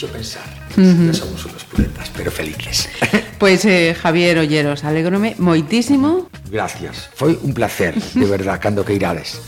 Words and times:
hecho 0.00 0.12
pensar. 0.12 0.42
No 0.76 1.12
somos 1.12 1.44
unos 1.44 1.64
puletas, 1.64 2.10
pero 2.16 2.30
felices. 2.30 2.88
Pois, 3.38 3.64
eh, 3.66 3.94
Javier 3.94 4.38
Olleros, 4.38 4.84
alegrome 4.84 5.36
moitísimo. 5.36 6.30
Gracias. 6.48 7.10
Foi 7.12 7.36
un 7.44 7.52
placer, 7.52 7.92
de 7.94 8.24
verdad, 8.24 8.56
cando 8.64 8.84
que 8.84 8.94
irades. 8.94 9.42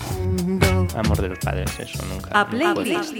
Amor 0.94 1.22
de 1.22 1.28
los 1.32 1.38
padres, 1.38 1.72
eso 1.80 2.04
nunca. 2.04 2.28
A 2.36 2.44
playlist. 2.44 3.16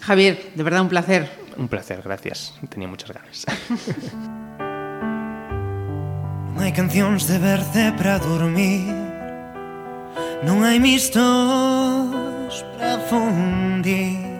Javier, 0.00 0.52
de 0.54 0.62
verdad 0.62 0.82
un 0.82 0.88
placer. 0.88 1.26
Un 1.56 1.66
placer, 1.66 2.02
gracias. 2.04 2.54
Tenía 2.70 2.86
muchas 2.86 3.10
ganas. 3.10 3.46
Non 6.54 6.62
hai 6.62 6.70
cancións 6.70 7.26
de 7.26 7.34
verde 7.42 7.90
para 7.98 8.22
dormir 8.22 8.86
Non 10.46 10.62
hai 10.62 10.78
mistos 10.78 12.62
para 12.78 13.02
fundir 13.10 14.33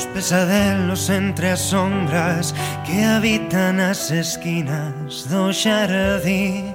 Os 0.00 0.06
pesadelos 0.16 1.12
entre 1.12 1.52
as 1.52 1.60
sombras 1.60 2.56
Que 2.88 3.04
habitan 3.04 3.84
as 3.84 4.08
esquinas 4.08 5.28
do 5.28 5.52
xardín 5.52 6.72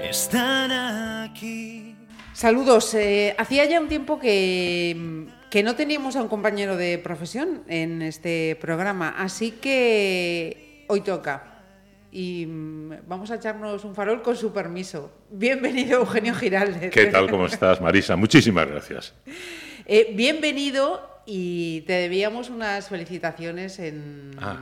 Están 0.00 0.72
aquí 0.72 1.92
Saludos. 2.32 2.96
eh, 2.96 3.36
hacía 3.36 3.68
ya 3.68 3.76
un 3.76 3.92
tiempo 3.92 4.16
que, 4.16 5.28
que 5.52 5.60
no 5.60 5.76
teníamos 5.76 6.16
a 6.16 6.24
un 6.24 6.32
compañero 6.32 6.80
de 6.80 6.96
profesión 6.96 7.68
en 7.68 8.00
este 8.00 8.56
programa, 8.56 9.12
así 9.18 9.60
que 9.60 10.86
hoy 10.88 11.02
toca. 11.02 11.60
Y 12.10 12.46
mm, 12.48 13.06
vamos 13.06 13.30
a 13.30 13.36
echarnos 13.36 13.84
un 13.84 13.94
farol 13.94 14.22
con 14.22 14.36
su 14.36 14.54
permiso. 14.54 15.12
Bienvenido, 15.28 16.00
Eugenio 16.00 16.34
Giraldez. 16.34 16.90
¿Qué 16.90 17.12
tal? 17.12 17.28
¿Cómo 17.28 17.44
estás, 17.44 17.78
Marisa? 17.82 18.16
Muchísimas 18.16 18.66
gracias. 18.66 19.12
Eh, 19.84 20.12
bienvenido 20.14 21.11
y 21.26 21.82
te 21.82 21.92
debíamos 21.94 22.50
unas 22.50 22.88
felicitaciones 22.88 23.78
en, 23.78 24.30
Ah. 24.38 24.58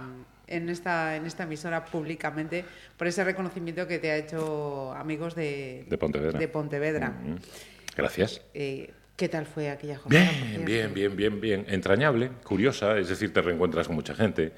en, 0.46 0.68
esta, 0.68 1.16
en 1.16 1.26
esta 1.26 1.44
emisora 1.44 1.84
públicamente 1.84 2.64
por 2.96 3.06
ese 3.06 3.24
reconocimiento 3.24 3.86
que 3.86 3.98
te 3.98 4.10
ha 4.10 4.16
hecho 4.16 4.92
amigos 4.92 5.34
de, 5.34 5.84
De 5.88 5.98
Pontevedra. 5.98 6.38
de 6.38 6.48
Pontevedra. 6.48 7.08
Mm, 7.10 7.36
Gracias. 7.96 8.42
Eh, 8.54 8.90
¿Qué 9.16 9.28
tal 9.28 9.44
fue 9.46 9.68
aquella 9.68 9.98
jornada? 9.98 10.30
Bien, 10.32 10.64
bien, 10.64 10.94
bien, 10.94 11.16
bien, 11.16 11.40
bien. 11.40 11.66
Entrañable, 11.68 12.30
curiosa, 12.44 12.98
es 12.98 13.08
decir, 13.08 13.32
te 13.34 13.42
reencuentras 13.42 13.86
con 13.86 13.96
mucha 13.96 14.14
gente, 14.14 14.52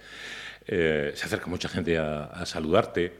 eh, 0.69 1.11
se 1.15 1.27
acerca 1.27 1.47
mucha 1.49 1.69
gente 1.69 1.99
a, 1.99 2.25
a 2.27 2.47
saludarte. 2.47 3.13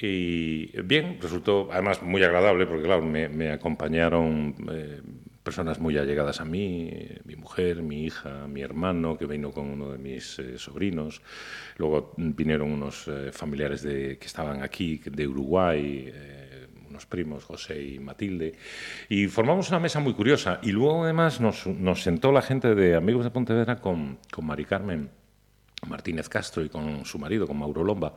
Y 0.00 0.80
bien, 0.82 1.18
resultó 1.20 1.68
además 1.72 2.02
muy 2.02 2.22
agradable 2.22 2.66
porque, 2.66 2.84
claro, 2.84 3.02
me, 3.02 3.28
me 3.28 3.50
acompañaron 3.50 4.54
eh, 4.70 5.00
personas 5.48 5.78
muy 5.78 5.96
allegadas 5.96 6.42
a 6.42 6.44
mí, 6.44 6.90
mi 7.24 7.34
mujer, 7.34 7.80
mi 7.80 8.04
hija, 8.04 8.46
mi 8.46 8.60
hermano, 8.60 9.16
que 9.16 9.24
vino 9.24 9.50
con 9.50 9.64
uno 9.66 9.90
de 9.90 9.96
mis 9.96 10.38
eh, 10.40 10.58
sobrinos. 10.58 11.22
Luego 11.78 12.12
vinieron 12.18 12.70
unos 12.70 13.08
eh, 13.08 13.32
familiares 13.32 13.80
de, 13.80 14.18
que 14.18 14.26
estaban 14.26 14.62
aquí, 14.62 15.00
de 15.06 15.26
Uruguay. 15.26 16.12
eh, 16.12 16.66
unos 16.90 17.06
primos, 17.06 17.44
José 17.44 17.82
y 17.82 17.98
Matilde, 17.98 18.54
y 19.08 19.26
formamos 19.28 19.70
una 19.70 19.78
mesa 19.78 20.00
muy 20.00 20.12
curiosa. 20.12 20.58
Y 20.62 20.72
luego, 20.72 21.04
además, 21.04 21.40
nos, 21.40 21.66
nos 21.66 22.02
sentó 22.02 22.30
la 22.30 22.42
gente 22.42 22.74
de 22.74 22.94
Amigos 22.94 23.24
de 23.24 23.30
Pontevedra 23.30 23.76
con, 23.76 24.18
con 24.30 24.46
Mari 24.46 24.66
Carmen 24.66 25.10
Martínez 25.86 26.28
Castro 26.28 26.62
y 26.62 26.68
con 26.68 27.04
su 27.06 27.18
marido, 27.18 27.46
con 27.46 27.58
Mauro 27.58 27.84
Lomba, 27.84 28.14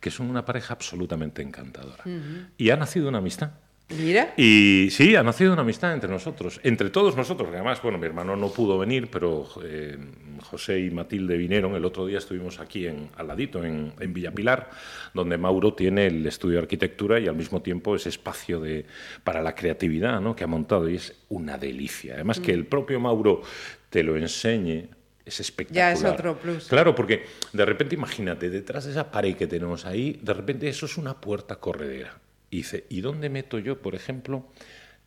que 0.00 0.10
son 0.10 0.30
una 0.30 0.44
pareja 0.44 0.74
absolutamente 0.74 1.42
encantadora. 1.42 2.04
Y 2.56 2.70
ha 2.70 2.76
nacido 2.76 3.08
una 3.08 3.18
amistad. 3.18 3.52
Mira, 3.98 4.34
Y 4.36 4.88
sí, 4.90 5.14
ha 5.16 5.22
nacido 5.22 5.52
una 5.52 5.62
amistad 5.62 5.92
entre 5.92 6.10
nosotros, 6.10 6.60
entre 6.62 6.90
todos 6.90 7.16
nosotros, 7.16 7.50
que 7.50 7.56
además, 7.56 7.80
bueno, 7.82 7.98
mi 7.98 8.06
hermano 8.06 8.36
no 8.36 8.50
pudo 8.50 8.78
venir, 8.78 9.08
pero 9.10 9.48
eh, 9.62 9.96
José 10.42 10.80
y 10.80 10.90
Matilde 10.90 11.36
vinieron. 11.36 11.74
El 11.74 11.84
otro 11.84 12.06
día 12.06 12.18
estuvimos 12.18 12.60
aquí 12.60 12.86
en, 12.86 13.10
al 13.16 13.28
ladito, 13.28 13.64
en, 13.64 13.92
en 13.98 14.12
Villapilar, 14.12 14.70
donde 15.14 15.38
Mauro 15.38 15.74
tiene 15.74 16.06
el 16.06 16.26
estudio 16.26 16.56
de 16.56 16.62
arquitectura 16.62 17.20
y 17.20 17.28
al 17.28 17.36
mismo 17.36 17.62
tiempo 17.62 17.94
ese 17.96 18.08
espacio 18.08 18.60
de, 18.60 18.86
para 19.24 19.42
la 19.42 19.54
creatividad 19.54 20.20
¿no? 20.20 20.34
que 20.34 20.44
ha 20.44 20.48
montado 20.48 20.88
y 20.88 20.96
es 20.96 21.14
una 21.28 21.58
delicia. 21.58 22.14
Además, 22.14 22.40
que 22.40 22.52
el 22.52 22.66
propio 22.66 23.00
Mauro 23.00 23.42
te 23.90 24.02
lo 24.02 24.16
enseñe. 24.16 24.88
Es 25.24 25.38
espectacular. 25.38 25.94
Ya 25.94 25.98
es 25.98 26.04
otro 26.04 26.36
plus. 26.36 26.66
Claro, 26.66 26.96
porque 26.96 27.24
de 27.52 27.64
repente, 27.64 27.94
imagínate, 27.94 28.50
detrás 28.50 28.86
de 28.86 28.90
esa 28.90 29.08
pared 29.10 29.36
que 29.36 29.46
tenemos 29.46 29.86
ahí, 29.86 30.18
de 30.20 30.34
repente 30.34 30.68
eso 30.68 30.86
es 30.86 30.96
una 30.96 31.20
puerta 31.20 31.56
corredera. 31.56 32.18
Y 32.52 32.58
dice, 32.58 32.84
¿y 32.90 33.00
dónde 33.00 33.30
meto 33.30 33.58
yo, 33.58 33.80
por 33.80 33.94
ejemplo, 33.94 34.44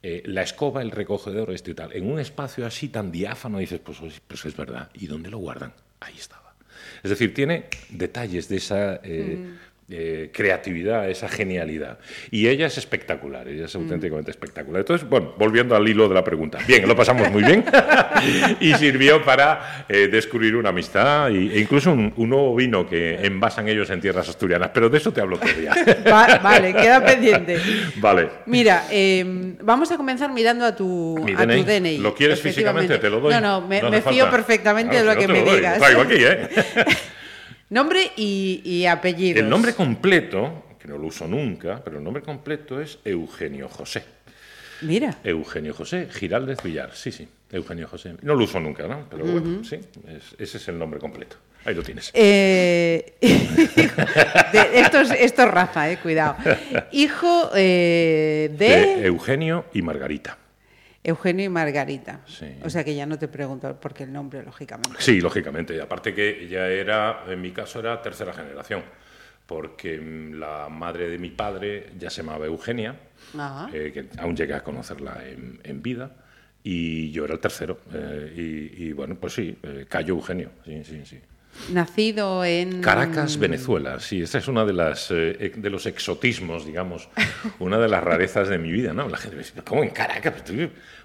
eh, 0.01 0.23
la 0.25 0.41
escoba, 0.41 0.81
el 0.81 0.89
recogedor, 0.89 1.51
esto 1.51 1.69
y 1.69 1.75
tal? 1.75 1.93
En 1.93 2.09
un 2.11 2.19
espacio 2.19 2.65
así 2.65 2.89
tan 2.89 3.11
diáfano, 3.11 3.59
dices, 3.59 3.79
pues, 3.79 3.99
pues 4.27 4.45
es 4.45 4.57
verdad. 4.57 4.89
¿Y 4.95 5.05
dónde 5.05 5.29
lo 5.29 5.37
guardan? 5.37 5.71
Ahí 5.99 6.15
estaba. 6.17 6.55
Es 7.03 7.11
decir, 7.11 7.35
tiene 7.35 7.65
detalles 7.89 8.49
de 8.49 8.55
esa 8.55 8.99
eh, 9.03 9.53
eh, 9.87 10.31
creatividad, 10.33 11.07
esa 11.09 11.29
genialidad. 11.29 11.99
Y 12.31 12.47
ella 12.47 12.65
es 12.65 12.77
espectacular, 12.79 13.47
ella 13.47 13.65
es 13.65 13.75
auténticamente 13.75 14.31
espectacular. 14.31 14.79
Entonces, 14.79 15.07
bueno, 15.07 15.33
volviendo 15.37 15.75
al 15.75 15.87
hilo 15.87 16.07
de 16.09 16.15
la 16.15 16.23
pregunta. 16.23 16.57
Bien, 16.67 16.87
lo 16.87 16.95
pasamos 16.95 17.29
muy 17.31 17.43
bien 17.43 17.63
y 18.59 18.73
sirvió 18.73 19.23
para 19.23 19.85
eh, 19.87 20.07
descubrir 20.07 20.55
una 20.55 20.69
amistad 20.69 21.29
y- 21.29 21.51
e 21.51 21.59
incluso 21.59 21.91
un, 21.91 22.11
un 22.17 22.29
nuevo 22.29 22.55
vino 22.55 22.87
que 22.89 23.25
envasan 23.25 23.67
ellos 23.67 23.89
en 23.91 24.01
tierras 24.01 24.27
asturianas. 24.27 24.71
Pero 24.73 24.89
de 24.89 24.97
eso 24.97 25.13
te 25.13 25.21
hablo 25.21 25.35
otro 25.35 25.53
día. 25.53 25.73
Va- 26.11 26.39
vale, 26.41 26.73
queda 26.73 27.05
pendiente. 27.05 27.59
vale. 27.97 28.29
Mira, 28.47 28.85
eh, 28.89 29.23
vamos 29.61 29.91
a 29.91 29.97
comenzar 29.97 30.31
mirando 30.33 30.65
a 30.65 30.75
tu, 30.75 31.21
Mi 31.23 31.33
a 31.33 31.45
tu 31.45 31.63
DNI. 31.63 31.99
¿Lo 31.99 32.15
quieres 32.15 32.41
físicamente? 32.41 32.97
Te 32.97 33.09
lo 33.09 33.19
doy. 33.19 33.33
No, 33.33 33.39
no, 33.41 33.61
me, 33.61 33.81
No 33.81 33.91
me 33.91 33.97
hace 33.97 34.09
fío 34.09 34.31
perfectamente 34.31 34.95
Claro, 34.99 35.09
de 35.09 35.13
lo 35.15 35.21
que 35.21 35.27
me 35.27 35.43
digas. 35.43 35.77
Lo 35.79 35.83
traigo 35.85 36.01
aquí, 36.01 36.15
¿eh? 36.17 36.49
Nombre 37.69 38.11
y, 38.15 38.61
y 38.63 38.85
apellidos. 38.85 39.41
El 39.43 39.49
nombre 39.49 39.73
completo, 39.73 40.65
que 40.79 40.87
no 40.87 40.97
lo 40.97 41.07
uso 41.07 41.27
nunca, 41.27 41.81
pero 41.83 41.97
el 41.97 42.03
nombre 42.03 42.21
completo 42.23 42.79
es 42.79 42.99
Eugenio 43.03 43.67
José. 43.69 44.03
Mira, 44.81 45.17
Eugenio 45.23 45.73
José 45.73 46.07
Giraldez 46.11 46.61
Villar, 46.61 46.93
sí, 46.95 47.11
sí, 47.11 47.27
Eugenio 47.51 47.87
José. 47.87 48.15
No 48.21 48.35
lo 48.35 48.43
uso 48.43 48.59
nunca, 48.59 48.87
¿no? 48.87 49.07
Pero 49.09 49.25
bueno, 49.25 49.63
sí, 49.63 49.77
es- 50.07 50.35
ese 50.37 50.57
es 50.57 50.67
el 50.67 50.77
nombre 50.77 50.99
completo. 50.99 51.37
Ahí 51.63 51.73
lo 51.73 51.81
tienes. 51.81 52.11
eh, 52.13 53.15
de- 53.21 54.79
esto, 54.79 54.99
es, 55.01 55.11
esto 55.11 55.43
es 55.43 55.47
Rafa, 55.49 55.89
eh, 55.89 55.97
cuidado. 55.97 56.35
Hijo 56.91 57.49
eh, 57.55 58.51
de, 58.55 58.67
De 58.67 59.05
Eugenio 59.07 59.65
y 59.73 59.81
Margarita. 59.81 60.37
Eugenio 61.07 61.45
y 61.45 61.49
Margarita. 61.49 62.21
Sí. 62.25 62.47
O 62.63 62.69
sea 62.69 62.83
que 62.83 62.95
ya 62.95 63.05
no 63.05 63.17
te 63.19 63.27
pregunto 63.27 63.79
por 63.79 63.93
qué 63.93 64.03
el 64.03 64.11
nombre, 64.11 64.43
lógicamente. 64.43 64.89
Sí, 64.99 65.21
lógicamente. 65.21 65.79
Aparte 65.79 66.13
que 66.15 66.47
ya 66.47 66.67
era, 66.67 67.23
en 67.27 67.39
mi 67.41 67.51
caso, 67.51 67.79
era 67.79 68.01
tercera 68.01 68.33
generación, 68.33 68.81
porque 69.45 69.99
mm, 69.99 70.33
la 70.39 70.67
madre 70.69 71.07
de 71.07 71.19
mi 71.19 71.29
padre 71.29 71.91
ya 71.97 72.09
se 72.09 72.23
llamaba 72.23 72.47
Eugenia, 72.47 72.95
Ajá. 73.37 73.69
eh, 73.71 73.91
que 73.93 74.09
aún 74.19 74.35
llegué 74.35 74.55
a 74.55 74.63
conocerla 74.63 75.21
en, 75.27 75.59
en 75.63 75.81
vida, 75.83 76.11
y 76.63 77.11
yo 77.11 77.25
era 77.25 77.35
el 77.35 77.39
tercero. 77.39 77.79
eh, 77.93 78.33
y, 78.35 78.85
y, 78.87 78.91
bueno, 78.93 79.15
pues 79.15 79.33
sí, 79.33 79.55
eh, 79.61 79.85
Cayo 79.87 80.15
Eugenio, 80.15 80.49
sí, 80.65 80.83
sí, 80.83 81.05
sí. 81.05 81.19
Nacido 81.71 82.45
en... 82.45 82.81
Caracas, 82.81 83.37
Venezuela. 83.39 83.99
Sí, 83.99 84.21
esta 84.21 84.37
es 84.37 84.47
una 84.47 84.65
de 84.65 84.73
las 84.73 85.09
eh, 85.11 85.51
de 85.55 85.69
los 85.69 85.85
exotismos, 85.85 86.65
digamos, 86.65 87.09
una 87.59 87.79
de 87.79 87.87
las 87.87 88.03
rarezas 88.03 88.49
de 88.49 88.57
mi 88.57 88.71
vida, 88.71 88.93
¿no? 88.93 89.09
La 89.09 89.17
gente 89.17 89.35
me 89.35 89.43
dice, 89.43 89.53
¿cómo 89.63 89.83
en 89.83 89.89
Caracas? 89.89 90.43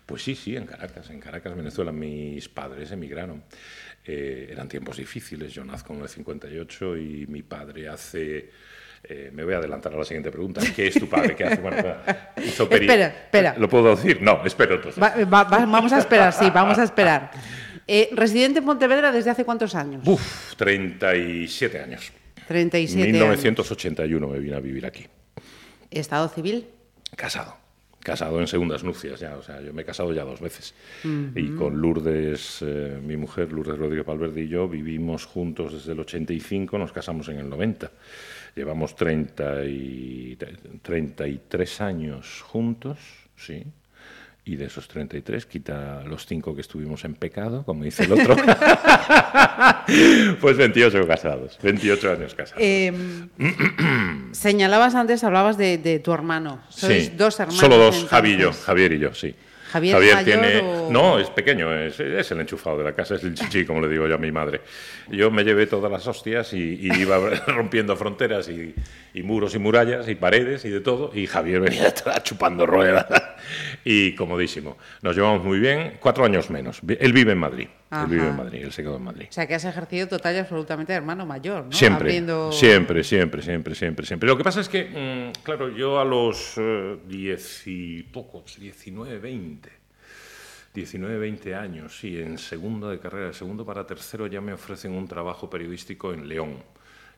Pues 0.07 0.23
sí, 0.23 0.35
sí, 0.35 0.57
en 0.57 0.67
Caracas, 0.67 1.09
en 1.11 1.21
Caracas, 1.21 1.57
Venezuela. 1.57 1.93
Mis 1.93 2.49
padres 2.49 2.91
emigraron. 2.93 3.43
Eh, 4.05 4.49
eran 4.51 4.69
tiempos 4.69 4.97
difíciles. 4.97 5.53
Yo 5.53 5.65
nazco 5.65 5.95
en 5.95 6.01
el 6.03 6.09
58 6.09 6.97
y 6.97 7.27
mi 7.29 7.43
padre 7.43 7.89
hace. 7.89 8.51
eh, 9.05 9.31
me 9.33 9.45
voy 9.45 9.55
a 9.55 9.59
adelantar 9.59 9.95
a 9.95 9.99
la 9.99 10.05
siguiente 10.05 10.31
pregunta. 10.31 10.61
¿Qué 10.75 10.89
es 10.89 10.95
tu 10.99 11.09
padre? 11.09 11.37
¿Qué 11.37 11.45
hace? 11.45 11.61
Bueno, 11.61 11.77
hizo 12.45 12.65
Espera, 12.65 13.07
espera. 13.07 13.55
¿Lo 13.57 13.69
puedo 13.69 13.95
decir? 13.95 14.21
No, 14.21 14.43
espero 14.45 14.75
entonces. 14.75 15.03
Va- 15.03 15.15
va- 15.25 15.45
vamos 15.45 15.93
a 15.93 15.99
esperar, 15.99 16.33
sí, 16.33 16.51
vamos 16.53 16.79
a 16.79 16.83
esperar. 16.85 17.31
Eh, 17.93 18.09
¿Residente 18.13 18.61
en 18.61 18.65
Pontevedra 18.65 19.11
desde 19.11 19.31
hace 19.31 19.45
cuántos 19.45 19.75
años? 19.75 20.07
Uf, 20.07 20.55
37 20.55 21.81
años. 21.81 22.13
37 22.47 23.03
años. 23.03 23.13
1981 23.15 24.29
me 24.29 24.39
vine 24.39 24.55
a 24.55 24.61
vivir 24.61 24.87
aquí. 24.87 25.09
¿Estado 25.91 26.29
civil? 26.29 26.69
Casado. 27.17 27.57
Casado 27.99 28.39
en 28.39 28.47
segundas 28.47 28.85
nupcias 28.85 29.19
ya. 29.19 29.37
O 29.37 29.43
sea, 29.43 29.61
yo 29.61 29.73
me 29.73 29.83
he 29.83 29.85
casado 29.85 30.13
ya 30.13 30.23
dos 30.23 30.41
veces. 30.41 30.73
Y 31.03 31.49
con 31.57 31.81
Lourdes, 31.81 32.59
eh, 32.63 33.01
mi 33.05 33.17
mujer, 33.17 33.51
Lourdes 33.51 33.77
Rodríguez 33.77 34.07
Valverde 34.07 34.43
y 34.43 34.49
yo, 34.49 34.69
vivimos 34.69 35.27
juntos 35.27 35.73
desde 35.73 35.91
el 35.91 35.99
85, 35.99 36.79
nos 36.79 36.93
casamos 36.93 37.29
en 37.29 37.41
el 37.41 37.49
90. 37.49 37.91
Llevamos 38.55 38.95
30 38.95 39.65
y, 39.65 40.39
33 40.81 41.81
años 41.81 42.41
juntos, 42.43 43.01
sí. 43.35 43.65
Y 44.45 44.57
de 44.57 44.67
esos 44.67 44.89
33, 44.89 45.47
quita 45.47 46.03
los 46.05 46.27
5 46.27 46.55
que 46.55 46.61
estuvimos 46.63 47.05
en 47.05 47.15
pecado, 47.15 47.63
como 47.65 47.85
dice 47.85 48.05
el 48.05 48.13
otro. 48.13 48.35
pues 50.41 50.57
28 50.57 51.07
casados, 51.07 51.59
28 51.63 52.13
años 52.13 52.35
casados. 52.35 52.63
Eh, 52.63 52.93
señalabas 54.33 54.95
antes, 54.95 55.23
hablabas 55.25 55.57
de, 55.59 55.79
de 55.79 55.99
tu 55.99 56.13
hermano. 56.13 56.61
Sois 56.69 57.07
Sí, 57.07 57.13
dos 57.17 57.39
hermanos. 57.39 57.61
Solo 57.61 57.77
dos, 57.77 57.95
entonces. 57.95 58.11
Javi 58.11 58.31
y 58.31 58.37
yo, 58.39 58.53
Javier 58.53 58.93
y 58.93 58.99
yo, 58.99 59.15
sí. 59.15 59.35
Javier, 59.71 59.95
Javier 59.95 60.15
mayor 60.17 60.25
tiene. 60.25 60.61
o- 60.61 60.91
No, 60.91 61.19
es 61.19 61.31
pequeño, 61.31 61.73
es, 61.75 61.99
es 62.01 62.31
el 62.31 62.41
enchufado 62.41 62.79
de 62.79 62.85
la 62.85 62.93
casa, 62.95 63.15
es 63.15 63.25
el 63.25 63.35
chichi, 63.35 63.65
como 63.67 63.81
le 63.81 63.89
digo 63.89 64.07
yo 64.09 64.15
a 64.15 64.19
mi 64.19 64.33
madre. 64.33 64.61
Yo 65.09 65.31
me 65.31 65.45
llevé 65.45 65.67
todas 65.67 65.91
las 65.91 66.07
hostias 66.07 66.53
y, 66.53 66.79
y 66.81 66.93
iba 67.01 67.19
rompiendo 67.47 67.97
fronteras 67.97 68.49
y, 68.49 68.75
y 69.15 69.23
muros 69.23 69.55
y 69.55 69.59
murallas 69.59 70.09
y 70.09 70.15
paredes 70.15 70.65
y 70.65 70.69
de 70.71 70.81
todo. 70.81 71.11
Y 71.15 71.27
Javier 71.27 71.61
venía 71.61 71.93
chupando 72.23 72.67
ruedas. 72.67 73.07
Y 73.85 74.15
comodísimo. 74.15 74.77
Nos 75.03 75.17
llevamos 75.17 75.43
muy 75.43 75.59
bien, 75.59 75.95
cuatro 76.01 76.25
años 76.27 76.51
menos. 76.51 76.81
Él 76.87 77.13
vive 77.15 77.33
en 77.33 77.39
Madrid. 77.39 77.69
Ajá. 77.91 78.05
Él 78.05 78.11
vive 78.11 78.29
en 78.29 78.37
Madrid, 78.37 78.61
él 78.63 78.73
se 78.73 78.83
quedó 78.83 78.97
en 78.97 79.03
Madrid. 79.03 79.27
O 79.29 79.33
sea, 79.33 79.47
que 79.49 79.55
has 79.57 79.65
ejercido 79.65 80.07
total 80.07 80.37
y 80.37 80.39
absolutamente 80.39 80.93
de 80.93 80.97
hermano 80.99 81.27
mayor, 81.27 81.65
¿no? 81.67 81.73
Siempre, 81.73 82.09
Abriendo- 82.11 82.53
siempre, 82.53 83.03
siempre, 83.03 83.43
siempre, 83.43 83.75
siempre, 83.75 84.07
siempre. 84.07 84.29
Lo 84.29 84.37
que 84.39 84.45
pasa 84.45 84.61
es 84.61 84.69
que, 84.69 85.33
mm, 85.35 85.43
claro, 85.43 85.69
yo 85.71 85.99
a 86.01 86.05
los 86.05 86.55
eh, 86.57 86.99
diez 87.09 87.63
y 87.67 88.03
pocos, 88.05 88.59
19, 88.61 89.19
20, 89.19 89.71
19, 90.73 91.19
20 91.19 91.55
años, 91.57 91.99
sí, 91.99 92.19
en 92.21 92.39
segundo 92.39 92.89
de 92.91 93.01
carrera, 93.01 93.27
de 93.29 93.33
segundo 93.35 93.65
para 93.65 93.85
tercero 93.87 94.27
ya 94.29 94.41
me 94.41 94.53
ofrecen 94.53 94.93
un 94.93 95.09
trabajo 95.09 95.51
periodístico 95.51 96.13
en 96.13 96.29
León. 96.29 96.63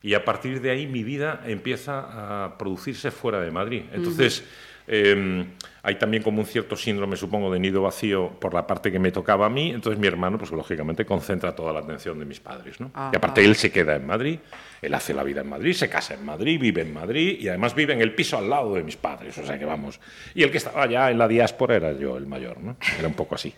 Y 0.01 0.15
a 0.15 0.25
partir 0.25 0.59
de 0.59 0.71
ahí 0.71 0.87
mi 0.87 1.03
vida 1.03 1.41
empieza 1.45 2.45
a 2.45 2.57
producirse 2.57 3.11
fuera 3.11 3.39
de 3.39 3.51
Madrid. 3.51 3.83
Entonces, 3.93 4.43
eh, 4.87 5.45
hay 5.85 5.95
también 5.95 6.23
como 6.23 6.39
un 6.39 6.45
cierto 6.45 6.77
síndrome, 6.77 7.17
supongo, 7.17 7.51
de 7.51 7.59
nido 7.59 7.81
vacío 7.81 8.29
por 8.39 8.53
la 8.53 8.65
parte 8.65 8.89
que 8.89 8.99
me 8.99 9.11
tocaba 9.11 9.47
a 9.47 9.49
mí. 9.49 9.71
Entonces 9.71 9.99
mi 9.99 10.07
hermano, 10.07 10.37
pues 10.37 10.49
lógicamente, 10.51 11.05
concentra 11.05 11.53
toda 11.53 11.73
la 11.73 11.79
atención 11.79 12.17
de 12.17 12.23
mis 12.23 12.39
padres. 12.39 12.79
¿no? 12.79 12.89
Ajá. 12.93 13.09
Y 13.11 13.17
aparte 13.17 13.43
él 13.43 13.53
se 13.57 13.69
queda 13.69 13.97
en 13.97 14.07
Madrid, 14.07 14.39
él 14.81 14.93
hace 14.93 15.13
la 15.13 15.23
vida 15.23 15.41
en 15.41 15.49
Madrid, 15.49 15.73
se 15.73 15.89
casa 15.89 16.13
en 16.13 16.23
Madrid, 16.23 16.57
vive 16.57 16.83
en 16.83 16.93
Madrid 16.93 17.37
y 17.37 17.49
además 17.49 17.75
vive 17.75 17.91
en 17.91 17.99
el 17.99 18.15
piso 18.15 18.37
al 18.37 18.49
lado 18.49 18.75
de 18.75 18.83
mis 18.83 18.95
padres. 18.95 19.37
O 19.37 19.45
sea 19.45 19.59
que 19.59 19.65
vamos. 19.65 19.99
Y 20.33 20.43
el 20.43 20.51
que 20.51 20.57
estaba 20.57 20.85
ya 20.87 21.11
en 21.11 21.17
la 21.17 21.27
diáspora 21.27 21.75
era 21.75 21.91
yo, 21.91 22.15
el 22.15 22.27
mayor. 22.27 22.61
¿no? 22.61 22.77
Era 22.97 23.09
un 23.09 23.13
poco 23.13 23.35
así. 23.35 23.53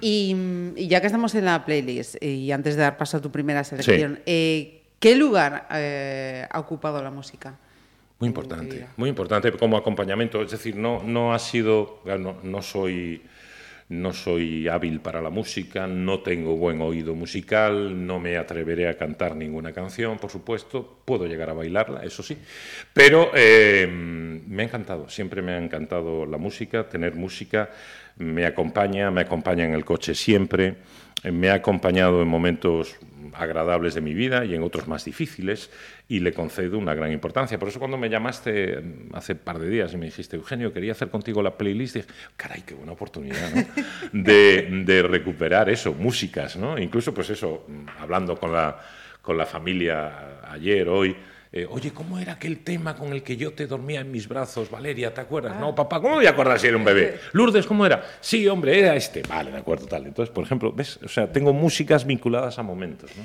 Y, 0.00 0.36
y 0.76 0.86
ya 0.86 1.00
que 1.00 1.06
estamos 1.06 1.34
en 1.34 1.46
la 1.46 1.64
playlist, 1.64 2.14
eh, 2.20 2.28
y 2.28 2.52
antes 2.52 2.76
de 2.76 2.82
dar 2.82 2.96
paso 2.96 3.16
a 3.16 3.20
tu 3.20 3.32
primera 3.32 3.64
selección, 3.64 4.20
eh, 4.24 4.82
¿qué 5.00 5.16
lugar 5.16 5.66
eh, 5.72 6.46
ha 6.48 6.60
ocupado 6.60 7.02
la 7.02 7.10
música? 7.10 7.56
Muy 8.20 8.26
importante, 8.26 8.88
muy 8.96 9.08
importante 9.10 9.52
como 9.52 9.76
acompañamiento. 9.76 10.42
Es 10.42 10.50
decir, 10.50 10.74
no, 10.74 11.02
no 11.04 11.32
ha 11.32 11.38
sido, 11.38 12.00
no, 12.04 12.36
no 12.42 12.62
soy, 12.62 13.22
no 13.90 14.12
soy 14.12 14.66
hábil 14.66 14.98
para 14.98 15.22
la 15.22 15.30
música, 15.30 15.86
no 15.86 16.18
tengo 16.18 16.56
buen 16.56 16.82
oído 16.82 17.14
musical, 17.14 18.06
no 18.06 18.18
me 18.18 18.36
atreveré 18.36 18.88
a 18.88 18.98
cantar 18.98 19.36
ninguna 19.36 19.72
canción, 19.72 20.18
por 20.18 20.30
supuesto. 20.30 20.98
Puedo 21.04 21.26
llegar 21.26 21.50
a 21.50 21.52
bailarla, 21.52 22.02
eso 22.02 22.24
sí. 22.24 22.36
Pero 22.92 23.30
eh, 23.34 23.86
me 23.88 24.64
ha 24.64 24.66
encantado, 24.66 25.08
siempre 25.08 25.40
me 25.40 25.52
ha 25.52 25.58
encantado 25.58 26.26
la 26.26 26.38
música, 26.38 26.88
tener 26.88 27.14
música. 27.14 27.70
Me 28.16 28.46
acompaña, 28.46 29.12
me 29.12 29.20
acompaña 29.20 29.64
en 29.64 29.74
el 29.74 29.84
coche 29.84 30.16
siempre. 30.16 30.74
Me 31.22 31.50
ha 31.50 31.54
acompañado 31.54 32.20
en 32.20 32.26
momentos 32.26 32.96
agradables 33.34 33.94
de 33.94 34.00
mi 34.00 34.14
vida 34.14 34.44
y 34.44 34.54
en 34.54 34.62
otros 34.62 34.88
más 34.88 35.04
difíciles 35.04 35.70
y 36.08 36.20
le 36.20 36.32
concedo 36.32 36.78
una 36.78 36.94
gran 36.94 37.12
importancia. 37.12 37.58
Por 37.58 37.68
eso 37.68 37.78
cuando 37.78 37.96
me 37.96 38.08
llamaste 38.08 38.80
mm, 38.80 39.14
hace 39.14 39.32
un 39.32 39.38
par 39.38 39.58
de 39.58 39.68
días 39.68 39.92
y 39.92 39.96
me 39.96 40.06
dijiste, 40.06 40.36
Eugenio, 40.36 40.72
quería 40.72 40.92
hacer 40.92 41.08
contigo 41.10 41.42
la 41.42 41.56
playlist, 41.56 41.96
dije, 41.96 42.08
caray, 42.36 42.62
qué 42.62 42.74
buena 42.74 42.92
oportunidad, 42.92 43.50
¿no? 43.54 43.64
De, 44.12 44.68
de 44.84 45.02
recuperar 45.02 45.68
eso, 45.68 45.92
músicas, 45.92 46.56
¿no? 46.56 46.78
Incluso, 46.78 47.12
pues 47.12 47.30
eso, 47.30 47.64
mm, 47.68 48.00
hablando 48.00 48.36
con 48.36 48.52
la, 48.52 48.80
con 49.20 49.36
la 49.36 49.46
familia 49.46 50.40
ayer, 50.50 50.88
hoy, 50.88 51.16
eh, 51.52 51.66
oye, 51.70 51.92
¿cómo 51.92 52.18
era 52.18 52.34
aquel 52.34 52.58
tema 52.60 52.94
con 52.96 53.12
el 53.12 53.22
que 53.22 53.36
yo 53.36 53.52
te 53.52 53.66
dormía 53.66 54.00
en 54.00 54.10
mis 54.10 54.28
brazos, 54.28 54.70
Valeria? 54.70 55.12
¿Te 55.14 55.20
acuerdas? 55.20 55.58
No, 55.58 55.74
papá, 55.74 55.96
¿cómo 56.00 56.10
me 56.10 56.16
voy 56.16 56.26
a 56.26 56.30
acordar 56.30 56.58
si 56.60 56.66
era 56.66 56.76
un 56.76 56.84
bebé? 56.84 57.18
Lourdes, 57.32 57.66
¿cómo 57.66 57.86
era? 57.86 58.04
Sí, 58.20 58.46
hombre, 58.48 58.78
era 58.78 58.94
este. 58.96 59.22
Vale, 59.22 59.50
de 59.50 59.58
acuerdo, 59.58 59.86
tal. 59.86 60.06
Entonces, 60.06 60.32
por 60.34 60.44
ejemplo, 60.44 60.72
¿ves? 60.72 60.98
O 61.04 61.08
sea, 61.08 61.30
tengo 61.32 61.52
músicas 61.52 62.04
vinculadas 62.06 62.58
a 62.58 62.62
momentos, 62.62 63.10
¿no? 63.16 63.24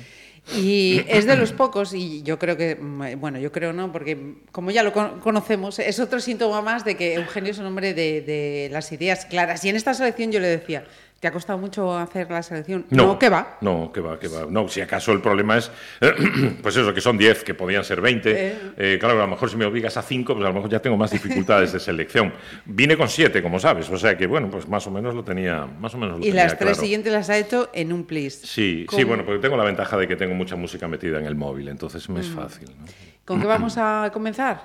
Y 0.58 1.02
es 1.08 1.24
de 1.24 1.36
los 1.36 1.52
pocos, 1.52 1.94
y 1.94 2.22
yo 2.22 2.38
creo 2.38 2.54
que, 2.58 2.76
mm, 2.76 3.18
bueno, 3.18 3.38
yo 3.38 3.50
creo 3.50 3.72
no, 3.72 3.90
porque 3.90 4.34
como 4.52 4.70
ya 4.70 4.82
lo 4.82 4.92
con- 4.92 5.18
conocemos, 5.20 5.78
es 5.78 5.98
otro 6.00 6.20
síntoma 6.20 6.60
más 6.60 6.84
de 6.84 6.96
que 6.98 7.14
Eugenio 7.14 7.50
es 7.52 7.58
un 7.58 7.64
hombre 7.64 7.94
de, 7.94 8.20
de 8.20 8.68
las 8.70 8.92
ideas 8.92 9.24
claras. 9.24 9.64
Y 9.64 9.70
en 9.70 9.76
esta 9.76 9.94
selección 9.94 10.30
yo 10.32 10.40
le 10.40 10.48
decía, 10.48 10.84
¿te 11.24 11.28
ha 11.28 11.32
costado 11.32 11.58
mucho 11.58 11.96
hacer 11.96 12.30
la 12.30 12.42
selección? 12.42 12.84
No, 12.90 13.18
¿qué 13.18 13.30
va? 13.30 13.56
No, 13.62 13.90
que 13.90 14.02
va, 14.02 14.18
que 14.20 14.28
va. 14.28 14.44
No, 14.46 14.68
si 14.68 14.82
acaso 14.82 15.10
el 15.12 15.22
problema 15.22 15.56
es, 15.56 15.70
pues 16.62 16.76
eso, 16.76 16.92
que 16.92 17.00
son 17.00 17.16
10, 17.16 17.44
que 17.44 17.54
podían 17.54 17.82
ser 17.82 18.02
20. 18.02 18.30
Eh. 18.30 18.58
Eh, 18.76 18.96
claro, 19.00 19.14
a 19.14 19.24
lo 19.24 19.28
mejor 19.28 19.48
si 19.48 19.56
me 19.56 19.64
obligas 19.64 19.96
a 19.96 20.02
5, 20.02 20.34
pues 20.34 20.44
a 20.44 20.48
lo 20.48 20.54
mejor 20.54 20.68
ya 20.68 20.80
tengo 20.80 20.98
más 20.98 21.10
dificultades 21.12 21.72
de 21.72 21.80
selección. 21.80 22.30
Vine 22.66 22.98
con 22.98 23.08
7, 23.08 23.42
como 23.42 23.58
sabes, 23.58 23.88
o 23.88 23.96
sea 23.96 24.18
que, 24.18 24.26
bueno, 24.26 24.50
pues 24.50 24.68
más 24.68 24.86
o 24.86 24.90
menos 24.90 25.14
lo 25.14 25.24
tenía, 25.24 25.64
más 25.64 25.94
o 25.94 25.96
menos 25.98 26.18
lo 26.18 26.22
Y 26.26 26.28
tenía 26.28 26.42
las 26.42 26.58
tres 26.58 26.72
claro. 26.72 26.82
siguientes 26.82 27.10
las 27.10 27.30
ha 27.30 27.38
hecho 27.38 27.70
en 27.72 27.90
un 27.94 28.04
please. 28.04 28.46
Sí, 28.46 28.84
sí, 28.90 29.02
bueno, 29.04 29.24
porque 29.24 29.40
tengo 29.40 29.56
la 29.56 29.64
ventaja 29.64 29.96
de 29.96 30.06
que 30.06 30.16
tengo 30.16 30.34
mucha 30.34 30.56
música 30.56 30.86
metida 30.88 31.18
en 31.18 31.24
el 31.24 31.36
móvil, 31.36 31.68
entonces 31.68 32.06
me 32.10 32.20
es 32.20 32.28
Mm. 32.28 32.36
fácil. 32.36 32.68
¿no? 32.78 32.84
¿Con 33.24 33.40
qué 33.40 33.46
vamos 33.46 33.78
a 33.78 34.10
comenzar? 34.12 34.60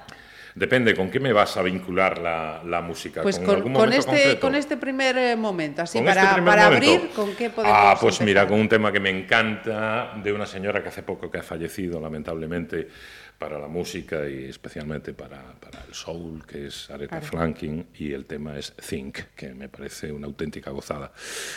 Depende, 0.60 0.94
¿con 0.94 1.10
qué 1.10 1.22
me 1.22 1.32
vas 1.32 1.56
a 1.56 1.62
vincular 1.62 2.18
la, 2.18 2.62
la 2.66 2.82
música? 2.82 3.22
Pues 3.22 3.38
¿Con, 3.38 3.46
con, 3.46 3.56
algún 3.56 3.74
con 3.74 3.94
este, 3.94 4.06
concreto? 4.12 4.40
con 4.42 4.56
este 4.56 4.76
primer 4.76 5.18
eh, 5.18 5.36
momento, 5.38 5.84
así 5.84 6.00
para, 6.02 6.22
este 6.22 6.34
primer 6.34 6.50
para 6.54 6.66
momento. 6.66 6.92
abrir, 6.92 7.10
¿con 7.12 7.34
qué 7.38 7.50
podemos 7.50 7.78
Ah, 7.80 7.98
pues 8.00 8.20
mira, 8.20 8.46
con 8.46 8.60
un 8.60 8.68
tema 8.68 8.92
que 8.92 9.00
me 9.00 9.10
encanta, 9.10 10.12
de 10.22 10.34
una 10.34 10.46
señora 10.46 10.84
que 10.84 10.90
hace 10.90 11.02
poco 11.04 11.32
que 11.32 11.38
ha 11.38 11.44
fallecido, 11.44 12.02
lamentablemente, 12.02 12.90
para 13.40 13.58
la 13.58 13.68
música 13.70 14.28
y 14.28 14.46
especialmente 14.46 15.14
para, 15.14 15.42
para 15.62 15.80
el 15.88 15.94
soul, 15.94 16.46
que 16.46 16.68
es 16.68 16.90
Aretha 16.92 17.22
Franklin, 17.22 17.88
y 17.98 18.12
el 18.12 18.26
tema 18.26 18.58
es 18.58 18.74
Think, 18.74 19.20
que 19.36 19.54
me 19.54 19.70
parece 19.70 20.12
una 20.12 20.28
auténtica 20.28 20.72
gozada. 20.72 21.14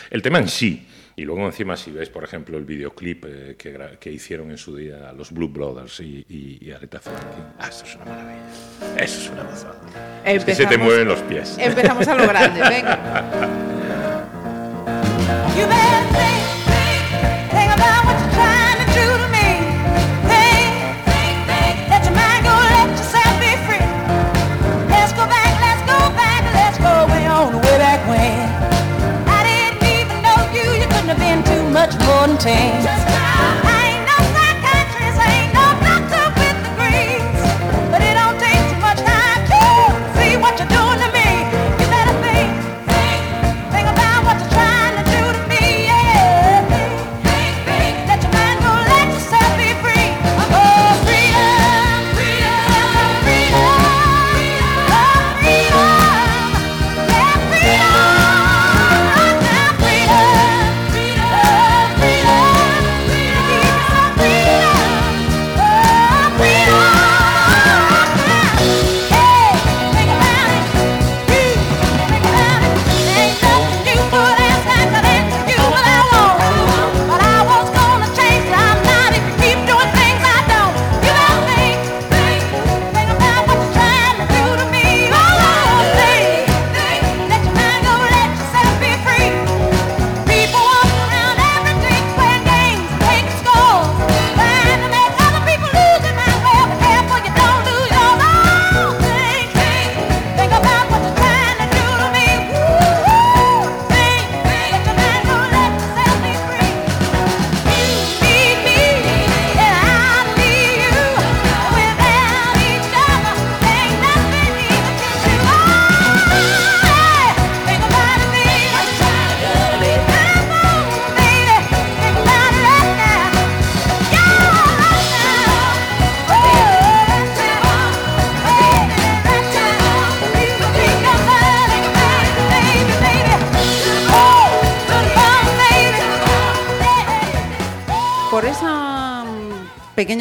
El 0.08 0.22
tema 0.22 0.38
en 0.38 0.46
sí, 0.48 0.86
y 1.16 1.22
luego 1.24 1.44
encima 1.44 1.76
si 1.76 1.90
ves, 1.90 2.08
por 2.08 2.22
ejemplo, 2.22 2.56
el 2.56 2.64
videoclip 2.64 3.24
eh, 3.26 3.56
que, 3.58 3.76
que 3.98 4.12
hicieron 4.12 4.52
en 4.52 4.58
su 4.58 4.76
día 4.76 5.12
los 5.12 5.32
Blue 5.32 5.48
Brothers 5.48 5.98
y, 6.00 6.24
y- 6.28 6.58
y 6.62 6.70
Aretha 6.70 7.00
Franklin, 7.00 7.44
ah, 7.58 7.68
eso 7.68 7.84
es 7.84 7.96
una 7.96 8.04
maravilla, 8.04 8.46
eso 8.98 9.20
es 9.20 9.30
una 9.30 9.42
gozada. 9.42 10.22
Es 10.24 10.44
que 10.44 10.54
se 10.54 10.64
te 10.66 10.74
Empezamos- 10.74 10.84
mueven 10.86 11.08
los 11.08 11.20
pies. 11.22 11.56
Empezamos 11.58 12.06
a 12.06 12.14
lo 12.14 12.28
grande, 12.28 12.60
venga. 12.68 12.96
You 15.56 15.66
better 15.66 16.04
think, 16.14 17.50
think 17.50 17.70
about 17.76 18.04
what 18.06 18.18
you're 18.20 18.32
trying 18.32 18.71
contains 32.22 33.11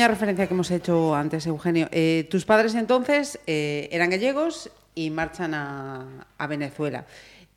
pequeña 0.01 0.15
referencia 0.15 0.48
que 0.48 0.53
hemos 0.55 0.72
hecho 0.72 1.13
antes, 1.13 1.46
Eugenio. 1.46 1.88
Eh, 1.91 2.25
tus 2.27 2.43
padres 2.43 2.74
entonces 2.74 3.39
eh, 3.46 3.88
eran 3.91 4.10
gallegos 4.10 4.72
y 4.96 5.12
marchan 5.12 5.53
a, 5.53 6.25
a 6.39 6.48
Venezuela. 6.48 7.05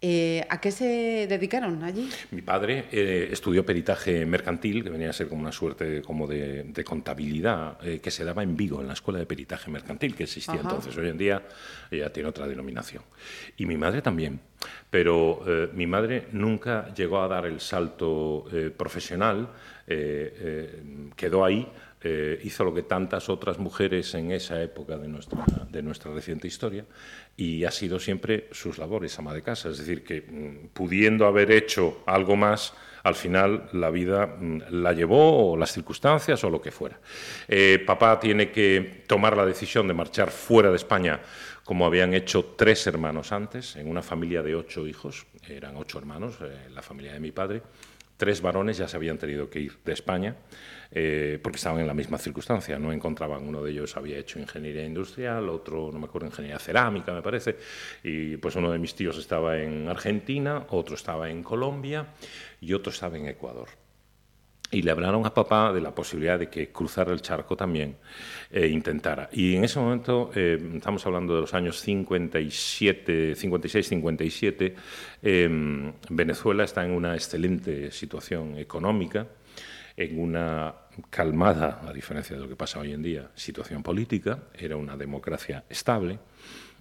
Eh, 0.03 0.45
¿A 0.51 0.61
qué 0.61 0.71
se 0.71 1.27
dedicaron 1.27 1.83
allí? 1.83 2.11
Mi 2.31 2.43
padre 2.43 2.85
eh, 2.93 3.31
estudió 3.33 3.65
peritaje 3.65 4.27
mercantil, 4.27 4.85
que 4.85 4.91
venía 4.91 5.09
a 5.09 5.15
ser 5.15 5.29
como 5.29 5.41
una 5.41 5.53
suerte 5.53 6.03
como 6.03 6.27
de, 6.27 6.65
de 6.65 6.85
contabilidad, 6.85 7.79
eh, 7.83 8.01
que 8.01 8.11
se 8.11 8.23
daba 8.27 8.43
en 8.43 8.55
Vigo, 8.55 8.83
en 8.83 8.89
la 8.89 8.93
escuela 8.93 9.19
de 9.21 9.25
peritaje 9.25 9.71
mercantil, 9.71 10.15
que 10.15 10.25
existía 10.25 10.57
Ajá. 10.57 10.65
entonces. 10.65 10.95
Hoy 10.99 11.09
en 11.09 11.17
día 11.17 11.43
ya 11.91 12.11
tiene 12.11 12.29
otra 12.29 12.47
denominación. 12.47 13.03
Y 13.57 13.65
mi 13.65 13.79
madre 13.79 14.03
también. 14.03 14.39
Pero 14.91 15.43
mi 15.75 15.87
madre 15.87 16.29
nunca 16.33 16.93
llegó 16.95 17.21
a 17.21 17.29
dar 17.29 17.45
el 17.45 17.61
salto 17.61 18.47
profesional, 18.77 19.51
quedó 19.87 21.45
ahí, 21.45 21.69
eh, 22.05 22.39
hizo 22.45 22.65
lo 22.65 22.75
que 22.75 22.83
tantas 22.83 23.29
otras 23.29 23.59
mujeres 23.59 24.15
en 24.15 24.31
esa 24.31 24.63
época 24.63 24.99
de 24.99 25.09
nuestra, 25.09 25.45
de 25.71 25.83
nuestra 25.83 26.13
reciente 26.13 26.47
historia 26.47 26.85
y 27.37 27.65
ha 27.65 27.71
sido 27.71 27.99
siempre 27.99 28.49
sus 28.53 28.79
labores, 28.79 29.19
ama 29.19 29.33
de 29.33 29.43
casa. 29.43 29.71
Es 29.71 29.79
decir, 29.79 30.05
que 30.05 30.21
mm, 30.21 30.69
pudiendo 30.75 31.27
haber 31.27 31.51
hecho 31.51 32.03
algo 32.07 32.37
más, 32.37 32.75
al 33.03 33.15
final 33.15 33.69
la 33.73 33.91
vida 33.91 34.27
mm, 34.27 34.63
la 34.71 34.93
llevó 34.93 35.53
o 35.53 35.57
las 35.57 35.73
circunstancias 35.73 36.45
o 36.45 36.51
lo 36.51 36.61
que 36.61 36.71
fuera. 36.71 37.01
Eh, 37.49 37.83
papá 37.87 38.21
tiene 38.21 38.51
que 38.51 39.05
tomar 39.07 39.37
la 39.37 39.47
decisión 39.47 39.89
de 39.89 39.95
marchar 39.95 40.31
fuera 40.31 40.71
de 40.71 40.77
España 40.77 41.21
como 41.65 41.87
habían 41.87 42.13
hecho 42.13 42.45
tres 42.57 42.87
hermanos 42.87 43.33
antes, 43.33 43.77
en 43.77 43.89
una 43.89 44.03
familia 44.03 44.43
de 44.43 44.55
ocho 44.55 44.87
hijos, 44.87 45.27
eran 45.49 45.77
ocho 45.77 45.99
hermanos, 45.99 46.37
eh, 46.43 46.69
la 46.71 46.83
familia 46.83 47.15
de 47.15 47.21
mi 47.21 47.33
padre, 47.33 47.63
tres 48.17 48.43
varones 48.43 48.77
ya 48.77 48.87
se 48.87 48.97
habían 48.97 49.19
tenido 49.19 49.49
que 49.49 49.61
ir 49.61 49.79
de 49.85 49.93
España 49.93 50.37
eh, 50.95 51.39
porque 51.43 51.57
estaban 51.57 51.81
en 51.81 51.87
la 51.87 51.95
misma 51.95 52.19
circunstancia, 52.19 52.79
no 52.79 52.93
encontraban, 52.93 53.47
uno 53.47 53.63
de 53.63 53.73
ellos 53.73 53.97
había 53.97 54.17
hecho 54.19 54.39
ingeniería 54.39 54.85
industrial, 54.85 55.49
otro, 55.49 55.91
no 55.93 55.99
me 55.99 56.07
acuerdo, 56.07 56.29
ingeniería 56.29 56.59
cerámica, 56.59 57.13
me 57.13 57.23
parece, 57.23 57.57
y 58.03 58.37
pues 58.37 58.55
uno 58.57 58.71
de 58.71 58.79
mis 58.79 58.95
tíos 58.95 59.19
estaba 59.19 59.59
en 59.59 59.89
Argentina, 59.89 60.67
otro 60.71 60.95
estaba 60.95 61.29
en 61.29 61.43
Colombia 61.43 62.07
y 62.61 62.73
otro 62.73 62.93
estaba 62.93 63.17
en 63.17 63.27
Ecuador 63.27 63.69
y 64.75 64.83
le 64.83 64.91
hablaron 64.91 65.25
a 65.25 65.33
papá 65.33 65.73
de 65.73 65.81
la 65.81 65.95
posibilidad 65.95 66.39
de 66.39 66.49
que 66.49 66.71
cruzara 66.71 67.13
el 67.13 67.23
charco 67.23 67.57
también 67.57 67.97
e 68.51 68.67
intentara. 68.67 69.29
Y 69.33 69.55
en 69.55 69.65
ese 69.65 69.79
momento, 69.79 70.31
eh, 70.35 70.59
estamos 70.75 71.07
hablando 71.07 71.35
de 71.35 71.43
los 71.43 71.55
años 71.55 71.81
57, 71.81 73.37
56, 73.37 73.89
57, 73.89 74.75
eh, 75.23 75.93
Venezuela 76.11 76.65
está 76.65 76.85
en 76.85 76.91
una 76.91 77.15
excelente 77.15 77.91
situación 77.93 78.59
económica, 78.59 79.27
en 79.97 80.19
una 80.19 80.75
calmada, 81.11 81.83
a 81.87 81.93
diferencia 81.93 82.37
de 82.37 82.43
lo 82.43 82.49
que 82.49 82.57
pasa 82.57 82.79
hoy 82.79 82.93
en 82.93 83.03
día, 83.03 83.31
situación 83.35 83.83
política, 83.83 84.45
era 84.55 84.77
una 84.77 84.97
democracia 84.97 85.65
estable. 85.69 86.19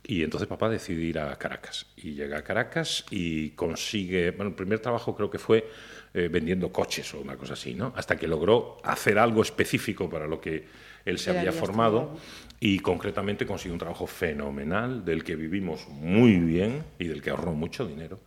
Y 0.05 0.23
entonces 0.23 0.49
papá 0.49 0.67
decide 0.69 1.01
ir 1.01 1.19
a 1.19 1.35
Caracas. 1.37 1.85
Y 1.95 2.13
llega 2.13 2.37
a 2.37 2.43
Caracas 2.43 3.05
y 3.09 3.51
consigue, 3.51 4.31
bueno, 4.31 4.49
el 4.49 4.55
primer 4.55 4.79
trabajo 4.79 5.15
creo 5.15 5.29
que 5.29 5.39
fue 5.39 5.69
eh, 6.13 6.27
vendiendo 6.29 6.71
coches 6.71 7.13
o 7.13 7.21
una 7.21 7.37
cosa 7.37 7.53
así, 7.53 7.73
¿no? 7.73 7.93
Hasta 7.95 8.17
que 8.17 8.27
logró 8.27 8.77
hacer 8.83 9.17
algo 9.17 9.41
específico 9.41 10.09
para 10.09 10.27
lo 10.27 10.41
que 10.41 10.65
él 11.05 11.17
se 11.17 11.37
había 11.37 11.51
formado. 11.51 12.17
Y 12.65 12.79
concretamente 12.79 13.45
consiguió 13.45 13.73
un 13.73 13.79
trabajo 13.79 14.07
fenomenal 14.07 15.03
del 15.03 15.25
que 15.25 15.35
vivimos 15.35 15.85
muy 15.89 16.39
bien 16.39 16.81
y 16.97 17.09
del 17.09 17.21
que 17.21 17.29
ahorró 17.29 17.51
mucho 17.51 17.85
dinero 17.85 18.21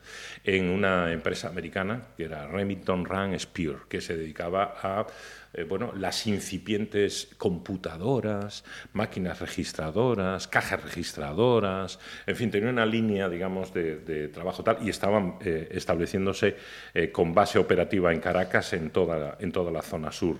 en 0.45 0.69
una 0.69 1.11
empresa 1.11 1.49
americana 1.49 2.09
que 2.19 2.25
era 2.25 2.47
Remington 2.47 3.07
Rand 3.07 3.39
Spear, 3.39 3.89
que 3.89 4.03
se 4.03 4.15
dedicaba 4.15 4.75
a 4.83 5.07
eh, 5.55 5.65
bueno, 5.65 5.95
las 5.97 6.27
incipientes 6.27 7.31
computadoras, 7.39 8.63
máquinas 8.93 9.41
registradoras, 9.41 10.49
cajas 10.49 10.83
registradoras, 10.83 11.99
en 12.27 12.37
fin, 12.37 12.51
tenía 12.51 12.69
una 12.69 12.85
línea, 12.85 13.31
digamos, 13.31 13.73
de, 13.73 14.29
trabajo 14.35 14.63
tal 14.63 14.87
y 14.87 14.91
estaban 14.91 15.39
eh, 15.41 15.69
estableciéndose 15.71 16.57
eh, 16.93 17.11
con 17.11 17.33
base 17.33 17.59
operativa 17.59 18.13
en 18.13 18.21
Caracas 18.21 18.75
en 18.75 18.91
toda, 18.91 19.39
en 19.41 19.51
toda 19.51 19.73
la 19.73 19.81
zona 19.81 20.13
sur 20.13 20.37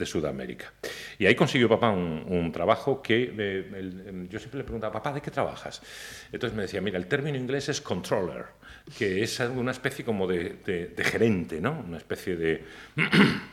de 0.00 0.06
Sudamérica. 0.06 0.72
Y 1.18 1.26
ahí 1.26 1.36
consiguió 1.36 1.68
papá 1.68 1.90
un, 1.90 2.50
trabajo 2.50 3.00
que 3.00 3.24
em, 3.24 4.28
yo 4.28 4.38
siempre 4.40 4.58
le 4.58 4.64
preguntaba, 4.64 4.92
papá, 4.94 5.12
¿de 5.12 5.20
qué 5.20 5.30
trabajas? 5.30 5.80
Entonces 6.32 6.56
me 6.56 6.62
decía, 6.62 6.80
mira, 6.80 6.98
el 6.98 7.06
término 7.06 7.38
inglés 7.38 7.68
es 7.68 7.80
controller, 7.80 8.46
que 8.98 9.22
es 9.22 9.38
una 9.40 9.70
especie 9.70 10.04
como 10.04 10.26
de, 10.26 10.56
de- 10.66 10.86
de 10.88 11.04
gerente, 11.04 11.60
¿no? 11.60 11.84
Una 11.86 11.98
especie 11.98 12.34
de 12.36 12.64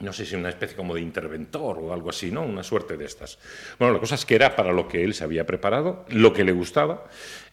no 0.00 0.12
sé 0.14 0.24
si 0.24 0.34
una 0.34 0.48
especie 0.48 0.76
como 0.76 0.94
de 0.94 1.02
interventor 1.02 1.78
o 1.78 1.92
algo 1.92 2.08
así, 2.08 2.30
¿no? 2.30 2.42
Una 2.42 2.62
suerte 2.62 2.96
de 2.96 3.04
estas. 3.04 3.38
Bueno, 3.78 3.92
la 3.94 4.00
cosa 4.00 4.14
es 4.14 4.24
que 4.24 4.34
era 4.34 4.56
para 4.56 4.72
lo 4.72 4.88
que 4.88 5.04
él 5.04 5.12
se 5.12 5.24
había 5.24 5.44
preparado, 5.44 6.06
lo 6.08 6.32
que 6.32 6.44
le 6.44 6.52
gustaba, 6.52 7.06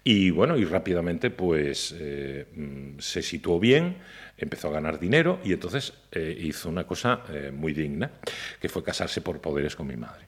y 0.04 0.30
bueno, 0.30 0.56
y 0.58 0.64
rápidamente 0.64 1.30
pues 1.30 1.94
eh, 1.98 2.46
mm, 2.56 3.00
se 3.00 3.22
situó 3.22 3.60
bien, 3.60 3.98
empezó 4.38 4.70
a 4.70 4.72
ganar 4.72 5.00
dinero 5.00 5.40
y 5.44 5.54
entonces 5.54 5.94
eh, 6.12 6.38
hizo 6.40 6.70
una 6.70 6.86
cosa 6.86 7.24
eh, 7.30 7.52
muy 7.54 7.74
digna, 7.74 8.12
que 8.60 8.70
fue 8.70 8.84
casarse 8.84 9.22
por 9.22 9.42
poderes 9.42 9.76
con 9.76 9.88
mi 9.88 9.96
madre. 9.96 10.26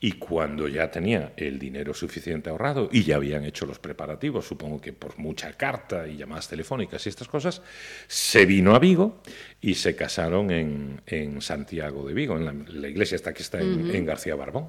Y 0.00 0.12
cuando 0.14 0.66
ya 0.66 0.90
tenía 0.90 1.34
el 1.36 1.56
dinero 1.60 1.94
suficiente 1.94 2.50
ahorrado 2.50 2.88
y 2.90 3.04
ya 3.04 3.14
habían 3.14 3.44
hecho 3.44 3.64
los 3.64 3.78
preparativos, 3.78 4.44
supongo 4.44 4.80
que 4.80 4.92
por 4.92 5.16
mucha 5.18 5.52
carta 5.52 6.08
y 6.08 6.16
llamadas 6.16 6.48
telefónicas 6.48 7.06
y 7.06 7.08
estas 7.10 7.28
cosas, 7.28 7.62
se 8.08 8.44
vino 8.44 8.74
a 8.74 8.80
Vigo 8.80 9.22
y 9.60 9.74
se 9.74 9.94
casaron 9.94 10.50
en, 10.50 11.00
en 11.06 11.40
Santiago 11.40 12.04
de 12.04 12.12
Vigo, 12.12 12.36
en 12.36 12.44
la, 12.44 12.52
la 12.52 12.88
iglesia 12.88 13.14
esta 13.14 13.32
que 13.32 13.42
está 13.42 13.60
en, 13.60 13.94
en 13.94 14.04
García 14.04 14.34
Barbón. 14.34 14.68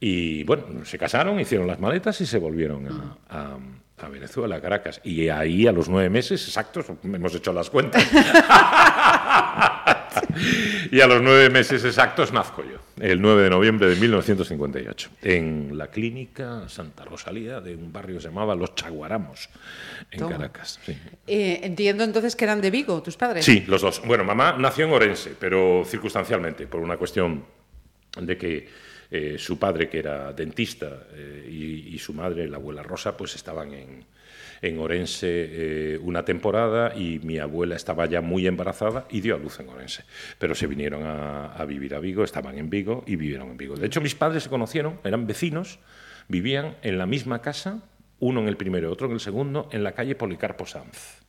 Y 0.00 0.42
bueno, 0.42 0.84
se 0.84 0.98
casaron, 0.98 1.38
hicieron 1.38 1.68
las 1.68 1.78
maletas 1.78 2.20
y 2.20 2.26
se 2.26 2.38
volvieron 2.38 2.88
a, 2.88 3.16
a- 3.28 3.58
a 3.98 4.08
Venezuela, 4.08 4.56
a 4.56 4.60
Caracas. 4.60 5.00
Y 5.04 5.28
ahí 5.28 5.66
a 5.66 5.72
los 5.72 5.88
nueve 5.88 6.10
meses 6.10 6.46
exactos, 6.46 6.86
hemos 7.02 7.34
hecho 7.34 7.52
las 7.52 7.70
cuentas, 7.70 8.04
y 10.90 11.00
a 11.00 11.06
los 11.06 11.22
nueve 11.22 11.48
meses 11.50 11.84
exactos 11.84 12.32
nazco 12.32 12.62
yo, 12.62 12.78
el 13.00 13.20
9 13.20 13.44
de 13.44 13.50
noviembre 13.50 13.88
de 13.88 13.96
1958, 13.96 15.10
en 15.22 15.76
la 15.78 15.86
clínica 15.88 16.68
Santa 16.68 17.04
Rosalía 17.04 17.60
de 17.60 17.74
un 17.74 17.92
barrio 17.92 18.16
que 18.16 18.22
se 18.22 18.28
llamaba 18.28 18.54
Los 18.54 18.74
Chaguaramos, 18.74 19.48
en 20.10 20.18
Toma. 20.18 20.32
Caracas. 20.36 20.78
sí. 20.84 20.96
Eh, 21.26 21.60
entiendo 21.62 22.04
entonces 22.04 22.36
que 22.36 22.44
eran 22.44 22.60
de 22.60 22.70
Vigo, 22.70 23.02
tus 23.02 23.16
padres. 23.16 23.44
Sí, 23.44 23.64
los 23.66 23.80
dos. 23.82 24.02
Bueno, 24.04 24.24
mamá 24.24 24.56
nació 24.58 24.84
en 24.86 24.92
Orense, 24.92 25.34
pero 25.38 25.84
circunstancialmente, 25.86 26.66
por 26.66 26.80
una 26.80 26.96
cuestión 26.96 27.44
de 28.20 28.36
que 28.36 28.85
eh, 29.10 29.36
su 29.38 29.58
padre, 29.58 29.88
que 29.88 29.98
era 29.98 30.32
dentista, 30.32 31.06
eh, 31.14 31.48
y, 31.50 31.94
y 31.94 31.98
su 31.98 32.12
madre, 32.12 32.48
la 32.48 32.56
abuela 32.56 32.82
Rosa, 32.82 33.16
pues 33.16 33.34
estaban 33.34 33.72
en, 33.72 34.04
en 34.62 34.78
Orense 34.78 35.28
eh, 35.28 35.98
una 36.02 36.24
temporada 36.24 36.94
y 36.96 37.20
mi 37.20 37.38
abuela 37.38 37.76
estaba 37.76 38.06
ya 38.06 38.20
muy 38.20 38.46
embarazada 38.46 39.06
y 39.10 39.20
dio 39.20 39.34
a 39.34 39.38
luz 39.38 39.60
en 39.60 39.68
Orense. 39.68 40.04
Pero 40.38 40.54
se 40.54 40.66
vinieron 40.66 41.04
a, 41.04 41.52
a 41.52 41.64
vivir 41.64 41.94
a 41.94 42.00
Vigo, 42.00 42.24
estaban 42.24 42.58
en 42.58 42.70
Vigo 42.70 43.04
y 43.06 43.16
vivieron 43.16 43.50
en 43.50 43.56
Vigo. 43.56 43.76
De 43.76 43.86
hecho, 43.86 44.00
mis 44.00 44.14
padres 44.14 44.44
se 44.44 44.48
conocieron, 44.48 45.00
eran 45.04 45.26
vecinos, 45.26 45.78
vivían 46.28 46.76
en 46.82 46.98
la 46.98 47.06
misma 47.06 47.42
casa, 47.42 47.82
uno 48.18 48.40
en 48.40 48.48
el 48.48 48.56
primero 48.56 48.90
otro 48.90 49.06
en 49.06 49.14
el 49.14 49.20
segundo, 49.20 49.68
en 49.72 49.84
la 49.84 49.92
calle 49.92 50.14
Policarpo 50.14 50.66
Sanz. 50.66 51.22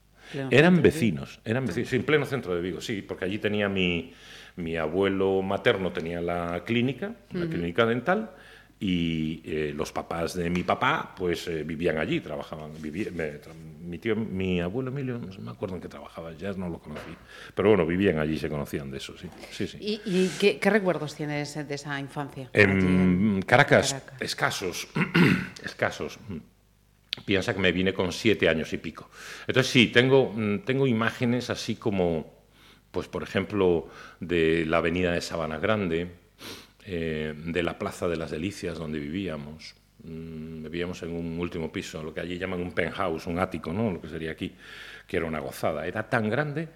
Eran 0.52 0.82
vecinos, 0.82 1.40
eran 1.46 1.66
vecinos, 1.66 1.90
sí, 1.90 1.96
en 1.96 2.04
pleno 2.04 2.26
centro 2.26 2.54
de 2.54 2.62
Vigo, 2.62 2.82
sí, 2.82 3.02
porque 3.02 3.26
allí 3.26 3.38
tenía 3.38 3.70
mi, 3.70 4.14
mi 4.58 4.76
abuelo 4.78 5.42
materno, 5.42 5.92
tenía 5.92 6.20
la 6.22 6.64
clínica, 6.66 7.14
la 7.32 7.48
clínica 7.48 7.86
dental, 7.86 8.32
y 8.80 9.42
eh, 9.44 9.74
los 9.76 9.92
papás 9.92 10.36
de 10.36 10.52
mi 10.52 10.62
papá, 10.64 11.16
pues 11.18 11.48
eh, 11.48 11.64
vivían 11.64 11.98
allí, 11.98 12.20
trabajaban, 12.22 12.72
viví- 12.80 13.12
me- 13.12 13.42
tra- 13.42 13.54
mi 13.56 13.98
tío, 13.98 14.16
mi 14.16 14.62
abuelo 14.62 14.92
Emilio, 14.92 15.18
no 15.18 15.42
me 15.42 15.50
acuerdo 15.52 15.76
en 15.76 15.82
qué 15.82 15.88
trabajaba, 15.88 16.34
ya 16.34 16.54
no 16.54 16.70
lo 16.70 16.78
conocí, 16.78 17.12
pero 17.56 17.70
bueno, 17.70 17.88
vivían 17.88 18.20
allí, 18.20 18.38
se 18.38 18.50
conocían 18.50 18.92
de 18.92 18.98
eso, 18.98 19.18
sí, 19.18 19.28
sí, 19.52 19.68
sí. 19.68 19.78
¿Y, 19.82 20.02
y 20.06 20.30
qué, 20.40 20.60
qué 20.60 20.70
recuerdos 20.70 21.16
tienes 21.16 21.56
de 21.56 21.74
esa 21.74 22.00
infancia? 22.00 22.52
allí 22.54 22.62
En 22.62 23.42
Caracas, 23.42 23.94
Caracas. 23.94 24.22
escasos, 24.22 24.88
escasos. 25.64 26.20
Piensa 27.26 27.56
que 27.56 27.60
me 27.60 27.72
vine 27.72 27.94
con 27.94 28.12
siete 28.12 28.48
años 28.48 28.72
y 28.74 28.78
pico. 28.78 29.10
Entonces 29.48 29.72
sí, 29.72 29.88
tengo, 29.88 30.32
mm, 30.36 30.60
tengo 30.60 30.86
imágenes 30.86 31.50
así 31.50 31.76
como, 31.76 32.37
pues 32.92 33.08
por 33.08 33.24
ejemplo, 33.24 33.88
de 34.20 34.66
la 34.66 34.78
avenida 34.78 35.12
de 35.12 35.22
Sabana 35.22 35.58
Grande, 35.60 36.12
eh, 36.86 37.34
de 37.36 37.64
la 37.64 37.78
Plaza 37.78 38.08
de 38.08 38.18
las 38.18 38.32
Delicias 38.32 38.78
donde 38.78 39.00
vivíamos. 39.00 39.76
Mm, 40.04 40.64
vivíamos 40.64 41.02
en 41.04 41.12
un 41.12 41.40
último 41.40 41.72
piso, 41.72 42.04
lo 42.04 42.14
que 42.14 42.22
allí 42.22 42.38
llaman 42.38 42.62
un 42.62 42.72
penthouse, 42.72 43.28
un 43.28 43.40
ático, 43.40 43.74
¿no? 43.74 43.92
Lo 43.92 44.02
que 44.02 44.08
sería 44.08 44.32
aquí, 44.32 44.54
que 45.08 45.18
era 45.18 45.26
una 45.26 45.40
gozada. 45.40 45.86
Era 45.88 46.08
tan 46.08 46.30
grande 46.30 46.70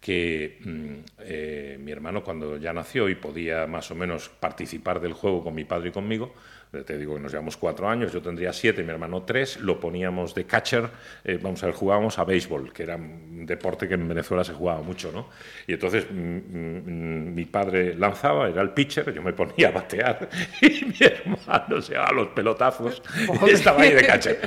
que 0.00 0.58
mm, 0.64 0.94
eh, 1.20 1.76
mi 1.78 1.92
hermano 1.92 2.24
cuando 2.24 2.56
ya 2.56 2.72
nació 2.72 3.08
y 3.08 3.16
podía 3.16 3.66
más 3.66 3.90
o 3.90 3.94
menos 3.94 4.28
participar 4.28 5.00
del 5.00 5.12
juego 5.12 5.44
con 5.44 5.54
mi 5.54 5.64
padre 5.64 5.90
y 5.90 5.92
conmigo, 5.92 6.34
te 6.70 6.96
digo 6.96 7.14
que 7.14 7.20
nos 7.20 7.32
llevamos 7.32 7.56
cuatro 7.56 7.88
años, 7.88 8.12
yo 8.12 8.22
tendría 8.22 8.52
siete, 8.52 8.84
mi 8.84 8.90
hermano 8.90 9.24
tres, 9.24 9.58
lo 9.60 9.80
poníamos 9.80 10.34
de 10.36 10.44
catcher, 10.44 10.88
eh, 11.24 11.38
vamos 11.42 11.60
a 11.64 11.66
ver, 11.66 11.74
jugábamos 11.74 12.18
a 12.18 12.24
béisbol, 12.24 12.72
que 12.72 12.84
era 12.84 12.94
un 12.94 13.44
deporte 13.44 13.88
que 13.88 13.94
en 13.94 14.06
Venezuela 14.06 14.44
se 14.44 14.52
jugaba 14.52 14.80
mucho, 14.80 15.10
¿no? 15.10 15.28
Y 15.66 15.72
entonces 15.72 16.06
mm, 16.08 16.14
mm, 16.14 17.34
mi 17.34 17.44
padre 17.46 17.96
lanzaba, 17.96 18.48
era 18.48 18.62
el 18.62 18.70
pitcher, 18.70 19.12
yo 19.12 19.20
me 19.20 19.32
ponía 19.32 19.68
a 19.68 19.72
batear 19.72 20.28
y 20.62 20.84
mi 20.84 20.96
hermano 21.00 21.82
se 21.82 21.94
daba 21.94 22.12
los 22.12 22.28
pelotazos 22.28 23.02
y 23.46 23.50
estaba 23.50 23.82
ahí 23.82 23.92
de 23.92 24.06
catcher. 24.06 24.40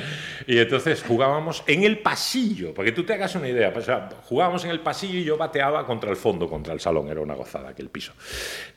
Y 0.48 0.58
entonces 0.58 1.04
jugábamos 1.04 1.64
en 1.68 1.84
el 1.84 2.00
pasillo, 2.00 2.74
para 2.74 2.86
que 2.86 2.94
tú 2.94 3.04
te 3.04 3.14
hagas 3.14 3.36
una 3.36 3.50
idea, 3.50 3.74
pues, 3.74 3.84
o 3.84 3.88
sea, 3.88 4.10
jugábamos 4.24 4.64
en 4.64 4.72
el 4.72 4.80
pasillo 4.80 5.20
y 5.20 5.26
yo 5.26 5.36
bateaba 5.36 5.86
contra 5.86 6.10
el 6.10 6.16
fondo, 6.16 6.50
contra 6.50 6.74
el 6.74 6.80
salón, 6.80 7.10
era 7.10 7.20
una 7.20 7.34
gozada 7.34 7.70
aquel 7.70 7.90
piso. 7.90 8.14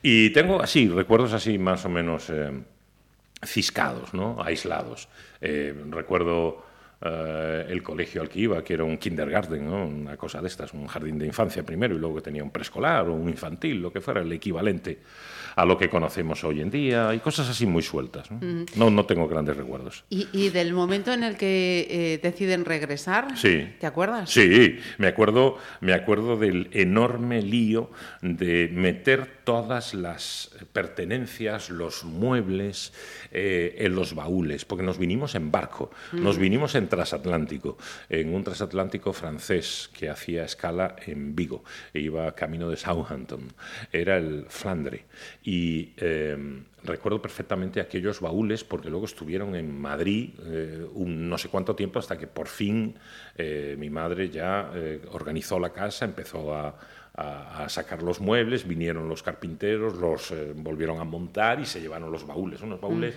Y 0.03 0.31
tengo 0.31 0.61
así, 0.61 0.89
recuerdos 0.89 1.33
así 1.33 1.59
más 1.59 1.85
o 1.85 1.89
menos... 1.89 2.29
eh, 2.31 2.51
ciscados, 3.47 4.13
¿no? 4.15 4.37
aislados. 4.43 5.09
Eh, 5.41 5.75
recuerdo 5.91 6.65
eh, 7.03 7.67
el 7.69 7.83
colegio 7.83 8.23
al 8.23 8.29
que 8.29 8.41
iba, 8.41 8.63
que 8.65 8.75
era 8.75 8.85
un 8.85 8.97
kindergarten, 8.99 9.67
¿no? 9.67 9.87
una 9.87 10.17
cosa 10.17 10.41
de 10.41 10.49
estas, 10.49 10.73
un 10.73 10.87
jardín 10.87 11.19
de 11.19 11.27
infancia 11.27 11.63
primero 11.63 11.95
y 11.95 11.99
luego 11.99 12.17
que 12.17 12.23
tenía 12.23 12.43
un 12.43 12.51
preescolar 12.51 13.07
o 13.09 13.13
un 13.15 13.29
infantil, 13.29 13.81
lo 13.83 13.93
que 13.93 14.01
fuera, 14.01 14.23
el 14.23 14.33
equivalente 14.33 14.99
a 15.57 15.65
lo 15.65 15.79
que 15.79 15.89
conocemos 15.89 16.43
hoy 16.45 16.61
en 16.61 16.71
día 16.71 17.15
y 17.15 17.19
cosas 17.21 17.49
así 17.49 17.65
muy 17.65 17.83
sueltas. 17.83 18.31
No, 18.31 18.39
no, 18.77 18.91
no 18.91 19.07
tengo 19.07 19.27
grandes 19.27 19.57
recuerdos. 19.57 20.05
Y, 20.11 20.29
y 20.33 20.51
del 20.51 20.75
momento 20.75 21.13
en 21.15 21.23
el 21.23 21.37
que 21.39 21.87
eh, 21.89 22.19
deciden 22.23 22.65
regresar, 22.67 23.37
Sí. 23.39 23.75
¿te 23.81 23.87
acuerdas? 23.87 24.29
Sí, 24.31 24.79
me 24.99 25.07
acuerdo, 25.07 25.57
me 25.81 25.95
acuerdo 25.95 26.37
del 26.37 26.69
enorme 26.73 27.41
lío 27.41 27.91
de 28.21 28.69
meter 28.73 29.36
todas 29.47 29.95
las 29.95 30.51
pertenencias, 30.73 31.71
los 31.71 32.03
muebles 32.03 32.93
eh, 33.31 33.77
en 33.79 33.95
los 33.95 34.17
baúles, 34.17 34.65
porque 34.65 34.83
nos 34.83 34.99
vinimos 34.99 35.37
en 35.37 35.53
barco, 35.53 35.93
nos 36.13 36.37
vinimos 36.37 36.75
en 36.75 36.89
transatlántico, 36.89 37.79
en 38.11 38.35
un 38.35 38.43
transatlántico 38.43 39.13
francés 39.13 39.89
que 39.97 40.11
hacía 40.11 40.45
escala 40.45 40.97
en 41.07 41.37
Vigo, 41.37 41.63
e 41.95 42.01
iba 42.01 42.35
camino 42.35 42.69
de 42.69 42.77
Southampton, 42.77 43.53
era 43.93 44.17
el 44.17 44.47
Flandre. 44.49 45.05
Y 45.45 45.93
eh, 45.97 46.37
recuerdo 46.87 47.21
perfectamente 47.21 47.81
aquellos 47.81 48.21
baúles 48.21 48.65
porque 48.65 48.89
luego 48.89 49.05
estuvieron 49.05 49.55
en 49.55 49.79
Madrid 49.79 50.31
eh, 50.45 50.87
un 50.95 51.29
no 51.29 51.37
sé 51.37 51.49
cuánto 51.49 51.75
tiempo 51.75 51.99
hasta 51.99 52.17
que 52.17 52.27
por 52.27 52.47
fin 52.47 52.95
eh, 53.37 53.77
mi 53.79 53.91
madre 53.91 54.31
ya 54.31 54.71
eh, 54.75 55.03
organizó 55.13 55.59
la 55.59 55.73
casa, 55.73 56.05
empezó 56.05 56.55
a, 56.55 56.75
a- 57.17 57.65
a 57.65 57.69
sacar 57.69 58.03
los 58.03 58.21
muebles, 58.21 58.67
vinieron 58.67 59.09
los 59.09 59.23
carpinteros, 59.23 59.95
los 59.97 60.31
eh, 60.31 60.53
volvieron 60.55 61.01
a 61.01 61.05
montar 61.05 61.61
y 61.61 61.67
se 61.67 61.81
llevaron 61.81 62.11
los 62.13 62.27
baúles, 62.27 62.61
unos 62.61 62.81
baúles... 62.81 63.15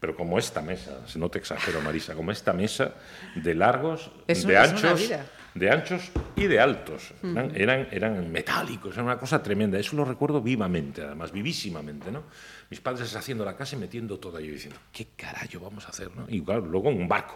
Pero 0.00 0.14
como 0.14 0.38
esta 0.38 0.62
mesa, 0.62 1.00
no 1.16 1.28
te 1.28 1.40
exagero, 1.40 1.80
Marisa, 1.80 2.14
como 2.14 2.30
esta 2.30 2.52
mesa 2.52 2.94
de 3.34 3.52
largos, 3.52 4.12
Es 4.28 4.46
de 4.46 4.52
una 4.52 4.62
anchos, 4.62 5.00
de 5.56 5.70
anchos 5.72 6.12
y 6.36 6.46
de 6.46 6.60
altos. 6.60 7.12
Eran, 7.24 7.50
eran, 7.56 7.88
eran 7.90 8.30
metálicos, 8.30 8.94
era 8.94 9.02
una 9.02 9.18
cosa 9.18 9.42
tremenda. 9.42 9.76
Eso 9.76 9.96
lo 9.96 10.04
recuerdo 10.04 10.40
vivamente, 10.40 11.02
además, 11.02 11.32
vivísimamente, 11.32 12.12
¿no? 12.12 12.22
Mis 12.70 12.78
padres 12.80 13.12
haciendo 13.16 13.44
la 13.44 13.56
casa 13.56 13.74
y 13.74 13.80
metiendo 13.80 14.20
todo 14.20 14.36
ahí, 14.36 14.46
diciendo, 14.48 14.78
¿qué 14.92 15.08
carajo 15.16 15.58
vamos 15.58 15.84
a 15.86 15.88
hacer? 15.88 16.14
¿no? 16.14 16.26
Y 16.28 16.42
claro, 16.42 16.60
luego 16.64 16.90
en 16.90 17.00
un 17.00 17.08
barco. 17.08 17.34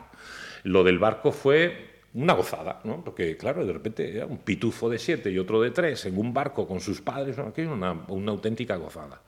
Lo 0.62 0.84
del 0.84 1.00
barco 1.00 1.32
fue 1.32 1.91
una 2.14 2.34
gozada, 2.34 2.80
¿no? 2.84 3.02
Porque, 3.02 3.36
claro, 3.36 3.64
de 3.64 3.72
repente 3.72 4.16
era 4.16 4.26
un 4.26 4.38
pitufo 4.38 4.90
de 4.90 4.98
siete 4.98 5.30
y 5.30 5.38
otro 5.38 5.62
de 5.62 5.70
tres 5.70 6.04
en 6.04 6.18
un 6.18 6.34
barco 6.34 6.68
con 6.68 6.80
sus 6.80 7.00
padres, 7.00 7.38
¿no? 7.38 7.44
aquello 7.44 7.72
una, 7.72 7.92
una 8.08 8.32
auténtica 8.32 8.76
gozada. 8.76 9.22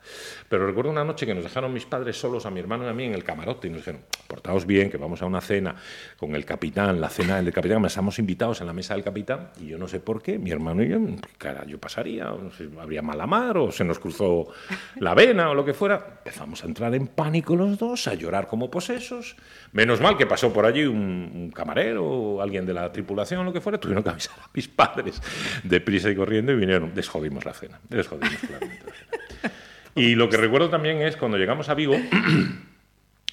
Pero 0.49 0.67
recuerdo 0.67 0.91
una 0.91 1.05
noche 1.05 1.25
que 1.25 1.35
nos 1.35 1.45
dejaron 1.45 1.73
mis 1.73 1.87
padres 1.87 2.19
solos, 2.19 2.45
a 2.45 2.51
mi 2.51 2.61
hermano 2.61 2.85
y 2.85 2.89
a 2.89 2.93
mí, 2.93 3.05
en 3.05 3.15
el 3.15 3.25
camarote 3.25 3.69
y 3.69 3.71
nos 3.71 3.81
dijeron, 3.81 4.03
portaos 4.27 4.67
bien, 4.67 4.91
que 4.91 4.99
vamos 4.99 5.23
a 5.23 5.27
una 5.27 5.41
cena 5.41 5.75
con 6.19 6.35
el 6.35 6.45
capitán, 6.45 7.01
la 7.01 7.09
cena 7.09 7.37
del 7.37 7.53
capitán, 7.53 7.81
me 7.81 7.89
estamos 7.89 8.19
invitados 8.19 8.61
en 8.61 8.67
la 8.67 8.75
mesa 8.75 8.95
del 8.95 9.03
capitán 9.03 9.51
y 9.61 9.69
yo 9.69 9.79
no 9.79 9.89
sé 9.89 10.01
por 10.01 10.21
qué, 10.21 10.39
mi 10.39 10.51
hermano 10.51 10.83
y 10.83 10.89
yo, 10.89 10.99
¿qué 10.99 11.39
carajo 11.39 11.79
pasaría? 11.81 12.25
No 12.25 12.51
sé, 12.51 12.69
habría 12.79 13.01
mala 13.01 13.27
mar 13.27 13.57
o 13.57 13.73
se 13.73 13.85
nos 13.85 13.99
cruzó 13.99 14.49
la 14.97 15.15
vena 15.15 15.51
o 15.51 15.55
lo 15.55 15.65
que 15.65 15.73
fuera. 15.73 16.19
Empezamos 16.19 16.63
a 16.63 16.67
entrar 16.67 16.95
en 16.95 17.07
pánico 17.07 17.57
los 17.57 17.79
dos, 17.79 18.07
a 18.09 18.15
llorar 18.15 18.47
como 18.47 18.71
posesos. 18.71 19.37
Menos 19.75 20.01
mal 20.01 20.17
que 20.17 20.25
pasó 20.25 20.53
por 20.53 20.65
allí 20.65 20.85
un, 20.85 21.31
un 21.35 21.51
camarero 21.51 22.05
o 22.07 22.41
alguien 22.41 22.65
de 22.65 22.73
la 22.73 22.91
tripulación 22.93 23.41
o 23.41 23.45
lo 23.45 23.53
que 23.53 23.61
fuera, 23.61 23.77
tuvieron 23.79 24.03
que 24.03 24.09
avisar 24.11 24.39
a 24.41 24.49
mis 24.55 24.67
padres 24.69 25.21
deprisa 25.65 26.09
y 26.11 26.15
corriendo 26.17 26.53
y 26.53 26.57
vinieron, 26.57 26.95
desjodimos 26.95 27.45
la 27.45 27.53
cena, 27.53 27.79
desjodimos 27.89 28.37
claramente 28.39 28.85
la 28.87 28.93
cena. 28.93 29.53
Y 29.97 30.15
lo 30.15 30.29
que 30.29 30.37
recuerdo 30.39 30.71
también 30.71 31.03
es 31.03 31.17
cuando 31.17 31.37
llegamos 31.39 31.69
a 31.69 31.75
Vigo, 31.75 31.97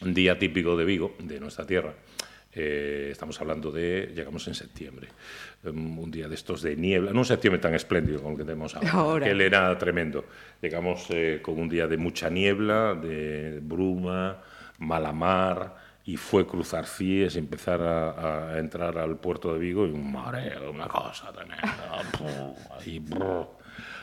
un 0.02 0.14
día 0.14 0.38
típico 0.38 0.76
de 0.76 0.86
Vigo, 0.86 1.16
de 1.20 1.40
nuestra 1.40 1.66
tierra. 1.66 1.94
eh, 2.54 3.10
estamos 3.12 3.40
hablando 3.40 3.72
de, 3.72 4.12
llegamos 4.16 4.48
en 4.48 4.56
septiembre, 4.56 5.08
um, 5.64 6.00
un 6.00 6.12
día 6.12 6.28
de 6.28 6.36
estos 6.36 6.62
de 6.62 6.76
niebla, 6.76 7.14
no 7.14 7.20
un 7.20 7.26
septiembre 7.26 7.60
tan 7.62 7.74
espléndido 7.76 8.20
como 8.20 8.32
el 8.32 8.38
que 8.40 8.44
tenemos 8.46 8.76
ahora, 8.76 8.92
Ahora. 8.92 9.26
que 9.26 9.32
él 9.32 9.42
era 9.42 9.78
tremendo. 9.78 10.26
Llegamos 10.62 11.06
eh, 11.10 11.40
con 11.42 11.58
un 11.60 11.70
día 11.70 11.88
de 11.88 11.98
mucha 11.98 12.30
niebla, 12.30 12.94
de 12.96 13.60
bruma, 13.62 14.38
mala 14.80 15.14
mar, 15.14 15.81
y 16.06 16.18
fue 16.18 16.46
cruzar 16.48 16.86
Cies, 16.86 17.36
empezar 17.36 17.82
a, 17.82 18.54
a 18.54 18.60
entrar 18.60 18.98
al 18.98 19.18
puerto 19.18 19.54
de 19.54 19.60
Vigo 19.60 19.86
y 19.88 19.92
un 19.92 20.12
mareo, 20.12 20.72
una 20.72 20.88
cosa 20.88 21.32
tremenda. 21.32 22.02
Brr. 23.02 23.48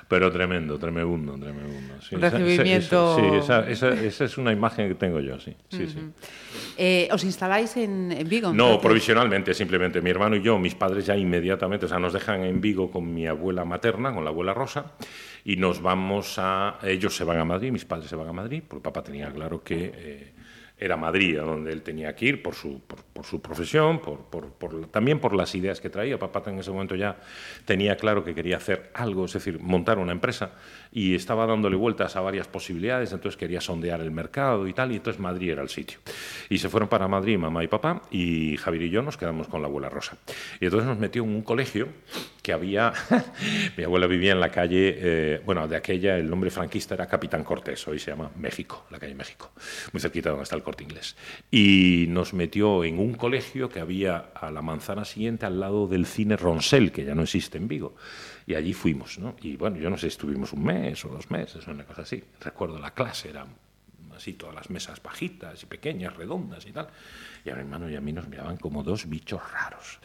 pero 0.08 0.30
tremendo, 0.32 0.78
tremendo, 0.78 1.34
tremendo. 1.38 2.00
Sí, 2.00 2.14
Un 2.14 2.24
esa- 2.24 2.28
esa- 2.28 2.38
recibimiento- 2.38 3.18
esa- 3.18 3.62
sí, 3.66 3.72
esa, 3.72 3.88
esa- 3.94 4.24
es 4.24 4.38
una 4.38 4.52
imagen 4.52 4.88
que 4.88 4.94
tengo 4.94 5.20
yo, 5.20 5.38
sí. 5.38 5.54
sí, 5.68 5.86
sí. 5.86 5.98
Eh, 6.78 7.08
¿Os 7.12 7.24
instaláis 7.24 7.76
en, 7.76 8.12
en 8.12 8.26
Vigo? 8.28 8.52
No, 8.52 8.80
provisionalmente, 8.80 9.52
simplemente. 9.52 10.00
Mi 10.00 10.08
hermano 10.10 10.36
y 10.36 10.42
yo, 10.42 10.58
mis 10.58 10.74
padres 10.74 11.04
ya 11.04 11.16
inmediatamente, 11.16 11.84
o 11.86 11.88
sea, 11.88 11.98
nos 11.98 12.12
dejan 12.14 12.42
en 12.44 12.60
Vigo 12.60 12.90
con 12.90 13.12
mi 13.12 13.26
abuela 13.26 13.64
materna, 13.64 14.14
con 14.14 14.24
la 14.24 14.30
abuela 14.30 14.54
Rosa, 14.54 14.92
y 15.44 15.56
nos 15.56 15.82
vamos 15.82 16.36
a. 16.38 16.78
Ellos 16.82 17.14
se 17.14 17.24
van 17.24 17.38
a 17.38 17.44
Madrid, 17.44 17.70
mis 17.72 17.84
padres 17.84 18.08
se 18.08 18.16
van 18.16 18.28
a 18.28 18.32
Madrid, 18.32 18.62
porque 18.66 18.84
papá 18.84 19.02
tenía 19.02 19.30
claro 19.30 19.62
que 19.62 19.92
eh, 19.94 20.32
era 20.78 20.96
Madrid 20.96 21.38
donde 21.38 21.72
él 21.72 21.82
tenía 21.82 22.14
que 22.14 22.26
ir 22.26 22.42
por 22.42 22.54
su, 22.54 22.80
por, 22.80 23.24
su 23.24 23.42
profesión, 23.42 24.00
por, 24.00 24.28
también 24.90 25.18
por 25.18 25.34
las 25.34 25.54
ideas 25.54 25.80
que 25.80 25.90
traía. 25.90 26.18
Papá 26.18 26.42
en 26.46 26.58
ese 26.58 26.70
momento 26.70 26.94
ya 26.94 27.16
tenía 27.64 27.96
claro 27.96 28.24
que 28.24 28.34
quería 28.34 28.58
hacer 28.58 28.90
algo, 28.94 29.24
es 29.24 29.32
decir, 29.32 29.58
montar 29.58 29.98
una 29.98 30.12
empresa, 30.12 30.52
y 30.98 31.14
estaba 31.14 31.46
dándole 31.46 31.76
vueltas 31.76 32.16
a 32.16 32.20
varias 32.20 32.48
posibilidades, 32.48 33.12
entonces 33.12 33.38
quería 33.38 33.60
sondear 33.60 34.00
el 34.00 34.10
mercado 34.10 34.66
y 34.66 34.72
tal, 34.72 34.90
y 34.90 34.96
entonces 34.96 35.20
Madrid 35.20 35.50
era 35.50 35.62
el 35.62 35.68
sitio. 35.68 36.00
Y 36.50 36.58
se 36.58 36.68
fueron 36.68 36.88
para 36.88 37.06
Madrid 37.06 37.38
mamá 37.38 37.62
y 37.62 37.68
papá, 37.68 38.02
y 38.10 38.56
Javier 38.56 38.82
y 38.82 38.90
yo 38.90 39.00
nos 39.00 39.16
quedamos 39.16 39.46
con 39.46 39.62
la 39.62 39.68
abuela 39.68 39.88
Rosa. 39.88 40.18
Y 40.60 40.64
entonces 40.64 40.88
nos 40.88 40.98
metió 40.98 41.22
en 41.22 41.28
un 41.28 41.42
colegio 41.42 41.86
que 42.42 42.52
había, 42.52 42.92
mi 43.76 43.84
abuela 43.84 44.08
vivía 44.08 44.32
en 44.32 44.40
la 44.40 44.50
calle, 44.50 44.96
eh, 44.98 45.40
bueno, 45.46 45.68
de 45.68 45.76
aquella 45.76 46.16
el 46.18 46.28
nombre 46.28 46.50
franquista 46.50 46.94
era 46.94 47.06
Capitán 47.06 47.44
Cortés, 47.44 47.86
hoy 47.86 48.00
se 48.00 48.10
llama 48.10 48.32
México, 48.36 48.84
la 48.90 48.98
calle 48.98 49.14
México, 49.14 49.52
muy 49.92 50.00
cerquita 50.00 50.30
de 50.30 50.32
donde 50.32 50.42
está 50.42 50.56
el 50.56 50.64
corte 50.64 50.82
inglés. 50.82 51.14
Y 51.48 52.06
nos 52.08 52.34
metió 52.34 52.82
en 52.82 52.98
un 52.98 53.14
colegio 53.14 53.68
que 53.68 53.78
había 53.78 54.30
a 54.34 54.50
la 54.50 54.62
manzana 54.62 55.04
siguiente 55.04 55.46
al 55.46 55.60
lado 55.60 55.86
del 55.86 56.06
cine 56.06 56.36
Ronsel, 56.36 56.90
que 56.90 57.04
ya 57.04 57.14
no 57.14 57.22
existe 57.22 57.56
en 57.56 57.68
Vigo. 57.68 57.94
Y 58.48 58.54
allí 58.54 58.72
fuimos, 58.72 59.18
¿no? 59.18 59.36
Y 59.42 59.56
bueno, 59.58 59.76
yo 59.76 59.90
no 59.90 59.98
sé, 59.98 60.06
estuvimos 60.06 60.54
un 60.54 60.64
mes 60.64 61.04
o 61.04 61.08
dos 61.08 61.30
meses, 61.30 61.66
una 61.66 61.84
cosa 61.84 62.00
así. 62.00 62.24
Recuerdo 62.40 62.78
la 62.78 62.92
clase, 62.92 63.28
era 63.28 63.44
así 64.16 64.32
todas 64.32 64.54
las 64.54 64.70
mesas 64.70 65.02
bajitas 65.02 65.62
y 65.62 65.66
pequeñas, 65.66 66.16
redondas 66.16 66.64
y 66.64 66.72
tal. 66.72 66.88
Y 67.44 67.50
a 67.50 67.54
mi 67.54 67.60
hermano 67.60 67.90
y 67.90 67.96
a 67.96 68.00
mí 68.00 68.10
nos 68.10 68.26
miraban 68.26 68.56
como 68.56 68.82
dos 68.82 69.06
bichos 69.06 69.42
raros, 69.52 69.98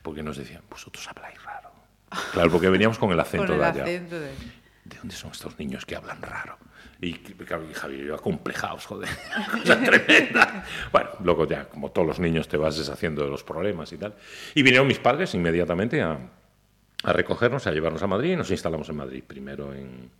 porque 0.00 0.22
nos 0.22 0.38
decían, 0.38 0.62
vosotros 0.70 1.06
habláis 1.08 1.42
raro. 1.42 1.72
Claro, 2.32 2.50
porque 2.50 2.70
veníamos 2.70 2.98
con 2.98 3.12
el 3.12 3.20
acento 3.20 3.48
Con 3.48 3.56
el 3.56 3.60
de 3.60 3.66
allá. 3.66 3.82
acento 3.82 4.18
de... 4.18 4.30
¿De 4.82 4.96
dónde 4.96 5.14
son 5.14 5.32
estos 5.32 5.58
niños 5.58 5.84
que 5.84 5.94
hablan 5.94 6.22
raro? 6.22 6.56
Y 7.02 7.08
y 7.08 7.74
Javier 7.74 8.06
yo 8.06 8.14
acomplejados, 8.14 8.86
joder, 8.86 9.10
cosa 9.52 9.78
tremenda. 9.84 10.64
Bueno, 10.90 11.10
luego 11.22 11.46
ya, 11.46 11.68
como 11.68 11.90
todos 11.90 12.08
los 12.08 12.18
niños, 12.18 12.48
te 12.48 12.56
vas 12.56 12.78
deshaciendo 12.78 13.22
de 13.22 13.28
los 13.28 13.44
problemas 13.44 13.92
y 13.92 13.98
tal. 13.98 14.14
Y 14.54 14.62
vinieron 14.62 14.86
mis 14.86 14.98
padres 14.98 15.34
inmediatamente 15.34 16.00
a, 16.00 16.18
a 17.02 17.12
recogernos, 17.12 17.66
a 17.66 17.72
llevarnos 17.72 18.02
a 18.02 18.06
Madrid 18.06 18.32
y 18.32 18.36
nos 18.36 18.50
instalamos 18.50 18.88
en 18.88 18.96
Madrid. 18.96 19.22
Primero 19.26 19.74
en, 19.74 20.10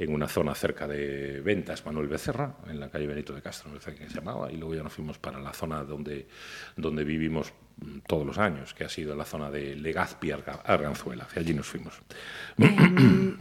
en 0.00 0.14
una 0.14 0.26
zona 0.28 0.54
cerca 0.54 0.88
de 0.88 1.40
Ventas, 1.42 1.84
Manuel 1.84 2.08
Becerra, 2.08 2.54
en 2.68 2.80
la 2.80 2.88
calle 2.88 3.06
Benito 3.06 3.34
de 3.34 3.42
Castro, 3.42 3.70
me 3.70 3.78
parece 3.78 4.02
que 4.02 4.08
se 4.08 4.14
llamaba, 4.16 4.50
y 4.50 4.56
luego 4.56 4.74
ya 4.74 4.82
nos 4.82 4.92
fuimos 4.94 5.18
para 5.18 5.38
la 5.38 5.52
zona 5.52 5.84
donde, 5.84 6.26
donde 6.74 7.04
vivimos 7.04 7.52
mm, 7.76 7.98
todos 8.06 8.26
los 8.26 8.38
años, 8.38 8.72
que 8.72 8.84
ha 8.84 8.88
sido 8.88 9.14
la 9.14 9.26
zona 9.26 9.50
de 9.50 9.76
Legazpi, 9.76 10.30
Arga- 10.30 10.62
Arganzuela. 10.64 11.24
Hacia 11.24 11.42
allí 11.42 11.52
nos 11.52 11.66
fuimos. 11.66 12.00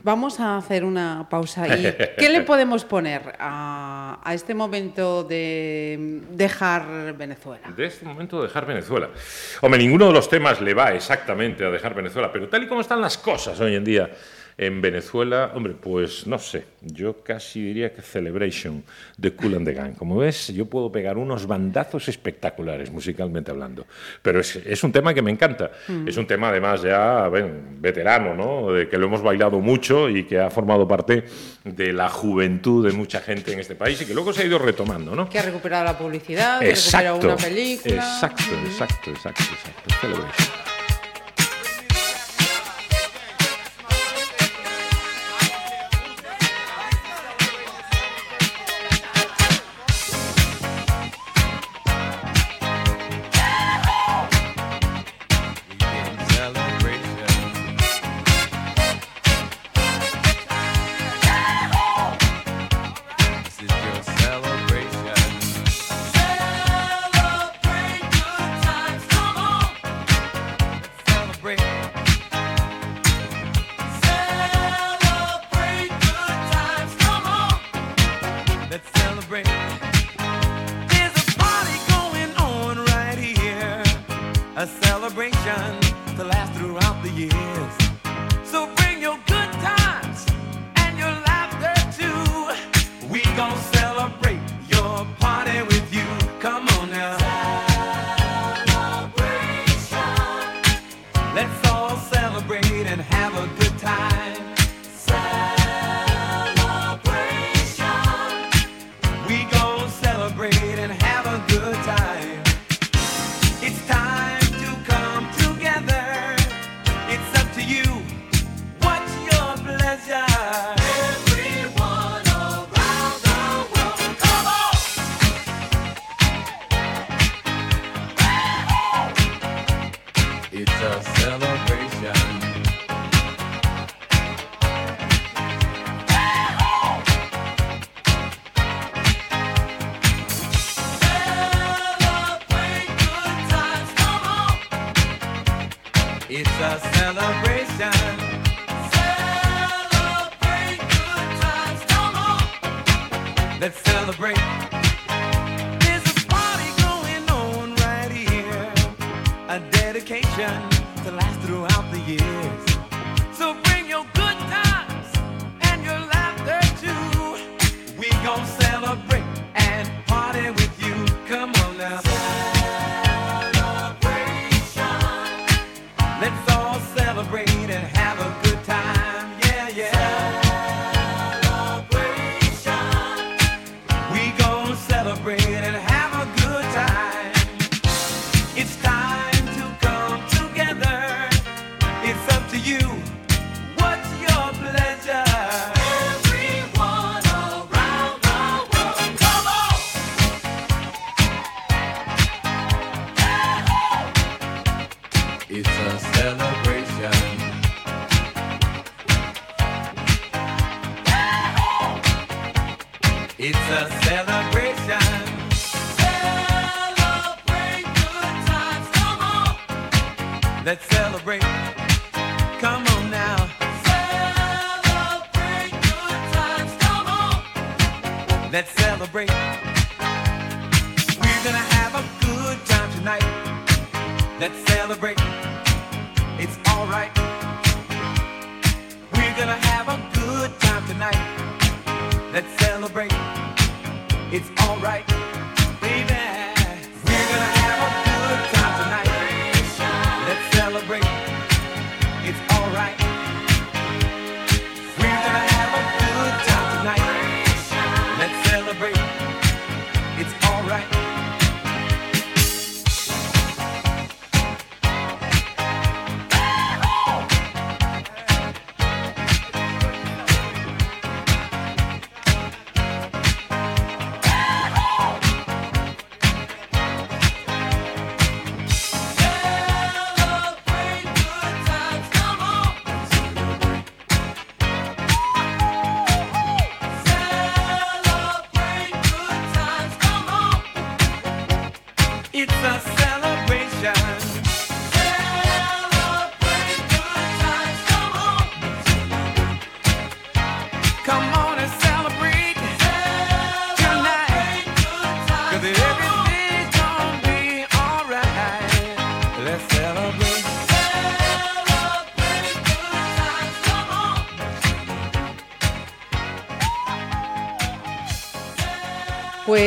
Vamos 0.04 0.39
a 0.39 0.58
hacer 0.58 0.84
una 0.84 1.28
pausa. 1.30 1.67
¿Y 1.78 1.93
qué 2.17 2.30
le 2.30 2.41
podemos 2.41 2.84
poner 2.86 3.36
a, 3.39 4.19
a 4.24 4.34
este 4.34 4.54
momento 4.54 5.24
de 5.24 6.22
dejar 6.32 7.15
Venezuela? 7.17 7.72
De 7.76 7.86
este 7.86 8.06
momento 8.06 8.38
de 8.41 8.48
dejar 8.48 8.65
Venezuela. 8.65 9.10
Hombre, 9.62 9.80
ninguno 9.80 10.08
de 10.08 10.13
los 10.13 10.30
temas 10.30 10.60
le 10.62 10.74
va 10.74 10.93
exactamente 10.93 11.63
a 11.65 11.69
dejar 11.69 11.93
Venezuela, 11.93 12.32
pero 12.32 12.48
tal 12.50 12.63
y 12.63 12.67
como 12.67 12.82
están 12.82 13.02
las 13.02 13.17
cosas 13.17 13.60
hoy 13.60 13.76
en 13.76 13.84
día 13.84 14.10
en 14.62 14.82
Venezuela, 14.82 15.54
hombre, 15.56 15.74
pues 15.74 16.28
no 16.28 16.38
sé, 16.38 16.65
yo 16.82 17.24
casi 17.24 17.63
diría 17.63 17.93
que 17.93 18.02
Celebration 18.02 18.84
de 19.15 19.32
Cool 19.32 19.56
and 19.56 19.65
the 19.65 19.74
Gang. 19.74 19.95
Como 19.95 20.17
ves, 20.17 20.50
yo 20.50 20.65
puedo 20.65 20.91
pegar 20.91 21.17
unos 21.17 21.48
bandazos 21.48 22.10
espectaculares 22.10 22.91
musicalmente 22.91 23.52
hablando, 23.52 23.88
pero 24.22 24.41
es, 24.41 24.58
es 24.58 24.84
un 24.84 24.91
tema 24.91 25.13
que 25.13 25.22
me 25.22 25.32
encanta. 25.32 25.72
Mm. 25.88 26.10
Es 26.10 26.17
un 26.17 26.28
tema 26.28 26.50
además 26.50 26.82
ya 26.82 27.30
bueno, 27.30 27.52
veterano, 27.80 28.36
¿no? 28.36 28.74
De 28.74 28.89
que 28.89 28.98
lo 28.98 29.06
hemos 29.06 29.22
bailado 29.22 29.62
mucho 29.62 30.10
y 30.10 30.26
que 30.26 30.38
ha 30.41 30.50
formado 30.50 30.86
parte 30.86 31.24
de 31.63 31.93
la 31.93 32.10
juventud 32.10 32.86
de 32.86 32.91
mucha 32.91 33.22
gente 33.22 33.54
en 33.54 33.62
este 33.62 33.76
país 33.76 34.02
y 34.02 34.06
que 34.08 34.13
luego 34.13 34.34
se 34.34 34.41
ha 34.41 34.45
ido 34.45 34.60
retomando, 34.60 35.15
¿no? 35.15 35.30
Que 35.30 35.39
ha 35.39 35.43
recuperado 35.43 35.86
la 35.86 35.98
publicidad, 35.98 36.60
que 36.60 36.74
ha 36.74 36.76
recuperado 36.76 37.17
una 37.19 37.38
película. 37.38 37.95
Exacto, 37.95 38.43
exacto, 38.65 39.10
exacto, 39.12 39.43
exacto. 39.54 39.95
Celebration. 40.02 40.68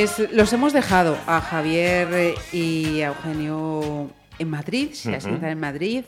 Pues 0.02 0.32
los 0.32 0.52
hemos 0.52 0.72
dejado 0.72 1.16
a 1.28 1.40
Javier 1.40 2.08
eh, 2.12 2.34
y 2.52 3.02
a 3.02 3.06
Eugenio 3.10 4.10
en 4.36 4.50
Madrid, 4.50 4.90
se 4.94 5.14
asientan 5.14 5.50
en 5.50 5.60
Madrid. 5.60 6.04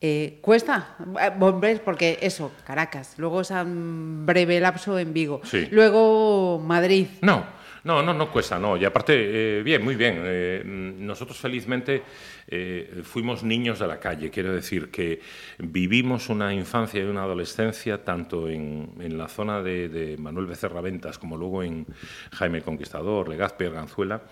Eh, 0.00 0.38
cuesta 0.40 0.94
eh, 1.20 1.32
volver 1.36 1.82
porque 1.82 2.20
eso, 2.22 2.52
Caracas, 2.64 3.14
luego 3.16 3.40
ese 3.40 3.56
breve 3.66 4.60
lapso 4.60 5.00
en 5.00 5.12
Vigo, 5.12 5.40
Sí. 5.42 5.66
luego 5.72 6.60
Madrid. 6.64 7.08
No, 7.22 7.44
no, 7.84 8.02
no, 8.02 8.14
no 8.14 8.30
cuesta, 8.30 8.58
no. 8.58 8.76
Y 8.78 8.84
aparte, 8.84 9.58
eh, 9.58 9.62
bien, 9.62 9.84
muy 9.84 9.94
bien. 9.94 10.22
Eh, 10.24 10.62
nosotros 10.64 11.36
felizmente 11.38 12.02
eh, 12.48 13.02
fuimos 13.04 13.42
niños 13.42 13.78
de 13.78 13.86
la 13.86 14.00
calle. 14.00 14.30
Quiero 14.30 14.54
decir 14.54 14.90
que 14.90 15.20
vivimos 15.58 16.30
una 16.30 16.54
infancia 16.54 17.02
y 17.02 17.04
una 17.04 17.24
adolescencia 17.24 18.02
tanto 18.02 18.48
en, 18.48 18.90
en 19.00 19.18
la 19.18 19.28
zona 19.28 19.62
de, 19.62 19.90
de 19.90 20.16
Manuel 20.16 20.46
Becerra 20.46 20.80
Ventas 20.80 21.18
como 21.18 21.36
luego 21.36 21.62
en 21.62 21.86
Jaime 22.32 22.58
el 22.58 22.64
Conquistador, 22.64 23.28
Legazpi, 23.28 23.66
Arganzuela. 23.66 24.22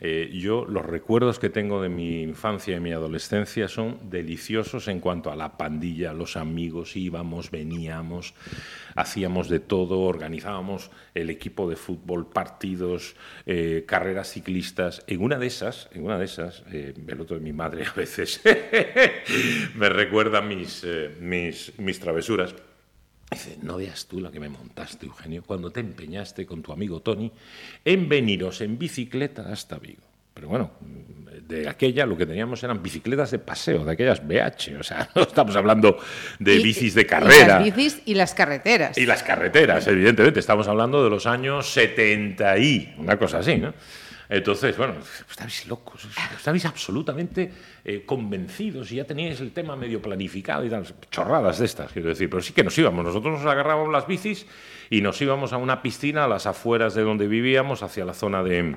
Eh, 0.00 0.30
yo 0.32 0.64
los 0.64 0.86
recuerdos 0.86 1.38
que 1.38 1.50
tengo 1.50 1.82
de 1.82 1.88
mi 1.88 2.22
infancia 2.22 2.76
y 2.76 2.80
mi 2.80 2.92
adolescencia 2.92 3.68
son 3.68 3.98
deliciosos 4.10 4.88
en 4.88 5.00
cuanto 5.00 5.32
a 5.32 5.36
la 5.36 5.56
pandilla, 5.56 6.12
los 6.12 6.36
amigos, 6.36 6.96
íbamos, 6.96 7.50
veníamos, 7.50 8.34
hacíamos 8.94 9.48
de 9.48 9.60
todo, 9.60 10.00
organizábamos 10.00 10.90
el 11.14 11.30
equipo 11.30 11.68
de 11.68 11.76
fútbol, 11.76 12.28
partidos, 12.28 13.16
eh, 13.46 13.84
carreras 13.86 14.32
ciclistas. 14.32 15.02
En 15.06 15.22
una 15.22 15.38
de 15.38 15.46
esas, 15.46 15.88
en 15.92 16.04
una 16.04 16.18
de 16.18 16.24
esas, 16.24 16.64
eh, 16.72 16.94
el 17.06 17.20
otro 17.20 17.36
de 17.36 17.42
mi 17.42 17.52
madre 17.52 17.84
a 17.86 17.92
veces 17.92 18.40
me 19.74 19.88
recuerda 19.88 20.40
mis, 20.40 20.84
eh, 20.84 21.10
mis, 21.20 21.72
mis 21.78 21.98
travesuras. 21.98 22.54
Dice, 23.30 23.58
no 23.62 23.76
veas 23.76 24.06
tú 24.06 24.20
la 24.20 24.30
que 24.30 24.40
me 24.40 24.48
montaste, 24.48 25.04
Eugenio, 25.06 25.42
cuando 25.46 25.70
te 25.70 25.80
empeñaste 25.80 26.46
con 26.46 26.62
tu 26.62 26.72
amigo 26.72 27.00
Tony 27.00 27.30
en 27.84 28.08
veniros 28.08 28.60
en 28.62 28.78
bicicleta 28.78 29.42
hasta 29.52 29.78
Vigo. 29.78 30.02
Pero 30.32 30.48
bueno, 30.48 30.70
de 31.46 31.68
aquella 31.68 32.06
lo 32.06 32.16
que 32.16 32.24
teníamos 32.24 32.62
eran 32.62 32.82
bicicletas 32.82 33.30
de 33.32 33.38
paseo, 33.40 33.84
de 33.84 33.92
aquellas 33.92 34.26
BH, 34.26 34.78
o 34.78 34.82
sea, 34.82 35.10
no 35.14 35.22
estamos 35.22 35.54
hablando 35.56 35.98
de 36.38 36.54
Y- 36.54 36.62
bicis 36.62 36.94
de 36.94 37.02
y 37.02 37.04
carrera. 37.04 37.60
las 37.60 37.64
bicis 37.64 38.02
y 38.06 38.14
las 38.14 38.34
carreteras. 38.34 38.96
Y 38.96 39.04
las 39.04 39.22
carreteras, 39.22 39.86
evidentemente. 39.88 40.40
Estamos 40.40 40.66
hablando 40.68 41.02
de 41.04 41.10
los 41.10 41.26
años 41.26 41.68
70 41.72 42.56
y 42.58 42.94
una 42.98 43.18
cosa 43.18 43.38
así, 43.40 43.56
¿no? 43.56 43.74
Entonces, 44.28 44.76
bueno, 44.76 44.94
estabais 45.30 45.66
locos, 45.66 46.06
estabais 46.36 46.64
absolutamente 46.66 47.50
eh, 47.84 48.04
convencidos 48.04 48.92
y 48.92 48.96
ya 48.96 49.04
teníais 49.04 49.40
el 49.40 49.52
tema 49.52 49.74
medio 49.74 50.02
planificado 50.02 50.64
y 50.66 50.70
tal. 50.70 50.84
Chorradas 51.10 51.58
de 51.58 51.64
estas, 51.64 51.92
quiero 51.92 52.08
decir. 52.08 52.28
Pero 52.28 52.42
sí 52.42 52.52
que 52.52 52.62
nos 52.62 52.76
íbamos. 52.76 53.04
Nosotros 53.04 53.40
nos 53.40 53.50
agarrábamos 53.50 53.90
las 53.90 54.06
bicis 54.06 54.46
y 54.90 55.00
nos 55.00 55.20
íbamos 55.22 55.54
a 55.54 55.56
una 55.56 55.80
piscina 55.80 56.24
a 56.24 56.28
las 56.28 56.46
afueras 56.46 56.94
de 56.94 57.02
donde 57.02 57.26
vivíamos, 57.26 57.82
hacia 57.82 58.04
la 58.04 58.12
zona 58.12 58.42
de 58.42 58.76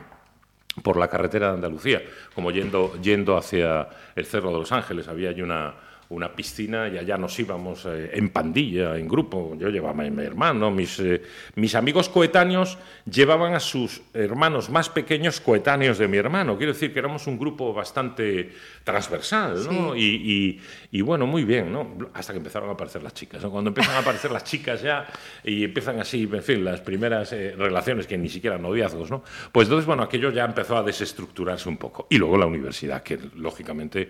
por 0.84 0.96
la 0.96 1.10
carretera 1.10 1.48
de 1.48 1.56
Andalucía, 1.56 2.02
como 2.34 2.52
yendo, 2.52 2.94
yendo 3.02 3.36
hacia 3.36 3.90
el 4.16 4.26
Cerro 4.26 4.54
de 4.54 4.60
los 4.60 4.72
Ángeles. 4.72 5.10
Había 5.10 5.32
allí 5.32 5.42
una, 5.42 5.74
una 6.12 6.34
piscina 6.36 6.88
y 6.90 6.98
allá 6.98 7.18
nos 7.18 7.40
íbamos 7.40 7.86
eh, 7.86 8.12
en 8.14 8.30
pandilla, 8.30 8.98
en 8.98 9.08
grupo. 9.08 9.56
Yo 9.58 9.70
llevaba 9.70 10.04
a 10.06 10.10
mi 10.10 10.24
hermano, 10.24 10.70
mis, 10.70 11.00
eh, 11.00 11.22
mis 11.56 11.74
amigos 11.76 12.10
coetáneos 12.10 12.78
llevaban 13.10 13.54
a 13.54 13.60
sus 13.60 14.02
hermanos 14.14 14.70
más 14.70 14.90
pequeños 14.90 15.40
coetáneos 15.40 15.98
de 15.98 16.08
mi 16.08 16.18
hermano. 16.18 16.58
Quiero 16.58 16.74
decir 16.74 16.92
que 16.92 17.00
éramos 17.00 17.28
un 17.28 17.40
grupo 17.40 17.74
bastante 17.74 18.52
transversal, 18.84 19.64
¿no? 19.72 19.96
Y, 19.96 20.02
y- 20.04 20.62
y 20.92 21.02
bueno, 21.02 21.26
muy 21.26 21.46
bien, 21.46 21.72
¿no? 21.72 21.98
Hasta 22.14 22.34
que 22.34 22.38
empezaron 22.40 22.68
a 22.70 22.74
aparecer 22.74 23.02
las 23.02 23.14
chicas. 23.14 23.42
¿no? 23.42 23.50
Cuando 23.50 23.70
empiezan 23.70 23.96
a 23.96 24.00
aparecer 24.00 24.32
las 24.32 24.44
chicas 24.44 24.82
ya 24.82 25.08
y 25.46 25.64
empiezan 25.64 26.00
así, 26.02 26.30
en 26.32 26.44
fin, 26.44 26.66
las 26.66 26.82
primeras 26.82 27.32
eh, 27.32 27.56
relaciones 27.58 28.06
que 28.08 28.18
ni 28.18 28.28
siquiera 28.28 28.58
noviazgos, 28.58 29.10
¿no? 29.10 29.24
Pues 29.54 29.68
entonces, 29.68 29.86
bueno, 29.86 30.04
aquello 30.04 30.32
ya 30.32 30.44
empezó 30.44 30.76
a 30.76 30.84
desestructurarse 30.84 31.70
un 31.70 31.78
poco. 31.78 32.08
Y 32.10 32.18
luego 32.18 32.38
la 32.38 32.46
universidad, 32.46 33.02
que 33.02 33.18
lógicamente 33.36 34.10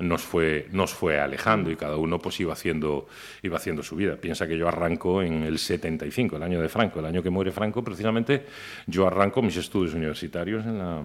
nos 0.00 0.22
fue, 0.22 0.66
nos 0.72 0.92
fue 0.92 1.20
alejando 1.20 1.70
y 1.70 1.76
cada 1.76 1.96
uno 1.96 2.18
pues 2.18 2.40
iba 2.40 2.52
haciendo, 2.52 3.06
iba 3.42 3.56
haciendo 3.58 3.82
su 3.84 3.94
vida. 3.94 4.16
Piensa 4.16 4.46
que 4.48 4.58
yo 4.58 4.66
arranco 4.66 5.22
en 5.22 5.44
el 5.44 5.58
75, 5.58 6.36
el 6.36 6.42
año 6.42 6.60
de 6.60 6.68
Franco, 6.68 6.98
el 6.98 7.06
año 7.06 7.22
que 7.22 7.30
muere 7.30 7.52
Franco, 7.52 7.82
precisamente 7.84 8.44
yo 8.88 9.06
arranco 9.06 9.40
mis 9.40 9.56
estudios 9.56 9.94
universitarios 9.94 10.66
en 10.66 10.78
la 10.78 11.02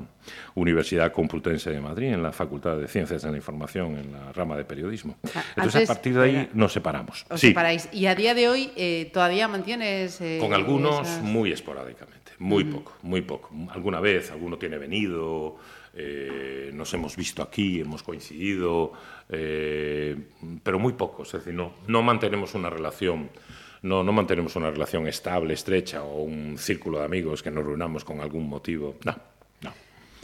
Universidad 0.55 1.11
Complutense 1.11 1.69
de 1.69 1.79
Madrid, 1.79 2.07
en 2.13 2.23
la 2.23 2.31
Facultad 2.31 2.77
de 2.77 2.87
Ciencias 2.87 3.21
de 3.21 3.29
la 3.31 3.37
Información, 3.37 3.95
en 3.97 4.11
la 4.11 4.33
rama 4.33 4.57
de 4.57 4.65
periodismo. 4.65 5.17
Ah, 5.35 5.43
Entonces 5.55 5.75
antes 5.75 5.89
a 5.89 5.93
partir 5.93 6.13
de 6.15 6.23
ahí 6.23 6.49
nos 6.53 6.73
separamos. 6.73 7.25
Os 7.29 7.39
Sí, 7.39 7.49
separáis. 7.49 7.89
Y 7.93 8.07
a 8.07 8.15
día 8.15 8.33
de 8.33 8.49
hoy 8.49 8.71
eh, 8.75 9.09
todavía 9.13 9.47
mantienes. 9.47 10.19
eh, 10.21 10.37
con 10.41 10.53
algunos 10.53 11.01
esas- 11.07 11.21
muy 11.21 11.51
esporádicamente, 11.51 12.31
muy 12.39 12.63
poco, 12.63 12.93
muy 13.03 13.21
poco. 13.21 13.51
Alguna 13.71 13.99
vez, 13.99 14.31
alguno 14.31 14.57
tiene 14.57 14.77
venido, 14.79 15.57
eh, 16.01 16.71
nos 16.73 16.93
hemos 16.93 17.15
visto 17.17 17.41
aquí, 17.43 17.81
hemos 17.81 18.03
coincidido, 18.03 18.93
eh, 19.27 20.15
pero 20.63 20.79
muy 20.79 20.93
poco. 20.93 21.23
Es 21.23 21.31
decir, 21.33 21.53
no, 21.53 21.73
no 21.87 22.01
mantenemos 22.01 22.55
una 22.55 22.69
relación. 22.69 23.29
No, 23.81 24.03
no 24.03 24.11
mantenemos 24.11 24.55
una 24.55 24.71
relación 24.71 25.07
estable, 25.07 25.53
estrecha 25.53 26.03
o 26.03 26.23
un 26.23 26.57
círculo 26.57 26.99
de 26.99 27.05
amigos 27.05 27.43
que 27.43 27.51
nos 27.51 27.65
reunamos 27.65 28.03
con 28.05 28.21
algún 28.21 28.47
motivo. 28.47 28.95
No, 29.05 29.15
no. 29.61 29.73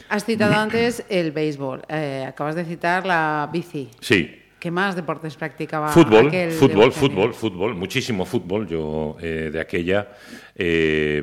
Has 0.08 0.24
citado 0.24 0.54
antes 0.54 1.04
el 1.08 1.32
béisbol. 1.32 1.82
eh, 1.88 2.24
acabas 2.26 2.54
de 2.54 2.64
citar 2.64 3.06
la 3.06 3.48
bici. 3.52 3.90
Sí, 4.00 4.42
¿Qué 4.58 4.70
más 4.70 4.96
deportes 4.96 5.36
practicaba? 5.36 5.88
Fútbol, 5.88 6.28
aquel 6.28 6.50
fútbol, 6.50 6.90
fútbol, 6.90 7.34
fútbol, 7.34 7.74
muchísimo 7.74 8.24
fútbol. 8.24 8.66
Yo 8.66 9.16
eh, 9.20 9.50
de 9.52 9.60
aquella, 9.60 10.08
eh, 10.56 11.22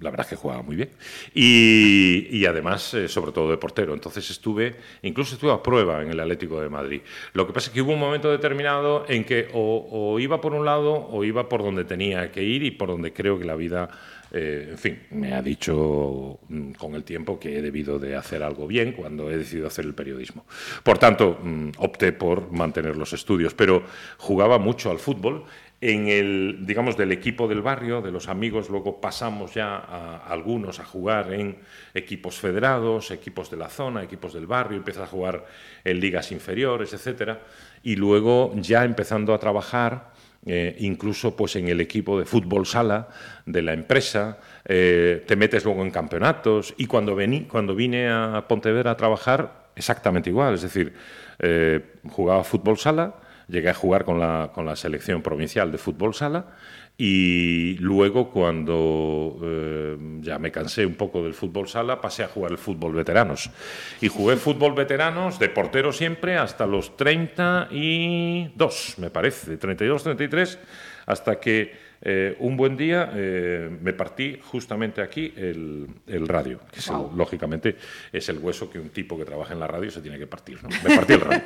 la 0.00 0.10
verdad 0.10 0.26
es 0.26 0.30
que 0.30 0.36
jugaba 0.36 0.62
muy 0.62 0.76
bien. 0.76 0.90
Y, 1.34 2.44
además, 2.46 2.94
eh, 2.94 3.08
sobre 3.08 3.32
todo 3.32 3.50
de 3.50 3.56
portero. 3.56 3.94
Entonces 3.94 4.28
estuve, 4.30 4.76
incluso 5.02 5.34
estuve 5.34 5.52
a 5.52 5.62
prueba 5.62 6.02
en 6.02 6.10
el 6.10 6.20
Atlético 6.20 6.60
de 6.60 6.68
Madrid. 6.68 7.00
Lo 7.32 7.46
que 7.46 7.52
pasa 7.52 7.68
es 7.68 7.74
que 7.74 7.82
hubo 7.82 7.92
un 7.92 8.00
momento 8.00 8.30
determinado 8.30 9.04
en 9.08 9.24
que 9.24 9.48
o, 9.52 9.86
o 9.90 10.18
iba 10.20 10.40
por 10.40 10.54
un 10.54 10.64
lado 10.64 11.08
o 11.10 11.24
iba 11.24 11.48
por 11.48 11.62
donde 11.62 11.84
tenía 11.84 12.30
que 12.30 12.42
ir 12.42 12.62
y 12.62 12.70
por 12.70 12.88
donde 12.88 13.12
creo 13.12 13.38
que 13.38 13.44
la 13.44 13.56
vida 13.56 13.88
eh, 14.32 14.68
en 14.70 14.78
fin, 14.78 14.98
me 15.12 15.34
ha 15.34 15.40
dicho 15.40 16.40
mm, 16.48 16.72
con 16.72 16.94
el 16.94 17.04
tiempo 17.04 17.38
que 17.38 17.56
he 17.56 17.62
debido 17.62 17.98
de 17.98 18.16
hacer 18.16 18.42
algo 18.42 18.66
bien 18.66 18.92
cuando 18.92 19.30
he 19.30 19.36
decidido 19.36 19.68
hacer 19.68 19.84
el 19.84 19.94
periodismo. 19.94 20.44
Por 20.82 20.98
tanto, 20.98 21.38
mm, 21.42 21.70
opté 21.78 22.12
por 22.12 22.50
mantener 22.52 22.96
los 22.96 23.12
estudios, 23.12 23.54
pero 23.54 23.84
jugaba 24.18 24.58
mucho 24.58 24.90
al 24.90 24.98
fútbol. 24.98 25.44
En 25.80 26.08
el, 26.08 26.60
digamos, 26.62 26.96
del 26.96 27.12
equipo 27.12 27.46
del 27.46 27.60
barrio, 27.60 28.00
de 28.00 28.10
los 28.10 28.28
amigos, 28.28 28.70
luego 28.70 28.98
pasamos 28.98 29.52
ya 29.52 29.76
a, 29.76 30.26
algunos 30.26 30.80
a 30.80 30.84
jugar 30.84 31.34
en 31.34 31.58
equipos 31.92 32.38
federados, 32.38 33.10
equipos 33.10 33.50
de 33.50 33.58
la 33.58 33.68
zona, 33.68 34.02
equipos 34.02 34.32
del 34.32 34.46
barrio, 34.46 34.78
empiezas 34.78 35.04
a 35.04 35.06
jugar 35.06 35.44
en 35.84 36.00
ligas 36.00 36.32
inferiores, 36.32 36.94
etcétera, 36.94 37.42
y 37.82 37.96
luego 37.96 38.52
ya 38.56 38.84
empezando 38.84 39.34
a 39.34 39.38
trabajar 39.38 40.16
eh, 40.48 40.76
incluso 40.78 41.34
pues 41.34 41.56
en 41.56 41.66
el 41.66 41.80
equipo 41.80 42.16
de 42.16 42.24
fútbol 42.24 42.66
sala 42.66 43.08
de 43.46 43.62
la 43.62 43.72
empresa, 43.72 44.38
eh, 44.64 45.24
te 45.26 45.34
metes 45.34 45.64
luego 45.64 45.82
en 45.82 45.90
campeonatos 45.90 46.72
y 46.76 46.86
cuando, 46.86 47.16
vení, 47.16 47.42
cuando 47.42 47.74
vine 47.74 48.08
a 48.08 48.44
Pontevedra 48.46 48.92
a 48.92 48.96
trabajar 48.96 49.66
exactamente 49.74 50.30
igual, 50.30 50.54
es 50.54 50.62
decir, 50.62 50.94
eh, 51.40 51.80
jugaba 52.08 52.44
fútbol 52.44 52.78
sala, 52.78 53.16
llegué 53.48 53.70
a 53.70 53.74
jugar 53.74 54.04
con 54.04 54.18
la, 54.18 54.50
con 54.54 54.66
la 54.66 54.76
selección 54.76 55.22
provincial 55.22 55.72
de 55.72 55.78
fútbol 55.78 56.14
sala 56.14 56.46
y 56.98 57.76
luego 57.78 58.30
cuando 58.30 59.38
eh, 59.42 59.98
ya 60.20 60.38
me 60.38 60.50
cansé 60.50 60.86
un 60.86 60.94
poco 60.94 61.22
del 61.22 61.34
fútbol 61.34 61.68
sala 61.68 62.00
pasé 62.00 62.24
a 62.24 62.28
jugar 62.28 62.52
el 62.52 62.58
fútbol 62.58 62.94
veteranos. 62.94 63.50
Y 64.00 64.08
jugué 64.08 64.36
fútbol 64.38 64.72
veteranos 64.74 65.38
de 65.38 65.50
portero 65.50 65.92
siempre 65.92 66.38
hasta 66.38 66.64
los 66.66 66.96
32 66.96 68.94
me 68.98 69.10
parece 69.10 69.58
32 69.58 70.04
33 70.04 70.58
hasta 71.04 71.38
que 71.38 71.85
eh, 72.02 72.36
un 72.40 72.56
buen 72.56 72.76
día 72.76 73.10
eh, 73.14 73.70
me 73.82 73.92
partí 73.92 74.38
justamente 74.42 75.00
aquí 75.00 75.32
el, 75.36 75.86
el 76.06 76.28
radio 76.28 76.60
que 76.70 76.80
es 76.80 76.88
el- 76.88 77.16
lógicamente 77.16 77.76
es 78.12 78.28
el 78.28 78.38
hueso 78.38 78.68
que 78.70 78.78
un 78.78 78.90
tipo 78.90 79.16
que 79.18 79.24
trabaja 79.24 79.54
en 79.54 79.60
la 79.60 79.66
radio 79.66 79.90
se 79.90 80.00
tiene 80.02 80.18
que 80.18 80.26
partir 80.26 80.62
¿no? 80.62 80.68
me 80.68 80.94
partí 80.96 81.12
el 81.14 81.20
radio. 81.20 81.42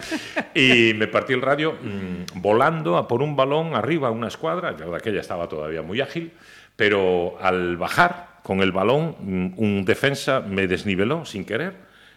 Y 0.54 0.94
me 0.94 1.06
partí 1.06 1.32
el 1.34 1.42
radio 1.42 1.72
mm, 1.74 2.40
volando 2.40 2.96
a 2.96 3.06
por 3.06 3.22
un 3.22 3.36
balón 3.36 3.74
arriba 3.74 4.08
a 4.08 4.10
una 4.10 4.28
escuadra 4.28 4.76
yo 4.76 4.90
de 4.90 4.96
aquella 4.96 5.20
estaba 5.20 5.48
todavía 5.48 5.82
muy 5.82 6.00
ágil 6.00 6.32
pero 6.76 7.36
al 7.40 7.76
bajar 7.76 8.40
con 8.42 8.60
el 8.60 8.72
balón 8.72 9.16
mm, 9.20 9.52
un 9.56 9.84
defensa 9.84 10.40
me 10.40 10.66
desniveló 10.66 11.24
sin 11.24 11.44
querer 11.44 11.74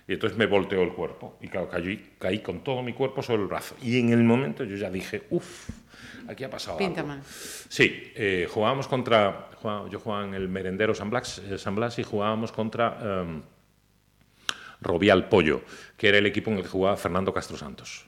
y 0.08 0.14
entonces 0.14 0.38
me 0.38 0.48
volteó 0.48 0.82
el 0.84 0.92
cuerpo. 0.92 1.38
Y 1.42 1.48
claro, 1.48 1.70
caí, 1.70 2.12
caí 2.20 2.40
con 2.40 2.62
todo 2.62 2.84
mi 2.84 2.92
cuerpo 2.92 3.24
sobre 3.24 3.42
el 3.44 3.48
brazo. 3.48 3.76
Y 3.82 4.00
en 4.02 4.10
el 4.12 4.22
momento 4.22 4.66
yo 4.66 4.76
ya 4.76 4.90
dije 4.90 5.24
uff 5.30 5.70
aquí 6.28 6.44
ha 6.44 6.50
pasado 6.50 6.78
Pinta 6.78 7.02
algo". 7.02 7.14
mal. 7.14 7.24
Sí, 7.24 8.12
eh, 8.16 8.48
jugábamos 8.50 8.88
contra. 8.88 9.50
yo 9.90 10.00
jugaba 10.00 10.26
en 10.26 10.34
el 10.34 10.48
merendero 10.50 10.94
San 10.96 11.10
Blas, 11.10 11.40
eh, 11.40 11.58
San 11.58 11.76
Blas 11.76 11.98
y 12.00 12.04
jugábamos 12.04 12.52
contra. 12.52 12.98
em, 13.22 13.42
Robial 14.82 15.30
Pollo, 15.30 15.62
que 15.96 16.10
era 16.10 16.18
el 16.18 16.26
equipo 16.26 16.52
en 16.52 16.58
el 16.58 16.64
que 16.64 16.68
jugaba 16.70 16.98
Fernando 16.98 17.34
Castro 17.34 17.56
Santos. 17.56 18.06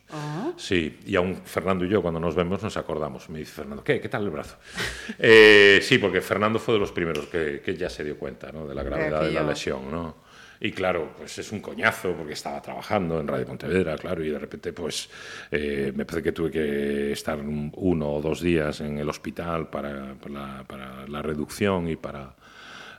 Sí, 0.58 1.00
y 1.06 1.16
aún 1.16 1.42
Fernando 1.46 1.86
y 1.86 1.90
yo 1.90 2.02
cuando 2.02 2.20
nos 2.20 2.36
vemos 2.36 2.62
nos 2.62 2.76
acordamos. 2.76 3.30
Me 3.30 3.40
dice 3.40 3.54
Fernando, 3.54 3.82
¿qué? 3.82 4.02
¿Qué 4.02 4.10
tal 4.10 4.24
el 4.24 4.30
brazo? 4.30 4.58
Eh, 5.18 5.80
sí, 5.82 5.98
porque 6.00 6.20
Fernando 6.20 6.60
fue 6.60 6.74
de 6.74 6.82
los 6.82 6.92
primeros 6.92 7.28
que, 7.28 7.62
que 7.64 7.76
ya 7.78 7.90
se 7.90 8.04
dio 8.04 8.18
cuenta 8.18 8.52
¿no? 8.52 8.68
de 8.68 8.76
la 8.76 8.84
gravedad 8.84 9.22
de 9.22 9.32
la 9.32 9.44
lesión. 9.44 9.90
¿no? 9.90 10.25
Y 10.60 10.72
claro, 10.72 11.14
pues 11.18 11.38
es 11.40 11.52
un 11.52 11.60
coñazo 11.60 12.14
porque 12.14 12.34
estaba 12.34 12.62
trabajando 12.62 13.20
en 13.20 13.28
Radio 13.28 13.46
Pontevedra, 13.46 13.98
claro, 13.98 14.24
y 14.24 14.30
de 14.30 14.40
repente 14.40 14.72
pues 14.74 15.10
eh, 15.52 15.92
me 15.96 16.06
parece 16.06 16.24
que 16.24 16.32
tuve 16.32 16.52
que 16.52 17.12
estar 17.12 17.38
un- 17.40 17.72
uno 17.76 18.14
o 18.14 18.22
dos 18.22 18.42
días 18.42 18.80
en 18.82 18.98
el 18.98 19.10
hospital 19.10 19.70
para, 19.70 20.14
para 20.16 20.34
la, 20.58 20.64
para 20.64 21.08
la 21.08 21.22
reducción 21.22 21.90
y 21.90 21.96
para, 21.98 22.34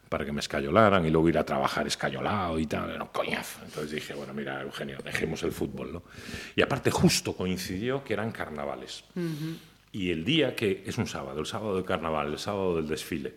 para 0.09 0.25
que 0.25 0.33
me 0.33 0.41
escayolaran 0.41 1.05
y 1.07 1.11
luego 1.11 1.29
ir 1.31 1.39
a 1.39 1.45
trabajar 1.45 1.87
escayolado 1.87 2.59
y 2.59 2.67
tal, 2.67 2.91
era 2.91 3.03
un 3.03 3.09
coñazo. 3.09 3.61
Entonces 3.65 3.91
dije, 3.91 4.15
bueno, 4.15 4.35
mira, 4.35 4.61
Eugenio, 4.63 4.99
dejemos 5.03 5.43
el 5.43 5.53
fútbol, 5.53 5.93
¿no? 5.95 6.03
Y 6.55 6.63
aparte 6.63 6.91
justo 6.91 7.35
coincidió 7.35 8.05
que 8.05 8.13
eran 8.13 8.33
carnavales. 8.33 9.03
Y 9.93 10.11
el 10.11 10.25
día 10.27 10.55
que 10.55 10.85
es 10.87 10.99
un 10.99 11.07
sábado, 11.07 11.41
el 11.41 11.47
sábado 11.47 11.75
del 11.77 11.85
carnaval, 11.85 12.33
el 12.33 12.39
sábado 12.39 12.77
del 12.77 12.87
desfile, 12.87 13.35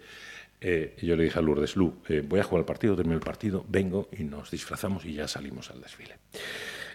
eh, 0.62 0.96
yo 1.02 1.16
le 1.16 1.24
dije 1.26 1.40
a 1.40 1.42
Lourdes, 1.42 1.76
Lu, 1.76 2.02
eh, 2.08 2.24
voy 2.28 2.40
a 2.40 2.44
jugar 2.44 2.60
el 2.62 2.66
partido, 2.66 2.96
termino 2.96 3.16
el 3.16 3.24
partido, 3.24 3.66
vengo 3.68 4.10
y 4.18 4.24
nos 4.24 4.52
disfrazamos 4.52 5.06
y 5.06 5.14
ya 5.14 5.28
salimos 5.28 5.70
al 5.72 5.82
desfile. 5.82 6.16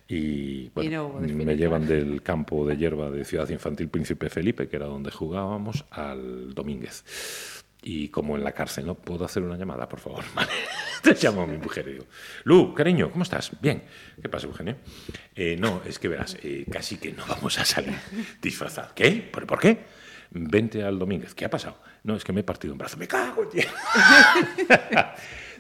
Y 0.07 0.69
bueno, 0.71 0.91
Y 0.91 0.93
no 1.15 1.21
desfile, 1.21 1.45
me 1.47 1.57
llevan 1.57 1.87
del 1.87 2.23
campo 2.23 2.67
de 2.67 2.77
hierba 2.77 3.11
de 3.11 3.25
Ciudad 3.25 3.49
Infantil 3.49 3.89
Príncipe 3.89 4.29
Felipe, 4.29 4.69
que 4.69 4.77
era 4.77 4.87
donde 4.87 5.11
jugábamos, 5.11 5.85
al 5.91 6.53
Domínguez. 6.55 7.05
Y 7.87 8.09
como 8.09 8.37
en 8.37 8.45
la 8.45 8.53
cárcel, 8.53 8.87
¿no? 8.87 8.95
¿Puedo 8.95 9.27
hacer 9.27 9.43
una 9.43 9.57
llamada, 9.59 9.89
por 9.89 10.01
favor? 10.01 10.25
Vale. 10.35 10.51
Te 11.03 11.15
llamo 11.23 11.43
a 11.43 11.47
mi 11.47 11.59
mujer 11.59 11.87
y 11.89 11.93
digo, 11.93 12.07
Lu, 12.45 12.73
cariño, 12.75 13.11
¿cómo 13.11 13.25
estás? 13.25 13.51
Bien. 13.61 13.83
¿Qué 14.21 14.29
pasa, 14.31 14.47
Eugenio? 14.47 14.77
"Eh, 15.35 15.57
no, 15.59 15.83
es 15.87 15.99
que 15.99 16.09
verás, 16.09 16.37
eh, 16.43 16.65
casi 16.71 16.97
que 16.97 17.13
no 17.13 17.25
vamos 17.29 17.59
a 17.59 17.65
salir 17.67 17.95
disfrazados. 18.41 18.93
¿Qué? 18.95 19.29
¿Por, 19.31 19.47
por 19.47 19.59
qué? 19.61 19.79
Vente 20.35 20.83
al 20.83 20.99
Domínguez. 20.99 21.35
¿Qué 21.35 21.45
ha 21.45 21.51
pasado? 21.51 21.79
No, 22.03 22.17
es 22.17 22.25
que 22.25 22.33
me 22.33 22.41
he 22.41 22.45
partido 22.45 22.73
un 22.75 22.79
brazo. 22.79 22.97
Me 22.97 23.07
cago, 23.09 23.47
tío. 23.49 23.63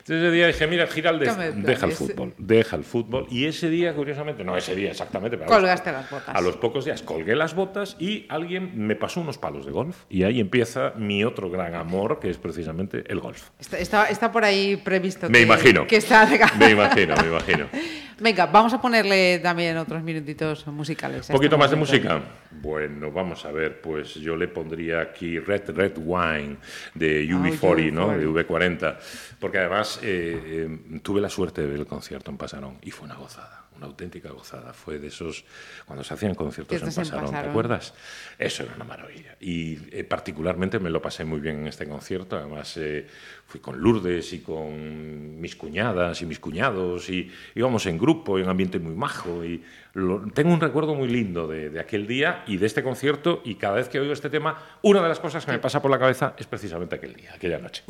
Entonces 0.06 0.22
ese 0.26 0.32
día 0.32 0.46
dije, 0.48 0.66
mira, 0.66 0.86
planes. 0.86 1.62
deja 1.64 1.86
el 1.86 1.92
fútbol, 1.92 2.34
deja 2.36 2.76
el 2.76 2.84
fútbol. 2.84 3.26
Y 3.30 3.46
ese 3.46 3.70
día, 3.70 3.94
curiosamente, 3.94 4.44
no 4.44 4.54
ese 4.54 4.74
día 4.74 4.90
exactamente, 4.90 5.38
pero 5.38 5.48
Colgaste 5.48 5.92
las 5.92 6.10
botas. 6.10 6.28
A 6.36 6.42
los 6.42 6.58
pocos 6.58 6.84
días 6.84 7.00
colgué 7.00 7.34
las 7.34 7.54
botas 7.54 7.96
y 7.98 8.26
alguien 8.28 8.86
me 8.86 8.96
pasó 8.96 9.22
unos 9.22 9.38
palos 9.38 9.64
de 9.64 9.72
golf. 9.72 9.96
Y 10.10 10.24
ahí 10.24 10.40
empieza 10.40 10.92
mi 10.98 11.24
otro 11.24 11.48
gran 11.48 11.74
amor, 11.74 12.20
que 12.20 12.28
es 12.28 12.36
precisamente 12.36 13.04
el 13.10 13.20
golf. 13.20 13.48
Está, 13.58 13.78
está- 13.78 14.04
está 14.10 14.30
por 14.30 14.44
ahí 14.44 14.76
previsto 14.76 15.30
Me 15.30 15.38
que, 15.38 15.44
imagino. 15.44 15.86
que 15.86 15.96
está 15.96 16.26
Me 16.58 16.72
imagino, 16.72 17.14
me 17.16 17.28
imagino. 17.28 17.68
Venga, 18.20 18.46
vamos 18.46 18.72
a 18.72 18.80
ponerle 18.80 19.38
también 19.40 19.76
otros 19.76 20.02
minutitos 20.02 20.66
musicales. 20.68 21.28
Un 21.28 21.36
poquito 21.36 21.58
más 21.58 21.70
de 21.70 21.76
música. 21.76 22.20
Bueno, 22.50 23.10
vamos 23.10 23.44
a 23.44 23.52
ver, 23.52 23.80
pues 23.80 24.14
yo 24.14 24.36
le 24.36 24.48
pondría 24.48 25.00
aquí 25.00 25.38
Red 25.38 25.70
Red 25.70 25.98
Wine 25.98 26.56
de 26.94 27.26
UB40, 27.28 27.92
¿no? 27.92 28.08
UB40. 28.08 28.18
De 28.18 28.28
V40, 28.28 28.96
porque 29.40 29.58
además 29.58 30.00
eh, 30.02 30.68
eh, 30.68 31.00
tuve 31.02 31.20
la 31.20 31.28
suerte 31.28 31.62
de 31.62 31.66
ver 31.68 31.80
el 31.80 31.86
concierto 31.86 32.30
en 32.30 32.36
Pasarón 32.36 32.78
y 32.82 32.90
fue 32.90 33.06
una 33.06 33.16
gozada, 33.16 33.63
una 33.76 33.86
auténtica 33.86 34.30
gozada. 34.30 34.72
Fue 34.72 34.98
de 34.98 35.08
esos, 35.08 35.44
cuando 35.86 36.04
se 36.04 36.14
hacían 36.14 36.34
conciertos 36.34 36.76
en 36.82 36.88
Pasarón, 37.04 37.30
¿te 37.30 37.36
acuerdas? 37.50 37.94
Eso 38.38 38.62
era 38.64 38.74
una 38.76 38.84
maravilla. 38.84 39.36
Y 39.40 39.78
eh, 39.96 40.04
particularmente 40.04 40.78
me 40.78 40.90
lo 40.90 41.00
pasé 41.02 41.24
muy 41.24 41.40
bien 41.40 41.60
en 41.60 41.66
este 41.68 41.86
concierto, 41.88 42.36
además 42.36 42.76
eh, 42.76 43.06
fui 43.46 43.60
con 43.60 43.78
Lourdes 43.80 44.32
y 44.32 44.40
con 44.40 45.40
mis 45.40 45.56
cuñadas 45.56 46.20
y 46.22 46.26
mis 46.26 46.38
cuñados 46.40 47.08
y 47.10 47.30
íbamos 47.54 47.86
en 47.86 47.98
grupo, 47.98 48.38
en 48.38 48.44
un 48.44 48.50
ambiente 48.50 48.78
muy 48.78 48.94
majo 48.94 49.44
y 49.44 49.62
lo- 49.94 50.24
tengo 50.32 50.52
un 50.52 50.60
recuerdo 50.60 50.94
muy 50.94 51.08
lindo 51.08 51.46
de, 51.46 51.70
de 51.70 51.80
aquel 51.80 52.06
día 52.06 52.42
y 52.46 52.56
de 52.56 52.66
este 52.66 52.82
concierto 52.82 53.42
y 53.44 53.56
cada 53.56 53.74
vez 53.76 53.88
que 53.88 54.00
oigo 54.00 54.12
este 54.12 54.30
tema, 54.30 54.58
una 54.82 55.02
de 55.02 55.08
las 55.08 55.20
cosas 55.20 55.44
que 55.44 55.52
me 55.52 55.58
pasa 55.58 55.80
por 55.82 55.90
la 55.90 55.98
cabeza 55.98 56.34
es 56.38 56.46
precisamente 56.46 56.96
aquel 56.96 57.14
día, 57.14 57.32
aquella 57.34 57.58
noche. 57.58 57.82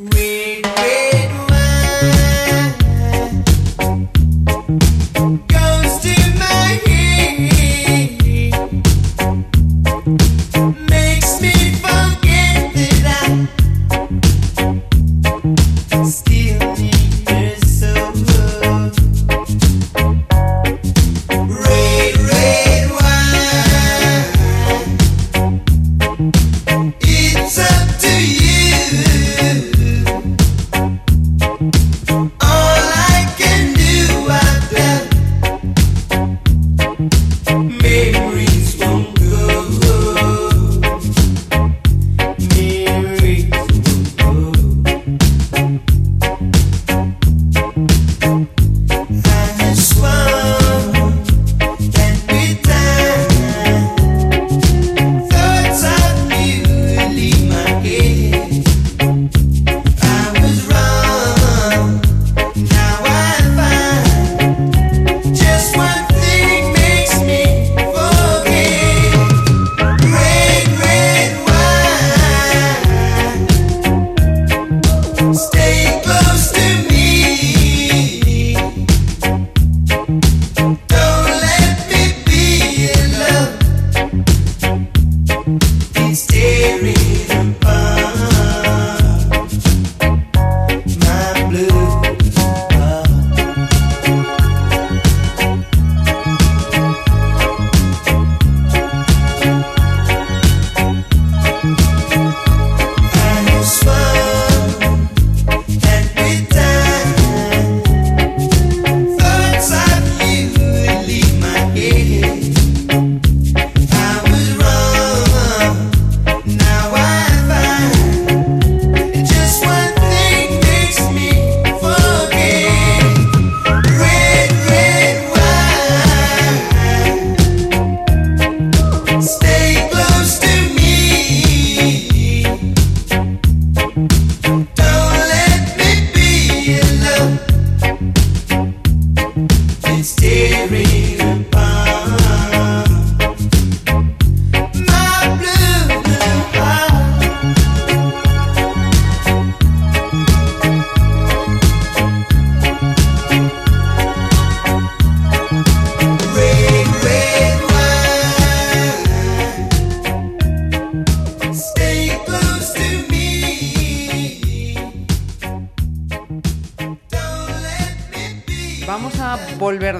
Red, 5.17 5.84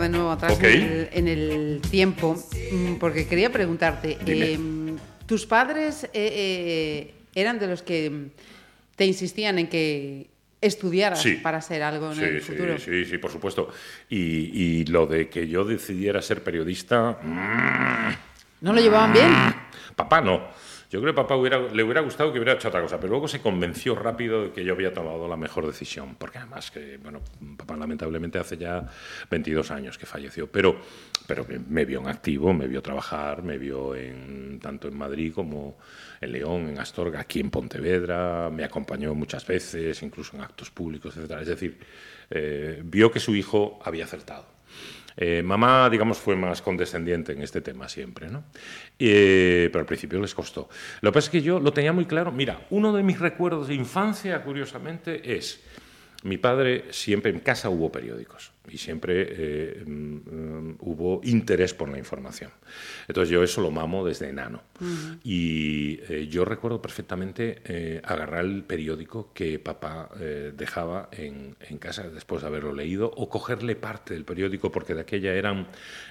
de 0.05 0.11
nuevo 0.11 0.31
atrás 0.31 0.59
en, 0.61 0.65
el, 0.83 1.09
en 1.13 1.29
el 1.29 1.81
tiempo, 1.91 2.37
mm, 2.73 2.95
porque 2.95 3.27
quería 3.27 3.51
preguntarte, 3.51 4.19
eh, 4.27 4.59
¿tus 5.27 5.47
padres 5.47 6.05
eh, 6.05 6.11
eh, 6.15 7.15
eran 7.35 7.59
de 7.59 7.67
los 7.67 7.83
que 7.83 8.29
te 8.97 9.05
insistían 9.07 9.59
en 9.59 9.67
que 9.69 10.29
estudiaras 10.61 11.21
Sí. 11.21 11.35
para 11.43 11.61
ser 11.61 11.83
algo 11.83 12.13
en 12.13 12.19
Sí, 12.19 12.25
el 12.25 12.41
sí, 12.41 12.53
futuro? 12.53 12.79
sí, 12.79 13.05
sí, 13.05 13.19
por 13.19 13.31
supuesto. 13.31 13.69
Y, 14.09 14.19
y 14.81 14.85
lo 14.87 15.07
de 15.07 15.29
que 15.29 15.47
yo 15.49 15.65
decidiera 15.65 16.23
ser 16.23 16.43
periodista, 16.43 17.19
mm, 17.23 18.15
¿No 18.65 18.73
lo 18.73 18.81
llevaban 18.81 19.13
bien? 19.13 19.31
papá 19.97 20.21
no. 20.21 20.49
Yo 20.91 21.01
creo 21.01 21.13
que 21.13 21.17
papá 21.17 21.35
hubiera- 21.37 21.59
le 21.61 21.83
hubiera 21.83 22.01
gustado 22.03 22.33
que 22.33 22.39
hubiera 22.39 22.53
hecho 22.55 22.69
otra 22.69 22.81
cosa, 22.83 22.99
pero 23.01 23.11
luego 23.11 23.27
se 23.27 23.41
convenció 23.41 23.95
rápido 23.95 24.45
de 24.45 24.51
que 24.53 24.65
yo 24.65 24.75
había 24.75 24.93
tomado 24.93 25.27
la 25.27 25.37
mejor 25.37 25.67
decisión, 25.67 26.15
porque 26.17 26.39
además 26.39 26.71
que, 26.71 26.99
bueno, 26.99 27.21
papá 27.57 27.77
lamentablemente 27.77 28.39
hace 28.39 28.57
ya 28.57 28.89
22 29.31 29.71
años 29.71 29.99
que 29.99 30.07
falleció, 30.07 30.47
pero, 30.47 30.77
pero 31.27 31.47
me- 31.69 31.85
vio 31.85 32.01
en 32.01 32.09
activo, 32.09 32.53
me 32.53 32.67
vio 32.69 32.81
trabajar, 32.83 33.43
me 33.43 33.59
vio 33.59 33.95
en, 33.97 34.61
tanto 34.61 34.87
en 34.89 34.97
Madrid 34.97 35.33
como 35.35 35.79
en 36.21 36.33
León, 36.33 36.69
en 36.69 36.79
Astorga, 36.79 37.21
aquí 37.21 37.41
en 37.41 37.51
Pontevedra, 37.51 38.51
me 38.51 38.65
acompañó 38.65 39.15
muchas 39.15 39.47
veces, 39.47 40.03
incluso 40.03 40.37
en 40.37 40.43
actos 40.43 40.71
públicos, 40.71 41.17
etc. 41.17 41.41
Es 41.41 41.49
decir, 41.49 41.79
eh, 42.31 42.81
vio 42.85 43.11
que 43.11 43.21
su 43.21 43.35
hijo 43.35 43.79
había 43.85 44.05
acertado. 44.05 44.54
Eh, 45.17 45.43
mamá, 45.43 45.89
digamos, 45.91 46.19
fue 46.19 46.37
más 46.37 46.63
condescendiente 46.63 47.33
en 47.33 47.43
este 47.43 47.61
tema 47.61 47.89
siempre, 47.89 48.29
¿no? 48.29 48.45
Eh, 48.99 49.69
pero 49.71 49.81
al 49.81 49.87
principio 49.87 50.21
les 50.21 50.35
costó. 50.35 50.69
Lo 51.01 51.11
que 51.11 51.15
pasa 51.15 51.27
es 51.27 51.31
que 51.31 51.43
yo 51.43 51.61
lo 51.61 51.73
tenía 51.73 51.93
muy 51.93 52.07
claro. 52.07 52.33
Mira, 52.33 52.67
uno 52.71 52.93
de 52.93 53.03
mis 53.03 53.19
recuerdos 53.19 53.69
de 53.69 53.75
infancia, 53.75 54.43
curiosamente, 54.43 55.37
es 55.37 55.63
mi 56.23 56.39
padre 56.39 56.87
siempre 56.91 57.31
en 57.31 57.41
casa 57.41 57.69
hubo 57.69 57.93
periódicos 57.93 58.54
y 58.69 58.79
siempre 58.79 59.27
eh, 59.29 59.85
mm, 59.87 60.77
hubo 60.81 61.21
interés 61.25 61.75
por 61.75 61.89
la 61.89 61.99
información. 61.99 62.51
Entonces 63.07 63.31
yo 63.31 63.43
eso 63.43 63.61
lo 63.61 63.71
mamo 63.71 64.05
desde 64.05 64.29
enano. 64.29 64.63
Y 65.23 66.01
eh, 66.09 66.27
yo 66.29 66.45
recuerdo 66.45 66.81
perfectamente 66.81 67.61
eh, 67.65 68.01
agarrar 68.05 68.45
el 68.45 68.65
periódico 68.65 69.33
que 69.33 69.59
papá 69.59 70.11
dejaba 70.57 71.09
en, 71.13 71.57
en 71.61 71.79
casa 71.79 72.09
después 72.09 72.43
de 72.43 72.49
haberlo 72.49 72.73
leído 72.73 73.11
o 73.17 73.29
cogerle 73.29 73.77
parte 73.77 74.15
del 74.15 74.25
periódico 74.25 74.73
porque 74.73 74.95
de 74.95 75.03
aquella 75.03 75.33
eran 75.35 75.67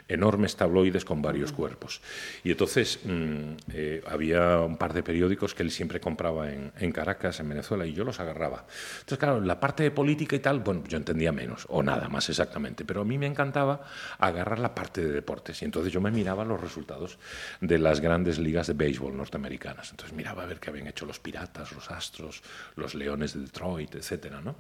enormes 0.08 0.56
tabloides 0.56 1.06
con 1.06 1.22
varios 1.22 1.51
cuerpos. 1.51 2.01
Y 2.43 2.51
entonces 2.51 2.99
mm, 3.04 3.54
eh, 3.74 4.04
había 4.08 4.60
un 4.60 4.78
par 4.78 4.93
de 4.93 5.04
periódicos 5.04 5.54
que 5.54 5.64
él 5.64 5.72
siempre 5.72 5.99
compraba 5.99 6.51
en, 6.51 6.72
en 6.78 6.91
Caracas, 6.91 7.39
en 7.39 7.49
Venezuela, 7.49 7.86
y 7.86 7.93
yo 7.93 8.04
los 8.04 8.20
agarraba. 8.20 8.66
Entonces, 8.99 9.18
claro, 9.18 9.41
la 9.41 9.60
parte 9.60 9.84
de 9.84 9.91
política 9.91 10.36
y 10.36 10.39
tal, 10.39 10.60
bueno, 10.60 10.84
yo 10.88 10.97
entendía 10.97 11.32
menos, 11.32 11.66
o 11.70 11.84
nada 11.84 12.10
más 12.10 12.30
exactamente, 12.30 12.86
pero 12.86 13.01
a 13.01 13.06
mí 13.06 13.18
me 13.18 13.28
encantaba 13.28 13.82
agarrar 14.20 14.60
la 14.60 14.76
parte 14.76 15.04
de 15.04 15.12
deportes. 15.12 15.62
Y 15.62 15.66
entonces 15.66 15.91
yo 15.91 16.01
me 16.01 16.12
miraba 16.12 16.45
los 16.45 16.60
resultados 16.60 17.18
de 17.62 17.80
las 17.80 17.99
grandes 17.99 18.39
ligas 18.39 18.68
de 18.68 18.74
béisbol 18.74 19.16
norteamericanas. 19.16 19.91
Entonces 19.91 20.16
miraba 20.16 20.43
a 20.43 20.45
ver 20.45 20.60
qué 20.60 20.70
habían 20.70 20.88
hecho 20.88 21.06
los 21.06 21.20
Piratas, 21.20 21.72
los 21.72 21.89
Astros, 21.91 22.41
los 22.76 22.95
Leones 22.95 23.34
de 23.34 23.41
Detroit, 23.41 23.95
etcétera, 23.95 24.41
¿no? 24.41 24.56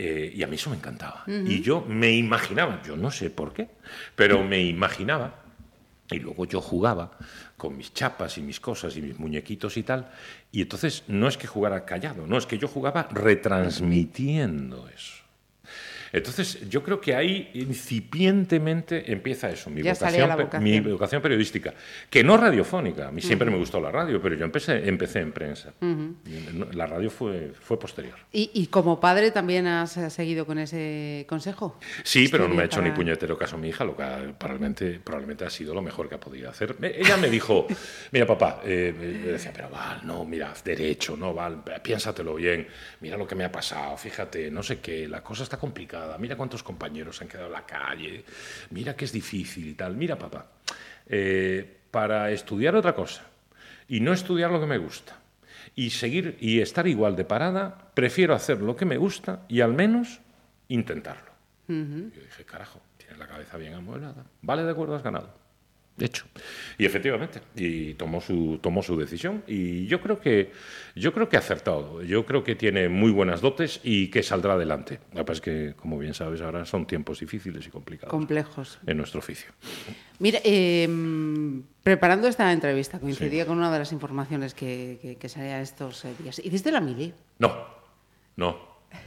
Eh, 0.00 0.32
y 0.32 0.44
a 0.44 0.46
mí 0.46 0.54
eso 0.54 0.70
me 0.70 0.76
encantaba. 0.76 1.24
Y 1.26 1.60
yo 1.60 1.80
me 1.80 2.12
imaginaba, 2.12 2.80
yo 2.86 2.96
no 2.96 3.10
sé 3.10 3.30
por 3.30 3.52
qué, 3.52 3.68
pero 4.14 4.44
me 4.44 4.62
imaginaba 4.62 5.42
y 6.08 6.20
luego 6.20 6.46
yo 6.46 6.60
jugaba 6.60 7.18
con 7.56 7.76
mis 7.76 7.92
chapas 7.92 8.38
y 8.38 8.42
mis 8.42 8.60
cosas 8.60 8.96
y 8.96 9.02
mis 9.02 9.18
muñequitos 9.18 9.76
y 9.76 9.82
tal. 9.82 10.08
Y 10.52 10.62
entonces 10.62 11.02
no 11.08 11.26
es 11.26 11.36
que 11.36 11.48
jugara 11.48 11.84
callado, 11.84 12.28
no, 12.28 12.38
es 12.38 12.46
que 12.46 12.58
yo 12.58 12.68
jugaba 12.68 13.08
retransmitiendo 13.10 14.88
eso. 14.88 15.24
Entonces, 16.12 16.68
yo 16.68 16.82
creo 16.82 17.00
que 17.00 17.14
ahí 17.14 17.50
incipientemente 17.54 19.10
empieza 19.10 19.50
eso, 19.50 19.70
mi, 19.70 19.82
vocación, 19.82 20.62
mi 20.62 20.80
vocación 20.80 21.22
periodística, 21.22 21.74
que 22.10 22.24
no 22.24 22.36
radiofónica. 22.36 23.08
A 23.08 23.12
mí 23.12 23.20
siempre 23.20 23.50
me 23.50 23.58
gustó 23.58 23.80
la 23.80 23.90
radio, 23.90 24.20
pero 24.20 24.34
yo 24.36 24.44
empecé, 24.44 24.88
empecé 24.88 25.20
en 25.20 25.32
prensa. 25.32 25.72
La 26.72 26.86
radio 26.86 27.10
fue, 27.10 27.52
fue 27.60 27.78
posterior. 27.78 28.16
¿Y, 28.32 28.50
y 28.54 28.66
como 28.66 29.00
padre 29.00 29.30
también 29.30 29.66
has 29.66 29.92
seguido 30.12 30.46
con 30.46 30.58
ese 30.58 31.26
consejo? 31.28 31.78
Sí, 32.02 32.28
pero 32.28 32.48
no 32.48 32.54
me 32.54 32.62
ha 32.62 32.66
hecho 32.66 32.82
ni 32.82 32.90
puñetero 32.90 33.36
caso 33.36 33.58
mi 33.58 33.68
hija, 33.68 33.84
lo 33.84 33.96
que 33.96 34.04
probablemente, 34.38 35.00
probablemente 35.02 35.44
ha 35.44 35.50
sido 35.50 35.74
lo 35.74 35.82
mejor 35.82 36.08
que 36.08 36.14
ha 36.14 36.20
podido 36.20 36.50
hacer. 36.50 36.76
Ella 36.82 37.16
me 37.16 37.28
dijo, 37.28 37.66
mira 38.12 38.26
papá, 38.26 38.60
eh, 38.64 38.94
me 38.98 39.32
decía, 39.32 39.52
pero 39.54 39.68
Val, 39.70 40.00
no, 40.04 40.24
mira, 40.24 40.52
derecho, 40.64 41.16
no, 41.16 41.34
Val, 41.34 41.62
piénsatelo 41.82 42.34
bien, 42.34 42.66
mira 43.00 43.16
lo 43.16 43.26
que 43.26 43.34
me 43.34 43.44
ha 43.44 43.52
pasado, 43.52 43.96
fíjate, 43.96 44.50
no 44.50 44.62
sé 44.62 44.80
qué, 44.80 45.08
la 45.08 45.22
cosa 45.22 45.42
está 45.42 45.56
complicada, 45.56 45.97
mira 46.18 46.36
cuántos 46.36 46.62
compañeros 46.62 47.16
se 47.16 47.24
han 47.24 47.30
quedado 47.30 47.46
en 47.46 47.52
la 47.52 47.66
calle, 47.66 48.24
mira 48.70 48.94
que 48.94 49.04
es 49.04 49.12
difícil 49.12 49.68
y 49.68 49.74
tal. 49.74 49.96
Mira 49.96 50.18
papá, 50.18 50.46
eh, 51.06 51.78
para 51.90 52.30
estudiar 52.30 52.74
otra 52.76 52.94
cosa 52.94 53.22
y 53.88 54.00
no 54.00 54.12
estudiar 54.12 54.50
lo 54.50 54.60
que 54.60 54.66
me 54.66 54.78
gusta 54.78 55.16
y 55.74 55.90
seguir 55.90 56.36
y 56.40 56.60
estar 56.60 56.86
igual 56.86 57.16
de 57.16 57.24
parada, 57.24 57.92
prefiero 57.94 58.34
hacer 58.34 58.60
lo 58.60 58.76
que 58.76 58.84
me 58.84 58.96
gusta 58.96 59.44
y 59.48 59.60
al 59.60 59.74
menos 59.74 60.20
intentarlo. 60.68 61.30
Yo 61.68 61.74
dije, 62.22 62.44
carajo, 62.44 62.80
tienes 62.96 63.18
la 63.18 63.26
cabeza 63.26 63.56
bien 63.56 63.74
amueblada. 63.74 64.24
Vale, 64.42 64.64
de 64.64 64.70
acuerdo, 64.70 64.96
has 64.96 65.02
ganado. 65.02 65.32
De 65.98 66.06
hecho. 66.06 66.24
Y 66.78 66.84
efectivamente, 66.86 67.40
y 67.56 67.94
tomó 67.94 68.20
su, 68.20 68.58
tomó 68.62 68.82
su 68.84 68.96
decisión. 68.96 69.42
Y 69.48 69.86
yo 69.86 70.00
creo 70.00 70.20
que 70.20 70.52
yo 70.94 71.12
creo 71.12 71.28
que 71.28 71.36
ha 71.36 71.40
acertado. 71.40 72.02
Yo 72.02 72.24
creo 72.24 72.44
que 72.44 72.54
tiene 72.54 72.88
muy 72.88 73.10
buenas 73.10 73.40
dotes 73.40 73.80
y 73.82 74.08
que 74.08 74.22
saldrá 74.22 74.52
adelante. 74.54 75.00
Que 75.12 75.24
pasa 75.24 75.32
es 75.32 75.40
que, 75.40 75.74
como 75.76 75.98
bien 75.98 76.14
sabes, 76.14 76.40
ahora 76.40 76.64
son 76.64 76.86
tiempos 76.86 77.18
difíciles 77.18 77.66
y 77.66 77.70
complicados 77.70 78.10
Complejos. 78.12 78.78
en 78.86 78.96
nuestro 78.96 79.18
oficio. 79.18 79.50
Mira, 80.20 80.38
eh, 80.44 80.88
preparando 81.82 82.28
esta 82.28 82.52
entrevista, 82.52 83.00
coincidía 83.00 83.44
con 83.44 83.58
una 83.58 83.72
de 83.72 83.78
las 83.80 83.92
informaciones 83.92 84.54
que, 84.54 84.98
que, 85.02 85.16
que 85.16 85.28
salía 85.28 85.60
estos 85.60 86.04
eh, 86.04 86.14
días. 86.22 86.38
¿Hiciste 86.38 86.70
la 86.70 86.80
mili? 86.80 87.12
No, 87.40 87.66
no, 88.36 88.56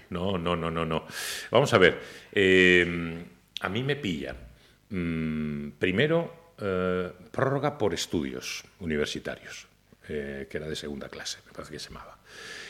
no, 0.10 0.38
no, 0.38 0.56
no, 0.58 0.70
no, 0.70 0.86
no. 0.86 1.06
Vamos 1.52 1.74
a 1.74 1.78
ver, 1.78 2.00
eh, 2.34 3.24
a 3.62 3.70
mí 3.70 3.82
me 3.84 3.96
pillan. 3.96 4.36
mm, 4.90 5.72
primero, 5.80 6.41
eh, 6.62 7.12
prórroga 7.32 7.78
por 7.78 7.94
estudios 7.94 8.64
universitarios, 8.80 9.68
eh, 10.08 10.48
que 10.50 10.58
era 10.58 10.68
de 10.68 10.76
segunda 10.76 11.10
clase, 11.10 11.40
me 11.46 11.52
parece 11.54 11.74
que 11.74 11.80
se 11.80 11.90
llamaba. 11.90 12.18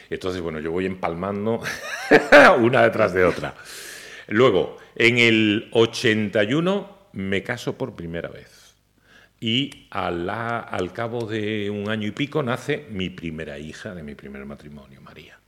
Entonces, 0.09 0.41
bueno, 0.41 0.59
yo 0.59 0.71
voy 0.71 0.85
empalmando 0.85 1.61
una 2.59 2.83
detrás 2.83 3.13
de 3.13 3.23
otra. 3.23 3.55
Luego, 4.27 4.77
en 4.95 5.17
el 5.17 5.69
81 5.71 6.97
me 7.13 7.43
caso 7.43 7.77
por 7.77 7.95
primera 7.95 8.29
vez. 8.29 8.75
Y 9.39 9.87
a 9.89 10.11
la- 10.11 10.59
al 10.59 10.93
cabo 10.93 11.25
de 11.25 11.69
un 11.69 11.89
año 11.89 12.07
y 12.07 12.11
pico 12.11 12.43
nace 12.43 12.85
mi 12.89 13.09
primera 13.09 13.57
hija 13.57 13.95
de 13.95 14.03
mi 14.03 14.13
primer 14.15 14.45
matrimonio, 14.45 15.01
María. 15.01 15.39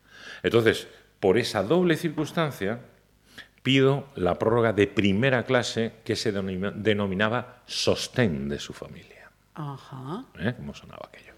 Entonces, 0.41 0.87
por 1.19 1.37
esa 1.37 1.61
doble 1.63 1.95
circunstancia, 1.95 2.79
pido 3.63 4.07
la 4.15 4.37
prórroga 4.37 4.73
de 4.73 4.87
primera 4.87 5.43
clase 5.43 5.93
que 6.03 6.15
se 6.15 6.31
denomina- 6.33 6.71
denominaba 6.71 7.63
sostén 7.65 8.49
de 8.49 8.59
su 8.59 8.73
familia. 8.73 9.31
Ajá. 9.55 10.25
¿eh? 10.39 10.53
¿Cómo 10.57 10.73
sonaba 10.73 11.09
aquello? 11.11 11.33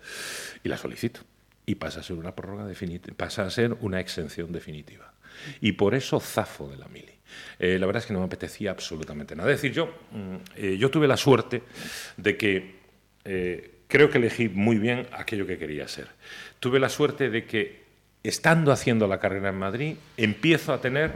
Y 0.63 0.69
la 0.69 0.77
solicito. 0.77 1.21
Y 1.67 1.75
pasa 1.75 1.99
a 2.01 2.03
ser 2.03 2.15
una 2.17 2.35
prórroga 2.35 2.65
definitiva, 2.65 3.15
pasa 3.17 3.43
a 3.43 3.49
ser 3.49 3.75
una 3.81 3.99
exención 3.99 4.51
definitiva. 4.51 5.13
Y 5.61 5.73
por 5.73 5.95
eso 5.95 6.19
zafo 6.19 6.67
de 6.69 6.77
la 6.77 6.87
mili. 6.87 7.13
Eh, 7.59 7.77
la 7.79 7.85
verdad 7.85 8.01
es 8.03 8.07
que 8.07 8.13
no 8.13 8.19
me 8.19 8.25
apetecía 8.25 8.71
absolutamente 8.71 9.35
nada. 9.35 9.51
Es 9.51 9.61
decir, 9.61 9.73
yo, 9.73 9.87
mm, 10.11 10.35
eh, 10.55 10.77
yo 10.77 10.89
tuve 10.91 11.07
la 11.07 11.17
suerte 11.17 11.63
de 12.17 12.37
que 12.37 12.75
eh, 13.25 13.79
creo 13.87 14.09
que 14.09 14.19
elegí 14.19 14.47
muy 14.49 14.77
bien 14.77 15.07
aquello 15.11 15.45
que 15.47 15.57
quería 15.57 15.87
ser. 15.87 16.07
Tuve 16.59 16.79
la 16.79 16.89
suerte 16.89 17.29
de 17.29 17.45
que, 17.45 17.83
estando 18.23 18.71
haciendo 18.71 19.07
la 19.07 19.19
carrera 19.19 19.49
en 19.49 19.57
Madrid, 19.57 19.95
empiezo 20.17 20.71
a 20.73 20.81
tener 20.81 21.13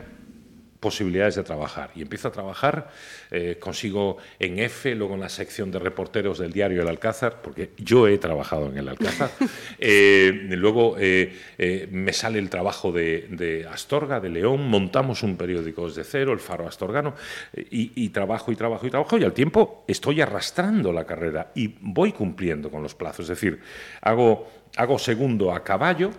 posibilidades 0.79 1.35
de 1.35 1.43
trabajar. 1.43 1.91
Y 1.95 2.01
empiezo 2.01 2.29
a 2.29 2.31
trabajar, 2.31 2.89
eh, 3.31 3.57
consigo 3.59 4.17
en 4.39 4.59
F, 4.59 4.95
luego 4.95 5.15
en 5.15 5.19
la 5.19 5.29
sección 5.29 5.71
de 5.71 5.79
reporteros 5.79 6.39
del 6.39 6.53
diario 6.53 6.81
El 6.81 6.87
Alcázar, 6.87 7.41
porque 7.41 7.71
yo 7.77 8.07
he 8.07 8.17
trabajado 8.17 8.67
en 8.67 8.77
El 8.77 8.87
Alcázar. 8.87 9.29
Eh, 9.81 10.31
luego 10.51 10.95
eh, 10.99 11.87
me 11.91 12.11
sale 12.11 12.39
el 12.39 12.49
trabajo 12.49 12.91
de, 12.91 13.27
de 13.29 13.65
Astorga, 13.67 14.19
de 14.19 14.29
León, 14.29 14.67
montamos 14.69 15.23
un 15.23 15.37
periódico 15.37 15.87
desde 15.87 16.03
cero, 16.03 16.33
El 16.33 16.39
Faro 16.39 16.67
Astorgano, 16.67 17.15
y, 17.55 17.91
y 17.95 18.09
trabajo 18.09 18.51
y 18.51 18.55
trabajo 18.55 18.85
y 18.85 18.89
trabajo, 18.89 19.17
y 19.17 19.23
al 19.23 19.33
tiempo 19.33 19.85
estoy 19.87 20.21
arrastrando 20.21 20.91
la 20.91 21.05
carrera 21.05 21.51
y 21.55 21.75
voy 21.79 22.11
cumpliendo 22.11 22.69
con 22.69 22.83
los 22.83 22.93
plazos. 22.93 23.29
Es 23.29 23.39
decir, 23.39 23.59
hago, 24.01 24.49
hago 24.75 24.99
segundo 24.99 25.53
a 25.53 25.63
caballo, 25.63 26.11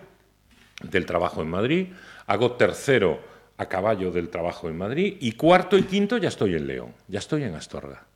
del 0.83 1.07
trabajo 1.07 1.43
en 1.43 1.51
Madrid, 1.51 1.87
hago 2.27 2.53
tercero 2.53 3.21
a 3.61 3.69
caballo 3.69 4.11
del 4.11 4.31
trabajo 4.31 4.69
en 4.71 4.79
Madrid 4.79 5.19
y 5.21 5.33
cuarto 5.33 5.77
y 5.77 5.83
quinto 5.83 6.17
ya 6.17 6.29
estoy 6.29 6.55
en 6.55 6.67
León, 6.67 6.95
ya 7.09 7.19
estoy 7.19 7.45
en 7.45 7.55
Astorga. 7.55 8.07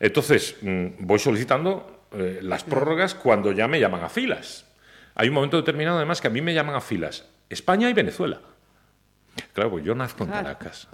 Entonces, 0.00 0.56
mm, 0.62 0.86
voy 0.98 1.20
solicitando 1.20 2.06
eh, 2.12 2.40
las 2.42 2.64
prórrogas 2.64 3.14
cuando 3.14 3.52
ya 3.52 3.68
me 3.68 3.78
llaman 3.78 4.02
a 4.02 4.08
filas. 4.08 4.66
Hay 5.14 5.28
un 5.28 5.34
momento 5.34 5.56
determinado 5.56 5.98
además 5.98 6.20
que 6.20 6.26
a 6.26 6.30
mí 6.30 6.40
me 6.40 6.54
llaman 6.54 6.74
a 6.74 6.80
filas 6.80 7.28
España 7.48 7.88
y 7.88 7.92
Venezuela. 7.92 8.40
Claro, 9.52 9.70
pues 9.70 9.84
yo 9.84 9.94
nazco 9.94 10.24
en. 10.24 10.30
Caracas. 10.30 10.88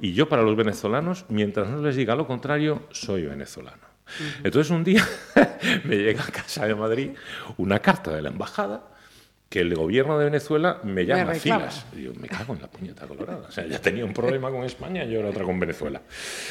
Y 0.00 0.14
yo 0.14 0.26
para 0.26 0.42
los 0.42 0.56
venezolanos, 0.56 1.26
mientras 1.28 1.68
no 1.68 1.82
les 1.82 1.96
diga 1.96 2.16
lo 2.16 2.26
contrario, 2.26 2.88
soy 2.92 3.26
venezolano. 3.26 3.94
Entonces 4.42 4.70
un 4.70 4.84
día 4.84 5.06
me 5.84 5.96
llega 5.96 6.22
a 6.22 6.30
casa 6.30 6.66
de 6.66 6.74
Madrid 6.74 7.10
una 7.58 7.80
carta 7.80 8.10
de 8.10 8.22
la 8.22 8.30
embajada 8.30 8.93
que 9.54 9.60
el 9.60 9.72
gobierno 9.72 10.18
de 10.18 10.24
Venezuela 10.24 10.80
me 10.82 11.06
llama 11.06 11.32
filas. 11.34 11.86
Y 11.96 12.02
yo 12.02 12.14
me 12.14 12.26
cago 12.26 12.54
en 12.54 12.62
la 12.62 12.68
puñeta 12.68 13.06
colorada. 13.06 13.46
O 13.46 13.52
sea, 13.52 13.64
ya 13.64 13.80
tenía 13.80 14.04
un 14.04 14.12
problema 14.12 14.50
con 14.50 14.64
España 14.64 15.04
y 15.04 15.14
ahora 15.14 15.28
otra 15.28 15.44
con 15.44 15.60
Venezuela. 15.60 16.02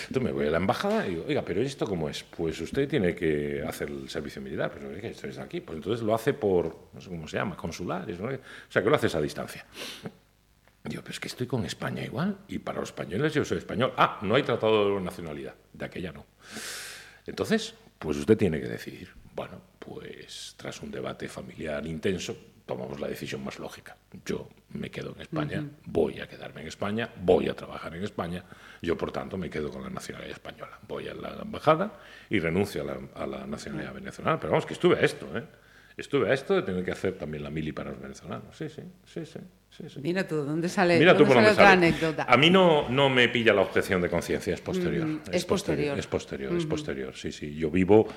Entonces 0.07 0.23
me 0.23 0.31
voy 0.31 0.47
a 0.47 0.51
la 0.51 0.55
embajada 0.55 1.05
y 1.05 1.09
digo, 1.09 1.25
oiga, 1.27 1.41
pero 1.43 1.61
¿esto 1.61 1.85
cómo 1.85 2.07
es? 2.07 2.23
Pues 2.23 2.61
usted 2.61 2.87
tiene 2.87 3.13
que 3.13 3.61
hacer 3.67 3.89
el 3.89 4.07
servicio 4.07 4.41
militar. 4.41 4.71
Pero 4.73 4.89
es 4.89 5.01
que 5.01 5.09
esto 5.09 5.27
es 5.27 5.37
aquí. 5.37 5.59
Pues 5.59 5.75
entonces 5.75 6.01
lo 6.01 6.15
hace 6.15 6.33
por, 6.33 6.77
no 6.93 7.01
sé 7.01 7.09
cómo 7.09 7.27
se 7.27 7.35
llama, 7.35 7.57
consulares. 7.57 8.21
¿no? 8.21 8.29
O 8.29 8.39
sea, 8.69 8.81
que 8.81 8.89
lo 8.89 8.95
haces 8.95 9.13
a 9.15 9.19
distancia. 9.19 9.65
Digo, 10.85 11.01
pero 11.01 11.11
es 11.11 11.19
que 11.19 11.27
estoy 11.27 11.45
con 11.45 11.65
España 11.65 12.05
igual. 12.05 12.37
Y 12.47 12.59
para 12.59 12.79
los 12.79 12.87
españoles 12.87 13.33
yo 13.33 13.43
soy 13.43 13.57
español. 13.57 13.91
Ah, 13.97 14.19
no 14.21 14.35
hay 14.35 14.43
tratado 14.43 14.95
de 14.95 15.01
nacionalidad. 15.01 15.55
De 15.73 15.83
aquella 15.83 16.13
no. 16.13 16.25
Entonces, 17.27 17.75
pues 17.99 18.15
usted 18.15 18.37
tiene 18.37 18.61
que 18.61 18.67
decidir. 18.69 19.09
Bueno, 19.35 19.59
pues 19.77 20.55
tras 20.55 20.81
un 20.81 20.89
debate 20.89 21.27
familiar 21.27 21.85
intenso, 21.85 22.52
tomamos 22.65 22.99
la 22.99 23.07
decisión 23.07 23.43
más 23.43 23.59
lógica. 23.59 23.95
Yo 24.25 24.49
me 24.69 24.89
quedo 24.89 25.13
en 25.15 25.21
España, 25.21 25.65
voy 25.85 26.19
a 26.19 26.27
quedarme 26.27 26.61
en 26.61 26.67
España, 26.67 27.09
voy 27.21 27.49
a 27.49 27.55
trabajar 27.55 27.95
en 27.95 28.03
España. 28.03 28.43
Yo, 28.81 28.97
por 28.97 29.11
tanto, 29.11 29.37
me 29.37 29.49
quedo 29.49 29.69
con 29.69 29.83
la 29.83 29.89
nacionalidad 29.89 30.33
española. 30.33 30.79
Voy 30.87 31.07
a 31.07 31.13
la 31.13 31.41
embajada 31.41 31.93
y 32.29 32.39
renuncio 32.39 32.81
a 32.81 32.85
la, 32.85 32.99
a 33.15 33.27
la 33.27 33.45
nacionalidad 33.45 33.93
venezolana. 33.93 34.39
Pero 34.39 34.51
vamos, 34.51 34.65
que 34.65 34.73
estuve 34.73 34.97
a 34.97 35.01
esto, 35.01 35.27
¿eh? 35.37 35.43
Estuve 35.95 36.31
a 36.31 36.33
esto 36.33 36.55
de 36.55 36.63
tener 36.63 36.83
que 36.83 36.91
hacer 36.91 37.13
también 37.17 37.43
la 37.43 37.51
mili 37.51 37.71
para 37.71 37.91
los 37.91 38.01
venezolanos. 38.01 38.57
Sí, 38.57 38.67
sí, 38.67 38.81
sí, 39.05 39.25
sí. 39.25 39.39
sí, 39.69 39.89
sí. 39.89 39.99
Mira 40.01 40.27
tú, 40.27 40.37
¿dónde 40.37 40.67
sale, 40.67 40.97
Mira 40.97 41.13
tú 41.13 41.19
dónde 41.19 41.35
por 41.35 41.43
sale 41.43 41.53
otra 41.53 41.71
anécdota? 41.71 42.25
A 42.27 42.35
mí 42.35 42.49
no, 42.49 42.89
no 42.89 43.09
me 43.09 43.29
pilla 43.29 43.53
la 43.53 43.61
objeción 43.61 44.01
de 44.01 44.09
conciencia, 44.09 44.55
es 44.55 44.61
posterior. 44.61 45.05
Mm, 45.05 45.21
es 45.31 45.45
posterior. 45.45 45.99
Es 45.99 46.07
posterior, 46.07 46.55
es 46.55 46.65
posterior, 46.65 47.15
sí, 47.15 47.31
sí. 47.31 47.53
Yo 47.55 47.69
vivo 47.69 48.07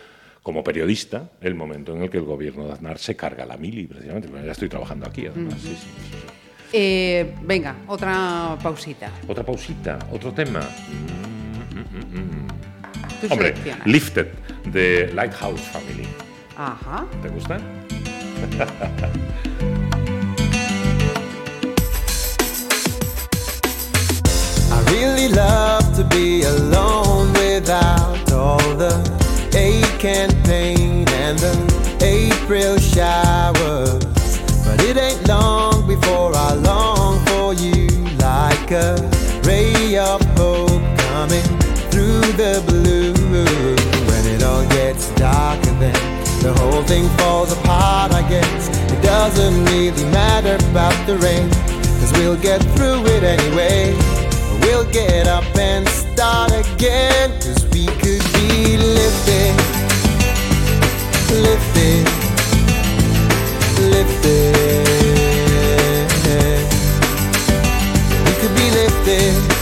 como 0.43 0.63
periodista 0.63 1.31
el 1.41 1.55
momento 1.55 1.95
en 1.95 2.03
el 2.03 2.11
que 2.11 2.19
el 2.19 2.25
gobierno 2.25 2.67
de 2.67 2.73
Aznar 2.73 2.99
se 2.99 3.17
carga 3.17 3.45
la 3.47 3.57
mili, 3.57 3.87
precisamente, 3.87 4.29
porque 4.29 4.47
ya 4.47 4.53
estoy 4.53 4.69
trabajando 4.69 5.07
aquí, 5.07 5.27
además. 5.27 5.55
sí, 5.61 5.69
sí, 5.69 5.75
sí, 5.75 5.87
sí. 6.11 6.17
Eh, 6.73 7.35
venga, 7.43 7.77
otra 7.87 8.57
pausita. 8.63 9.11
Otra 9.29 9.45
pausita, 9.45 9.99
otro 10.13 10.33
tema. 10.33 10.61
Mm, 10.61 11.79
mm, 11.79 11.81
mm, 11.81 12.45
mm. 12.45 12.49
Tú 13.21 13.27
Hombre, 13.31 13.49
seleccionas. 13.51 13.87
Lifted, 13.87 14.27
de 14.73 15.11
Lighthouse 15.15 15.61
Family. 15.61 16.07
Ajá. 16.57 17.07
¿Te 17.23 17.29
gusta? 17.29 17.59
I 24.71 24.81
really 24.93 25.29
love 25.29 25.95
to 25.97 26.05
be 26.05 26.43
alone 26.43 27.33
without 27.35 28.33
all 28.33 28.59
the 28.77 29.26
ache 29.57 30.05
and 30.05 30.33
pain 30.45 31.09
and 31.09 31.39
the 31.39 31.55
April 32.05 32.79
showers. 32.79 34.05
But 34.65 34.83
it 34.83 34.97
ain't 34.97 35.27
long 35.27 35.87
before 35.87 36.33
I 36.35 36.53
long 36.55 37.25
for 37.27 37.55
you 37.55 37.89
like 38.19 38.71
a 38.71 38.95
ray 39.45 39.97
of 39.97 40.21
hope 40.37 40.83
coming 41.09 41.49
through 41.91 42.21
the 42.37 42.63
blue. 42.67 43.15
When 44.09 44.27
it 44.35 44.43
all 44.43 44.67
gets 44.69 45.11
darker, 45.15 45.75
then 45.81 45.95
the 46.43 46.53
whole 46.61 46.83
thing 46.83 47.09
falls 47.19 47.53
apart, 47.53 48.13
I 48.13 48.29
guess. 48.29 48.69
It 48.93 49.03
doesn't 49.03 49.65
really 49.67 50.05
matter 50.11 50.57
about 50.71 50.99
the 51.07 51.17
rain, 51.19 51.49
cause 51.99 52.13
we'll 52.13 52.37
get 52.37 52.61
through 52.77 53.07
it 53.07 53.23
anyway. 53.25 53.95
We'll 54.61 54.91
get 54.91 55.27
up 55.27 55.45
and 55.57 55.89
start 55.89 56.53
again, 56.53 57.31
cause 57.41 57.66
could 57.87 58.25
be 58.35 58.77
lifted, 58.79 59.55
lifted, 61.31 62.05
lifted. 63.81 64.57
We 68.25 68.33
could 68.41 68.55
be 68.57 68.71
lifted 68.71 69.56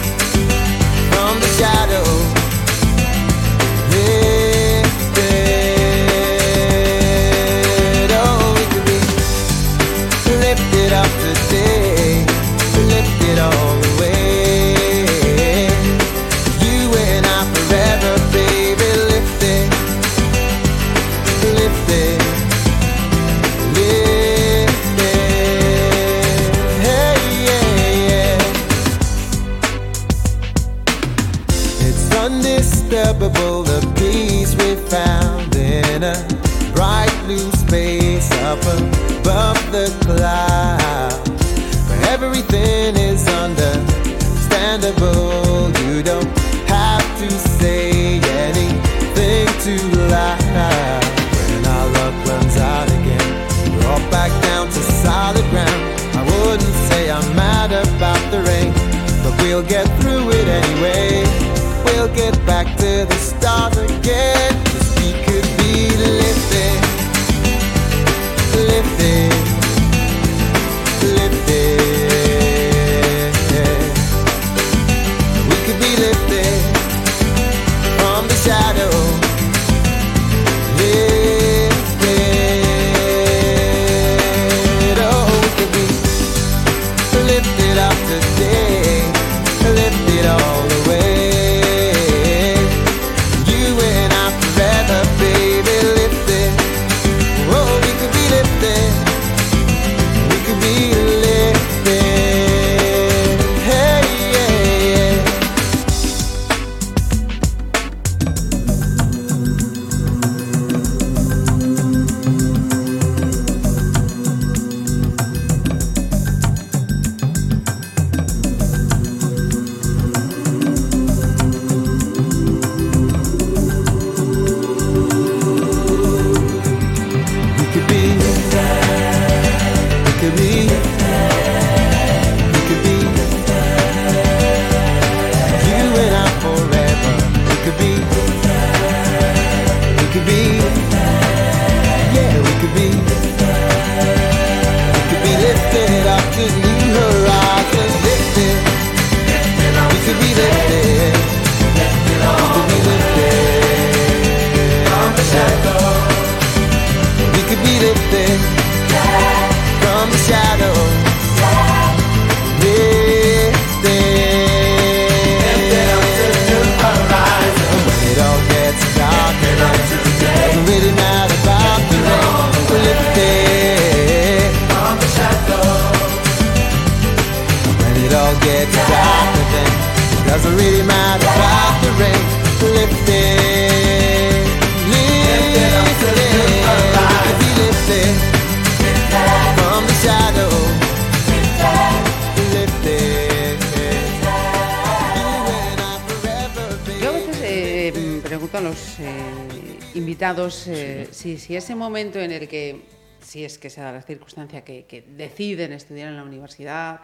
ese 201.75 201.81
momento 201.81 202.21
en 202.21 202.31
el 202.31 202.47
que, 202.47 202.83
si 203.21 203.45
es 203.45 203.59
que 203.59 203.69
se 203.69 203.81
da 203.81 203.91
la 203.91 204.03
circunstancia 204.03 204.63
que, 204.63 204.85
que 204.85 205.03
deciden 205.03 205.73
estudiar 205.73 206.09
en 206.09 206.17
la 206.17 206.23
universidad, 206.23 207.01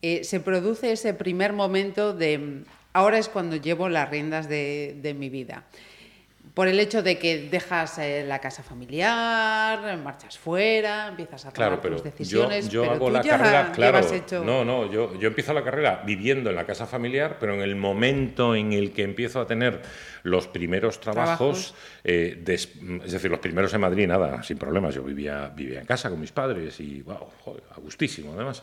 eh, 0.00 0.24
se 0.24 0.40
produce 0.40 0.92
ese 0.92 1.12
primer 1.12 1.52
momento 1.52 2.14
de 2.14 2.64
ahora 2.94 3.18
es 3.18 3.28
cuando 3.28 3.56
llevo 3.56 3.90
las 3.90 4.08
riendas 4.08 4.48
de, 4.48 4.96
de 5.02 5.12
mi 5.12 5.28
vida. 5.28 5.64
Por 6.54 6.68
el 6.68 6.78
hecho 6.78 7.02
de 7.02 7.18
que 7.18 7.48
dejas 7.50 7.98
eh, 7.98 8.24
la 8.24 8.38
casa 8.38 8.62
familiar, 8.62 9.98
marchas 9.98 10.38
fuera, 10.38 11.08
empiezas 11.08 11.46
a 11.46 11.50
tomar 11.50 11.54
Claro, 11.70 11.80
pero 11.82 11.96
tus 11.96 12.04
yo, 12.04 12.10
decisiones. 12.12 12.68
yo 12.68 12.82
pero 12.82 12.92
hago 12.94 13.06
tú 13.08 13.12
la 13.12 13.22
ya 13.22 13.30
carrera, 13.38 13.72
claro. 13.72 13.98
hecho- 14.14 14.44
No, 14.44 14.64
no, 14.64 14.88
yo, 14.88 15.18
yo 15.18 15.26
empiezo 15.26 15.52
la 15.52 15.64
carrera 15.64 16.04
viviendo 16.06 16.50
en 16.50 16.56
la 16.56 16.64
casa 16.64 16.86
familiar, 16.86 17.38
pero 17.40 17.54
en 17.54 17.60
el 17.60 17.74
momento 17.74 18.54
en 18.54 18.72
el 18.72 18.92
que 18.92 19.02
empiezo 19.02 19.40
a 19.40 19.48
tener 19.48 19.82
los 20.22 20.46
primeros 20.46 21.00
trabajos, 21.00 21.72
Trabajos. 21.72 21.74
eh, 22.04 22.40
des- 22.40 22.68
es 23.04 23.10
decir, 23.10 23.32
los 23.32 23.40
primeros 23.40 23.74
en 23.74 23.80
Madrid, 23.80 24.06
nada, 24.06 24.40
sin 24.44 24.56
problemas. 24.56 24.94
Yo 24.94 25.02
vivía, 25.02 25.48
vivía 25.48 25.80
en 25.80 25.86
casa 25.86 26.08
con 26.08 26.20
mis 26.20 26.30
padres 26.30 26.78
y, 26.78 27.02
wow, 27.02 27.30
joder, 27.40 27.64
a 27.76 27.80
gustísimo, 27.80 28.32
además. 28.32 28.62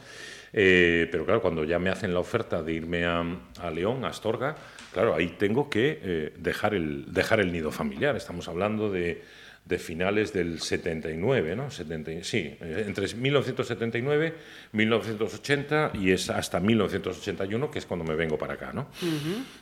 Eh, 0.54 1.08
pero 1.12 1.26
claro, 1.26 1.42
cuando 1.42 1.64
ya 1.64 1.80
me 1.80 1.90
hacen 1.90 2.14
la 2.14 2.20
oferta 2.20 2.62
de 2.62 2.74
irme 2.74 3.06
a, 3.06 3.24
a 3.60 3.72
León, 3.72 4.04
a 4.06 4.10
Astorga, 4.10 4.56
claro, 4.94 5.16
ahí 5.16 5.36
tengo 5.38 5.70
que 5.70 6.00
eh, 6.02 6.34
dejar, 6.38 6.74
el, 6.74 7.14
dejar 7.14 7.40
el 7.40 7.52
nido 7.52 7.72
familiar. 7.72 8.16
Estamos 8.16 8.48
hablando 8.48 8.92
de, 8.92 9.22
de 9.66 9.78
finales 9.78 10.34
del 10.34 10.60
79, 10.60 11.56
¿no? 11.56 11.70
70, 11.70 12.24
sí, 12.24 12.58
eh, 12.60 12.84
entre 12.88 13.14
1979, 13.14 14.34
1980 14.72 15.92
y 15.94 16.12
es 16.12 16.30
hasta 16.30 16.60
1981, 16.60 17.72
que 17.72 17.80
es 17.80 17.86
cuando 17.86 18.04
me 18.04 18.16
vengo 18.16 18.38
para 18.38 18.56
acá, 18.56 18.74
¿no? 18.74 18.88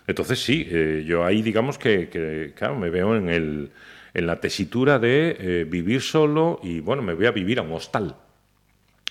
Entonces 0.07 0.41
sí, 0.41 0.67
eh, 0.69 1.03
yo 1.05 1.25
ahí 1.25 1.41
digamos 1.41 1.77
que, 1.77 2.09
que, 2.09 2.53
claro, 2.55 2.75
me 2.75 2.89
veo 2.89 3.15
en, 3.15 3.29
el, 3.29 3.71
en 4.13 4.27
la 4.27 4.39
tesitura 4.39 4.99
de 4.99 5.35
eh, 5.37 5.65
vivir 5.65 6.01
solo 6.01 6.59
y, 6.63 6.79
bueno, 6.79 7.01
me 7.01 7.13
voy 7.13 7.25
a 7.25 7.31
vivir 7.31 7.59
a 7.59 7.61
un 7.61 7.73
hostal 7.73 8.15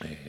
eh, 0.04 0.27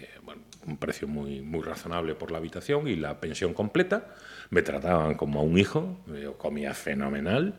un 0.69 0.77
precio 0.77 1.07
muy, 1.07 1.41
muy 1.41 1.61
razonable 1.61 2.15
por 2.15 2.31
la 2.31 2.37
habitación 2.37 2.87
y 2.87 2.95
la 2.95 3.19
pensión 3.19 3.53
completa. 3.53 4.15
Me 4.49 4.61
trataban 4.61 5.15
como 5.15 5.39
a 5.39 5.43
un 5.43 5.57
hijo, 5.57 5.99
yo 6.21 6.37
comía 6.37 6.73
fenomenal 6.73 7.55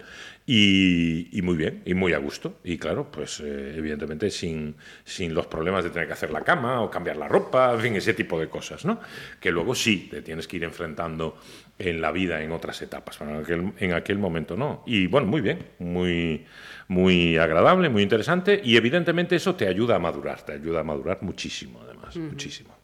y, 0.47 1.37
y 1.37 1.43
muy 1.43 1.57
bien, 1.57 1.83
y 1.85 1.95
muy 1.95 2.13
a 2.13 2.19
gusto. 2.19 2.59
Y 2.65 2.79
claro, 2.79 3.11
pues 3.11 3.41
eh, 3.41 3.75
evidentemente 3.77 4.31
sin, 4.31 4.77
sin 5.05 5.35
los 5.35 5.47
problemas 5.47 5.85
de 5.85 5.91
tener 5.91 6.07
que 6.07 6.15
hacer 6.15 6.31
la 6.31 6.43
cama 6.43 6.81
o 6.83 6.91
cambiar 6.91 7.17
la 7.17 7.29
ropa, 7.29 7.75
en 7.75 7.81
fin, 7.81 7.97
ese 7.97 8.15
tipo 8.15 8.41
de 8.41 8.49
cosas, 8.49 8.85
¿no? 8.85 9.01
Que 9.41 9.51
luego 9.51 9.75
sí 9.75 10.09
te 10.11 10.23
tienes 10.23 10.49
que 10.49 10.57
ir 10.57 10.65
enfrentando 10.65 11.39
en 11.79 12.01
la 12.01 12.13
vida 12.13 12.43
en 12.43 12.53
otras 12.53 12.81
etapas, 12.83 13.17
pero 13.19 13.31
en 13.31 13.43
aquel, 13.43 13.73
en 13.79 13.93
aquel 13.95 14.19
momento 14.19 14.57
no. 14.57 14.83
Y 14.87 15.07
bueno, 15.07 15.27
muy 15.27 15.41
bien, 15.41 15.67
muy, 15.79 16.45
muy 16.89 17.39
agradable, 17.39 17.89
muy 17.89 18.03
interesante 18.03 18.61
y 18.63 18.77
evidentemente 18.77 19.37
eso 19.37 19.55
te 19.55 19.67
ayuda 19.67 19.97
a 19.97 19.99
madurar, 19.99 20.43
te 20.43 20.53
ayuda 20.53 20.81
a 20.81 20.85
madurar 20.85 21.19
muchísimo 21.23 21.81
además, 21.83 22.17
muchísimo. 22.17 22.80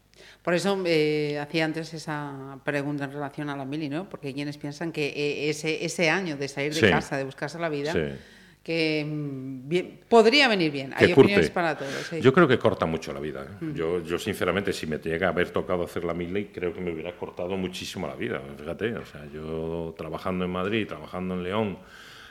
Por 0.47 0.55
eso 0.55 0.81
eh, 0.87 1.41
hacía 1.41 1.65
antes 1.65 1.93
esa 1.93 2.57
pregunta 2.63 3.03
en 3.03 3.11
relación 3.11 3.51
a 3.51 3.57
la 3.57 3.65
mili, 3.65 3.89
¿no? 3.89 4.09
Porque 4.09 4.33
quienes 4.33 4.57
piensan 4.59 4.93
que 4.93 5.09
eh, 5.09 5.51
ese, 5.51 5.85
ese 5.85 6.09
año 6.09 6.37
de 6.37 6.47
salir 6.47 6.73
de 6.73 6.79
Sí. 6.83 6.89
casa, 6.89 7.17
de 7.17 7.25
buscarse 7.25 7.59
la 7.59 7.69
vida, 7.69 7.93
Sí. 7.93 8.17
que 8.63 9.05
mm, 9.05 9.69
bien- 9.69 10.01
podría 10.09 10.47
venir 10.47 10.71
bien. 10.71 10.91
Que 10.97 11.07
Hay 11.07 11.13
curte. 11.15 11.23
opiniones 11.33 11.51
para 11.51 11.77
todos. 11.77 11.93
sí. 12.09 12.21
Yo 12.21 12.33
creo 12.33 12.47
que 12.47 12.61
corta 12.61 12.87
mucho 12.87 13.13
la 13.13 13.19
vida. 13.19 13.43
¿eh? 13.61 13.73
Yo, 13.75 14.01
yo, 14.05 14.21
sinceramente, 14.21 14.73
si 14.73 14.87
me 14.87 14.99
llega 14.99 15.27
a 15.27 15.31
haber 15.31 15.51
tocado 15.51 15.83
hacer 15.83 16.05
la 16.05 16.15
mili, 16.15 16.45
creo 16.55 16.73
que 16.73 16.81
me 16.81 16.93
hubiera 16.93 17.11
cortado 17.17 17.57
muchísimo 17.57 18.07
la 18.07 18.15
vida. 18.15 18.41
Fíjate, 18.57 18.95
o 18.99 19.05
sea, 19.05 19.27
yo 19.35 19.97
trabajando 19.99 20.45
en 20.45 20.53
Madrid, 20.53 20.87
trabajando 20.87 21.35
en 21.35 21.43
León, 21.43 21.79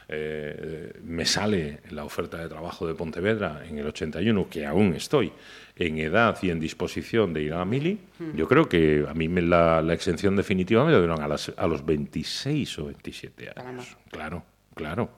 eh, 0.08 0.94
me 1.04 1.26
sale 1.26 1.80
la 1.90 2.06
oferta 2.06 2.38
de 2.38 2.48
trabajo 2.48 2.88
de 2.88 2.94
Pontevedra 2.94 3.64
en 3.68 3.78
el 3.80 3.88
81, 3.88 4.48
que 4.50 4.66
aún 4.66 4.94
estoy 4.94 5.34
en 5.78 5.98
edad 5.98 6.38
y 6.42 6.50
en 6.52 6.60
disposición 6.60 7.34
de 7.34 7.44
ir 7.44 7.54
a 7.54 7.58
la 7.60 7.66
mili. 7.66 8.00
Yo 8.36 8.48
creo 8.48 8.70
que 8.70 9.06
a 9.08 9.14
mí 9.14 9.28
me 9.28 9.42
la, 9.42 9.82
la 9.82 9.94
exención 9.94 10.36
definitiva 10.36 10.86
me 10.86 10.92
la 10.92 11.00
dieron 11.00 11.22
a, 11.22 11.28
las- 11.28 11.52
a 11.58 11.68
los 11.68 11.86
26 11.86 12.80
o 12.80 12.86
27 12.86 13.52
años. 13.56 13.98
Claro, 14.12 14.44
claro. 14.74 15.10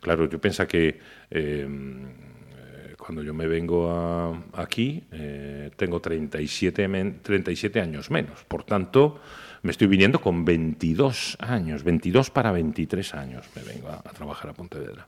Claro, 0.00 0.28
yo 0.28 0.40
pienso 0.40 0.66
que 0.66 0.88
eh, 0.88 0.98
eh, 1.30 2.94
cuando 2.98 3.22
yo 3.22 3.34
me 3.34 3.46
vengo 3.46 3.90
a- 3.90 4.42
aquí 4.54 5.02
eh, 5.12 5.70
tengo 5.76 6.00
37, 6.00 6.86
men- 6.88 7.20
37 7.22 7.80
años 7.80 8.10
menos. 8.10 8.44
Por 8.44 8.64
tanto, 8.64 9.20
me 9.62 9.70
estoy 9.70 9.86
viniendo 9.86 10.20
con 10.20 10.44
22 10.44 11.36
años, 11.40 11.84
22 11.84 12.30
para 12.30 12.52
23 12.52 13.14
años 13.14 13.46
me 13.56 13.62
vengo 13.62 13.88
a, 13.88 13.96
a 13.96 14.12
trabajar 14.12 14.50
a 14.50 14.54
Pontevedra. 14.54 15.06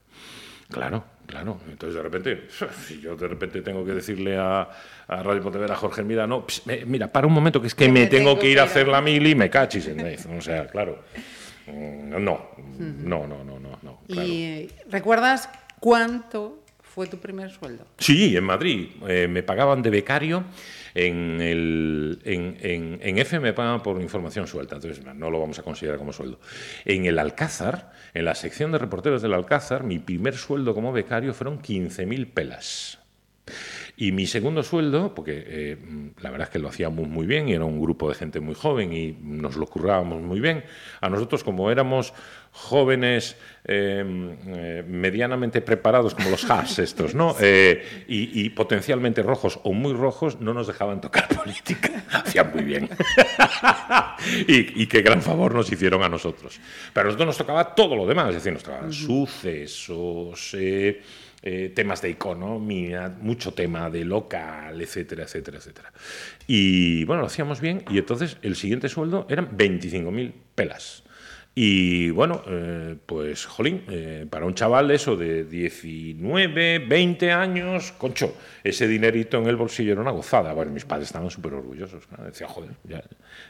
Claro, 0.71 1.05
claro. 1.27 1.59
Entonces, 1.69 1.97
de 1.97 2.03
repente, 2.03 2.49
si 2.87 3.01
yo 3.01 3.17
de 3.17 3.29
repente 3.29 3.63
tengo 3.63 3.85
que 3.85 3.93
decirle 3.93 4.37
a, 4.37 4.69
a 5.09 5.23
Radio 5.23 5.43
Pontevedra, 5.43 5.75
a 5.75 5.77
Jorge, 5.77 6.03
mira, 6.03 6.27
no, 6.27 6.47
ps, 6.47 6.67
me- 6.67 6.85
mira, 6.87 7.09
para 7.13 7.27
un 7.27 7.33
momento 7.33 7.61
que 7.61 7.67
es 7.69 7.75
que 7.75 7.87
Que 7.87 7.93
me 7.93 8.01
me 8.01 8.07
tengo 8.07 8.31
tengo 8.31 8.41
que 8.41 8.51
ir 8.51 8.61
a 8.61 8.65
hacer 8.65 8.89
la 8.89 9.01
mili 9.01 9.31
y 9.31 9.35
me 9.35 9.51
cachis 9.51 9.87
en 9.89 9.97
vez. 9.99 10.27
O 10.27 10.41
sea, 10.41 10.67
claro. 10.69 11.03
Mm, 11.67 12.23
No, 12.25 12.41
no, 12.79 13.27
no, 13.27 13.45
no, 13.45 13.59
no, 13.59 13.79
no. 13.83 14.01
claro. 14.09 14.29
¿Y 14.29 14.69
recuerdas 14.91 15.49
cuánto 15.81 16.63
fue 16.81 17.07
tu 17.09 17.19
primer 17.19 17.51
sueldo? 17.51 17.85
Sí, 17.99 18.37
en 18.37 18.45
Madrid. 18.45 18.89
Eh, 19.09 19.27
me 19.29 19.43
pagaban 19.43 19.83
de 19.83 19.91
becario. 19.91 20.45
En, 20.99 21.43
el, 21.43 22.21
en, 22.25 22.57
en, 22.61 22.99
en 23.03 23.19
F 23.19 23.39
me 23.39 23.53
pagan 23.53 23.83
por 23.83 24.01
información 24.01 24.47
suelta, 24.47 24.77
entonces 24.77 25.05
no 25.05 25.31
lo 25.31 25.39
vamos 25.39 25.59
a 25.59 25.63
considerar 25.63 25.99
como 25.99 26.11
sueldo. 26.11 26.41
En 26.87 27.05
el 27.05 27.19
Alcázar, 27.19 27.93
en 28.15 28.25
la 28.25 28.35
sección 28.35 28.73
de 28.73 28.79
reporteros 28.79 29.21
del 29.21 29.35
Alcázar, 29.35 29.85
mi 29.85 29.99
primer 29.99 30.37
sueldo 30.37 30.75
como 30.75 30.93
becario 30.93 31.35
fueron 31.35 31.61
15.000 31.61 32.33
pelas. 32.33 32.99
Y 33.99 34.13
mi 34.13 34.27
segundo 34.27 34.63
sueldo, 34.63 35.15
porque 35.15 35.45
eh, 35.47 35.79
la 36.21 36.31
verdad 36.31 36.49
es 36.49 36.53
que 36.53 36.59
lo 36.59 36.69
hacíamos 36.69 37.09
muy 37.09 37.27
bien 37.27 37.49
y 37.49 37.53
era 37.53 37.65
un 37.65 37.81
grupo 37.81 38.09
de 38.09 38.15
gente 38.15 38.41
muy 38.41 38.55
joven 38.55 38.93
y 38.93 39.13
nos 39.23 39.57
lo 39.57 39.67
currábamos 39.67 40.23
muy 40.23 40.41
bien, 40.41 40.65
a 41.01 41.09
nosotros 41.09 41.45
como 41.45 41.71
éramos 41.71 42.13
jóvenes 42.57 43.37
eh, 43.65 44.05
eh, 44.47 44.85
medianamente 44.87 45.61
preparados 45.61 46.15
como 46.15 46.31
los 46.31 46.49
Haas 46.51 46.79
estos, 46.89 47.15
¿no? 47.15 47.37
Eh, 47.39 48.05
y, 48.09 48.45
y 48.45 48.51
potencialmente 48.51 49.23
rojos 49.23 49.61
o 49.63 49.73
muy 49.73 49.93
rojos, 49.93 50.41
no 50.41 50.55
nos 50.55 50.67
dejaban 50.67 51.01
tocar 51.01 51.29
política. 51.37 52.05
Hacían 52.11 52.51
muy 52.55 52.65
bien. 52.65 52.89
y, 54.49 54.83
y 54.83 54.87
qué 54.87 55.03
gran 55.03 55.21
favor 55.21 55.55
nos 55.55 55.71
hicieron 55.71 56.03
a 56.03 56.09
nosotros. 56.09 56.59
Pero 56.93 57.03
a 57.03 57.05
nosotros 57.07 57.27
nos 57.27 57.39
tocaba 57.39 57.75
todo 57.75 57.95
lo 57.95 58.07
demás, 58.07 58.31
es 58.31 58.37
decir, 58.37 58.53
nos 58.53 58.63
tocaban 58.63 58.93
sucesos, 58.93 60.55
eh, 60.55 61.03
eh, 61.43 61.71
temas 61.75 62.03
de 62.03 62.11
economía, 62.11 63.15
mucho 63.21 63.53
tema 63.53 63.89
de 63.89 64.05
local, 64.05 64.81
etcétera, 64.81 65.25
etcétera, 65.25 65.59
etcétera. 65.59 65.93
Y 66.47 67.05
bueno, 67.05 67.21
lo 67.21 67.29
hacíamos 67.29 67.61
bien 67.61 67.85
y 67.89 67.99
entonces 67.99 68.39
el 68.43 68.57
siguiente 68.57 68.89
sueldo 68.89 69.27
eran 69.29 69.57
25.000 69.57 70.33
pelas. 70.57 71.05
Y 71.59 72.11
bueno, 72.11 72.43
eh, 72.47 72.97
pues, 73.07 73.47
jolín, 73.47 73.83
eh, 73.89 74.27
para 74.29 74.45
un 74.45 74.53
chaval 74.55 74.91
eso 74.91 75.17
de 75.17 75.45
19, 75.45 76.81
20 76.81 77.33
años, 77.33 77.93
concho, 77.93 78.37
ese 78.63 78.87
dinerito 78.87 79.39
en 79.39 79.47
el 79.47 79.57
bolsillo 79.57 79.93
era 79.93 80.03
una 80.03 80.11
gozada. 80.11 80.53
Bueno, 80.53 80.71
mis 80.73 80.85
padres 80.85 81.09
estaban 81.09 81.31
súper 81.31 81.55
orgullosos. 81.55 82.05
¿no? 82.11 82.25
Decían, 82.27 82.51
joder, 82.51 82.73
ya, 82.85 83.03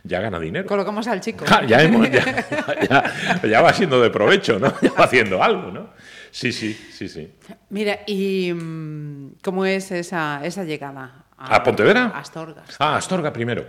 ya 0.04 0.20
gana 0.20 0.38
dinero. 0.38 0.68
Colocamos 0.68 1.08
al 1.08 1.20
chico. 1.20 1.44
Ja, 1.46 1.64
ya, 1.66 1.82
hemos- 1.82 2.08
ya- 2.08 2.76
ya- 2.88 3.42
ya 3.42 3.60
va 3.60 3.72
siendo 3.72 4.00
de 4.00 4.10
provecho, 4.10 4.60
¿no? 4.60 4.72
Ya 4.82 4.92
va 4.92 5.04
haciendo 5.06 5.42
algo, 5.42 5.72
¿no? 5.72 5.90
Sí, 6.30 6.52
sí, 6.52 6.74
sí, 6.74 7.08
sí. 7.08 7.28
Mira, 7.70 8.00
¿y 8.06 8.52
mm, 8.52 9.38
cómo 9.42 9.66
es 9.66 9.90
esa, 9.90 10.42
esa 10.44 10.62
llegada? 10.62 11.24
¿A 11.38 11.62
Pontevedra? 11.62 12.12
A 12.14 12.20
Astorgas. 12.20 12.76
Ah, 12.78 12.96
Astorga 12.96 13.32
primero. 13.32 13.66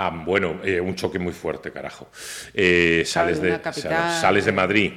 Ah, 0.00 0.10
bueno, 0.10 0.60
eh, 0.62 0.80
un 0.80 0.94
choque 0.94 1.18
muy 1.18 1.32
fuerte, 1.32 1.72
carajo. 1.72 2.08
Eh, 2.54 3.02
sales, 3.04 3.42
de 3.42 3.48
una 3.48 3.60
capital. 3.60 4.20
sales 4.20 4.44
de 4.44 4.52
Madrid, 4.52 4.92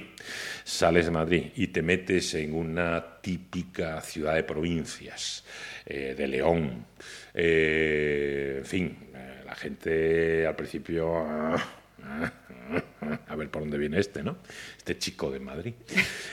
sales 0.64 1.06
de 1.06 1.12
Madrid 1.12 1.46
y 1.56 1.68
te 1.70 1.82
metes 1.82 2.36
en 2.36 2.54
una 2.54 3.20
típica 3.20 4.00
ciudad 4.02 4.36
de 4.36 4.44
provincias, 4.44 5.44
eh, 5.88 6.14
de 6.16 6.28
León. 6.28 6.86
Eh, 7.34 8.58
en 8.60 8.66
fin, 8.66 8.98
eh, 9.16 9.42
la 9.44 9.56
gente 9.56 10.46
al 10.46 10.56
principio... 10.56 11.18
ah, 11.18 12.32
A 13.28 13.36
ver 13.36 13.50
por 13.50 13.64
dónde 13.64 13.78
viene 13.78 14.00
este, 14.00 14.24
¿no? 14.24 14.38
Este 14.78 14.98
chico 14.98 15.32
de 15.32 15.40
Madrid. 15.40 15.74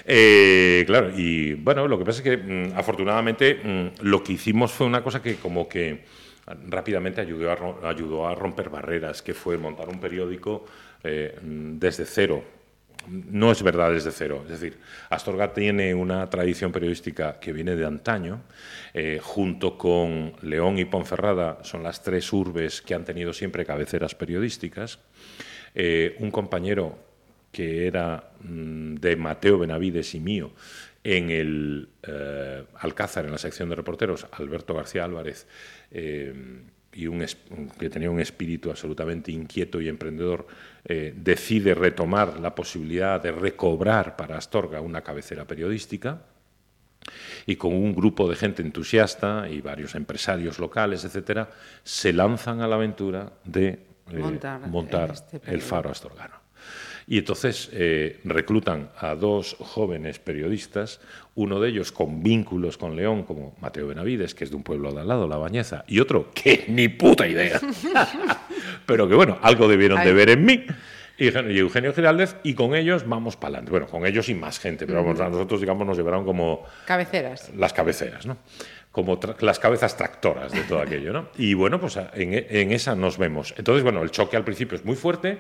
Eh, 0.05 0.85
claro, 0.87 1.11
y 1.16 1.55
bueno, 1.55 1.89
lo 1.89 1.99
que 1.99 2.05
pasa 2.05 2.19
es 2.19 2.23
que 2.23 2.37
mm, 2.37 2.77
afortunadamente 2.77 3.55
mm, 3.55 4.05
lo 4.07 4.23
que 4.23 4.35
hicimos 4.35 4.73
fue 4.73 4.87
una 4.87 5.03
cosa 5.03 5.23
que 5.23 5.37
como 5.37 5.69
que 5.69 6.05
rápidamente 6.68 7.20
ayudó 7.20 8.26
a, 8.26 8.34
romper 8.34 8.70
barreras, 8.70 9.22
que 9.22 9.34
fue 9.34 9.59
montar 9.59 9.88
un 9.88 10.01
periódico 10.01 10.64
eh, 11.03 11.38
desde 11.42 12.05
cero. 12.05 12.42
No 13.07 13.51
es 13.51 13.62
verdad 13.62 13.92
desde 13.92 14.11
cero. 14.11 14.42
Es 14.44 14.61
decir, 14.61 14.78
Astorga 15.09 15.53
tiene 15.53 15.94
una 15.94 16.28
tradición 16.28 16.72
periodística 16.72 17.38
que 17.40 17.53
viene 17.53 17.74
de 17.76 17.86
antaño. 17.86 18.42
eh, 18.94 19.20
junto 19.22 19.78
con 19.78 20.32
León 20.42 20.78
y 20.78 20.84
Ponferrada 20.84 21.59
son 21.62 21.82
las 21.82 22.03
tres 22.03 22.32
urbes 22.32 22.82
que 22.82 22.94
han 22.94 23.05
tenido 23.05 23.32
siempre 23.32 23.64
cabeceras 23.64 24.14
periodísticas. 24.14 24.99
Eh, 25.74 26.16
un 26.20 26.30
compañero 26.30 26.99
que 27.53 27.86
era 27.86 28.30
mm, 28.40 28.96
de 28.96 29.16
Mateo 29.16 29.59
Benavides 29.59 30.14
y 30.14 30.20
mío 30.20 30.51
en 31.05 31.30
el 31.30 31.88
eh, 32.03 32.64
Alcázar, 32.80 33.24
en 33.24 33.32
la 33.32 33.38
sección 33.38 33.68
de 33.68 33.76
reporteros, 33.76 34.26
Alberto 34.32 34.74
García 34.74 35.05
Álvarez, 35.05 35.46
eh, 35.90 36.62
y 36.92 37.07
un 37.07 37.24
que 37.78 37.90
tenía 37.90 38.11
un 38.11 38.18
espíritu 38.18 38.70
absolutamente 38.70 39.30
inquieto 39.30 39.80
y 39.80 39.88
emprendedor, 39.88 40.46
eh, 40.84 41.14
decide 41.16 41.74
retomar 41.74 42.40
la 42.40 42.55
posibilidad 42.55 43.22
de 43.22 43.30
recobrar 43.30 44.16
para 44.16 44.38
Astorga 44.38 44.80
una 44.80 45.03
cabecera 45.03 45.46
periodística 45.46 46.22
y 47.46 47.57
con 47.57 47.72
un 47.72 47.94
grupo 47.94 48.28
de 48.28 48.36
gente 48.36 48.62
entusiasta 48.62 49.49
y 49.49 49.61
varios 49.61 49.94
empresarios 49.94 50.59
locales, 50.59 51.05
etcétera, 51.05 51.51
se 51.84 52.12
lanzan 52.12 52.61
a 52.62 52.66
la 52.66 52.76
aventura 52.76 53.32
de 53.44 53.86
Montar 54.11 54.61
montar 54.68 55.11
este 55.11 55.40
el. 55.46 55.61
Faro 55.61 55.90
Astorgano. 55.90 56.34
Y 57.11 57.18
entonces 57.18 57.70
eh, 57.72 58.20
reclutan 58.24 58.90
a 58.98 59.14
dos 59.14 59.56
jóvenes 59.61 60.18
periodistas, 60.18 61.00
uno 61.36 61.59
de 61.59 61.70
ellos 61.70 61.90
con 61.90 62.22
vínculos 62.22 62.76
con 62.76 62.96
León, 62.96 63.22
como 63.22 63.56
Mateo 63.62 63.86
Benavides, 63.86 64.34
que 64.34 64.44
es 64.44 64.50
de 64.50 64.56
un 64.56 64.62
pueblo 64.62 64.92
de 64.92 65.00
al 65.00 65.09
lado, 65.09 65.26
La 65.26 65.38
Bañeza, 65.38 65.84
y 65.88 66.00
otro 66.00 66.30
que 66.34 66.66
ni 66.68 66.88
puta 66.88 67.26
idea, 67.26 67.59
pero 68.86 69.09
que 69.09 69.14
bueno, 69.14 69.38
algo 69.42 69.68
debieron 69.68 69.98
de 70.02 70.11
Ay. 70.11 70.14
ver 70.14 70.30
en 70.30 70.44
mí. 70.44 70.64
Y 71.20 71.26
Eugenio- 71.28 71.92
Giraldez, 71.94 72.36
y 72.44 72.54
con 72.54 72.76
ellos 72.76 73.09
vamos 73.09 73.36
para 73.36 73.48
adelante. 73.54 73.70
Bueno, 73.72 73.86
con 73.88 74.06
ellos 74.06 74.28
y 74.28 74.34
más 74.34 74.61
gente, 74.61 74.86
pero 74.86 75.02
vamos, 75.02 75.18
a 75.20 75.28
nosotros, 75.28 75.61
digamos, 75.61 75.84
nos 75.86 75.96
llevaron 75.96 76.24
como 76.24 76.64
Cabeceras. 76.86 77.50
las 77.56 77.72
cabeceras, 77.72 78.24
¿no? 78.26 78.36
Como 78.92 79.18
las 79.40 79.59
cabezas 79.59 79.96
tractoras 79.96 80.52
de 80.52 80.61
todo 80.61 80.80
aquello, 80.80 81.12
¿no? 81.12 81.28
Y 81.36 81.54
bueno, 81.54 81.80
pues 81.80 81.96
en, 82.14 82.34
en 82.48 82.70
esa 82.72 82.94
nos 82.94 83.18
vemos. 83.18 83.52
Entonces, 83.59 83.82
bueno, 83.82 84.02
el 84.02 84.11
choque 84.12 84.36
al 84.36 84.44
principio 84.44 84.76
es 84.76 84.84
muy 84.84 84.94
fuerte, 84.94 85.38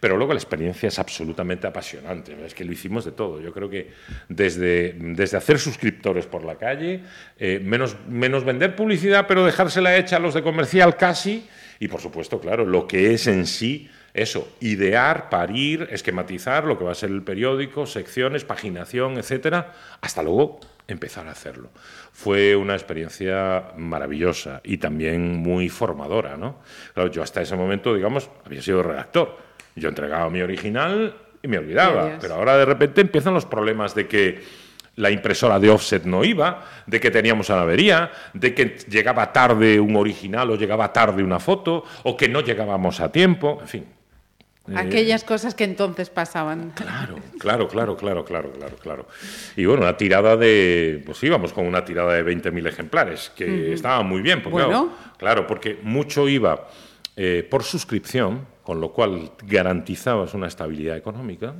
pero 0.00 0.16
luego 0.16 0.32
la 0.32 0.38
experiencia 0.38 0.88
es 0.88 0.98
absolutamente 0.98 1.66
apasionante. 1.66 2.36
Es 2.44 2.54
que 2.54 2.64
lo 2.64 2.72
hicimos 2.72 3.04
de 3.04 3.12
todo. 3.12 3.40
Yo 3.40 3.52
creo 3.52 3.68
que 3.68 3.90
desde, 4.28 4.94
desde 4.98 5.36
hacer 5.36 5.58
suscriptores 5.58 6.26
por 6.26 6.44
la 6.44 6.56
calle, 6.56 7.02
eh, 7.38 7.60
menos, 7.62 7.96
menos 8.08 8.44
vender 8.44 8.76
publicidad, 8.76 9.26
pero 9.26 9.44
dejársela 9.44 9.96
hecha 9.96 10.16
a 10.16 10.20
los 10.20 10.34
de 10.34 10.42
comercial 10.42 10.96
casi, 10.96 11.46
y 11.78 11.88
por 11.88 12.00
supuesto, 12.00 12.40
claro, 12.40 12.64
lo 12.64 12.86
que 12.86 13.12
es 13.12 13.26
en 13.26 13.46
sí 13.46 13.90
eso, 14.16 14.48
idear, 14.60 15.28
parir, 15.28 15.88
esquematizar 15.90 16.64
lo 16.64 16.78
que 16.78 16.84
va 16.84 16.92
a 16.92 16.94
ser 16.94 17.10
el 17.10 17.22
periódico, 17.22 17.84
secciones, 17.84 18.44
paginación, 18.44 19.18
etcétera, 19.18 19.74
hasta 20.00 20.22
luego 20.22 20.58
empezar 20.88 21.28
a 21.28 21.32
hacerlo. 21.32 21.68
Fue 22.12 22.56
una 22.56 22.74
experiencia 22.74 23.72
maravillosa 23.76 24.62
y 24.64 24.78
también 24.78 25.36
muy 25.36 25.68
formadora, 25.68 26.38
¿no? 26.38 26.60
Claro, 26.94 27.10
yo 27.10 27.22
hasta 27.22 27.42
ese 27.42 27.56
momento, 27.56 27.94
digamos, 27.94 28.30
había 28.46 28.62
sido 28.62 28.82
redactor. 28.82 29.36
Yo 29.76 29.88
entregaba 29.90 30.28
mi 30.30 30.40
original 30.40 31.14
y 31.42 31.48
me 31.48 31.58
olvidaba, 31.58 32.18
pero 32.20 32.34
ahora 32.34 32.56
de 32.56 32.64
repente 32.64 33.00
empiezan 33.02 33.34
los 33.34 33.44
problemas 33.46 33.94
de 33.94 34.08
que 34.08 34.42
la 34.96 35.10
impresora 35.10 35.60
de 35.60 35.68
offset 35.68 36.04
no 36.04 36.24
iba, 36.24 36.64
de 36.86 36.98
que 36.98 37.10
teníamos 37.10 37.50
una 37.50 37.60
avería, 37.60 38.10
de 38.32 38.54
que 38.54 38.78
llegaba 38.88 39.30
tarde 39.32 39.78
un 39.78 39.94
original 39.94 40.50
o 40.50 40.56
llegaba 40.56 40.90
tarde 40.92 41.22
una 41.22 41.38
foto, 41.38 41.84
o 42.04 42.16
que 42.16 42.28
no 42.28 42.40
llegábamos 42.40 43.00
a 43.00 43.12
tiempo, 43.12 43.58
en 43.60 43.68
fin. 43.68 43.84
Eh, 44.68 44.74
Aquellas 44.74 45.22
cosas 45.22 45.54
que 45.54 45.64
entonces 45.64 46.08
pasaban. 46.10 46.70
Claro, 46.74 47.16
claro, 47.38 47.68
claro, 47.68 47.96
claro, 47.96 48.24
claro, 48.24 48.50
claro, 48.52 48.76
claro. 48.76 49.06
Y 49.54 49.66
bueno, 49.66 49.82
una 49.82 49.96
tirada 49.96 50.36
de, 50.36 51.02
pues 51.04 51.22
íbamos 51.22 51.52
con 51.52 51.66
una 51.66 51.84
tirada 51.84 52.14
de 52.14 52.24
20.000 52.24 52.66
ejemplares, 52.66 53.30
que 53.36 53.74
estaba 53.74 54.02
muy 54.02 54.22
bien, 54.22 54.42
porque, 54.42 54.54
Bueno. 54.64 54.68
claro, 54.68 55.16
claro, 55.18 55.46
porque 55.46 55.78
mucho 55.82 56.26
iba 56.26 56.66
eh, 57.16 57.46
por 57.48 57.62
suscripción, 57.62 58.46
con 58.66 58.80
lo 58.80 58.92
cual 58.92 59.30
garantizabas 59.44 60.34
una 60.34 60.48
estabilidad 60.48 60.96
económica, 60.96 61.54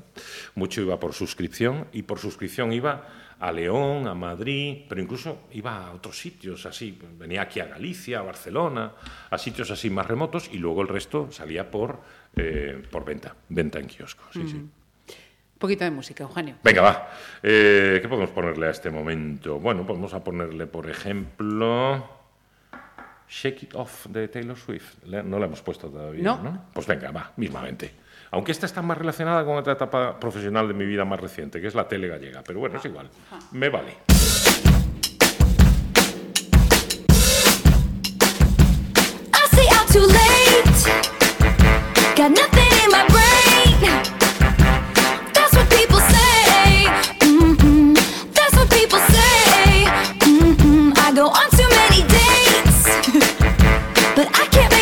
mucho 0.57 0.81
iba 0.81 0.99
por 0.99 1.15
suscripción, 1.15 1.87
y 1.93 2.03
por 2.03 2.19
suscripción 2.19 2.73
iba 2.73 3.07
a 3.39 3.53
León, 3.53 4.09
a 4.09 4.15
Madrid, 4.15 4.79
pero 4.89 5.01
incluso 5.01 5.43
iba 5.53 5.87
a 5.87 5.93
otros 5.93 6.19
sitios 6.19 6.67
así, 6.67 6.99
venía 7.17 7.43
aquí 7.43 7.61
a 7.61 7.67
Galicia, 7.67 8.19
a 8.19 8.23
Barcelona, 8.23 8.95
a 9.31 9.39
sitios 9.39 9.71
así 9.71 9.89
más 9.89 10.05
remotos, 10.05 10.51
y 10.53 10.59
luego 10.59 10.83
el 10.83 10.89
resto 10.89 11.31
salía 11.31 11.71
por, 11.71 12.01
eh, 12.35 12.83
por 12.91 13.05
venta, 13.05 13.37
venta 13.51 13.79
en 13.79 13.87
kiosco, 13.87 14.25
sí, 14.33 14.43
sí. 14.49 14.57
Un 14.57 15.61
poquito 15.61 15.85
de 15.85 15.93
música, 15.93 16.25
Eugenio. 16.25 16.57
Venga, 16.65 16.83
va. 16.83 17.11
Eh, 17.41 18.01
¿Qué 18.03 18.09
podemos 18.09 18.31
ponerle 18.31 18.67
a 18.67 18.71
este 18.71 18.91
momento? 18.91 19.61
Bueno, 19.61 19.87
podemos 19.87 20.13
a 20.13 20.25
ponerle, 20.25 20.67
por 20.67 20.91
ejemplo, 20.91 22.16
Shake 23.29 23.65
It 23.65 23.75
Off 23.75 24.07
de 24.07 24.29
Taylor 24.29 24.57
Swift. 24.57 25.03
Le- 25.05 25.23
No 25.23 25.39
la 25.39 25.47
hemos 25.47 25.63
puesto 25.63 25.89
todavía, 25.89 26.23
No. 26.23 26.43
¿no? 26.43 26.65
Pues 26.73 26.87
venga, 26.87 27.11
va, 27.11 27.33
mismamente. 27.37 27.93
Aunque 28.31 28.53
esta 28.53 28.67
está 28.67 28.83
más 28.83 28.99
relacionada 28.99 29.45
con 29.45 29.57
otra 29.57 29.75
etapa 29.75 30.19
profesional 30.19 30.67
de 30.69 30.75
mi 30.75 30.85
vida 30.85 31.05
más 31.05 31.21
reciente, 31.21 31.61
que 31.61 31.67
es 31.69 31.75
la 31.75 31.87
tele 31.89 32.09
gallega. 32.09 32.43
Pero 32.45 32.61
bueno, 32.61 32.79
es 32.79 32.85
igual. 32.85 33.09
Me 33.53 33.69
vale. 33.69 33.95
I 39.35 39.49
stay 39.53 39.67
out 39.77 39.89
too 39.89 40.07
late. 40.07 40.83
Got 42.17 42.31
nothing 42.31 42.73
in 42.85 42.91
my 42.91 43.05
brain. 43.09 44.16
But 54.17 54.29
I 54.35 54.47
can't 54.47 54.76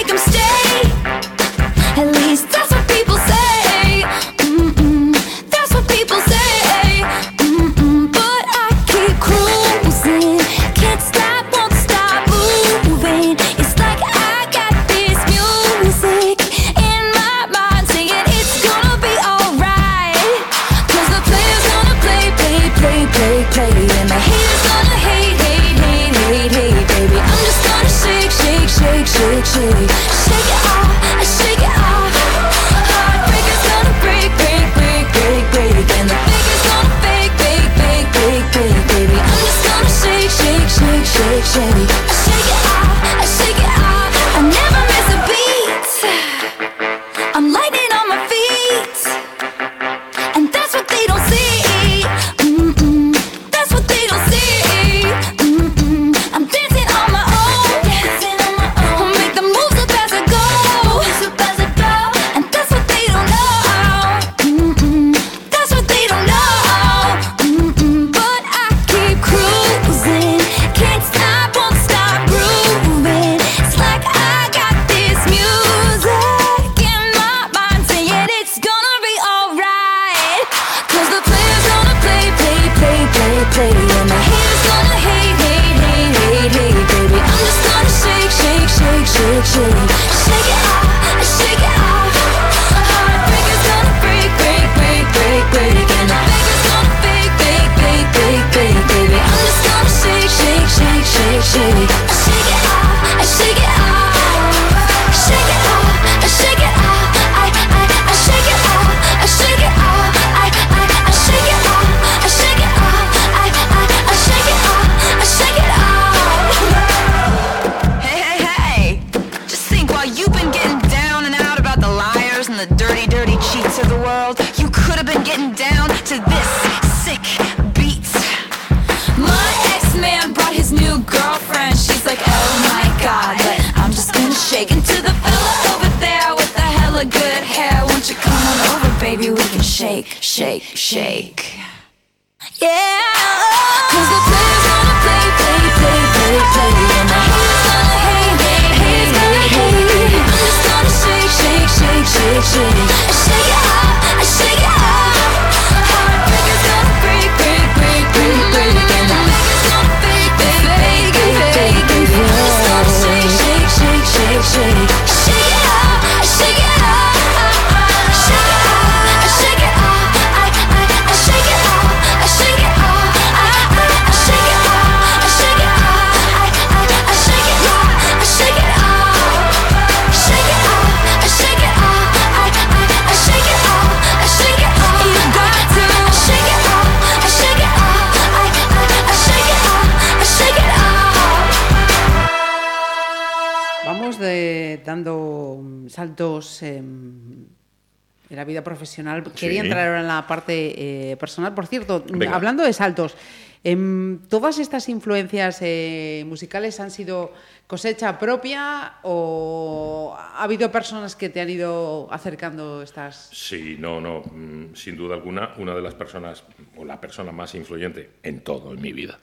la 200.24 200.26
parte 200.26 201.12
eh, 201.12 201.16
personal. 201.16 201.54
Por 201.54 201.66
cierto, 201.66 202.04
Venga. 202.08 202.34
hablando 202.34 202.62
de 202.62 202.72
saltos, 202.72 203.14
em, 203.62 204.20
¿todas 204.28 204.58
estas 204.58 204.88
influencias 204.88 205.58
eh, 205.60 206.24
musicales 206.26 206.80
han 206.80 206.90
sido 206.90 207.32
cosecha 207.66 208.18
propia 208.18 208.94
o 209.02 210.14
ha 210.16 210.42
habido 210.42 210.70
personas 210.70 211.16
que 211.16 211.28
te 211.28 211.40
han 211.40 211.50
ido 211.50 212.08
acercando 212.10 212.82
estas... 212.82 213.28
Sí, 213.32 213.76
no, 213.78 214.00
no, 214.00 214.20
mm, 214.20 214.74
sin 214.74 214.96
duda 214.96 215.14
alguna, 215.14 215.54
una 215.58 215.74
de 215.74 215.82
las 215.82 215.94
personas, 215.94 216.44
o 216.76 216.84
la 216.84 217.00
persona 217.00 217.32
más 217.32 217.54
influyente 217.54 218.10
en 218.22 218.40
todo, 218.40 218.72
en 218.72 218.80
mi 218.80 218.92
vida, 218.92 219.18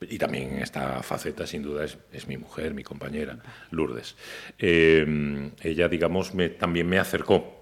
y 0.00 0.18
también 0.18 0.54
en 0.54 0.62
esta 0.62 1.02
faceta, 1.02 1.46
sin 1.46 1.62
duda, 1.62 1.84
es, 1.84 1.98
es 2.12 2.26
mi 2.28 2.36
mujer, 2.36 2.74
mi 2.74 2.82
compañera, 2.82 3.38
Lourdes. 3.70 4.16
Eh, 4.58 5.50
ella, 5.62 5.88
digamos, 5.88 6.34
me, 6.34 6.48
también 6.48 6.88
me 6.88 6.98
acercó 6.98 7.59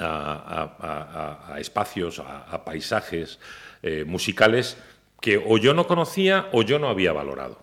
a, 0.00 1.56
espacios, 1.58 2.18
a, 2.20 2.64
paisajes 2.64 3.38
eh, 3.82 4.04
musicales 4.06 4.76
que 5.20 5.36
o 5.44 5.58
yo 5.58 5.74
no 5.74 5.86
conocía 5.86 6.48
o 6.52 6.62
yo 6.62 6.78
no 6.78 6.88
había 6.88 7.12
valorado. 7.12 7.58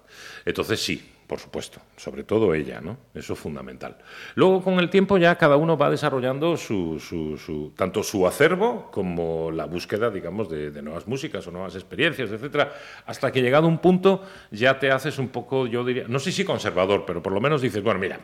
Entonces 0.45 0.83
sí, 0.83 1.11
por 1.27 1.39
supuesto, 1.39 1.79
sobre 1.97 2.23
todo 2.23 2.53
ella, 2.53 2.81
¿no? 2.81 2.97
Eso 3.15 3.33
es 3.33 3.39
fundamental. 3.39 3.97
Luego, 4.35 4.61
con 4.63 4.79
el 4.79 4.91
tiempo, 4.91 5.17
ya 5.17 5.35
cada 5.37 5.55
uno 5.57 5.75
va 5.75 5.89
desarrollando 5.89 6.55
su, 6.55 6.99
su- 6.99 7.35
su- 7.37 7.71
tanto 7.75 8.03
su 8.03 8.27
acervo 8.27 8.91
como 8.91 9.49
la 9.49 9.65
búsqueda, 9.65 10.11
digamos, 10.11 10.49
de, 10.49 10.69
de 10.69 10.81
nuevas 10.83 11.07
músicas 11.07 11.47
o 11.47 11.51
nuevas 11.51 11.73
experiencias, 11.73 12.29
etcétera, 12.29 12.73
hasta 13.07 13.31
que 13.31 13.41
llegado 13.41 13.67
un 13.67 13.79
punto 13.79 14.21
ya 14.51 14.77
te 14.77 14.91
haces 14.91 15.17
un 15.17 15.29
poco, 15.29 15.65
yo 15.65 15.83
diría, 15.83 16.05
no 16.07 16.19
sé 16.19 16.31
si 16.31 16.45
conservador, 16.45 17.05
pero 17.07 17.23
por 17.23 17.33
lo 17.33 17.41
menos 17.41 17.59
dices, 17.61 17.81
bueno, 17.81 17.99
mira, 17.99 18.19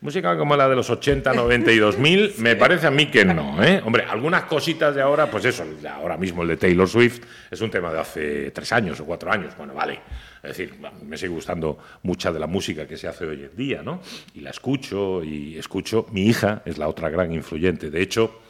Música 0.00 0.38
como 0.38 0.54
la 0.54 0.68
de 0.68 0.76
los 0.76 0.88
80, 0.90 1.32
90 1.32 1.72
y 1.72 1.78
2000, 1.78 2.34
me 2.38 2.54
parece 2.54 2.86
a 2.86 2.90
mí 2.92 3.06
que 3.06 3.24
no, 3.24 3.60
¿eh? 3.64 3.82
Hombre, 3.84 4.04
algunas 4.04 4.44
cositas 4.44 4.94
de 4.94 5.02
ahora, 5.02 5.28
pues 5.28 5.44
eso, 5.44 5.64
ahora 5.92 6.16
mismo 6.16 6.42
el 6.42 6.48
de 6.48 6.56
Taylor 6.56 6.88
Swift 6.88 7.20
es 7.50 7.60
un 7.60 7.68
tema 7.68 7.92
de 7.92 7.98
hace 7.98 8.50
tres 8.52 8.70
años 8.72 9.00
o 9.00 9.04
cuatro 9.04 9.32
años, 9.32 9.56
bueno, 9.56 9.74
vale. 9.74 9.98
Es 10.40 10.56
decir, 10.56 10.74
me 11.02 11.16
sigue 11.16 11.30
gustando 11.30 11.78
mucha 12.04 12.30
de 12.30 12.38
la 12.38 12.46
música 12.46 12.86
que 12.86 12.96
se 12.96 13.08
hace 13.08 13.26
hoy 13.26 13.42
en 13.42 13.56
día, 13.56 13.82
¿no? 13.82 14.00
Y 14.34 14.40
la 14.40 14.50
escucho 14.50 15.24
y 15.24 15.58
escucho. 15.58 16.06
Mi 16.12 16.26
hija 16.26 16.62
es 16.64 16.78
la 16.78 16.86
otra 16.86 17.10
gran 17.10 17.32
influyente. 17.32 17.90
De 17.90 18.00
hecho, 18.00 18.40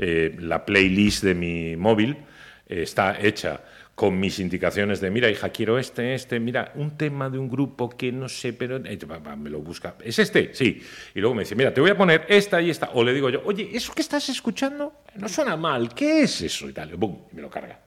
eh, 0.00 0.36
la 0.40 0.66
playlist 0.66 1.22
de 1.22 1.34
mi 1.36 1.76
móvil 1.76 2.16
eh, 2.68 2.82
está 2.82 3.16
hecha 3.20 3.60
con 3.96 4.20
mis 4.20 4.38
indicaciones 4.40 5.00
de, 5.00 5.10
mira, 5.10 5.30
hija, 5.30 5.48
quiero 5.48 5.78
este, 5.78 6.14
este, 6.14 6.38
mira, 6.38 6.70
un 6.74 6.98
tema 6.98 7.30
de 7.30 7.38
un 7.38 7.48
grupo 7.48 7.88
que 7.88 8.12
no 8.12 8.28
sé, 8.28 8.52
pero 8.52 8.78
me 8.78 9.48
lo 9.48 9.60
busca. 9.60 9.94
¿Es 10.04 10.18
este? 10.18 10.50
Sí. 10.52 10.82
Y 11.14 11.20
luego 11.20 11.34
me 11.34 11.44
dice, 11.44 11.56
mira, 11.56 11.72
te 11.72 11.80
voy 11.80 11.90
a 11.90 11.96
poner 11.96 12.26
esta 12.28 12.60
y 12.60 12.68
esta. 12.68 12.90
O 12.92 13.02
le 13.02 13.14
digo 13.14 13.30
yo, 13.30 13.40
oye, 13.46 13.70
¿eso 13.72 13.94
que 13.94 14.02
estás 14.02 14.28
escuchando 14.28 14.92
no 15.14 15.28
suena 15.30 15.56
mal? 15.56 15.94
¿Qué 15.94 16.22
es 16.24 16.42
eso? 16.42 16.68
Y 16.68 16.74
tal. 16.74 16.94
¡bum! 16.94 17.16
y 17.32 17.36
me 17.36 17.42
lo 17.42 17.48
carga. 17.48 17.80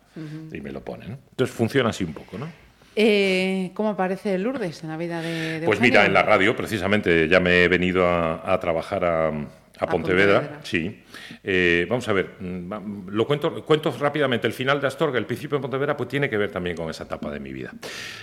Y 0.51 0.59
me 0.59 0.71
lo 0.71 0.83
pone, 0.83 1.07
¿no? 1.07 1.17
Entonces 1.29 1.55
funciona 1.55 1.91
así 1.91 2.03
un 2.03 2.13
poco, 2.13 2.39
¿no? 2.39 2.51
Eh, 2.95 3.69
¿Cómo 3.75 3.89
aparece 3.89 4.37
Lourdes 4.39 4.83
en 4.83 4.89
la 4.89 4.97
vida 4.97 5.21
de, 5.21 5.59
de 5.59 5.65
Pues 5.65 5.79
mira, 5.79 6.07
en 6.07 6.13
la 6.13 6.23
radio, 6.23 6.55
precisamente, 6.55 7.29
ya 7.29 7.39
me 7.39 7.63
he 7.63 7.67
venido 7.67 8.07
a, 8.07 8.51
a 8.51 8.59
trabajar 8.59 9.05
a, 9.05 9.31
a 9.79 9.87
Pontevedra. 9.87 10.39
Pontevedra. 10.41 10.61
Sí. 10.65 11.03
Eh, 11.43 11.85
vamos 11.89 12.07
a 12.07 12.13
ver, 12.13 12.31
mm, 12.39 12.71
va- 12.71 12.81
lo 13.11 13.25
cuento, 13.25 13.63
cuento 13.65 13.95
rápidamente. 13.99 14.45
El 14.47 14.53
final 14.53 14.79
de 14.81 14.87
Astorga, 14.87 15.17
el 15.17 15.25
principio 15.25 15.57
de 15.57 15.61
Pontevedra, 15.61 15.95
pues 15.95 16.09
tiene 16.09 16.29
que 16.29 16.37
ver 16.37 16.51
también 16.51 16.75
con 16.75 16.89
esa 16.89 17.03
etapa 17.05 17.31
de 17.31 17.39
mi 17.39 17.53
vida. 17.53 17.73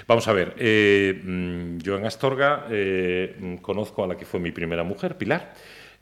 Vamos 0.07 0.29
a 0.29 0.33
ver, 0.33 0.55
eh, 0.59 1.21
mm, 1.23 1.79
yo 1.79 1.97
en 1.99 2.05
Astorga 2.07 2.67
eh, 2.71 3.37
mm, 3.39 3.57
conozco 3.57 4.05
a 4.05 4.07
la 4.07 4.17
que 4.17 4.25
fue 4.27 4.39
mi 4.41 4.53
primera 4.53 4.83
mujer, 4.85 5.17
Pilar, 5.17 5.55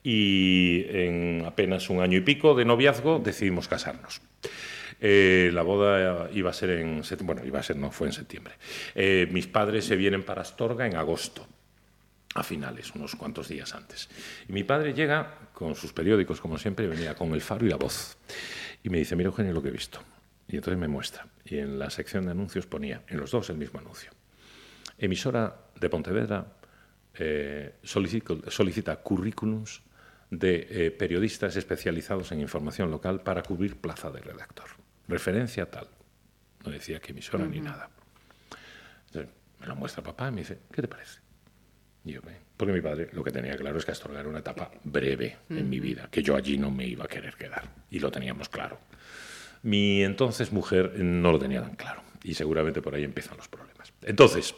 y 0.03 0.85
en 0.91 1.45
apenas 1.47 1.89
un 1.89 2.01
año 2.01 2.19
y 2.19 2.21
pico 2.21 2.55
de 2.55 2.65
noviazgo 2.65 3.19
decidimos 3.21 3.69
casarnos. 3.69 4.21
Eh, 5.01 5.51
la 5.53 5.63
boda 5.63 6.31
iba 6.33 6.51
a 6.51 6.53
ser 6.53 6.71
en 6.71 7.03
bueno, 7.23 7.43
iba 7.45 7.59
a 7.59 7.63
ser, 7.63 7.77
no, 7.77 7.91
fue 7.91 8.07
en 8.07 8.13
septiembre. 8.13 8.55
Eh, 8.95 9.29
mis 9.31 9.47
padres 9.47 9.85
se 9.85 9.97
vienen 9.97 10.23
para 10.23 10.43
Astorga 10.43 10.87
en 10.87 10.97
agosto, 10.97 11.47
a 12.35 12.43
finales, 12.43 12.93
unos 12.95 13.15
cuantos 13.15 13.49
días 13.49 13.75
antes. 13.75 14.09
Y 14.49 14.53
mi 14.53 14.65
padre 14.65 14.93
llega 14.93 15.49
con 15.53 15.75
sus 15.75 15.93
periódicos, 15.93 16.41
como 16.41 16.59
siempre, 16.59 16.87
venía 16.89 17.15
con 17.15 17.33
el 17.33 17.41
faro 17.41 17.65
y 17.65 17.71
la 17.71 17.77
voz. 17.77 18.17
Y 18.83 18.91
me 18.91 18.99
dice, 18.99 19.17
mira 19.17 19.29
Eugenio 19.29 19.53
lo 19.53 19.63
que 19.63 19.69
he 19.69 19.73
visto. 19.73 20.01
Y 20.49 20.57
entonces 20.57 20.79
me 20.79 20.89
muestra. 20.89 21.27
Y 21.45 21.59
en 21.59 21.79
la 21.79 21.91
sección 21.91 22.25
de 22.25 22.33
anuncios 22.33 22.67
ponía, 22.67 23.03
en 23.09 23.19
los 23.19 23.31
dos 23.31 23.49
el 23.51 23.57
mismo 23.57 23.79
anuncio. 23.79 24.11
Emisora 24.99 25.57
de 25.79 25.89
Pontevedra 25.89 26.47
eh, 27.15 27.77
solicita, 27.83 28.35
solicita 28.49 28.97
currículums 28.97 29.83
de 30.31 30.67
eh, 30.69 30.91
periodistas 30.91 31.57
especializados 31.57 32.33
en 32.33 32.41
información 32.41 32.91
local 32.91 33.21
para 33.23 33.43
cubrir 33.43 33.77
plaza 33.77 34.11
de 34.11 34.21
redactor. 34.21 34.67
Referencia 35.07 35.71
tal. 35.71 35.89
No 36.65 36.73
decía 36.73 36.99
que 36.99 37.13
emisora 37.13 37.47
ni 37.47 37.61
nada. 37.61 37.91
Entonces, 39.07 39.33
me 39.61 39.67
lo 39.67 39.77
muestra 39.77 40.03
papá 40.03 40.29
y 40.29 40.33
me 40.33 40.41
dice, 40.41 40.59
¿qué 40.73 40.83
te 40.83 40.89
parece? 40.89 41.24
Porque 42.57 42.73
mi 42.73 42.81
padre 42.81 43.09
lo 43.13 43.25
que 43.25 43.31
tenía 43.31 43.57
claro 43.57 43.79
es 43.79 43.85
que 43.85 43.93
Astorga 43.93 44.21
era 44.21 44.29
una 44.29 44.41
etapa 44.41 44.71
breve 44.85 45.39
en 45.49 45.69
mi 45.69 45.81
vida, 45.81 46.09
que 46.11 46.23
yo 46.23 46.37
allí 46.37 46.59
no 46.59 46.71
me 46.71 46.87
iba 46.87 47.05
a 47.05 47.09
querer 47.09 47.35
quedar. 47.35 47.65
Y 47.91 47.99
lo 47.99 48.11
teníamos 48.11 48.49
claro. 48.49 48.79
Mi 49.63 50.05
entonces 50.05 50.53
mujer 50.53 50.99
no 50.99 51.33
lo 51.33 51.39
tenía 51.39 51.63
tan 51.63 51.75
claro. 51.75 52.03
Y 52.23 52.35
seguramente 52.35 52.83
por 52.83 52.95
ahí 52.95 53.05
empiezan 53.05 53.37
los 53.37 53.49
problemas. 53.49 53.93
Entonces, 54.03 54.55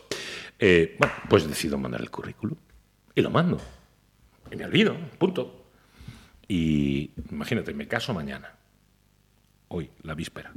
eh, 0.59 0.97
bueno, 0.99 1.15
pues 1.29 1.49
decido 1.49 1.79
mandar 1.79 2.01
el 2.01 2.11
currículum. 2.11 2.57
Y 3.15 3.23
lo 3.23 3.31
mando. 3.31 3.61
Y 4.51 4.57
me 4.57 4.65
olvido, 4.65 4.97
punto. 5.19 5.71
Y 6.49 7.13
imagínate, 7.31 7.73
me 7.75 7.89
caso 7.89 8.13
mañana. 8.13 8.55
Hoy, 9.69 9.91
la 10.03 10.15
víspera. 10.15 10.53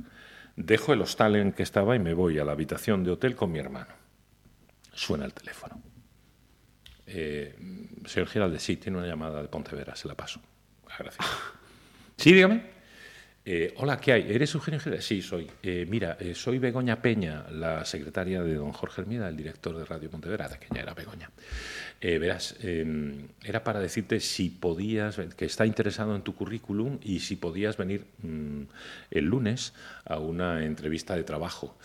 Dejo 0.56 0.94
el 0.94 1.02
hostal 1.02 1.36
en 1.36 1.54
que 1.54 1.64
estaba 1.64 1.96
y 1.96 2.00
me 2.00 2.14
voy 2.14 2.38
a 2.38 2.46
la 2.46 2.52
habitación 2.52 3.04
de 3.04 3.12
hotel 3.12 3.36
con 3.36 3.52
mi 3.52 3.60
hermano. 3.60 3.94
Suena 4.94 5.26
el 5.26 5.34
teléfono. 5.34 5.82
Eh, 7.12 7.56
señor 8.06 8.28
Giralde, 8.30 8.60
sí, 8.60 8.78
tiene 8.78 8.98
una 8.98 9.08
llamada 9.08 9.42
de 9.42 9.48
Pontevedra, 9.48 9.96
se 9.96 10.08
la 10.08 10.16
paso. 10.16 10.42
Gracias. 10.98 11.26
Sí, 12.18 12.34
dígame. 12.34 12.80
Eh, 13.46 13.74
hola, 13.78 13.98
¿qué 13.98 14.12
hay? 14.12 14.32
¿Eres 14.32 14.54
Eugenio 14.54 14.80
Giralde? 14.80 15.02
Sí, 15.02 15.22
soy. 15.22 15.50
Eh, 15.64 15.88
mira, 15.90 16.18
eh, 16.20 16.36
soy 16.36 16.60
Begoña 16.60 17.02
Peña, 17.02 17.46
la 17.50 17.86
secretaria 17.86 18.44
de 18.44 18.56
don 18.56 18.74
Jorge 18.74 19.02
Hermida, 19.02 19.30
el 19.30 19.38
director 19.38 19.78
de 19.78 19.86
Radio 19.86 20.10
Pontevedra, 20.10 20.50
de 20.50 20.60
que 20.60 20.68
ya 20.72 20.82
era 20.82 20.94
Begoña. 20.94 21.32
Verás, 22.02 22.58
eh, 22.62 23.26
era 23.44 23.64
para 23.64 23.80
decirte 23.80 24.20
si 24.20 24.50
podías, 24.50 25.18
que 25.36 25.46
está 25.46 25.66
interesado 25.66 26.16
en 26.16 26.22
tu 26.22 26.36
currículum 26.36 27.00
y 27.02 27.22
si 27.22 27.38
podías 27.38 27.78
venir 27.78 28.06
mm, 28.22 28.64
el 29.12 29.26
lunes 29.26 29.74
a 30.06 30.20
una 30.20 30.64
entrevista 30.64 31.16
de 31.16 31.24
trabajo 31.24 31.78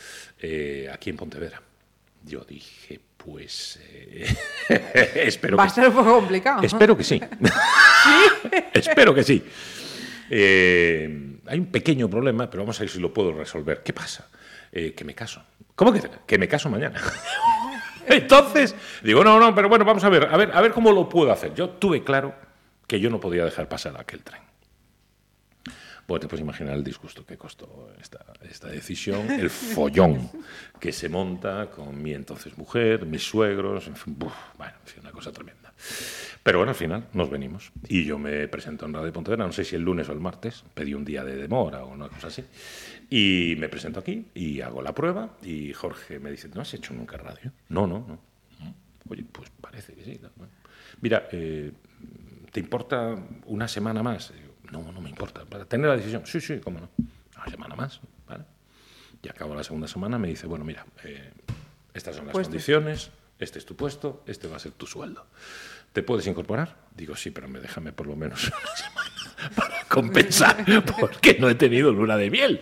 aquí 0.93 1.11
en 1.11 1.17
Pontevedra. 1.17 1.63
Yo 2.25 2.41
dije, 2.41 3.01
pues 3.17 3.79
eh, 3.83 4.27
espero 5.27 5.57
Va 5.57 5.65
que 5.65 5.71
a 5.71 5.75
ser 5.75 5.89
un 5.89 5.95
poco 5.95 6.15
complicado. 6.15 6.63
Espero 6.63 6.97
que 6.97 7.05
sí. 7.05 7.21
Espero 8.73 9.15
que 9.15 9.23
sí. 9.23 9.43
Eh, 10.31 11.39
hay 11.47 11.59
un 11.59 11.67
pequeño 11.67 12.09
problema, 12.09 12.49
pero 12.49 12.63
vamos 12.63 12.79
a 12.79 12.85
ver 12.85 12.91
si 12.91 12.99
lo 12.99 13.13
puedo 13.13 13.33
resolver. 13.33 13.83
¿Qué 13.83 13.93
pasa? 13.93 14.29
Eh, 14.73 14.95
que 14.95 15.05
me 15.05 15.15
caso. 15.15 15.43
¿Cómo 15.75 15.93
que, 15.93 16.03
que 16.27 16.39
me 16.39 16.49
caso 16.49 16.71
mañana? 16.71 17.01
Entonces, 18.07 18.75
digo, 19.03 19.23
no, 19.23 19.39
no, 19.39 19.55
pero 19.55 19.69
bueno, 19.69 19.85
vamos 19.85 20.05
a 20.05 20.09
ver, 20.09 20.29
a 20.31 20.37
ver, 20.37 20.51
a 20.53 20.61
ver 20.61 20.73
cómo 20.73 20.93
lo 20.93 21.09
puedo 21.09 21.31
hacer. 21.33 21.55
Yo 21.55 21.71
tuve 21.71 22.03
claro 22.05 22.35
que 22.87 23.01
yo 23.01 23.11
no 23.11 23.21
podía 23.21 23.45
dejar 23.45 23.69
pasar 23.69 23.99
aquel 23.99 24.23
tren. 24.23 24.44
Bueno, 26.07 26.21
te 26.21 26.29
puedes 26.29 26.43
imaginar 26.43 26.75
el 26.75 26.85
disgusto 26.85 27.25
que 27.25 27.37
costó 27.37 27.91
esta, 28.01 28.69
decisión, 28.69 29.31
el 29.31 29.49
follón 29.51 30.31
que 30.79 30.93
se 30.93 31.09
monta 31.09 31.71
con 31.71 32.01
mi 32.03 32.13
entonces 32.13 32.57
mujer, 32.59 33.07
mis 33.07 33.23
suegros, 33.23 33.87
en 33.87 33.97
fin, 33.97 34.15
buf, 34.19 34.33
bueno, 34.59 34.75
en 34.83 34.87
fin, 34.87 35.01
una 35.01 35.13
cosa 35.13 35.33
tremenda. 35.33 35.73
Pero 36.43 36.59
bueno, 36.59 36.71
al 36.71 36.77
final 36.77 37.07
nos 37.15 37.31
venimos 37.31 37.73
y 37.89 38.05
yo 38.05 38.19
me 38.19 38.49
presento 38.49 38.85
en 38.85 38.93
Radio 38.93 39.13
Pontevedra, 39.13 39.47
no 39.47 39.53
sé 39.53 39.65
si 39.65 39.77
el 39.77 39.83
lunes 39.83 40.09
o 40.09 40.13
el 40.13 40.21
martes, 40.21 40.65
pedí 40.75 40.93
un 40.93 41.05
día 41.05 41.25
de 41.25 41.37
demora 41.37 41.85
o 41.85 41.89
una 41.89 42.09
cosa 42.09 42.27
así, 42.27 42.45
y 43.09 43.55
me 43.59 43.69
presento 43.69 44.01
aquí 44.01 44.27
y 44.35 44.61
hago 44.61 44.83
la 44.83 44.95
prueba 44.95 45.37
y 45.43 45.73
Jorge 45.73 46.19
me 46.19 46.31
dice, 46.31 46.49
¿no 46.55 46.61
has 46.61 46.75
hecho 46.75 46.93
nunca 46.93 47.17
radio? 47.17 47.51
No, 47.71 47.87
no, 47.87 48.05
no. 48.07 48.35
Oye, 49.09 49.25
pues 49.31 49.51
parece 49.61 49.95
que 49.95 50.05
sí. 50.05 50.21
Mira, 51.01 51.29
eh, 51.33 51.73
¿te 52.51 52.61
importa 52.61 53.15
una 53.47 53.69
semana 53.69 54.03
más? 54.03 54.33
No, 54.75 54.91
no 54.93 55.01
me 55.01 55.09
importa. 55.11 55.45
Para 55.45 55.65
tener 55.65 55.89
la 55.89 55.97
decisión, 55.97 56.27
sí, 56.27 56.41
sí, 56.41 56.59
cómo 56.59 56.81
no. 56.81 56.89
Una 57.37 57.47
semana 57.49 57.77
más, 57.77 58.01
¿vale? 58.27 58.45
Y 59.23 59.29
acabo 59.29 59.55
la 59.55 59.63
segunda 59.63 59.87
semana, 59.87 60.19
me 60.19 60.29
dice, 60.29 60.47
bueno, 60.47 60.65
mira, 60.65 60.85
eh, 61.05 61.31
estas 61.95 62.17
son 62.17 62.27
las 62.27 62.33
Puestos. 62.33 62.51
condiciones, 62.51 63.11
este 63.39 63.59
es 63.61 63.67
tu 63.67 63.77
puesto, 63.77 64.25
este 64.27 64.49
va 64.49 64.57
a 64.57 64.59
ser 64.59 64.73
tu 64.73 64.87
sueldo. 64.87 65.27
¿Te 65.93 66.03
puedes 66.03 66.27
incorporar? 66.27 66.75
Digo, 66.97 67.15
sí, 67.15 67.31
pero 67.31 67.47
me 67.49 67.61
déjame 67.61 67.93
por 67.93 68.07
lo 68.09 68.17
menos 68.17 68.49
una 68.49 68.77
semana 68.77 69.55
para 69.55 69.85
compensar, 69.85 70.65
porque 71.01 71.37
no 71.39 71.49
he 71.49 71.55
tenido 71.55 71.93
luna 71.93 72.17
de 72.17 72.31
miel. 72.31 72.61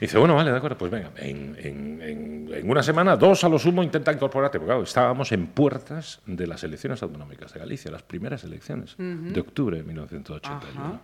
Dice, 0.00 0.16
bueno, 0.18 0.34
vale, 0.34 0.50
de 0.50 0.56
acuerdo, 0.56 0.78
pues 0.78 0.90
venga, 0.90 1.10
en, 1.16 1.54
en- 1.58 2.00
en- 2.02 2.50
en 2.54 2.70
una 2.70 2.82
semana, 2.82 3.16
dos 3.16 3.44
a 3.44 3.48
lo 3.48 3.58
sumo, 3.58 3.82
intenta 3.82 4.10
incorporarte. 4.12 4.58
Porque 4.58 4.68
claro, 4.70 4.82
estábamos 4.82 5.30
en 5.32 5.46
puertas 5.48 6.20
de 6.26 6.46
las 6.46 6.64
elecciones 6.64 7.02
autonómicas 7.02 7.52
de 7.52 7.60
Galicia, 7.60 7.90
las 7.90 8.02
primeras 8.02 8.42
elecciones 8.44 8.94
de 8.98 9.40
octubre 9.40 9.76
de 9.76 9.82
1981. 9.84 10.84
Ajá. 10.84 11.00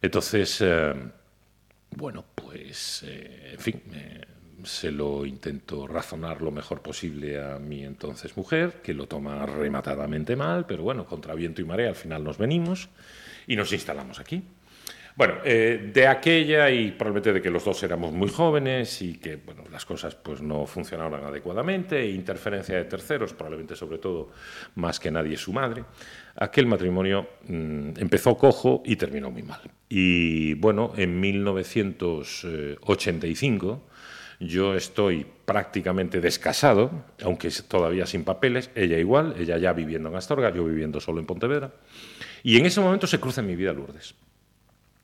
Entonces, 0.00 0.58
eh, 0.60 0.94
bueno, 1.96 2.24
pues, 2.34 3.04
eh, 3.06 3.50
en 3.54 3.58
fin, 3.60 3.82
eh, 3.92 4.20
se 4.64 4.90
lo 4.90 5.24
intento 5.26 5.86
razonar 5.86 6.40
lo 6.42 6.50
mejor 6.50 6.82
posible 6.82 7.42
a 7.42 7.58
mi 7.58 7.84
entonces 7.84 8.36
mujer, 8.36 8.80
que 8.82 8.94
lo 8.94 9.06
toma 9.08 9.44
rematadamente 9.46 10.36
mal, 10.36 10.66
pero 10.66 10.82
bueno, 10.82 11.04
contra 11.06 11.34
viento 11.34 11.60
y 11.60 11.64
marea 11.64 11.88
al 11.88 11.94
final 11.96 12.22
nos 12.22 12.38
venimos 12.38 12.88
y 13.46 13.56
nos 13.56 13.72
instalamos 13.72 14.20
aquí. 14.20 14.42
Bueno, 15.14 15.34
eh, 15.44 15.90
de 15.92 16.06
aquella 16.06 16.70
y 16.70 16.92
probablemente 16.92 17.34
de 17.34 17.42
que 17.42 17.50
los 17.50 17.62
dos 17.64 17.82
éramos 17.82 18.12
muy 18.12 18.30
jóvenes 18.30 19.02
y 19.02 19.18
que 19.18 19.40
las 19.70 19.84
cosas 19.84 20.14
pues 20.14 20.40
no 20.40 20.64
funcionaban 20.66 21.22
adecuadamente, 21.24 22.00
e 22.00 22.12
interferencia 22.12 22.76
de 22.76 22.84
terceros, 22.84 23.34
probablemente 23.34 23.76
sobre 23.76 23.98
todo 23.98 24.30
más 24.76 24.98
que 24.98 25.10
nadie 25.10 25.36
su 25.36 25.52
madre, 25.52 25.84
aquel 26.36 26.66
matrimonio 26.66 27.28
mm, 27.46 27.90
empezó 27.98 28.34
cojo 28.36 28.82
y 28.86 28.96
terminó 28.96 29.30
muy 29.30 29.42
mal. 29.42 29.60
Y 29.88 30.54
bueno, 30.54 30.92
en 30.96 31.20
1985 31.20 33.82
yo 34.40 34.74
estoy 34.74 35.26
prácticamente 35.44 36.20
descasado, 36.20 36.90
aunque 37.22 37.50
todavía 37.68 38.06
sin 38.06 38.24
papeles, 38.24 38.70
ella 38.74 38.98
igual, 38.98 39.36
ella 39.38 39.56
ya 39.58 39.72
viviendo 39.72 40.08
en 40.08 40.16
Astorga, 40.16 40.52
yo 40.52 40.64
viviendo 40.64 40.98
solo 41.00 41.20
en 41.20 41.26
Pontevedra. 41.26 41.70
Y 42.42 42.58
en 42.58 42.66
ese 42.66 42.80
momento 42.80 43.06
se 43.06 43.20
cruza 43.20 43.42
en 43.42 43.46
mi 43.46 43.54
vida 43.54 43.72
Lourdes. 43.72 44.16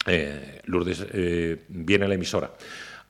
Eh, 0.08 0.60
Lourdes 0.64 1.06
eh, 1.12 1.64
viene 1.68 2.04
a 2.06 2.08
la 2.08 2.14
emisora 2.14 2.50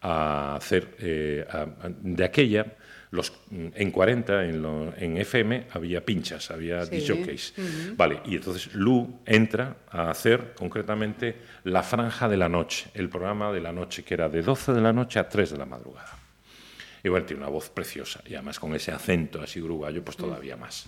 a 0.01 0.57
hacer 0.57 0.97
eh, 0.99 1.47
a- 1.49 1.63
a- 1.63 1.89
de 1.89 2.25
aquella 2.25 2.67
los 3.11 3.33
mm, 3.51 3.69
en 3.75 3.91
40 3.91 4.45
en, 4.45 4.61
lo- 4.63 4.95
en 4.97 5.17
FM 5.17 5.67
había 5.73 6.05
pinchas 6.05 6.51
había 6.51 6.85
Sí. 6.85 6.97
disjockeys 6.97 7.55
vale 7.97 8.21
y 8.27 8.37
entonces 8.37 8.75
Lu 8.75 9.21
entra 9.25 9.77
a 9.91 10.11
hacer 10.11 10.53
concretamente 10.55 11.37
la 11.65 11.83
franja 11.83 12.29
de 12.29 12.37
la 12.37 12.49
noche 12.49 12.91
el 12.95 13.09
programa 13.09 13.51
de 13.53 13.61
la 13.61 13.73
noche 13.73 14.05
que 14.05 14.15
era 14.15 14.29
de 14.29 14.43
12 14.43 14.73
de 14.73 14.81
la 14.81 14.93
noche 14.93 15.19
a 15.19 15.29
3 15.29 15.51
de 15.53 15.57
la 15.59 15.65
madrugada 15.67 16.17
y 17.03 17.09
bueno, 17.09 17.25
tiene 17.25 17.43
una 17.43 17.51
voz 17.51 17.71
preciosa 17.71 18.21
y 18.27 18.35
además 18.35 18.59
con 18.59 18.75
ese 18.75 18.91
acento 18.91 19.41
así 19.41 19.61
uruguayo, 19.61 20.03
pues 20.05 20.17
todavía 20.17 20.57
más. 20.57 20.87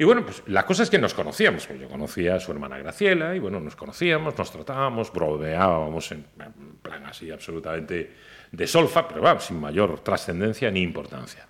Y 0.00 0.04
bueno, 0.04 0.24
pues 0.24 0.42
la 0.46 0.64
cosa 0.64 0.82
es 0.82 0.88
que 0.88 0.98
nos 0.98 1.12
conocíamos. 1.12 1.68
Yo 1.78 1.86
conocía 1.86 2.36
a 2.36 2.40
su 2.40 2.50
hermana 2.52 2.78
Graciela 2.78 3.36
y 3.36 3.38
bueno, 3.38 3.60
nos 3.60 3.76
conocíamos, 3.76 4.38
nos 4.38 4.50
tratábamos, 4.50 5.12
bromeábamos 5.12 6.10
en 6.12 6.24
plan 6.80 7.04
así 7.04 7.30
absolutamente 7.30 8.10
de 8.50 8.66
solfa, 8.66 9.06
pero 9.06 9.20
vamos, 9.20 9.44
sin 9.44 9.60
mayor 9.60 10.00
trascendencia 10.00 10.70
ni 10.70 10.80
importancia. 10.80 11.46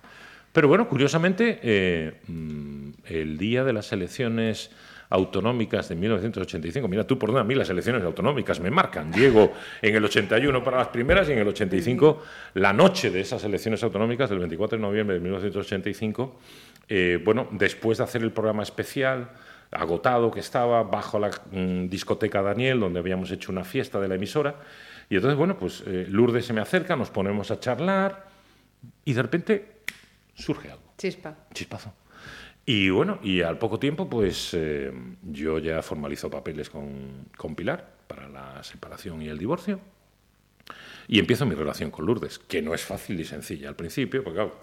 Pero 0.51 0.67
bueno, 0.67 0.89
curiosamente, 0.89 1.61
eh, 1.63 2.19
mm, 2.27 2.89
el 3.05 3.37
día 3.37 3.63
de 3.63 3.71
las 3.71 3.93
elecciones 3.93 4.69
autonómicas 5.11 5.87
de 5.87 5.95
1985, 5.95 6.87
mira 6.89 7.05
tú 7.05 7.19
por 7.19 7.29
dónde 7.29 7.41
a 7.41 7.43
mí 7.45 7.53
las 7.53 7.69
elecciones 7.69 8.03
autonómicas 8.03 8.59
me 8.59 8.71
marcan. 8.71 9.13
Llego 9.13 9.53
en 9.81 9.95
el 9.95 10.03
81 10.03 10.63
para 10.63 10.77
las 10.77 10.87
primeras 10.87 11.27
y 11.29 11.33
en 11.33 11.39
el 11.39 11.47
85, 11.47 12.21
la 12.55 12.73
noche 12.73 13.11
de 13.11 13.21
esas 13.21 13.43
elecciones 13.45 13.81
autonómicas, 13.83 14.29
del 14.29 14.39
24 14.39 14.77
de 14.77 14.81
noviembre 14.81 15.15
de 15.15 15.21
1985, 15.21 16.39
eh, 16.87 17.21
bueno, 17.23 17.47
después 17.51 17.97
de 17.99 18.03
hacer 18.03 18.21
el 18.21 18.31
programa 18.31 18.63
especial, 18.63 19.31
agotado 19.71 20.31
que 20.31 20.39
estaba, 20.39 20.83
bajo 20.83 21.19
la 21.19 21.31
mm, 21.51 21.87
discoteca 21.87 22.41
Daniel, 22.41 22.79
donde 22.79 22.99
habíamos 22.99 23.31
hecho 23.31 23.51
una 23.51 23.63
fiesta 23.63 23.99
de 23.99 24.07
la 24.07 24.15
emisora, 24.15 24.55
y 25.09 25.15
entonces, 25.15 25.37
bueno, 25.37 25.57
pues 25.57 25.83
eh, 25.85 26.05
Lourdes 26.09 26.45
se 26.45 26.53
me 26.53 26.61
acerca, 26.61 26.95
nos 26.95 27.09
ponemos 27.09 27.51
a 27.51 27.59
charlar, 27.59 28.27
y 29.05 29.13
de 29.13 29.21
repente 29.21 29.65
surge 30.33 30.71
algo 30.71 30.93
Chispa. 30.97 31.35
chispazo. 31.53 31.93
Y 32.65 32.89
bueno, 32.89 33.19
y 33.23 33.41
al 33.41 33.57
poco 33.57 33.79
tiempo, 33.79 34.07
pues 34.07 34.53
eh, 34.53 34.91
yo 35.23 35.57
ya 35.57 35.81
formalizo 35.81 36.29
papeles 36.29 36.69
con, 36.69 37.25
con 37.35 37.55
Pilar 37.55 37.85
para 38.07 38.29
la 38.29 38.63
separación 38.63 39.21
y 39.21 39.27
el 39.27 39.37
divorcio. 39.37 39.79
Y 41.07 41.17
empiezo 41.17 41.45
mi 41.45 41.55
relación 41.55 41.89
con 41.89 42.05
Lourdes, 42.05 42.37
que 42.37 42.61
no 42.61 42.73
es 42.75 42.83
fácil 42.83 43.19
y 43.19 43.25
sencilla 43.25 43.67
al 43.67 43.75
principio, 43.75 44.23
porque 44.23 44.35
claro, 44.35 44.55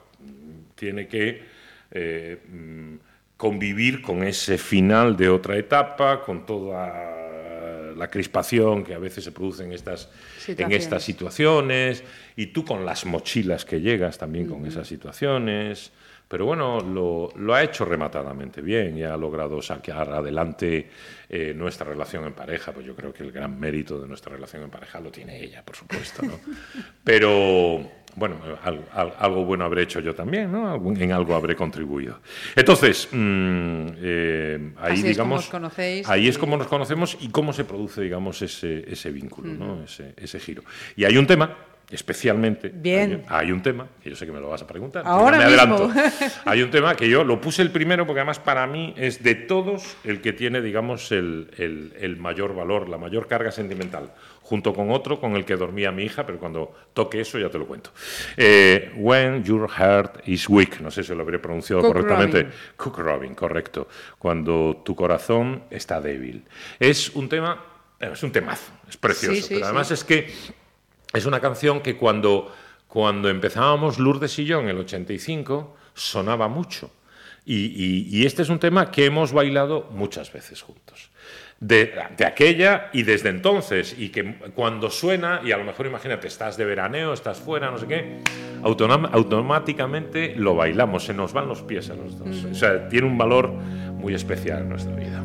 tiene 0.77 1.09
que 1.09 1.43
eh, 1.91 2.39
mm, 2.49 2.95
convivir 3.37 4.03
con 4.03 4.23
ese 4.23 4.59
final 4.59 5.17
de 5.17 5.29
otra 5.29 5.57
etapa, 5.57 6.23
con 6.23 6.45
toda 6.45 7.95
la 7.99 8.09
crispación 8.09 8.85
que 8.85 8.95
a 8.95 8.99
veces 8.99 9.25
se 9.25 9.33
produce 9.33 9.65
en 9.65 9.73
estas, 9.73 10.09
en 10.47 10.73
estas 10.73 11.03
situaciones, 11.03 12.05
y 12.37 12.47
tú 12.47 12.65
con 12.65 12.87
las 12.87 13.05
mochilas 13.05 13.65
que 13.65 13.81
llegas 13.81 14.19
también 14.19 14.47
con 14.47 14.65
esas 14.67 14.87
situaciones. 14.87 15.93
Pero 16.29 16.45
bueno, 16.45 16.81
lo, 16.81 17.31
lo 17.37 17.55
ha 17.55 17.63
hecho 17.63 17.87
rematadamente 17.87 18.61
bien 18.61 18.99
y 18.99 19.03
ha 19.03 19.17
logrado 19.17 19.63
sacar 19.63 20.11
adelante 20.11 20.91
eh, 21.29 21.55
nuestra 21.57 21.89
relación 21.89 22.27
en 22.27 22.35
pareja. 22.35 22.73
Pues 22.73 22.85
yo 22.85 22.95
creo 22.95 23.15
que 23.15 23.23
el 23.23 23.33
gran 23.33 23.59
mérito 23.59 23.99
de 23.99 24.07
nuestra 24.07 24.35
relación 24.35 24.63
en 24.63 24.71
pareja 24.71 25.01
lo 25.01 25.11
tiene 25.11 25.43
ella, 25.43 25.65
por 25.65 25.75
supuesto. 25.75 26.23
¿no? 26.23 26.39
Pero 27.05 27.91
bueno, 28.17 28.37
al- 28.65 28.81
al- 28.93 29.15
algo 29.19 29.45
bueno 29.45 29.65
habré 29.65 29.83
hecho 29.83 30.01
yo 30.01 30.15
también, 30.15 30.51
¿no? 30.51 30.75
En 30.97 31.13
algo 31.13 31.35
habré 31.35 31.55
contribuido. 31.55 32.19
Entonces, 32.57 33.09
mm, 33.13 33.87
eh, 34.01 34.73
ahí 34.79 34.93
Así 34.93 34.93
es 34.95 34.99
como 35.01 35.09
digamos, 35.09 35.45
os 35.45 35.51
conocéis 35.51 36.09
ahí 36.09 36.25
y- 36.27 36.29
es 36.29 36.39
como 36.39 36.57
nos 36.57 36.67
conocemos 36.67 37.17
y 37.21 37.29
cómo 37.29 37.53
se 37.53 37.65
produce, 37.65 38.01
digamos, 38.03 38.43
ese, 38.43 38.85
ese 38.91 39.11
vínculo, 39.11 39.53
¿no? 39.53 39.83
ese, 39.85 40.15
ese 40.17 40.41
giro. 40.41 40.63
Y 40.97 41.05
hay 41.05 41.17
un 41.17 41.27
tema, 41.27 41.57
especialmente, 41.91 42.71
Bien. 42.73 43.25
Hay, 43.29 43.47
hay 43.47 43.53
un 43.53 43.63
tema, 43.63 43.87
que 44.03 44.11
yo 44.11 44.17
sé 44.17 44.27
que 44.27 44.33
me 44.33 44.41
lo 44.41 44.49
vas 44.51 44.63
a 44.63 44.67
preguntar, 44.67 45.03
Ahora 45.07 45.39
me 45.39 45.47
mismo. 45.47 45.75
adelanto. 45.85 45.91
Hay 46.45 46.63
un 46.63 46.71
tema 46.71 46.95
que 46.95 47.09
yo 47.09 47.25
lo 47.25 47.41
puse 47.41 47.63
el 47.63 47.71
primero 47.71 48.07
porque 48.07 48.21
además 48.21 48.39
para 48.39 48.67
mí 48.67 48.93
es 48.97 49.23
de 49.23 49.35
todos 49.35 49.97
el 50.05 50.21
que 50.21 50.33
tiene, 50.33 50.61
digamos, 50.61 51.11
el, 51.13 51.51
el- 51.57 51.95
el 51.99 52.17
mayor 52.17 52.55
valor, 52.55 52.89
la 52.89 52.99
mayor 52.99 53.27
carga 53.27 53.51
sentimental, 53.51 54.13
junto 54.43 54.73
con 54.75 54.91
otro 54.91 55.21
con 55.21 55.35
el 55.37 55.45
que 55.45 55.57
dormía 55.57 55.91
mi 55.91 56.05
hija, 56.05 56.25
pero 56.27 56.39
cuando 56.39 56.75
toque 56.93 57.21
eso 57.21 57.39
ya 57.39 57.49
te 57.49 57.59
lo 57.59 57.67
cuento. 57.67 57.91
Eh, 58.37 58.93
When 58.97 59.43
Your 59.45 59.69
Heart 59.71 60.29
is 60.29 60.49
Weak, 60.49 60.81
no 60.81 60.91
sé 60.91 61.03
si 61.03 61.15
lo 61.15 61.23
habré 61.23 61.39
pronunciado 61.39 61.81
Cook 61.83 61.93
correctamente. 61.93 62.43
Robin. 62.43 62.55
Cook 62.77 62.99
Robin, 62.99 63.35
correcto. 63.35 63.89
Cuando 64.19 64.83
tu 64.85 64.95
corazón 64.95 65.65
está 65.71 66.01
débil. 66.01 66.45
Es 66.79 67.11
un 67.11 67.29
tema, 67.29 67.63
es 67.99 68.23
un 68.23 68.31
temazo, 68.33 68.73
es 68.89 68.97
precioso, 68.97 69.35
Sí, 69.37 69.43
sí, 69.43 69.55
pero 69.55 69.67
además 69.67 69.89
sí. 69.89 69.95
es 69.95 70.05
que 70.05 70.29
es 71.15 71.27
una 71.27 71.41
canción 71.41 71.81
que 71.81 71.97
cuando, 71.97 72.55
cuando 72.87 73.29
empezábamos 73.29 73.99
Lourdes 73.99 74.39
y 74.39 74.45
yo 74.45 74.61
en 74.61 74.69
el 74.69 74.79
85 74.79 75.77
sonaba 75.95 76.49
mucho. 76.49 76.91
Y, 77.45 78.09
y- 78.21 78.27
este 78.27 78.43
es 78.43 78.51
un 78.51 78.59
tema 78.59 78.91
que 78.91 79.07
hemos 79.07 79.33
bailado 79.33 79.89
muchas 79.93 80.31
veces 80.33 80.61
juntos. 80.61 81.11
De, 81.61 81.93
de 82.17 82.25
aquella 82.27 82.89
y 82.93 83.03
desde 83.03 83.31
entonces, 83.31 83.97
y 83.99 84.11
que 84.11 84.37
cuando 84.55 84.91
suena, 84.91 85.41
y 85.45 85.51
a 85.51 85.57
lo 85.57 85.65
mejor 85.65 85.87
imagínate, 85.87 86.29
estás 86.29 86.57
de 86.57 86.65
veraneo, 86.65 87.13
estás 87.13 87.39
fuera, 87.41 87.71
no 87.71 87.79
sé 87.79 87.87
qué, 87.89 88.19
automáticamente 88.63 90.35
lo 90.37 90.55
bailamos, 90.55 91.05
se 91.05 91.15
nos 91.15 91.33
van 91.33 91.49
los 91.49 91.63
pies 91.63 91.91
a 91.91 91.95
los 91.95 92.19
dos. 92.19 92.45
O 92.45 92.55
sea, 92.55 92.89
tiene 92.89 93.07
un 93.07 93.19
valor 93.19 93.49
muy 93.51 94.15
especial 94.15 94.61
en 94.63 94.69
nuestra 94.69 94.95
vida. 94.95 95.25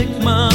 Make 0.00 0.22
my 0.22 0.49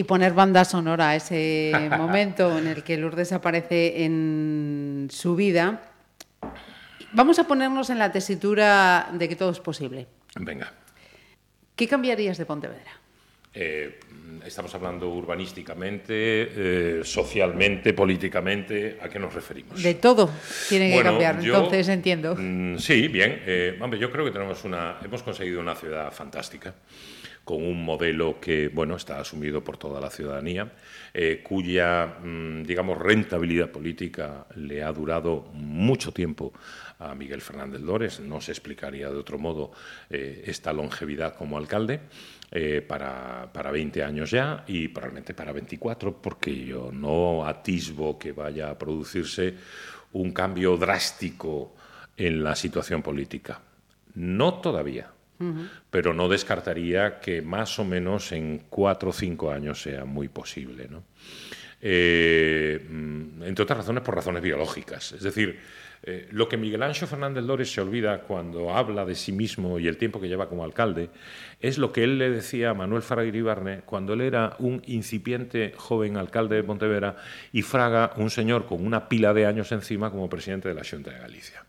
y 0.00 0.04
poner 0.04 0.32
banda 0.32 0.64
sonora 0.64 1.10
a 1.10 1.16
ese 1.16 1.90
momento 1.98 2.56
en 2.58 2.66
el 2.68 2.82
que 2.82 2.96
Lourdes 2.96 3.32
aparece 3.32 4.02
en 4.04 5.08
su 5.10 5.36
vida. 5.36 5.82
Vamos 7.12 7.38
a 7.38 7.44
ponernos 7.46 7.90
en 7.90 7.98
la 7.98 8.10
tesitura 8.10 9.10
de 9.12 9.28
que 9.28 9.36
todo 9.36 9.50
es 9.50 9.60
posible. 9.60 10.06
Venga. 10.36 10.72
¿Qué 11.76 11.86
cambiarías 11.86 12.38
de 12.38 12.46
Pontevedra? 12.46 12.92
Eh, 13.52 14.00
estamos 14.46 14.74
hablando 14.74 15.10
urbanísticamente, 15.10 16.14
eh, 16.14 17.00
socialmente, 17.04 17.92
políticamente. 17.92 18.96
¿A 19.02 19.08
qué 19.10 19.18
nos 19.18 19.34
referimos? 19.34 19.82
De 19.82 19.94
todo 19.96 20.30
tiene 20.70 20.88
que 20.88 20.94
Bueno, 20.94 21.10
cambiar, 21.10 21.40
yo- 21.42 21.56
entonces 21.56 21.88
entiendo. 21.88 22.36
Mm, 22.38 22.78
sí, 22.78 23.08
bien. 23.08 23.42
Eh, 23.44 23.76
hombre, 23.82 23.98
yo 23.98 24.10
creo 24.10 24.24
que 24.24 24.30
tenemos 24.30 24.64
una, 24.64 24.96
hemos 25.04 25.22
conseguido 25.22 25.60
una 25.60 25.74
ciudad 25.74 26.10
fantástica, 26.12 26.72
con 27.50 27.64
un 27.64 27.84
modelo 27.84 28.38
que, 28.38 28.68
bueno, 28.68 28.94
está 28.94 29.18
asumido 29.18 29.64
por 29.64 29.76
toda 29.76 30.00
la 30.00 30.08
ciudadanía, 30.08 30.70
eh, 31.12 31.40
cuya, 31.42 32.18
mm, 32.22 32.62
digamos, 32.62 32.96
rentabilidad 32.96 33.72
política 33.72 34.46
le 34.54 34.84
ha 34.84 34.92
durado 34.92 35.50
mucho 35.52 36.12
tiempo 36.12 36.52
a 37.00 37.12
Miguel 37.16 37.40
Fernández 37.40 37.80
Lores. 37.80 38.20
No 38.20 38.40
se 38.40 38.52
explicaría 38.52 39.10
de 39.10 39.16
otro 39.16 39.36
modo 39.36 39.72
eh, 40.10 40.44
esta 40.46 40.72
longevidad 40.72 41.34
como 41.34 41.58
alcalde. 41.58 42.02
eh, 42.52 42.82
para, 42.82 43.48
para 43.52 43.70
20 43.70 44.02
años 44.02 44.32
ya 44.32 44.64
y 44.66 44.88
probablemente 44.88 45.34
para 45.34 45.52
24, 45.52 46.20
porque 46.20 46.52
yo 46.66 46.90
no 46.92 47.46
atisbo 47.46 48.18
que 48.18 48.32
vaya 48.32 48.70
a 48.70 48.76
producirse 48.76 49.54
un 50.14 50.32
cambio 50.32 50.76
drástico 50.76 51.76
en 52.16 52.42
la 52.42 52.56
situación 52.56 53.02
política. 53.02 53.60
No 54.14 54.54
todavía, 54.54 55.12
pero 55.90 56.12
no 56.12 56.28
descartaría 56.28 57.18
que 57.20 57.40
más 57.42 57.78
o 57.78 57.84
menos 57.84 58.32
en 58.32 58.64
cuatro 58.68 59.10
o 59.10 59.12
cinco 59.12 59.50
años 59.50 59.80
sea 59.80 60.04
muy 60.04 60.28
posible. 60.28 60.86
¿no? 60.88 61.04
Eh, 61.80 62.86
mm, 62.88 63.42
entre 63.44 63.62
otras 63.62 63.78
razones, 63.78 64.02
por 64.02 64.14
razones 64.14 64.42
biológicas. 64.42 65.12
Es 65.12 65.22
decir, 65.22 65.58
eh, 66.02 66.28
lo 66.30 66.48
que 66.48 66.56
Miguel 66.56 66.82
Ángel 66.82 67.08
Fernández 67.08 67.44
Lores 67.44 67.72
se 67.72 67.80
olvida 67.80 68.22
cuando 68.22 68.74
habla 68.74 69.04
de 69.04 69.14
sí 69.14 69.32
mismo 69.32 69.78
y 69.78 69.86
el 69.86 69.98
tiempo 69.98 70.18
que 70.18 70.28
lleva 70.28 70.48
como 70.48 70.64
alcalde 70.64 71.10
es 71.60 71.76
lo 71.76 71.92
que 71.92 72.04
él 72.04 72.16
le 72.16 72.30
decía 72.30 72.70
a 72.70 72.74
Manuel 72.74 73.02
Fraga 73.02 73.26
Iribarne 73.26 73.82
cuando 73.84 74.14
él 74.14 74.22
era 74.22 74.56
un 74.58 74.82
incipiente 74.86 75.74
joven 75.76 76.16
alcalde 76.16 76.56
de 76.56 76.62
Pontevedra 76.62 77.16
y 77.52 77.60
Fraga 77.62 78.12
un 78.16 78.30
señor 78.30 78.64
con 78.64 78.84
una 78.84 79.10
pila 79.10 79.34
de 79.34 79.44
años 79.44 79.72
encima 79.72 80.10
como 80.10 80.30
presidente 80.30 80.70
de 80.70 80.74
la 80.74 80.84
Junta 80.84 81.10
de 81.10 81.18
Galicia. 81.18 81.64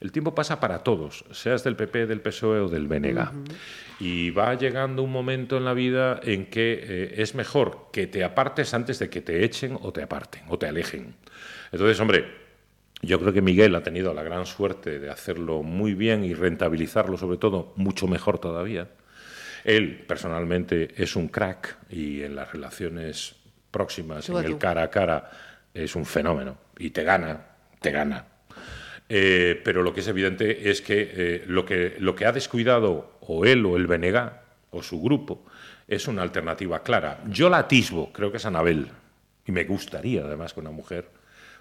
El 0.00 0.12
tiempo 0.12 0.34
pasa 0.34 0.60
para 0.60 0.78
todos, 0.78 1.24
seas 1.30 1.62
del 1.64 1.76
PP, 1.76 2.06
del 2.06 2.20
PSOE 2.20 2.60
o 2.60 2.68
del 2.68 2.88
BNG. 2.88 3.28
Y 4.00 4.30
va 4.30 4.54
llegando 4.54 5.02
un 5.02 5.12
momento 5.12 5.56
en 5.56 5.64
la 5.64 5.74
vida 5.74 6.20
en 6.22 6.46
que 6.46 6.80
eh, 6.82 7.14
es 7.18 7.34
mejor 7.34 7.88
que 7.92 8.06
te 8.06 8.24
apartes 8.24 8.72
antes 8.72 8.98
de 8.98 9.10
que 9.10 9.20
te 9.20 9.44
echen 9.44 9.78
o 9.80 9.92
te 9.92 10.02
aparten 10.02 10.42
o 10.48 10.58
te 10.58 10.66
alejen. 10.66 11.14
Entonces, 11.70 12.00
hombre, 12.00 12.24
yo 13.02 13.18
creo 13.18 13.32
que 13.32 13.42
Miguel 13.42 13.74
ha 13.74 13.82
tenido 13.82 14.12
la 14.12 14.22
gran 14.22 14.46
suerte 14.46 14.98
de 14.98 15.10
hacerlo 15.10 15.62
muy 15.62 15.94
bien 15.94 16.24
y 16.24 16.34
rentabilizarlo, 16.34 17.16
sobre 17.16 17.38
todo, 17.38 17.72
mucho 17.76 18.06
mejor 18.06 18.38
todavía. 18.38 18.88
Él, 19.64 20.04
personalmente, 20.06 20.90
es 20.96 21.16
un 21.16 21.28
crack 21.28 21.78
y 21.90 22.22
en 22.22 22.36
las 22.36 22.52
relaciones 22.52 23.36
próximas, 23.70 24.28
en 24.28 24.36
el 24.36 24.58
cara 24.58 24.82
a 24.82 24.90
cara, 24.90 25.30
es 25.72 25.94
un 25.94 26.04
fenómeno. 26.04 26.56
Y 26.78 26.90
te 26.90 27.04
gana, 27.04 27.46
te 27.80 27.90
gana. 27.90 28.26
Eh, 29.12 29.60
pero 29.64 29.82
lo 29.82 29.92
que 29.92 30.00
es 30.00 30.08
evidente 30.08 30.70
es 30.70 30.80
que, 30.80 31.10
eh, 31.12 31.44
lo 31.48 31.64
que 31.64 31.96
lo 31.98 32.14
que 32.14 32.26
ha 32.26 32.32
descuidado 32.32 33.18
o 33.22 33.44
él 33.44 33.66
o 33.66 33.76
el 33.76 33.88
BNG 33.88 34.30
o 34.70 34.84
su 34.84 35.02
grupo 35.02 35.44
es 35.88 36.06
una 36.06 36.22
alternativa 36.22 36.84
clara. 36.84 37.20
Yo 37.28 37.50
la 37.50 37.58
atisbo, 37.58 38.12
creo 38.12 38.30
que 38.30 38.36
es 38.36 38.46
Anabel, 38.46 38.86
y 39.44 39.50
me 39.50 39.64
gustaría 39.64 40.22
además 40.22 40.54
que 40.54 40.60
una 40.60 40.70
mujer 40.70 41.08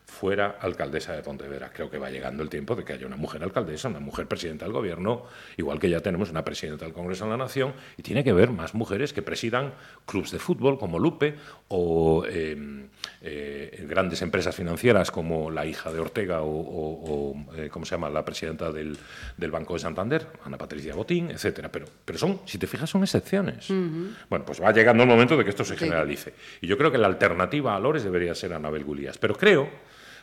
fuera 0.06 0.58
alcaldesa 0.62 1.16
de 1.16 1.24
Pontevedra. 1.24 1.72
Creo 1.74 1.90
que 1.90 1.98
va 1.98 2.12
llegando 2.12 2.44
el 2.44 2.50
tiempo 2.50 2.76
de 2.76 2.84
que 2.84 2.94
haya 2.94 3.08
una 3.08 3.16
mujer 3.16 3.42
alcaldesa, 3.44 3.88
una 3.88 4.00
mujer 4.00 4.28
presidenta 4.28 4.66
del 4.66 4.74
gobierno, 4.74 5.24
igual 5.58 5.80
que 5.80 5.90
ya 5.90 6.02
tenemos 6.02 6.30
una 6.30 6.46
presidenta 6.46 6.86
del 6.86 6.94
Congreso 6.94 7.26
de 7.26 7.32
la 7.32 7.38
Nación, 7.38 7.74
y 7.98 8.04
tiene 8.04 8.24
que 8.24 8.30
haber 8.30 8.52
más 8.52 8.76
mujeres 8.76 9.12
que 9.12 9.24
presidan 9.24 9.74
clubes 10.06 10.30
de 10.30 10.38
fútbol 10.38 10.78
como 10.78 11.00
Lupe 11.00 11.36
o 11.68 12.26
eh, 12.28 12.88
eh, 13.22 13.86
grandes 13.90 14.22
empresas 14.22 14.56
financieras 14.56 15.12
como 15.12 15.52
la 15.52 15.66
hija 15.66 15.92
de 15.92 16.00
Ortega 16.00 16.42
o, 16.42 16.50
o- 16.50 17.34
o, 17.50 17.56
eh, 17.56 17.70
¿cómo 17.70 17.86
se 17.86 17.92
llama?, 17.96 18.10
la 18.10 18.24
presidenta 18.24 18.72
del, 18.72 18.98
del 19.38 19.52
Banco 19.52 19.74
de 19.74 19.80
Santander, 19.82 20.26
Ana 20.46 20.58
Patricia 20.58 20.96
Botín, 20.96 21.30
etcétera. 21.32 21.70
Pero, 21.72 21.86
pero 22.06 22.18
son, 22.18 22.40
si 22.46 22.58
te 22.58 22.68
fijas, 22.68 22.90
son 22.90 23.04
excepciones. 23.04 23.68
Bueno, 24.30 24.46
pues 24.46 24.62
va 24.62 24.72
llegando 24.72 25.04
el 25.04 25.10
momento 25.10 25.36
de 25.38 25.44
que 25.44 25.50
esto 25.50 25.64
se 25.66 25.74
Sí. 25.74 25.80
generalice. 25.86 26.34
Y 26.62 26.68
yo 26.68 26.78
creo 26.78 26.92
que 26.92 26.98
la 26.98 27.08
alternativa 27.08 27.76
a 27.76 27.80
Lores 27.80 28.04
debería 28.04 28.34
ser 28.36 28.54
Anabel 28.54 28.84
Gulías. 28.84 29.18
Pero 29.18 29.36
creo 29.36 29.70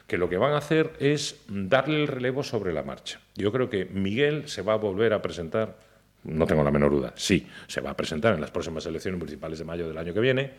que 0.07 0.17
lo 0.19 0.29
que 0.29 0.37
van 0.39 0.53
a 0.53 0.59
hacer 0.59 0.93
es 1.01 1.41
darle 1.49 2.01
el 2.03 2.07
relevo 2.09 2.43
sobre 2.45 2.73
la 2.73 2.83
marcha. 2.83 3.21
Yo 3.35 3.51
creo 3.53 3.69
que 3.69 3.85
Miguel 3.87 4.49
se 4.49 4.63
va 4.63 4.75
a 4.75 4.77
volver 4.77 5.13
a 5.13 5.21
presentar, 5.21 5.77
no 6.25 6.47
tengo 6.47 6.63
la 6.65 6.71
menor 6.71 6.91
duda, 6.93 7.13
sí, 7.17 7.47
se 7.67 7.81
va 7.81 7.91
a 7.91 7.97
presentar 7.97 8.35
en 8.35 8.41
las 8.41 8.51
próximas 8.51 8.87
elecciones 8.87 9.19
municipales 9.19 9.59
de 9.59 9.65
mayo 9.65 9.87
del 9.89 9.99
año 9.99 10.15
que 10.15 10.21
viene, 10.21 10.53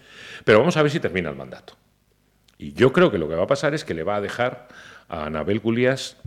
pero 0.43 0.59
vamos 0.59 0.75
a 0.77 0.81
ver 0.81 0.91
si 0.91 0.99
termina 0.99 1.29
el 1.29 1.35
mandato. 1.35 1.75
Y 2.57 2.73
yo 2.73 2.91
creo 2.91 3.11
que 3.11 3.17
lo 3.17 3.27
que 3.27 3.35
va 3.35 3.43
a 3.43 3.47
pasar 3.47 3.73
es 3.73 3.85
que 3.85 3.93
le 3.93 4.03
va 4.03 4.15
a 4.15 4.21
dejar 4.21 4.67
a 5.09 5.25
Anabel 5.25 5.59
Gulías 5.59 6.17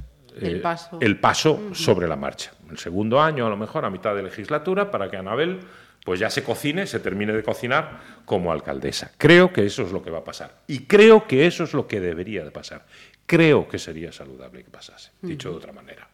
El 0.40 0.60
paso. 0.60 0.98
el 1.00 1.18
paso 1.18 1.74
sobre 1.74 2.06
la 2.06 2.16
marcha. 2.16 2.52
El 2.70 2.78
segundo 2.78 3.20
año, 3.20 3.46
a 3.46 3.50
lo 3.50 3.56
mejor, 3.56 3.84
a 3.84 3.90
mitad 3.90 4.14
de 4.14 4.22
legislatura, 4.22 4.90
para 4.90 5.10
que 5.10 5.16
Anabel 5.16 5.60
pues 6.04 6.18
ya 6.18 6.30
se 6.30 6.42
cocine, 6.42 6.86
se 6.86 7.00
termine 7.00 7.32
de 7.32 7.42
cocinar 7.42 8.00
como 8.24 8.52
alcaldesa. 8.52 9.12
Creo 9.18 9.52
que 9.52 9.66
eso 9.66 9.82
es 9.82 9.92
lo 9.92 10.02
que 10.02 10.10
va 10.10 10.18
a 10.18 10.24
pasar. 10.24 10.62
Y 10.66 10.80
creo 10.86 11.26
que 11.26 11.46
eso 11.46 11.64
es 11.64 11.74
lo 11.74 11.86
que 11.86 12.00
debería 12.00 12.44
de 12.44 12.50
pasar. 12.50 12.86
Creo 13.26 13.68
que 13.68 13.78
sería 13.78 14.10
saludable 14.10 14.64
que 14.64 14.70
pasase, 14.70 15.10
dicho 15.20 15.50
de 15.50 15.56
otra 15.56 15.72
manera. 15.72 16.08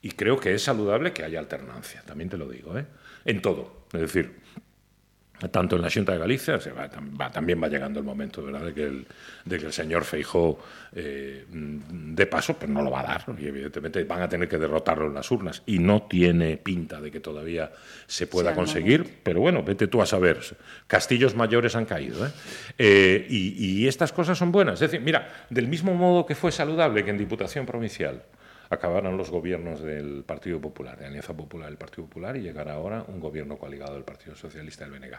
Y 0.00 0.12
creo 0.12 0.38
que 0.38 0.54
es 0.54 0.62
saludable 0.62 1.12
que 1.12 1.24
haya 1.24 1.40
alternancia, 1.40 2.02
también 2.06 2.30
te 2.30 2.36
lo 2.36 2.48
digo, 2.48 2.78
¿eh? 2.78 2.86
en 3.24 3.42
todo. 3.42 3.86
Es 3.92 4.00
decir, 4.00 4.36
tanto 5.50 5.76
en 5.76 5.82
la 5.82 5.90
Junta 5.90 6.12
de 6.12 6.18
Galicia, 6.18 6.58
se 6.60 6.72
va, 6.72 6.88
tam- 6.90 7.20
va- 7.20 7.30
también 7.30 7.62
va 7.62 7.68
llegando 7.68 8.00
el 8.00 8.06
momento 8.06 8.42
¿verdad? 8.42 8.62
De, 8.64 8.72
que 8.74 8.84
el, 8.84 9.06
de 9.44 9.58
que 9.58 9.66
el 9.66 9.72
señor 9.72 10.04
Feijó 10.04 10.58
eh, 10.94 11.44
dé 11.50 12.26
paso, 12.26 12.56
pero 12.58 12.72
no 12.72 12.82
lo 12.82 12.90
va 12.90 13.00
a 13.00 13.04
dar, 13.04 13.24
y 13.38 13.46
evidentemente 13.46 14.02
van 14.04 14.22
a 14.22 14.28
tener 14.28 14.48
que 14.48 14.56
derrotarlo 14.58 15.06
en 15.06 15.14
las 15.14 15.30
urnas, 15.30 15.62
y 15.66 15.78
no 15.78 16.02
tiene 16.02 16.56
pinta 16.56 17.00
de 17.00 17.10
que 17.10 17.20
todavía 17.20 17.70
se 18.06 18.26
pueda 18.26 18.54
conseguir, 18.54 19.18
pero 19.22 19.40
bueno, 19.40 19.62
vete 19.62 19.88
tú 19.88 20.00
a 20.00 20.06
saber, 20.06 20.40
castillos 20.86 21.34
mayores 21.34 21.76
han 21.76 21.84
caído, 21.84 22.26
¿eh? 22.26 22.30
Eh, 22.78 23.26
y, 23.28 23.82
y 23.82 23.88
estas 23.88 24.12
cosas 24.12 24.38
son 24.38 24.52
buenas, 24.52 24.74
es 24.74 24.90
decir, 24.90 25.00
mira, 25.00 25.46
del 25.50 25.68
mismo 25.68 25.94
modo 25.94 26.24
que 26.24 26.34
fue 26.34 26.50
saludable 26.50 27.04
que 27.04 27.10
en 27.10 27.18
Diputación 27.18 27.66
Provincial 27.66 28.22
acabaran 28.70 29.16
los 29.16 29.30
gobiernos 29.30 29.80
del 29.80 30.24
Partido 30.24 30.60
Popular, 30.60 30.98
de 30.98 31.06
Alianza 31.06 31.36
Popular 31.36 31.68
del 31.68 31.78
Partido 31.78 32.06
Popular, 32.06 32.36
y 32.36 32.42
llegara 32.42 32.74
ahora 32.74 33.04
un 33.08 33.20
gobierno 33.20 33.58
coaligado 33.58 33.94
del 33.94 34.04
Partido 34.04 34.36
Socialista 34.36 34.84
del 34.84 34.98
BNG. 34.98 35.18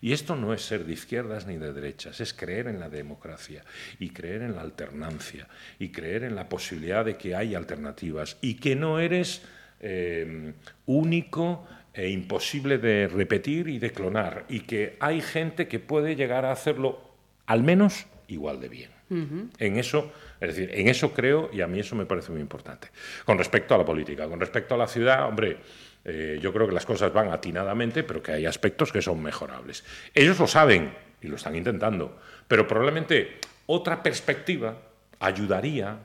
Y 0.00 0.12
esto 0.12 0.36
no 0.36 0.52
es 0.52 0.62
ser 0.62 0.84
de 0.84 0.92
izquierdas 0.92 1.46
ni 1.46 1.56
de 1.56 1.72
derechas, 1.72 2.20
es 2.20 2.34
creer 2.34 2.68
en 2.68 2.80
la 2.80 2.88
democracia 2.88 3.64
y 3.98 4.10
creer 4.10 4.42
en 4.42 4.54
la 4.54 4.62
alternancia 4.62 5.48
y 5.78 5.90
creer 5.90 6.24
en 6.24 6.34
la 6.34 6.48
posibilidad 6.48 7.04
de 7.04 7.16
que 7.16 7.34
hay 7.34 7.54
alternativas 7.54 8.36
y 8.40 8.54
que 8.54 8.76
no 8.76 8.98
eres 8.98 9.42
eh, 9.80 10.52
único 10.86 11.66
e 11.94 12.10
imposible 12.10 12.78
de 12.78 13.08
repetir 13.08 13.68
y 13.68 13.78
de 13.78 13.90
clonar 13.90 14.44
y 14.48 14.60
que 14.60 14.96
hay 15.00 15.20
gente 15.20 15.68
que 15.68 15.78
puede 15.78 16.16
llegar 16.16 16.44
a 16.44 16.52
hacerlo 16.52 17.00
al 17.46 17.62
menos 17.62 18.06
igual 18.28 18.60
de 18.60 18.68
bien. 18.68 18.90
En 19.10 19.78
eso, 19.78 20.12
es 20.40 20.54
decir, 20.54 20.70
en 20.72 20.88
eso 20.88 21.12
creo 21.12 21.50
y 21.52 21.60
a 21.60 21.66
mí 21.66 21.80
eso 21.80 21.96
me 21.96 22.06
parece 22.06 22.30
muy 22.32 22.40
importante. 22.40 22.88
Con 23.24 23.38
respecto 23.38 23.74
a 23.74 23.78
la 23.78 23.84
política, 23.84 24.28
con 24.28 24.38
respecto 24.40 24.74
a 24.74 24.78
la 24.78 24.86
ciudad, 24.86 25.26
hombre, 25.26 25.56
eh, 26.04 26.38
yo 26.40 26.52
creo 26.52 26.66
que 26.66 26.72
las 26.74 26.86
cosas 26.86 27.12
van 27.12 27.28
atinadamente, 27.30 28.02
pero 28.04 28.22
que 28.22 28.32
hay 28.32 28.46
aspectos 28.46 28.92
que 28.92 29.02
son 29.02 29.22
mejorables. 29.22 29.84
Ellos 30.14 30.38
lo 30.38 30.46
saben 30.46 30.92
y 31.20 31.26
lo 31.28 31.36
están 31.36 31.56
intentando, 31.56 32.16
pero 32.46 32.66
probablemente 32.66 33.38
otra 33.66 34.02
perspectiva 34.02 34.76
ayudaría 35.18 35.98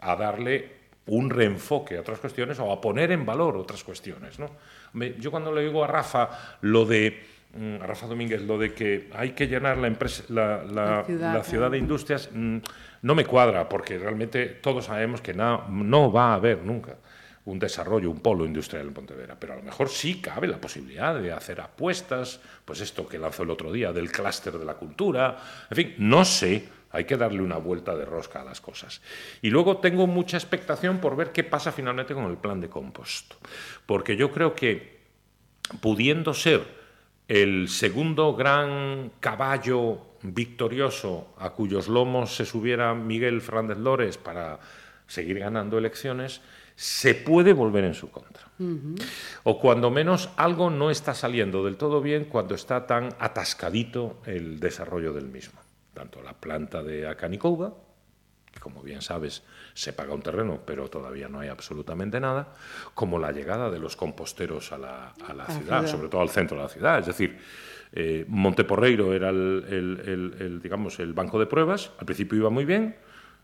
a 0.00 0.16
darle 0.16 0.78
un 1.06 1.30
reenfoque 1.30 1.96
a 1.96 2.00
otras 2.02 2.18
cuestiones 2.18 2.58
o 2.60 2.70
a 2.70 2.80
poner 2.80 3.10
en 3.12 3.24
valor 3.24 3.56
otras 3.56 3.82
cuestiones. 3.82 4.38
¿no? 4.38 4.50
Yo 5.18 5.30
cuando 5.30 5.50
le 5.52 5.62
digo 5.62 5.82
a 5.82 5.86
Rafa 5.86 6.58
lo 6.60 6.84
de 6.84 7.24
mm, 7.54 7.82
a 7.82 7.86
Rafa 7.86 8.06
Domínguez 8.06 8.42
lo 8.42 8.58
de 8.58 8.74
que 8.74 9.08
hay 9.14 9.30
que 9.30 9.48
llenar 9.48 9.78
la, 9.78 9.86
empresa, 9.86 10.22
la, 10.28 10.62
la- 10.64 10.84
La 10.98 11.04
ciudad, 11.04 11.34
la 11.34 11.44
ciudad 11.44 11.70
de 11.70 11.78
industrias 11.78 12.28
mm, 12.32 12.58
no 13.02 13.14
me 13.14 13.24
cuadra 13.24 13.68
porque 13.68 13.98
realmente 13.98 14.46
todos 14.46 14.86
sabemos 14.86 15.20
que 15.20 15.34
na- 15.34 15.66
no 15.68 16.10
va 16.12 16.32
a 16.32 16.34
haber 16.34 16.58
nunca 16.62 16.96
un 17.44 17.58
desarrollo, 17.58 18.10
un 18.10 18.20
polo 18.20 18.44
industrial 18.44 18.86
en 18.86 18.92
Pontevedra, 18.92 19.36
pero 19.40 19.54
a 19.54 19.56
lo 19.56 19.62
mejor 19.62 19.88
sí 19.88 20.20
cabe 20.20 20.46
la 20.46 20.60
posibilidad 20.60 21.14
de 21.18 21.32
hacer 21.32 21.60
apuestas, 21.62 22.40
pues 22.64 22.80
esto 22.82 23.08
que 23.08 23.18
lanzó 23.18 23.42
el 23.42 23.50
otro 23.50 23.72
día 23.72 23.90
del 23.92 24.12
clúster 24.12 24.58
de 24.58 24.64
la 24.66 24.74
cultura, 24.74 25.38
en 25.70 25.76
fin, 25.76 25.94
no 25.96 26.26
sé, 26.26 26.68
hay 26.90 27.04
que 27.04 27.16
darle 27.16 27.40
una 27.40 27.56
vuelta 27.56 27.96
de 27.96 28.04
rosca 28.04 28.42
a 28.42 28.44
las 28.44 28.60
cosas. 28.60 29.00
Y 29.40 29.48
luego 29.48 29.78
tengo 29.78 30.06
mucha 30.06 30.36
expectación 30.36 30.98
por 30.98 31.16
ver 31.16 31.32
qué 31.32 31.42
pasa 31.42 31.72
finalmente 31.72 32.12
con 32.12 32.24
el 32.24 32.36
plan 32.36 32.60
de 32.60 32.68
compost, 32.68 33.34
porque 33.86 34.14
yo 34.16 34.30
creo 34.30 34.54
que 34.54 34.98
pudiendo 35.80 36.34
ser 36.34 36.66
el 37.28 37.68
segundo 37.68 38.34
gran 38.34 39.10
caballo 39.20 40.07
victorioso 40.22 41.34
a 41.38 41.50
cuyos 41.50 41.88
lomos 41.88 42.34
se 42.34 42.44
subiera 42.44 42.94
Miguel 42.94 43.40
Fernández 43.40 43.78
Lores 43.78 44.18
para 44.18 44.58
seguir 45.06 45.38
ganando 45.38 45.78
elecciones, 45.78 46.40
se 46.76 47.14
puede 47.14 47.52
volver 47.52 47.84
en 47.84 47.94
su 47.94 48.10
contra. 48.10 48.46
O 49.42 49.58
cuando 49.58 49.90
menos 49.90 50.30
algo 50.36 50.70
no 50.70 50.90
está 50.90 51.14
saliendo 51.14 51.64
del 51.64 51.76
todo 51.76 52.00
bien 52.00 52.26
cuando 52.26 52.54
está 52.54 52.86
tan 52.86 53.14
atascadito 53.18 54.20
el 54.26 54.60
desarrollo 54.60 55.12
del 55.12 55.26
mismo. 55.26 55.60
Tanto 55.94 56.22
la 56.22 56.34
planta 56.34 56.82
de 56.82 57.08
Acanicouba, 57.08 57.74
que 58.52 58.60
como 58.60 58.82
bien 58.82 59.02
sabes 59.02 59.42
se 59.74 59.92
paga 59.92 60.14
un 60.14 60.22
terreno, 60.22 60.60
pero 60.64 60.88
todavía 60.88 61.28
no 61.28 61.40
hay 61.40 61.48
absolutamente 61.48 62.20
nada, 62.20 62.54
como 62.94 63.18
la 63.18 63.32
llegada 63.32 63.70
de 63.70 63.78
los 63.80 63.96
composteros 63.96 64.70
a 64.72 64.78
la, 64.78 65.14
a 65.26 65.34
la 65.34 65.46
ciudad, 65.46 65.80
ciudad. 65.80 65.86
sobre 65.86 66.08
todo 66.08 66.20
al 66.20 66.30
centro 66.30 66.56
de 66.56 66.62
la 66.62 66.68
ciudad. 66.68 66.98
Es 67.00 67.06
decir, 67.06 67.38
eh, 67.92 68.24
Monteporreiro 68.28 69.14
era 69.14 69.30
el, 69.30 69.64
el- 69.68 70.02
el- 70.08 70.34
el, 70.42 70.62
digamos, 70.62 70.98
el 71.00 71.12
banco 71.14 71.38
de 71.38 71.46
pruebas, 71.46 71.90
al 71.98 72.06
principio 72.06 72.38
iba 72.38 72.50
muy 72.50 72.64
bien, 72.64 72.96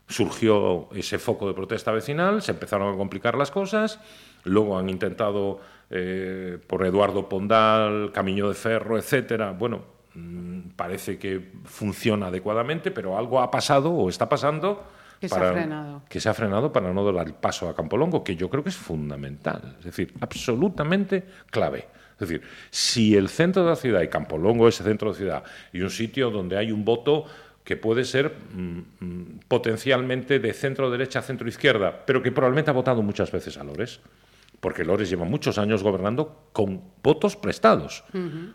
surgió 0.07 0.89
ese 0.95 1.19
foco 1.19 1.49
de 1.49 1.55
protesta 1.55 1.91
vecinal, 1.93 2.43
se 2.43 2.53
empezaron 2.53 2.93
a 2.95 2.97
complicar 2.97 3.37
las 3.37 3.51
cosas, 3.51 4.01
luego 4.45 4.79
han 4.79 4.89
intentado 4.91 5.61
eh, 5.91 6.59
por 6.67 6.85
Eduardo 6.85 7.29
Pondal, 7.29 8.11
Camino 8.13 8.49
de 8.49 8.55
Ferro, 8.55 8.99
etcétera. 8.99 9.53
Bueno, 9.53 9.83
mm, 10.15 10.71
parece 10.77 11.19
que 11.19 11.53
funciona 11.65 12.27
adecuadamente, 12.27 12.91
pero 12.91 13.17
algo 13.17 13.41
ha 13.41 13.51
pasado 13.51 13.91
o 13.93 14.09
está 14.09 14.29
pasando 14.29 14.83
Que 15.21 15.29
se 15.29 15.37
ha 15.37 15.53
frenado. 15.53 16.03
que 16.09 16.21
se 16.21 16.29
ha 16.29 16.35
frenado 16.35 16.73
para 16.73 16.93
no 16.93 17.11
dar 17.13 17.27
el 17.27 17.35
paso 17.35 17.69
a 17.69 17.75
Campolongo, 17.75 18.25
que 18.25 18.37
yo 18.37 18.51
creo 18.51 18.63
que 18.63 18.71
es 18.71 18.77
fundamental, 18.77 19.77
es 19.79 19.85
decir, 19.85 20.13
absolutamente 20.21 21.25
clave. 21.51 21.87
Es 22.15 22.29
decir, 22.29 22.43
si 22.71 23.17
el 23.17 23.29
centro 23.29 23.65
de 23.65 23.71
la 23.71 23.77
ciudad 23.77 24.03
y 24.03 24.09
Campolongo 24.09 24.69
es 24.69 24.79
el 24.81 24.87
centro 24.87 25.09
de 25.09 25.13
la 25.13 25.19
ciudad 25.19 25.45
y 25.73 25.81
un 25.81 25.91
sitio 25.91 26.31
donde 26.31 26.57
hay 26.57 26.71
un 26.71 26.85
voto 26.85 27.27
que 27.65 27.77
puede 27.77 28.05
ser 28.05 28.35
mm, 28.53 28.79
mm, 29.01 29.41
potencialmente 29.49 30.39
de 30.39 30.53
centro 30.53 30.91
derecha 30.91 31.21
a 31.21 31.23
centro 31.23 31.49
izquierda, 31.49 32.05
pero 32.07 32.23
que 32.23 32.31
probablemente 32.31 32.71
ha 32.71 32.75
votado 32.75 33.03
muchas 33.03 33.33
veces 33.33 33.57
a 33.57 33.65
Lores, 33.65 34.01
porque 34.61 34.85
Lores 34.85 35.11
lleva 35.11 35.25
muchos 35.25 35.59
años 35.59 35.83
gobernando 35.83 36.49
con 36.53 36.83
votos 37.03 37.37
prestados, 37.37 38.05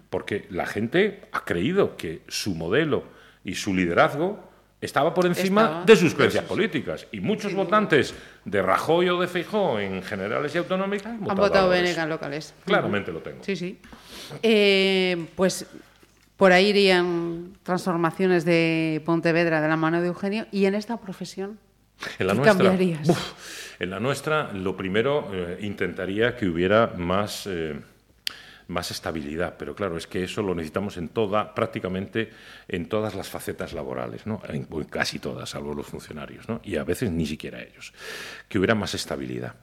porque 0.09 0.47
la 0.49 0.65
gente 0.65 1.21
ha 1.31 1.43
creído 1.45 1.97
que 1.97 2.21
su 2.27 2.55
modelo 2.55 3.03
y 3.43 3.55
su 3.55 3.75
liderazgo 3.75 4.48
estaba 4.81 5.13
por 5.13 5.25
encima 5.25 5.63
Estaba. 5.63 5.85
de 5.85 5.95
sus 5.95 6.13
creencias 6.13 6.45
políticas. 6.45 7.07
Y 7.11 7.19
muchos 7.19 7.53
votantes 7.53 8.13
de 8.45 8.61
Rajoy 8.61 9.09
o 9.09 9.19
de 9.19 9.27
Feijó 9.27 9.79
en 9.79 10.01
generales 10.03 10.55
y 10.55 10.57
autonómicas 10.57 11.07
han 11.07 11.29
Han 11.29 11.37
votado, 11.37 11.67
Lores. 11.67 11.81
Venegas 11.83 12.07
locales. 12.09 12.53
Claramente 12.65 13.11
lo 13.11 13.19
tengo. 13.19 13.43
Sí, 13.43 13.55
sí. 13.55 13.79
Eh, 14.41 15.25
pues 15.35 15.65
por 16.37 16.53
ahí 16.53 16.67
irían 16.67 17.53
transformaciones 17.63 18.45
de 18.45 19.01
Pontevedra 19.05 19.59
de 19.61 19.67
la 19.67 19.75
mano 19.75 19.99
de 20.01 20.07
Eugenio 20.07 20.45
y 20.51 20.65
en 20.65 20.75
esta 20.75 20.97
profesión. 20.97 21.59
En 22.17 22.27
la 22.27 22.33
¿Qué 22.33 22.37
nuestra, 22.39 22.53
cambiarías? 22.69 23.09
uf, 23.09 23.33
en 23.81 23.89
la 23.89 23.99
nuestra, 23.99 24.53
lo 24.53 24.77
primero, 24.77 25.29
eh, 25.33 25.57
intentaría 25.61 26.37
que 26.37 26.47
hubiera 26.47 26.93
más, 26.95 27.45
eh, 27.45 27.77
más 28.69 28.91
estabilidad, 28.91 29.55
pero 29.59 29.75
claro, 29.75 29.97
es 29.97 30.07
que 30.07 30.23
eso 30.23 30.41
lo 30.41 30.55
necesitamos 30.55 30.95
en 30.97 31.09
toda, 31.09 31.53
prácticamente 31.53 32.29
en 32.67 32.87
todas 32.87 33.15
las 33.15 33.27
facetas 33.27 33.73
laborales, 33.73 34.25
¿no? 34.25 34.41
en, 34.47 34.65
casi 34.85 35.19
todas, 35.19 35.49
salvo 35.49 35.73
los 35.73 35.87
funcionarios, 35.87 36.47
¿no? 36.47 36.61
y 36.63 36.77
a 36.77 36.83
veces 36.85 37.11
ni 37.11 37.25
siquiera 37.25 37.61
ellos. 37.61 37.93
Que 38.47 38.57
hubiera 38.59 38.75
más 38.75 38.93
estabilidad. 38.93 39.55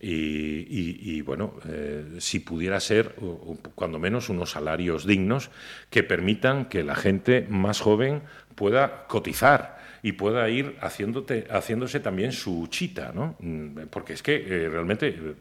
Y, 0.00 0.66
y- 1.16 1.22
bueno, 1.22 1.54
eh, 1.66 2.04
si 2.18 2.40
pudiera 2.40 2.78
ser, 2.80 3.14
cuando 3.74 3.98
menos, 3.98 4.28
unos 4.28 4.50
salarios 4.50 5.06
dignos 5.06 5.50
que 5.88 6.02
permitan 6.02 6.66
que 6.66 6.82
la 6.84 6.94
gente 6.94 7.46
más 7.48 7.80
joven 7.80 8.22
pueda 8.54 9.06
cotizar 9.06 9.78
y 10.02 10.12
pueda 10.12 10.48
ir 10.50 10.76
haciéndote, 10.82 11.46
haciéndose 11.50 12.00
también 12.00 12.32
su 12.32 12.66
chita, 12.68 13.12
¿no? 13.14 13.36
Mm, 13.40 13.86
Porque 13.90 14.12
es 14.12 14.22
que 14.22 14.34
eh, 14.36 14.68
realmente 14.68 15.08
eh, 15.08 15.34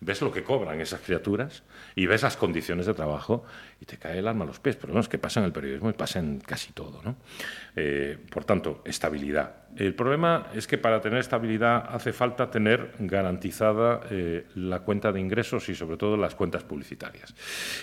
ves, 0.00 0.22
lo 0.22 0.32
que 0.32 0.42
cobran 0.42 0.80
esas 0.80 1.00
criaturas 1.00 1.62
y 1.94 2.06
ves 2.06 2.22
las 2.22 2.36
condiciones 2.36 2.86
de 2.86 2.94
trabajo 2.94 3.44
y 3.80 3.86
te 3.86 3.96
cae 3.96 4.18
el 4.18 4.28
alma 4.28 4.44
a 4.44 4.46
los 4.46 4.60
pies. 4.60 4.76
Pero 4.76 4.88
bueno, 4.88 5.00
es 5.00 5.08
que 5.08 5.18
pasa 5.18 5.40
en 5.40 5.46
el 5.46 5.52
periodismo 5.52 5.90
y 5.90 5.92
pasa 5.92 6.18
en 6.18 6.40
casi 6.40 6.72
todo, 6.72 7.02
¿no? 7.02 7.16
Eh, 7.76 8.18
por 8.30 8.44
tanto, 8.44 8.82
estabilidad. 8.84 9.67
El 9.78 9.94
problema 9.94 10.48
es 10.54 10.66
que 10.66 10.76
para 10.76 11.00
tener 11.00 11.20
estabilidad 11.20 11.84
hace 11.94 12.12
falta 12.12 12.50
tener 12.50 12.94
garantizada 12.98 14.00
eh, 14.10 14.44
la 14.56 14.80
cuenta 14.80 15.12
de 15.12 15.20
ingresos 15.20 15.68
y 15.68 15.74
sobre 15.76 15.96
todo 15.96 16.16
las 16.16 16.34
cuentas 16.34 16.64
publicitarias. 16.64 17.32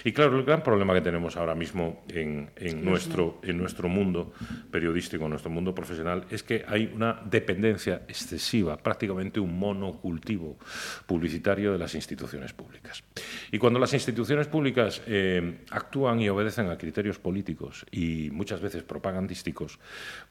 Y 0.04 0.12
claro, 0.12 0.38
el 0.38 0.44
gran 0.44 0.62
problema 0.62 0.94
que 0.94 1.00
tenemos 1.00 1.38
ahora 1.38 1.56
mismo 1.56 2.04
en, 2.10 2.52
en 2.58 2.84
nuestro, 2.84 3.40
en 3.44 3.58
nuestro 3.58 3.88
mundo 3.88 4.34
periodístico, 4.70 5.24
en 5.24 5.30
nuestro 5.30 5.50
mundo 5.50 5.74
profesional, 5.74 6.26
es 6.30 6.44
que 6.44 6.66
hay 6.68 6.92
una 6.94 7.22
dependencia 7.24 8.02
excesiva, 8.10 8.76
prácticamente 8.76 9.40
un 9.40 9.58
monocultivo 9.58 10.58
publicitario 11.06 11.72
de 11.72 11.78
las 11.78 11.96
instituciones 11.96 12.52
públicas. 12.52 13.06
Y 13.54 13.58
cuando 13.58 13.80
las 13.80 13.94
instituciones 13.94 14.48
públicas 14.48 15.02
eh, 15.08 15.60
actúan 15.72 16.20
y 16.20 16.28
obedecen 16.28 16.70
a 16.70 16.78
criterios 16.78 17.20
políticos 17.20 17.86
y 17.90 18.30
muchas 18.34 18.60
veces 18.60 18.84
propagandísticos, 18.84 19.80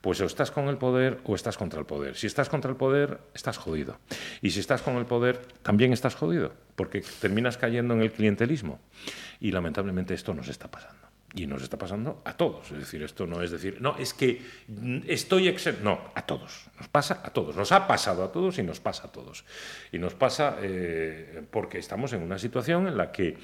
pues 0.02 0.20
o 0.20 0.26
estás 0.26 0.50
con 0.50 0.68
el 0.68 0.76
poder 0.76 1.20
o 1.24 1.34
estás 1.34 1.53
contra 1.56 1.80
el 1.80 1.86
poder. 1.86 2.16
Si 2.16 2.26
estás 2.26 2.48
contra 2.48 2.70
el 2.70 2.76
poder, 2.76 3.20
estás 3.34 3.58
jodido. 3.58 3.98
Y 4.42 4.50
si 4.50 4.60
estás 4.60 4.82
con 4.82 4.96
el 4.96 5.06
poder, 5.06 5.38
también 5.62 5.92
estás 5.92 6.14
jodido, 6.14 6.52
porque 6.76 7.02
terminas 7.20 7.56
cayendo 7.56 7.94
en 7.94 8.02
el 8.02 8.12
clientelismo. 8.12 8.80
Y 9.40 9.52
lamentablemente 9.52 10.14
esto 10.14 10.34
nos 10.34 10.48
está 10.48 10.70
pasando. 10.70 11.04
Y 11.36 11.48
nos 11.48 11.64
está 11.64 11.76
pasando 11.76 12.22
a 12.24 12.36
todos. 12.36 12.70
Es 12.70 12.78
decir, 12.78 13.02
esto 13.02 13.26
no 13.26 13.42
es 13.42 13.50
decir, 13.50 13.78
no, 13.80 13.96
es 13.98 14.14
que 14.14 14.40
estoy 15.06 15.48
exento. 15.48 15.82
No, 15.82 16.00
a 16.14 16.22
todos. 16.22 16.66
Nos 16.78 16.88
pasa 16.88 17.22
a 17.24 17.30
todos. 17.30 17.56
Nos 17.56 17.72
ha 17.72 17.88
pasado 17.88 18.22
a 18.22 18.30
todos 18.30 18.58
y 18.58 18.62
nos 18.62 18.78
pasa 18.78 19.08
a 19.08 19.12
todos. 19.12 19.44
Y 19.90 19.98
nos 19.98 20.14
pasa 20.14 20.56
eh, 20.60 21.42
porque 21.50 21.78
estamos 21.78 22.12
en 22.12 22.22
una 22.22 22.38
situación 22.38 22.86
en 22.86 22.96
la 22.96 23.10
que 23.10 23.36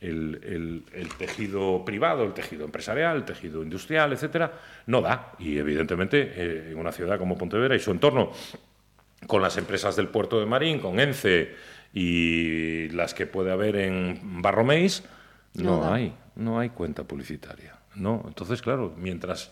el, 0.00 0.40
el- 0.44 0.84
el 0.92 1.08
tejido 1.14 1.84
privado, 1.84 2.24
el 2.24 2.32
tejido 2.32 2.64
empresarial, 2.64 3.16
el 3.16 3.24
tejido 3.24 3.62
industrial, 3.62 4.12
etcétera, 4.12 4.52
no 4.86 5.00
da. 5.00 5.32
Y 5.38 5.58
evidentemente, 5.58 6.32
eh, 6.36 6.68
en 6.72 6.78
una 6.78 6.92
ciudad 6.92 7.18
como 7.18 7.36
Pontevedra 7.36 7.74
y 7.76 7.80
su 7.80 7.90
entorno, 7.90 8.30
con 9.26 9.42
las 9.42 9.56
empresas 9.56 9.96
del 9.96 10.08
puerto 10.08 10.38
de 10.38 10.46
Marín, 10.46 10.78
con 10.78 11.00
ENCE 11.00 11.54
y 11.92 12.88
las 12.90 13.14
que 13.14 13.26
puede 13.26 13.50
haber 13.50 13.76
en 13.76 14.42
Barroméis, 14.42 15.02
no, 15.54 15.78
No 15.84 15.92
hay, 15.92 16.14
no 16.36 16.58
hay 16.60 16.68
cuenta 16.70 17.02
publicitaria. 17.04 17.74
No, 17.96 18.22
entonces 18.28 18.62
claro, 18.62 18.94
mientras 18.96 19.50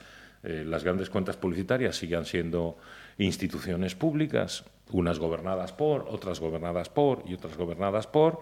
eh, 0.48 0.64
las 0.64 0.84
grandes 0.84 1.10
cuentas 1.10 1.36
publicitarias 1.36 1.96
sigan 1.96 2.24
siendo 2.24 2.78
instituciones 3.18 3.96
públicas, 3.96 4.64
unas 4.92 5.18
gobernadas 5.18 5.72
por, 5.72 6.06
otras 6.08 6.38
gobernadas 6.38 6.88
por 6.88 7.24
y 7.26 7.34
otras 7.34 7.56
gobernadas 7.56 8.06
por, 8.06 8.38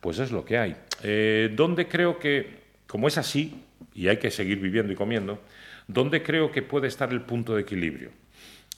pues 0.00 0.20
es 0.20 0.32
lo 0.32 0.42
que 0.42 0.56
hay. 0.56 0.74
Eh, 1.02 1.52
¿Dónde 1.54 1.86
creo 1.86 2.18
que, 2.18 2.62
como 2.86 3.08
es 3.08 3.18
así, 3.18 3.62
y 3.94 4.08
hay 4.08 4.16
que 4.16 4.30
seguir 4.30 4.58
viviendo 4.58 4.94
y 4.94 4.96
comiendo, 4.96 5.38
dónde 5.86 6.22
creo 6.22 6.50
que 6.50 6.62
puede 6.62 6.88
estar 6.88 7.12
el 7.12 7.20
punto 7.20 7.54
de 7.54 7.60
equilibrio? 7.60 8.10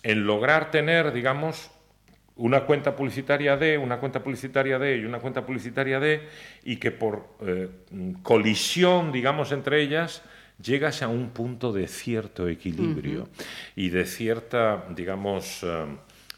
En 0.03 0.27
lograr 0.27 0.73
tener, 0.73 1.13
digamos, 1.13 1.71
una 2.35 2.65
cuenta 2.65 2.97
publicitaria 2.97 3.57
de, 3.57 3.79
una 3.79 4.01
cuenta 4.01 4.25
publicitaria 4.25 4.81
de 4.81 4.97
y 4.97 5.05
una 5.05 5.21
cuenta 5.21 5.47
publicitaria 5.47 6.01
de, 6.01 6.29
y 6.65 6.79
que 6.79 6.91
por 6.91 7.29
eh, 7.43 7.69
colisión, 8.25 9.13
digamos, 9.13 9.53
entre 9.53 9.81
ellas, 9.83 10.23
llegas 10.63 11.03
a 11.03 11.09
un 11.09 11.31
punto 11.31 11.73
de 11.73 11.87
cierto 11.89 12.49
equilibrio 12.49 13.29
y 13.75 13.91
de 13.91 14.05
cierta, 14.07 14.85
digamos, 14.95 15.63
eh, 15.63 15.87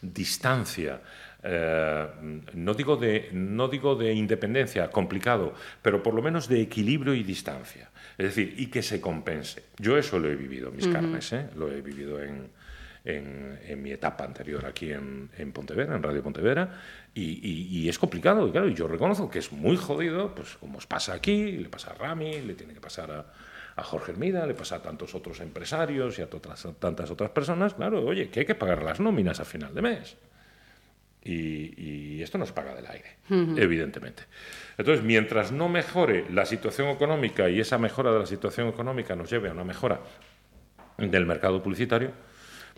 distancia. 0.02 1.00
eh, 1.42 2.06
no, 2.54 2.74
digo 2.74 2.96
de, 2.96 3.28
no 3.32 3.68
digo 3.68 3.94
de 3.94 4.12
independencia, 4.12 4.90
complicado, 4.90 5.54
pero 5.82 6.02
por 6.02 6.12
lo 6.14 6.20
menos 6.22 6.48
de 6.48 6.60
equilibrio 6.60 7.14
y 7.14 7.22
distancia. 7.22 7.90
Es 8.18 8.34
decir, 8.34 8.54
y 8.58 8.66
que 8.66 8.82
se 8.82 9.00
compense. 9.00 9.62
Yo 9.78 9.96
eso 9.96 10.18
lo 10.18 10.28
he 10.28 10.34
vivido 10.34 10.72
mis 10.72 10.88
carnes, 10.88 11.32
¿eh? 11.32 11.48
lo 11.56 11.70
he 11.70 11.80
vivido 11.80 12.20
en, 12.20 12.48
en, 13.04 13.56
en 13.64 13.80
mi 13.82 13.92
etapa 13.92 14.24
anterior 14.24 14.66
aquí 14.66 14.90
en, 14.90 15.30
en 15.38 15.52
Pontevedra, 15.52 15.94
en 15.94 16.02
Radio 16.02 16.22
Pontevedra, 16.24 16.80
y, 17.14 17.22
y- 17.48 17.68
y 17.84 17.88
es 17.88 17.98
complicado, 18.00 18.48
y 18.48 18.50
claro, 18.50 18.68
yo 18.68 18.88
reconozco 18.88 19.30
que 19.30 19.38
es 19.38 19.52
muy 19.52 19.76
jodido, 19.76 20.34
pues 20.34 20.56
como 20.58 20.78
os 20.78 20.86
pasa 20.88 21.14
aquí, 21.14 21.52
le 21.52 21.68
pasa 21.68 21.92
a 21.92 21.94
Rami, 21.94 22.40
le 22.42 22.54
tiene 22.54 22.74
que 22.74 22.80
pasar 22.80 23.10
a, 23.12 23.24
a 23.78 23.82
Jorge 23.82 24.12
Hermida, 24.12 24.46
le 24.46 24.54
pasa 24.54 24.76
a 24.76 24.82
tantos 24.82 25.14
otros 25.14 25.40
empresarios 25.40 26.18
y 26.18 26.22
a 26.22 26.28
tantas 26.28 27.10
otras 27.10 27.30
personas, 27.30 27.74
claro, 27.74 28.04
oye, 28.04 28.28
que 28.28 28.40
hay 28.40 28.46
que 28.46 28.54
pagar 28.54 28.82
las 28.82 28.98
nóminas 29.00 29.40
a 29.40 29.44
final 29.44 29.74
de 29.74 29.82
mes. 29.82 30.16
Y, 31.24 31.74
y 32.18 32.22
esto 32.22 32.38
no 32.38 32.46
se 32.46 32.52
paga 32.52 32.74
del 32.74 32.86
aire, 32.86 33.16
evidentemente. 33.58 34.22
Entonces, 34.78 35.04
mientras 35.04 35.52
no 35.52 35.68
mejore 35.68 36.24
la 36.32 36.46
situación 36.46 36.88
económica 36.88 37.50
y 37.50 37.60
esa 37.60 37.76
mejora 37.76 38.12
de 38.12 38.20
la 38.20 38.26
situación 38.26 38.68
económica 38.68 39.14
nos 39.16 39.28
lleve 39.30 39.48
a 39.48 39.52
una 39.52 39.64
mejora 39.64 40.00
del 40.96 41.26
mercado 41.26 41.62
publicitario, 41.62 42.12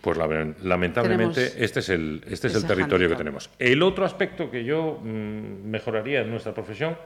pues 0.01 0.17
la- 0.17 0.27
lamentablemente 0.63 1.41
Tenemos 1.49 1.61
este 1.63 1.79
es 1.79 1.89
el, 1.89 2.23
este 2.27 2.47
es 2.47 2.55
el 2.55 2.61
territorio 2.67 3.07
que 3.07 3.15
tenemos. 3.15 3.49
El 3.59 3.81
otro 3.83 4.03
aspecto 4.05 4.49
que 4.51 4.63
yo 4.63 4.99
mm, 5.01 5.69
mejoraría 5.69 6.21
en 6.21 6.29
nuestra 6.31 6.53
profesión, 6.53 6.97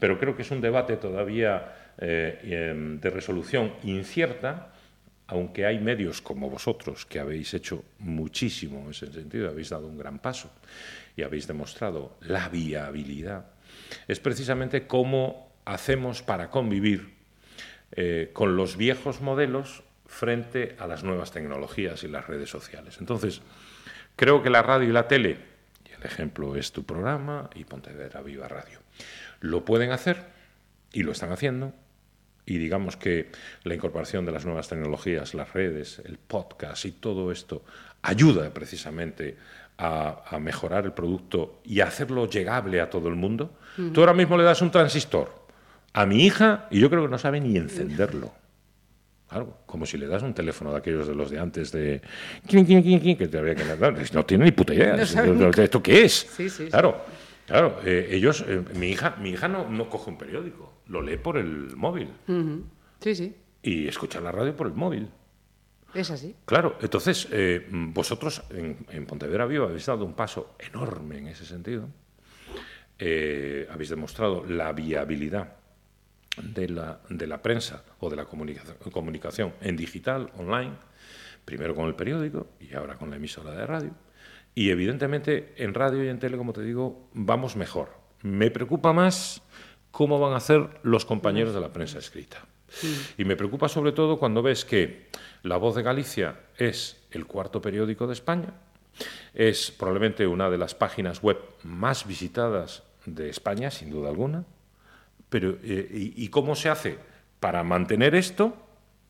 pero 0.00 0.18
creo 0.18 0.34
que 0.34 0.42
es 0.42 0.50
un 0.50 0.60
debate 0.60 0.96
todavía 0.96 1.87
eh, 1.98 2.70
em, 2.70 3.00
de 3.00 3.10
resolución 3.10 3.74
incierta, 3.82 4.72
aunque 5.26 5.66
hay 5.66 5.78
medios 5.78 6.22
como 6.22 6.48
vosotros 6.48 7.04
que 7.04 7.20
habéis 7.20 7.52
hecho 7.54 7.84
muchísimo 7.98 8.84
en 8.84 8.90
ese 8.90 9.12
sentido, 9.12 9.48
habéis 9.48 9.70
dado 9.70 9.86
un 9.86 9.98
gran 9.98 10.18
paso 10.18 10.50
y 11.16 11.22
habéis 11.22 11.46
demostrado 11.46 12.16
la 12.20 12.48
viabilidad, 12.48 13.46
es 14.06 14.20
precisamente 14.20 14.86
cómo 14.86 15.52
hacemos 15.64 16.22
para 16.22 16.50
convivir 16.50 17.14
eh, 17.92 18.30
con 18.32 18.56
los 18.56 18.76
viejos 18.76 19.20
modelos 19.20 19.82
frente 20.06 20.76
a 20.78 20.86
las 20.86 21.04
nuevas 21.04 21.32
tecnologías 21.32 22.02
y 22.04 22.08
las 22.08 22.26
redes 22.26 22.48
sociales. 22.48 22.96
Entonces, 23.00 23.42
creo 24.16 24.42
que 24.42 24.50
la 24.50 24.62
radio 24.62 24.88
y 24.88 24.92
la 24.92 25.08
tele, 25.08 25.36
y 25.88 25.92
el 25.92 26.02
ejemplo 26.04 26.56
es 26.56 26.72
tu 26.72 26.84
programa 26.84 27.50
y 27.54 27.64
Pontevedra 27.64 28.22
Viva 28.22 28.48
Radio, 28.48 28.78
lo 29.40 29.64
pueden 29.64 29.90
hacer 29.90 30.24
y 30.92 31.02
lo 31.02 31.12
están 31.12 31.32
haciendo. 31.32 31.74
Y 32.50 32.56
digamos 32.56 32.96
que 32.96 33.30
la 33.64 33.74
incorporación 33.74 34.24
de 34.24 34.32
las 34.32 34.46
nuevas 34.46 34.68
tecnologías, 34.68 35.34
las 35.34 35.52
redes, 35.52 36.00
el 36.06 36.16
podcast 36.16 36.82
y 36.86 36.92
todo 36.92 37.30
esto 37.30 37.62
ayuda 38.00 38.48
precisamente 38.54 39.36
a, 39.76 40.22
a 40.26 40.38
mejorar 40.38 40.86
el 40.86 40.92
producto 40.92 41.60
y 41.64 41.80
a 41.80 41.88
hacerlo 41.88 42.26
llegable 42.26 42.80
a 42.80 42.88
todo 42.88 43.08
el 43.08 43.16
mundo. 43.16 43.50
Tú 43.92 44.00
ahora 44.00 44.14
mismo 44.14 44.38
le 44.38 44.44
das 44.44 44.62
un 44.62 44.70
transistor 44.70 45.30
a 45.92 46.06
mi 46.06 46.24
hija 46.24 46.66
y 46.70 46.80
yo 46.80 46.88
creo 46.88 47.02
que 47.02 47.08
no 47.10 47.18
sabe 47.18 47.38
ni 47.38 47.56
encenderlo. 47.58 48.32
Claro, 49.28 49.58
como 49.66 49.84
si 49.84 49.98
le 49.98 50.06
das 50.06 50.22
un 50.22 50.32
teléfono 50.32 50.72
de 50.72 50.78
aquellos 50.78 51.06
de 51.06 51.14
los 51.14 51.30
de 51.30 51.38
antes 51.38 51.70
de... 51.70 52.00
quin, 52.46 52.64
quin, 52.64 52.82
quin, 52.82 52.98
quin, 52.98 53.18
que 53.18 53.28
te 53.28 53.36
había 53.36 53.54
que 53.54 53.64
dar. 53.76 53.94
No 54.14 54.24
tiene 54.24 54.46
ni 54.46 54.52
puta 54.52 54.72
idea. 54.72 54.96
No 54.96 55.02
¿Esto- 55.02 55.26
nunca. 55.26 55.62
¿Esto 55.62 55.82
qué 55.82 56.06
es? 56.06 56.26
Sí, 56.34 56.48
sí, 56.48 56.64
sí. 56.64 56.68
Claro, 57.48 57.80
eh, 57.84 58.08
ellos, 58.12 58.44
eh, 58.46 58.62
mi 58.74 58.88
hija, 58.90 59.16
mi 59.20 59.30
hija 59.30 59.48
no, 59.48 59.68
no 59.68 59.88
coge 59.90 60.10
un 60.10 60.18
periódico, 60.18 60.74
lo 60.86 61.02
lee 61.02 61.16
por 61.16 61.36
el 61.38 61.74
móvil. 61.76 62.10
Sí, 63.00 63.14
sí, 63.14 63.34
y 63.62 63.88
escucha 63.88 64.20
la 64.20 64.30
radio 64.30 64.54
por 64.54 64.66
el 64.68 64.74
móvil. 64.74 65.08
es 65.94 66.10
así. 66.10 66.36
Claro, 66.44 66.76
entonces 66.80 67.26
eh, 67.32 67.66
vosotros 67.70 68.42
en, 68.50 68.76
en 68.90 69.06
Pontevedra 69.06 69.46
Viva 69.46 69.64
habéis 69.66 69.86
dado 69.86 70.04
un 70.04 70.14
paso 70.14 70.54
enorme 70.58 71.18
en 71.18 71.26
ese 71.28 71.44
sentido. 71.46 71.88
Eh, 72.98 73.66
habéis 73.70 73.90
demostrado 73.90 74.44
la 74.44 74.72
viabilidad 74.72 75.54
de 76.42 76.68
la, 76.68 77.00
de 77.08 77.26
la 77.26 77.40
prensa 77.40 77.84
o 78.00 78.10
de 78.10 78.16
la 78.16 78.24
comunicación, 78.26 78.76
comunicación 78.92 79.54
en 79.60 79.76
digital, 79.76 80.30
online, 80.36 80.72
primero 81.44 81.74
con 81.74 81.86
el 81.86 81.94
periódico 81.94 82.48
y 82.60 82.74
ahora 82.74 82.96
con 82.96 83.08
la 83.10 83.16
emisora 83.16 83.52
de 83.52 83.66
radio. 83.66 83.90
Y 84.58 84.70
evidentemente 84.70 85.54
en 85.56 85.72
radio 85.72 86.02
y 86.02 86.08
en 86.08 86.18
tele, 86.18 86.36
como 86.36 86.52
te 86.52 86.62
digo, 86.62 87.08
vamos 87.12 87.54
mejor. 87.54 87.90
Me 88.22 88.50
preocupa 88.50 88.92
más 88.92 89.40
cómo 89.92 90.18
van 90.18 90.32
a 90.32 90.38
hacer 90.38 90.80
los 90.82 91.04
compañeros 91.04 91.54
de 91.54 91.60
la 91.60 91.72
prensa 91.72 92.00
escrita. 92.00 92.44
Y 93.16 93.24
me 93.24 93.36
preocupa 93.36 93.68
sobre 93.68 93.92
todo 93.92 94.18
cuando 94.18 94.42
ves 94.42 94.64
que 94.64 95.10
La 95.44 95.58
Voz 95.58 95.76
de 95.76 95.84
Galicia 95.84 96.40
es 96.56 97.06
el 97.12 97.26
cuarto 97.26 97.62
periódico 97.62 98.08
de 98.08 98.14
España, 98.14 98.52
es 99.32 99.70
probablemente 99.70 100.26
una 100.26 100.50
de 100.50 100.58
las 100.58 100.74
páginas 100.74 101.22
web 101.22 101.38
más 101.62 102.04
visitadas 102.04 102.82
de 103.06 103.30
España, 103.30 103.70
sin 103.70 103.90
duda 103.90 104.08
alguna. 104.08 104.44
Pero, 105.28 105.56
eh, 105.62 105.88
y, 105.88 106.24
y 106.24 106.28
cómo 106.30 106.56
se 106.56 106.68
hace 106.68 106.98
para 107.38 107.62
mantener 107.62 108.16
esto 108.16 108.56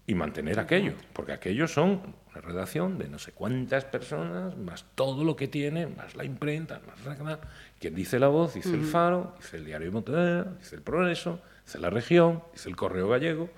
y 0.08 0.14
mantener 0.14 0.58
aquello, 0.58 0.94
porque 1.12 1.32
aquello 1.32 1.68
son 1.68 2.14
una 2.32 2.40
redacción 2.40 2.96
de 2.98 3.08
no 3.08 3.18
sé 3.18 3.32
cuántas 3.32 3.84
personas, 3.84 4.56
más 4.56 4.86
todo 4.94 5.22
lo 5.22 5.36
que 5.36 5.48
tiene, 5.48 5.86
más 5.86 6.16
la 6.16 6.24
imprenta, 6.24 6.80
más 6.86 7.18
la- 7.18 7.38
quien 7.78 7.94
dice 7.94 8.18
la 8.18 8.28
voz, 8.28 8.54
dice 8.54 8.74
el 8.74 8.84
Faro, 8.84 9.34
dice 9.38 9.58
el 9.58 9.66
Diario 9.66 9.88
de 9.88 9.92
Montevideo, 9.92 10.44
dice 10.58 10.76
el 10.76 10.82
Progreso, 10.82 11.40
dice 11.64 11.78
la 11.78 11.90
Región, 11.90 12.42
dice 12.54 12.70
el 12.70 12.74
Correo 12.76 13.06
Gallego. 13.08 13.50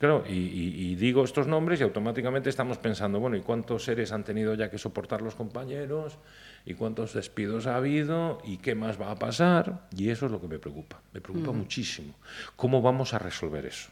Claro, 0.00 0.24
y, 0.28 0.32
y- 0.32 0.90
y 0.90 0.94
digo 0.96 1.22
estos 1.22 1.46
nombres 1.46 1.78
y 1.78 1.84
automáticamente 1.84 2.50
estamos 2.50 2.78
pensando, 2.78 3.20
bueno, 3.20 3.36
¿y 3.36 3.40
cuántos 3.42 3.84
seres 3.84 4.10
han 4.10 4.24
tenido 4.24 4.54
ya 4.54 4.68
que 4.70 4.78
soportar 4.78 5.22
los 5.22 5.36
compañeros? 5.36 6.18
¿Y 6.66 6.74
cuántos 6.74 7.14
despidos 7.14 7.68
ha 7.68 7.76
habido? 7.76 8.38
¿Y 8.44 8.56
qué 8.56 8.74
más 8.74 9.00
va 9.00 9.12
a 9.12 9.14
pasar? 9.14 9.86
Y 9.96 10.10
eso 10.10 10.26
es 10.26 10.32
lo 10.32 10.40
que 10.40 10.48
me 10.48 10.58
preocupa, 10.58 11.00
me 11.12 11.20
preocupa 11.20 11.52
muchísimo. 11.52 12.14
¿Cómo 12.56 12.82
vamos 12.82 13.14
a 13.14 13.20
resolver 13.20 13.64
eso? 13.66 13.88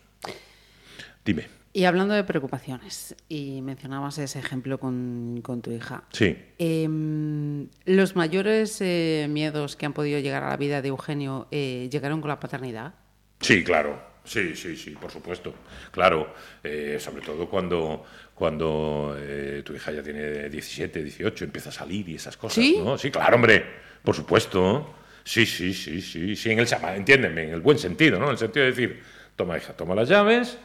Dime. 1.24 1.59
Y 1.72 1.84
hablando 1.84 2.14
de 2.14 2.24
preocupaciones, 2.24 3.14
y 3.28 3.62
mencionabas 3.62 4.18
ese 4.18 4.40
ejemplo 4.40 4.80
con, 4.80 5.40
con 5.42 5.62
tu 5.62 5.70
hija. 5.70 6.02
Sí. 6.10 6.36
Em, 6.58 7.68
los 7.84 8.16
mayores 8.16 8.80
eh, 8.80 9.28
miedos 9.30 9.76
que 9.76 9.86
han 9.86 9.92
podido 9.92 10.18
llegar 10.18 10.42
a 10.42 10.48
la 10.50 10.56
vida 10.56 10.82
de 10.82 10.88
Eugenio 10.88 11.46
eh, 11.52 11.88
llegaron 11.92 12.20
con 12.20 12.28
la 12.28 12.40
paternidad. 12.40 12.94
Sí, 13.40 13.62
claro. 13.62 14.10
Sí, 14.24 14.54
sí, 14.54 14.76
sí, 14.76 14.90
por 14.90 15.10
supuesto. 15.10 15.54
Claro, 15.90 16.34
eh, 16.62 16.98
sobre 17.00 17.22
todo 17.22 17.48
cuando, 17.48 18.04
cuando 18.34 19.16
eh, 19.18 19.62
tu 19.64 19.74
hija 19.74 19.92
ya 19.92 20.02
tiene 20.02 20.48
17, 20.48 21.02
18, 21.02 21.44
empieza 21.44 21.70
a 21.70 21.72
salir 21.72 22.08
y 22.08 22.16
esas 22.16 22.36
cosas, 22.36 22.64
¿Sí? 22.64 22.80
¿no? 22.84 22.98
Sí, 22.98 23.10
claro, 23.10 23.36
hombre, 23.36 23.64
por 24.04 24.14
supuesto. 24.14 24.94
Sí, 25.24 25.46
sí, 25.46 25.74
sí, 25.74 26.00
sí, 26.00 26.34
sí, 26.34 26.50
en 26.50 26.58
el 26.58 26.68
entiéndeme, 26.96 27.44
en 27.44 27.54
el 27.54 27.60
buen 27.60 27.78
sentido, 27.78 28.18
¿no? 28.18 28.26
En 28.26 28.32
el 28.32 28.38
sentido 28.38 28.64
de 28.64 28.70
decir, 28.70 29.02
toma 29.40 29.56
hija, 29.56 29.72
toma 29.72 29.94
las 29.94 30.08
llaves. 30.08 30.58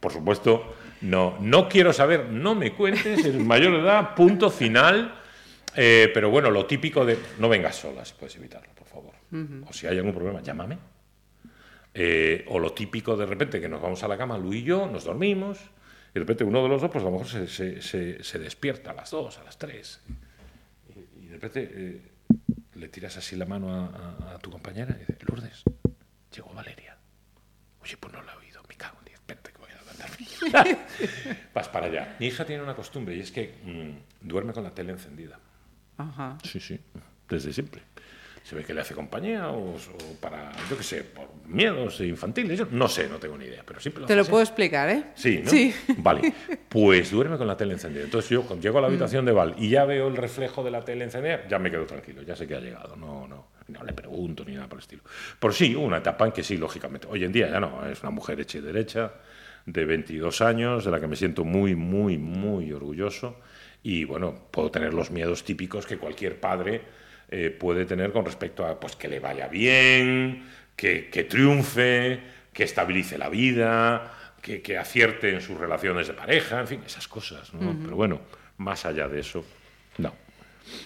Por 0.00 0.12
supuesto, 0.12 0.74
no, 1.02 1.36
no 1.40 1.68
quiero 1.68 1.92
saber, 1.92 2.26
no 2.26 2.54
me 2.54 2.72
cuentes, 2.72 3.24
es 3.24 3.34
mayor 3.36 3.72
de 3.74 3.78
edad, 3.80 4.14
punto 4.14 4.50
final. 4.50 5.14
Eh, 5.76 6.10
pero 6.12 6.30
bueno, 6.30 6.50
lo 6.50 6.66
típico 6.66 7.04
de 7.04 7.16
no 7.38 7.48
vengas 7.48 7.76
sola, 7.76 8.04
si 8.04 8.14
puedes 8.14 8.34
evitarlo, 8.36 8.70
por 8.74 8.86
favor. 8.88 9.14
O 9.68 9.72
si 9.72 9.86
hay 9.86 9.96
algún 9.98 10.12
problema, 10.12 10.40
llámame. 10.42 10.76
Eh, 11.94 12.44
o 12.48 12.58
lo 12.58 12.72
típico 12.72 13.16
de 13.16 13.26
repente 13.26 13.60
que 13.60 13.68
nos 13.68 13.80
vamos 13.82 14.02
a 14.02 14.08
la 14.08 14.16
cama, 14.18 14.36
Lu 14.38 14.52
y 14.52 14.62
yo, 14.62 14.86
nos 14.86 15.04
dormimos, 15.04 15.58
y 16.10 16.14
de 16.14 16.20
repente 16.20 16.44
uno 16.44 16.62
de 16.62 16.68
los 16.68 16.80
dos, 16.82 16.90
pues 16.90 17.02
a 17.02 17.06
lo 17.06 17.12
mejor 17.12 17.28
se, 17.28 17.46
se- 17.48 17.80
se- 17.82 18.22
se 18.24 18.38
despierta 18.38 18.90
a 18.90 18.94
las 18.94 19.10
dos, 19.10 19.38
a 19.38 19.44
las 19.44 19.58
tres, 19.58 20.00
y, 20.94 21.24
y 21.24 21.26
de 21.28 21.34
repente 21.34 21.70
eh, 21.72 22.00
le 22.74 22.88
tiras 22.88 23.16
así 23.16 23.34
la 23.36 23.46
mano 23.46 23.72
a, 23.74 23.86
a- 23.86 24.34
a 24.34 24.38
tu 24.38 24.50
compañera 24.50 24.94
y 24.96 25.00
dices, 25.00 25.16
Lourdes, 25.28 25.62
llegó 26.34 26.52
Valeria. 26.52 26.96
Oye, 27.82 27.96
pues 27.98 28.12
no 28.12 28.22
la 28.22 28.32
he 28.34 28.36
oído, 28.36 28.62
me 28.68 28.74
cago 28.76 28.98
en 28.98 29.04
diez, 29.06 29.18
espérate 29.18 29.52
que 29.52 29.58
voy 29.58 29.70
a 29.70 29.80
levantarme. 29.80 30.78
Vas 31.54 31.68
para 31.68 31.86
allá. 31.86 32.16
Mi 32.18 32.26
hija 32.26 32.44
tiene 32.44 32.62
una 32.62 32.74
costumbre 32.74 33.14
y 33.16 33.20
es 33.20 33.30
que 33.32 33.54
mm, 33.64 34.26
duerme 34.28 34.52
con 34.52 34.62
la 34.64 34.70
tele 34.70 34.92
encendida. 34.92 35.38
Ajá. 35.98 36.38
Sí, 36.42 36.60
sí, 36.60 36.78
desde 37.28 37.52
siempre. 37.52 37.82
Se 38.42 38.56
ve 38.56 38.64
que 38.64 38.72
le 38.72 38.80
hace 38.80 38.94
compañía 38.94 39.50
o, 39.50 39.74
o 39.76 39.78
para, 40.18 40.50
yo 40.70 40.76
qué 40.78 40.82
sé, 40.82 41.04
por 41.04 41.28
miedos 41.46 42.00
infantiles. 42.00 42.58
Yo 42.58 42.66
no 42.70 42.88
sé, 42.88 43.06
no 43.06 43.18
tengo 43.18 43.36
ni 43.36 43.44
idea, 43.44 43.62
pero 43.66 43.78
siempre 43.80 44.00
lo 44.00 44.06
Te 44.06 44.14
lo 44.16 44.22
así. 44.22 44.30
puedo 44.30 44.42
explicar, 44.42 44.88
¿eh? 44.88 45.04
Sí, 45.14 45.42
¿no? 45.44 45.50
Sí. 45.50 45.74
Vale. 45.98 46.32
Pues 46.70 47.10
duerme 47.10 47.36
con 47.36 47.48
la 47.48 47.56
tele 47.56 47.74
encendida. 47.74 48.04
Entonces 48.04 48.30
yo 48.30 48.42
cuando 48.42 48.62
llego 48.62 48.78
a 48.78 48.80
la 48.80 48.86
habitación 48.86 49.24
de 49.24 49.32
Val 49.32 49.56
y 49.58 49.68
ya 49.70 49.84
veo 49.84 50.06
el 50.06 50.16
reflejo 50.16 50.62
de 50.62 50.70
la 50.70 50.84
tele 50.84 51.04
encendida, 51.04 51.46
ya 51.48 51.58
me 51.58 51.68
quedo 51.70 51.84
tranquilo, 51.84 52.22
ya 52.22 52.36
sé 52.36 52.46
que 52.46 52.54
ha 52.54 52.60
llegado. 52.60 52.94
No, 52.94 53.26
no, 53.26 53.48
no 53.70 53.82
le 53.84 53.92
pregunto 53.92 54.44
ni 54.44 54.54
nada 54.54 54.68
por 54.68 54.78
el 54.78 54.82
estilo. 54.82 55.02
Por 55.38 55.54
sí, 55.54 55.74
una 55.74 55.98
etapa 55.98 56.26
en 56.26 56.32
que 56.32 56.42
sí, 56.42 56.56
lógicamente. 56.56 57.06
Hoy 57.10 57.24
en 57.24 57.32
día 57.32 57.50
ya 57.50 57.60
no, 57.60 57.86
es 57.86 58.02
una 58.02 58.10
mujer 58.10 58.40
hecha 58.40 58.58
y 58.58 58.60
derecha, 58.60 59.12
de 59.66 59.84
22 59.84 60.40
años, 60.40 60.84
de 60.84 60.90
la 60.90 61.00
que 61.00 61.06
me 61.06 61.16
siento 61.16 61.44
muy, 61.44 61.74
muy, 61.74 62.18
muy 62.18 62.72
orgulloso. 62.72 63.40
Y 63.82 64.04
bueno, 64.04 64.34
puedo 64.50 64.70
tener 64.70 64.92
los 64.92 65.10
miedos 65.10 65.44
típicos 65.44 65.86
que 65.86 65.96
cualquier 65.96 66.38
padre 66.38 66.82
eh, 67.30 67.50
puede 67.50 67.84
tener 67.84 68.12
con 68.12 68.24
respecto 68.24 68.66
a 68.66 68.78
pues 68.78 68.96
que 68.96 69.08
le 69.08 69.20
vaya 69.20 69.48
bien, 69.48 70.44
que, 70.76 71.08
que 71.08 71.24
triunfe, 71.24 72.20
que 72.52 72.64
estabilice 72.64 73.16
la 73.16 73.28
vida, 73.28 74.34
que, 74.42 74.60
que 74.60 74.78
acierte 74.78 75.30
en 75.30 75.40
sus 75.40 75.58
relaciones 75.58 76.08
de 76.08 76.14
pareja, 76.14 76.60
en 76.60 76.66
fin, 76.66 76.82
esas 76.84 77.06
cosas. 77.08 77.54
¿no? 77.54 77.76
Pero 77.82 77.96
bueno, 77.96 78.20
más 78.58 78.84
allá 78.84 79.08
de 79.08 79.20
eso, 79.20 79.44
no. 79.98 80.12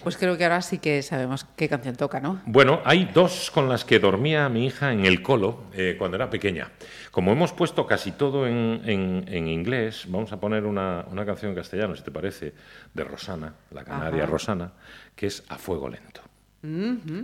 Pues 0.03 0.17
creo 0.17 0.37
que 0.37 0.43
ahora 0.43 0.61
sí 0.61 0.77
que 0.79 1.01
sabemos 1.03 1.45
qué 1.55 1.69
canción 1.69 1.95
toca, 1.95 2.19
¿no? 2.19 2.41
Bueno, 2.45 2.81
hay 2.85 3.05
dos 3.13 3.51
con 3.51 3.69
las 3.69 3.85
que 3.85 3.99
dormía 3.99 4.47
mi 4.49 4.65
hija 4.65 4.91
en 4.93 5.05
el 5.05 5.21
colo 5.21 5.63
eh, 5.73 5.95
cuando 5.97 6.15
era 6.17 6.29
pequeña. 6.29 6.71
Como 7.11 7.31
hemos 7.31 7.53
puesto 7.53 7.85
casi 7.85 8.11
todo 8.11 8.47
en, 8.47 8.81
en- 8.85 9.25
en 9.27 9.47
inglés, 9.47 10.05
vamos 10.07 10.31
a 10.31 10.39
poner 10.39 10.65
una, 10.65 11.05
una 11.11 11.25
canción 11.25 11.51
en 11.51 11.55
castellano, 11.57 11.95
si 11.95 12.03
te 12.03 12.11
parece, 12.11 12.53
de 12.93 13.03
Rosana, 13.03 13.53
la 13.71 13.83
canaria 13.83 14.23
Ajá. 14.23 14.31
Rosana, 14.31 14.71
que 15.15 15.27
es 15.27 15.43
A 15.49 15.57
Fuego 15.57 15.87
Lento. 15.89 16.21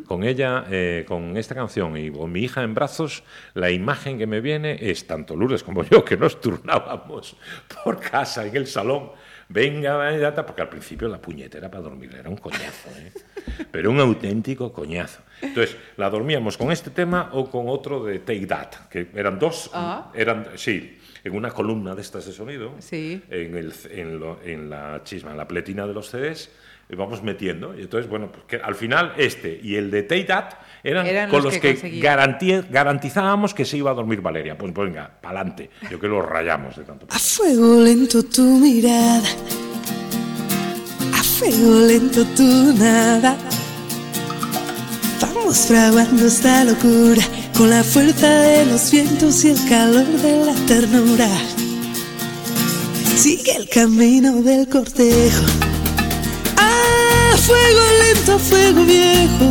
Con 0.06 0.24
ella, 0.24 0.66
eh, 0.70 1.04
con 1.08 1.36
esta 1.36 1.56
canción 1.56 1.98
y 1.98 2.12
con 2.12 2.32
mi 2.32 2.42
hija 2.42 2.62
en 2.62 2.76
brazos, 2.76 3.24
la 3.56 3.72
imagen 3.72 4.20
que 4.20 4.28
me 4.28 4.40
viene 4.40 4.78
es 4.80 5.08
tanto 5.08 5.36
Lourdes 5.36 5.64
como 5.64 5.84
yo, 5.84 6.06
que 6.06 6.16
nos 6.16 6.40
turnábamos 6.40 7.36
por 7.84 8.00
casa 8.00 8.46
en 8.46 8.56
el 8.56 8.68
salón. 8.68 9.10
Venga, 9.54 9.96
vaya, 9.98 10.34
porque 10.46 10.62
al 10.62 10.70
principio 10.70 11.10
la 11.10 11.20
puñetera 11.22 11.70
para 11.70 11.84
dormir 11.84 12.16
era 12.18 12.30
un 12.30 12.38
coñazo, 12.38 12.90
¿eh? 12.98 13.12
pero 13.70 13.92
un 13.92 14.00
auténtico 14.00 14.72
coñazo. 14.72 15.22
Entonces, 15.42 15.76
la 15.98 16.10
dormíamos 16.10 16.56
con 16.58 16.72
este 16.72 16.90
tema 16.90 17.30
o 17.34 17.50
con 17.50 17.66
otro 17.68 18.06
de 18.06 18.20
Take 18.20 18.46
That, 18.48 18.88
que 18.90 19.08
eran 19.14 19.38
dos, 19.40 19.70
Ah. 19.74 20.10
eran, 20.16 20.48
sí, 20.56 20.98
en 21.24 21.36
una 21.36 21.50
columna 21.50 21.94
de 21.96 22.02
estas 22.02 22.26
de 22.26 22.32
sonido, 22.32 22.76
Sí. 22.80 23.22
en, 23.30 23.58
el, 23.58 23.74
en, 23.90 24.20
lo- 24.20 24.40
en 24.44 24.70
la 24.70 25.02
chisma, 25.04 25.32
en 25.32 25.38
la 25.38 25.48
pletina 25.48 25.86
de 25.86 25.94
los 25.94 26.10
CDs, 26.10 26.50
vamos 26.96 27.24
metiendo. 27.24 27.78
Y 27.78 27.82
entonces, 27.82 28.10
bueno, 28.10 28.32
pues 28.32 28.44
que 28.46 28.56
al 28.58 28.76
final 28.76 29.14
este 29.18 29.60
y 29.62 29.76
el 29.76 29.92
de 29.92 30.04
Take 30.04 30.26
That 30.26 30.54
eran, 30.84 31.06
Eran 31.06 31.30
con 31.30 31.44
los 31.44 31.54
los 31.54 31.62
que 31.62 31.76
que, 31.76 32.64
garantizábamos 32.70 33.54
que 33.54 33.66
se 33.66 33.78
iba 33.78 33.92
a 33.92 33.94
dormir 33.94 34.22
Valeria. 34.22 34.58
Pues 34.58 34.74
venga, 34.74 35.10
pa'lante. 35.22 35.70
Yo 35.90 36.00
que 36.00 36.08
lo 36.08 36.22
rayamos 36.22 36.76
de 36.76 36.84
tanto. 36.84 37.06
A 37.10 37.20
fuego 37.20 37.82
lento 37.82 38.24
tu 38.24 38.42
mirada, 38.42 39.30
a 41.14 41.24
fuego 41.24 41.88
lento 41.88 42.26
tu 42.36 42.74
nada. 42.78 43.38
Vamos 45.22 45.68
fraguando 45.68 46.26
esta 46.26 46.64
locura 46.64 47.24
con 47.56 47.70
la 47.70 47.84
fuerza 47.84 48.28
de 48.28 48.66
los 48.66 48.92
vientos 48.92 49.44
y 49.46 49.50
el 49.50 49.70
calor 49.70 50.06
de 50.06 50.46
la 50.46 50.54
ternura. 50.66 51.30
Sigue 53.16 53.56
el 53.56 53.70
camino 53.70 54.42
del 54.42 54.68
cortejo. 54.68 55.81
Fuego 57.46 57.82
lento, 58.04 58.38
fuego 58.38 58.84
viejo. 58.86 59.50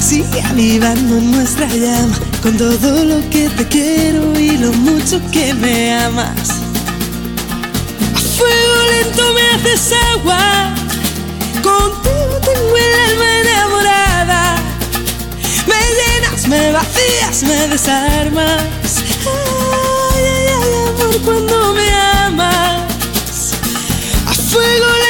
Sigue 0.00 0.42
avivando 0.42 1.14
nuestra 1.20 1.66
llama 1.66 2.18
con 2.42 2.56
todo 2.58 3.04
lo 3.04 3.30
que 3.30 3.48
te 3.48 3.66
quiero 3.66 4.38
y 4.38 4.58
lo 4.58 4.70
mucho 4.72 5.20
que 5.30 5.54
me 5.54 5.94
amas. 5.94 6.50
A 8.14 8.18
fuego 8.36 8.74
lento 8.92 9.32
me 9.34 9.42
haces 9.50 9.92
agua, 10.12 10.74
contigo 11.62 12.38
tengo 12.44 12.76
el 12.76 12.94
alma 13.08 13.40
enamorada. 13.40 14.56
Me 15.66 15.80
llenas, 15.98 16.48
me 16.48 16.70
vacías, 16.72 17.42
me 17.44 17.68
desarmas. 17.68 18.62
Ay, 19.24 20.24
ay, 20.24 20.46
ay, 20.62 20.72
amor, 20.88 21.20
cuando 21.24 21.72
me 21.74 21.94
amas. 21.94 23.54
A 24.26 24.34
fuego 24.34 24.86
lento 24.86 25.09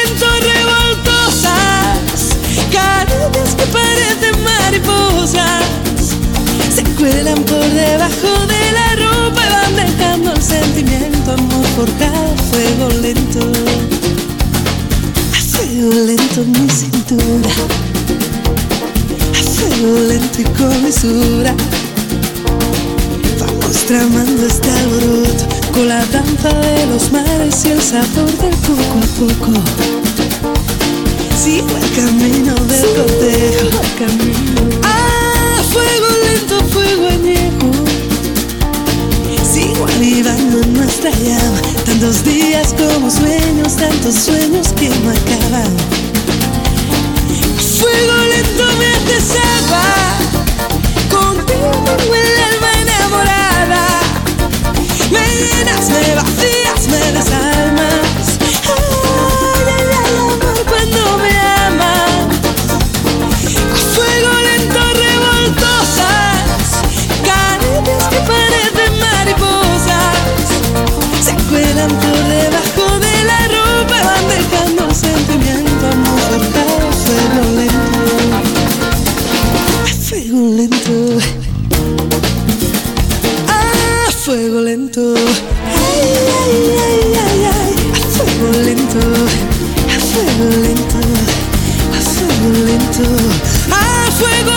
Se 6.75 6.85
cuelan 6.95 7.43
por 7.45 7.65
debajo 7.65 8.47
de 8.47 8.73
la 8.73 8.95
ropa 8.97 9.43
y 9.45 9.51
van 9.51 9.77
dejando 9.77 10.33
el 10.33 10.43
sentimiento, 10.43 11.33
amor, 11.33 11.67
por 11.77 11.91
cada 11.99 12.37
fuego 12.51 12.89
lento. 13.01 13.41
A 15.33 15.41
fuego 15.41 15.91
lento 16.07 16.43
en 16.43 16.53
mi 16.53 16.71
cintura, 16.71 17.51
a 19.33 19.43
fuego 19.43 19.99
lento 20.09 20.41
y 20.41 20.45
con 20.45 20.83
mesura. 20.83 21.55
Vamos 23.41 23.77
tramando 23.87 24.47
este 24.47 24.71
alboroto 24.71 25.45
con 25.73 25.89
la 25.89 26.05
danza 26.07 26.49
de 26.61 26.87
los 26.87 27.11
mares 27.11 27.65
y 27.65 27.71
el 27.71 27.81
sabor 27.83 28.31
del 28.39 28.55
poco 28.57 28.83
a 28.99 29.07
poco. 29.19 29.53
Sigo 31.43 31.77
el 31.77 31.91
camino 31.97 32.55
del 32.55 32.87
cortejo. 32.95 33.81
Ah, 33.83 34.70
Avivando 40.31 40.65
nuestra 40.79 41.11
llama. 41.11 41.61
Tantos 41.85 42.23
días 42.25 42.75
como 42.75 43.11
sueños, 43.11 43.77
tantos 43.77 44.15
sueños 44.15 44.69
que 44.75 44.89
no 44.89 45.11
acaban. 45.11 45.77
Fuego 47.79 48.17
lento 48.29 48.65
me 48.79 48.87
haces 48.87 49.31
agua. 49.59 49.83
Contigo 51.11 51.71
tengo 51.85 52.15
el 52.15 52.43
alma 52.55 52.71
enamorada. 52.81 53.87
Me 55.11 55.27
llenas, 55.37 55.91
me 55.91 56.15
vacías. 56.15 56.50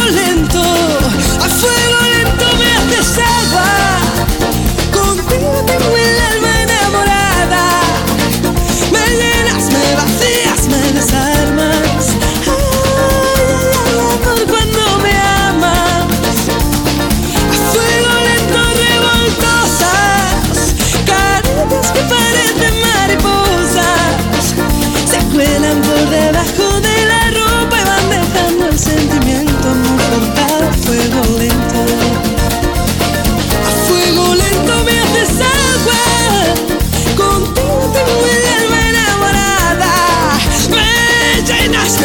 A 0.05 0.42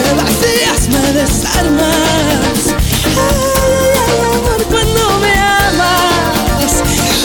me 0.02 0.12
vacías, 0.22 0.88
me 0.88 1.12
desarmas. 1.12 2.60
Ay, 3.04 3.90
ay, 4.06 4.18
amor, 4.32 4.60
cuando 4.70 5.02
me 5.20 5.32
amas. 5.34 6.72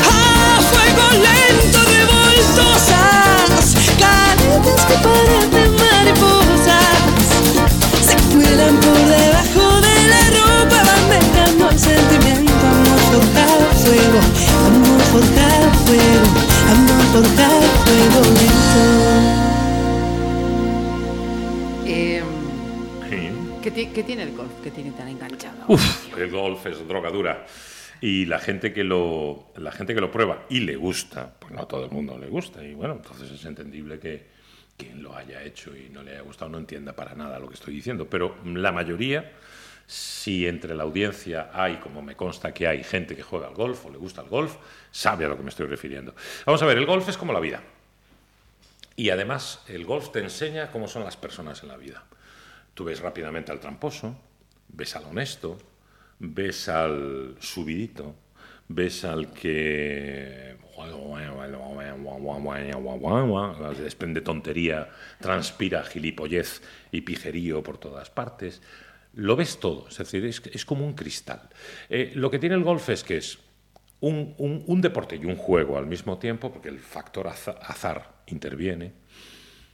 A 0.02 0.62
fuego 0.72 1.06
lento, 1.26 1.80
revoltosas. 1.98 3.64
Caricias 4.00 4.82
que 4.88 4.96
parecen 5.08 5.72
mariposas. 5.84 6.98
Se 8.08 8.16
cuelan 8.34 8.76
por 8.78 9.02
debajo 9.18 9.66
de 9.86 9.96
la 10.12 10.24
ropa, 10.38 10.78
van 10.90 11.06
dejando 11.10 11.64
el 11.70 11.80
sentimiento, 11.80 12.54
amor 12.54 13.02
forjado, 13.12 13.66
fuego, 13.84 14.20
amor 14.66 15.02
forjado, 15.12 15.68
fuego, 15.86 16.28
amor 16.74 17.04
forjado, 17.14 17.66
fuego 17.86 18.20
¿qué, 23.84 23.88
ti- 23.88 23.94
qué 23.96 24.04
tiene 24.04 24.24
el 24.24 24.36
golf 24.36 24.52
que 24.62 24.72
tiene 24.72 24.92
tan 24.92 25.08
enganchado? 25.08 25.58
Uf, 25.68 26.18
el 26.18 26.30
golf 26.32 26.66
es 26.66 26.88
droga 26.88 27.10
dura. 27.10 27.46
Y 28.02 28.26
la 28.26 28.40
gente 28.40 28.74
que 28.74 28.84
lo 28.84 29.48
la 29.56 29.72
gente 29.72 29.96
que 29.96 30.02
lo 30.02 30.12
prueba 30.12 30.44
y 30.50 30.60
le 30.60 30.76
gusta, 30.76 31.34
pues 31.40 31.54
no 31.54 31.62
a 31.62 31.68
todo 31.68 31.86
el 31.86 31.92
mundo 31.92 32.18
le 32.18 32.28
gusta 32.28 32.64
y 32.64 32.74
bueno, 32.74 32.96
entonces 32.96 33.32
es 33.32 33.46
entendible 33.46 33.98
que 34.00 34.26
quien 34.76 35.02
lo 35.02 35.16
haya 35.16 35.42
hecho 35.44 35.76
y 35.76 35.90
no 35.90 36.04
le 36.04 36.12
haya 36.12 36.22
gustado 36.22 36.52
no 36.52 36.58
entienda 36.58 36.94
para 36.94 37.16
nada 37.16 37.40
lo 37.40 37.48
que 37.48 37.54
estoy 37.54 37.74
diciendo, 37.74 38.08
pero 38.10 38.36
la 38.46 38.72
mayoría 38.74 39.32
si 39.88 40.48
entre 40.48 40.76
la 40.76 40.84
audiencia 40.84 41.50
hay, 41.54 41.76
como 41.78 42.02
me 42.02 42.16
consta 42.16 42.54
que 42.54 42.68
hay 42.68 42.84
gente 42.84 43.16
que 43.16 43.22
juega 43.24 43.48
al 43.48 43.54
golf 43.54 43.86
o 43.86 43.90
le 43.90 43.98
gusta 43.98 44.22
el 44.22 44.28
golf, 44.30 44.56
sabe 44.92 45.26
a 45.26 45.28
lo 45.28 45.38
que 45.38 45.44
me 45.44 45.50
estoy 45.50 45.68
refiriendo. 45.68 46.16
Vamos 46.46 46.62
a 46.62 46.66
ver, 46.66 46.78
el 46.78 46.86
golf 46.86 47.08
es 47.10 47.18
como 47.18 47.32
la 47.34 47.40
vida. 47.42 47.62
Y 48.96 49.10
además, 49.10 49.62
el 49.68 49.86
golf 49.86 50.10
te 50.12 50.20
enseña 50.20 50.72
cómo 50.72 50.88
son 50.88 51.04
las 51.04 51.18
personas 51.18 51.64
en 51.64 51.70
la 51.70 51.78
vida. 51.78 52.04
Tú 52.74 52.84
ves 52.86 53.00
rápidamente 53.02 53.52
al 53.52 53.60
tramposo, 53.60 54.16
ves 54.70 54.96
al 54.96 55.06
honesto, 55.06 55.58
ves 56.20 56.70
al 56.70 57.36
subidito, 57.40 58.16
ves 58.68 59.04
al 59.06 59.32
que 59.32 60.56
desprende 63.80 64.22
tontería, 64.22 64.90
transpira 65.20 65.84
gilipollez 65.84 66.62
y 66.92 67.02
pijerío 67.02 67.62
por 67.64 67.78
todas 67.78 68.10
partes. 68.10 68.62
Lo 69.14 69.36
ves 69.36 69.60
todo, 69.60 69.88
es 69.88 69.98
decir, 69.98 70.26
es, 70.26 70.42
es 70.52 70.66
como 70.66 70.86
un 70.86 70.94
cristal. 70.94 71.50
Eh, 71.90 72.12
lo 72.16 72.32
que 72.32 72.40
tiene 72.40 72.56
el 72.56 72.64
golf 72.64 72.90
es 72.90 73.04
que 73.04 73.18
es 73.18 73.38
un, 74.00 74.34
un- 74.40 74.64
un 74.66 74.82
deporte 74.82 75.16
y 75.16 75.26
un 75.26 75.36
juego 75.36 75.78
al 75.78 75.86
mismo 75.86 76.18
tiempo, 76.18 76.52
porque 76.52 76.70
el 76.70 76.80
factor 76.80 77.28
aza- 77.28 77.60
azar 77.62 78.24
interviene. 78.28 78.94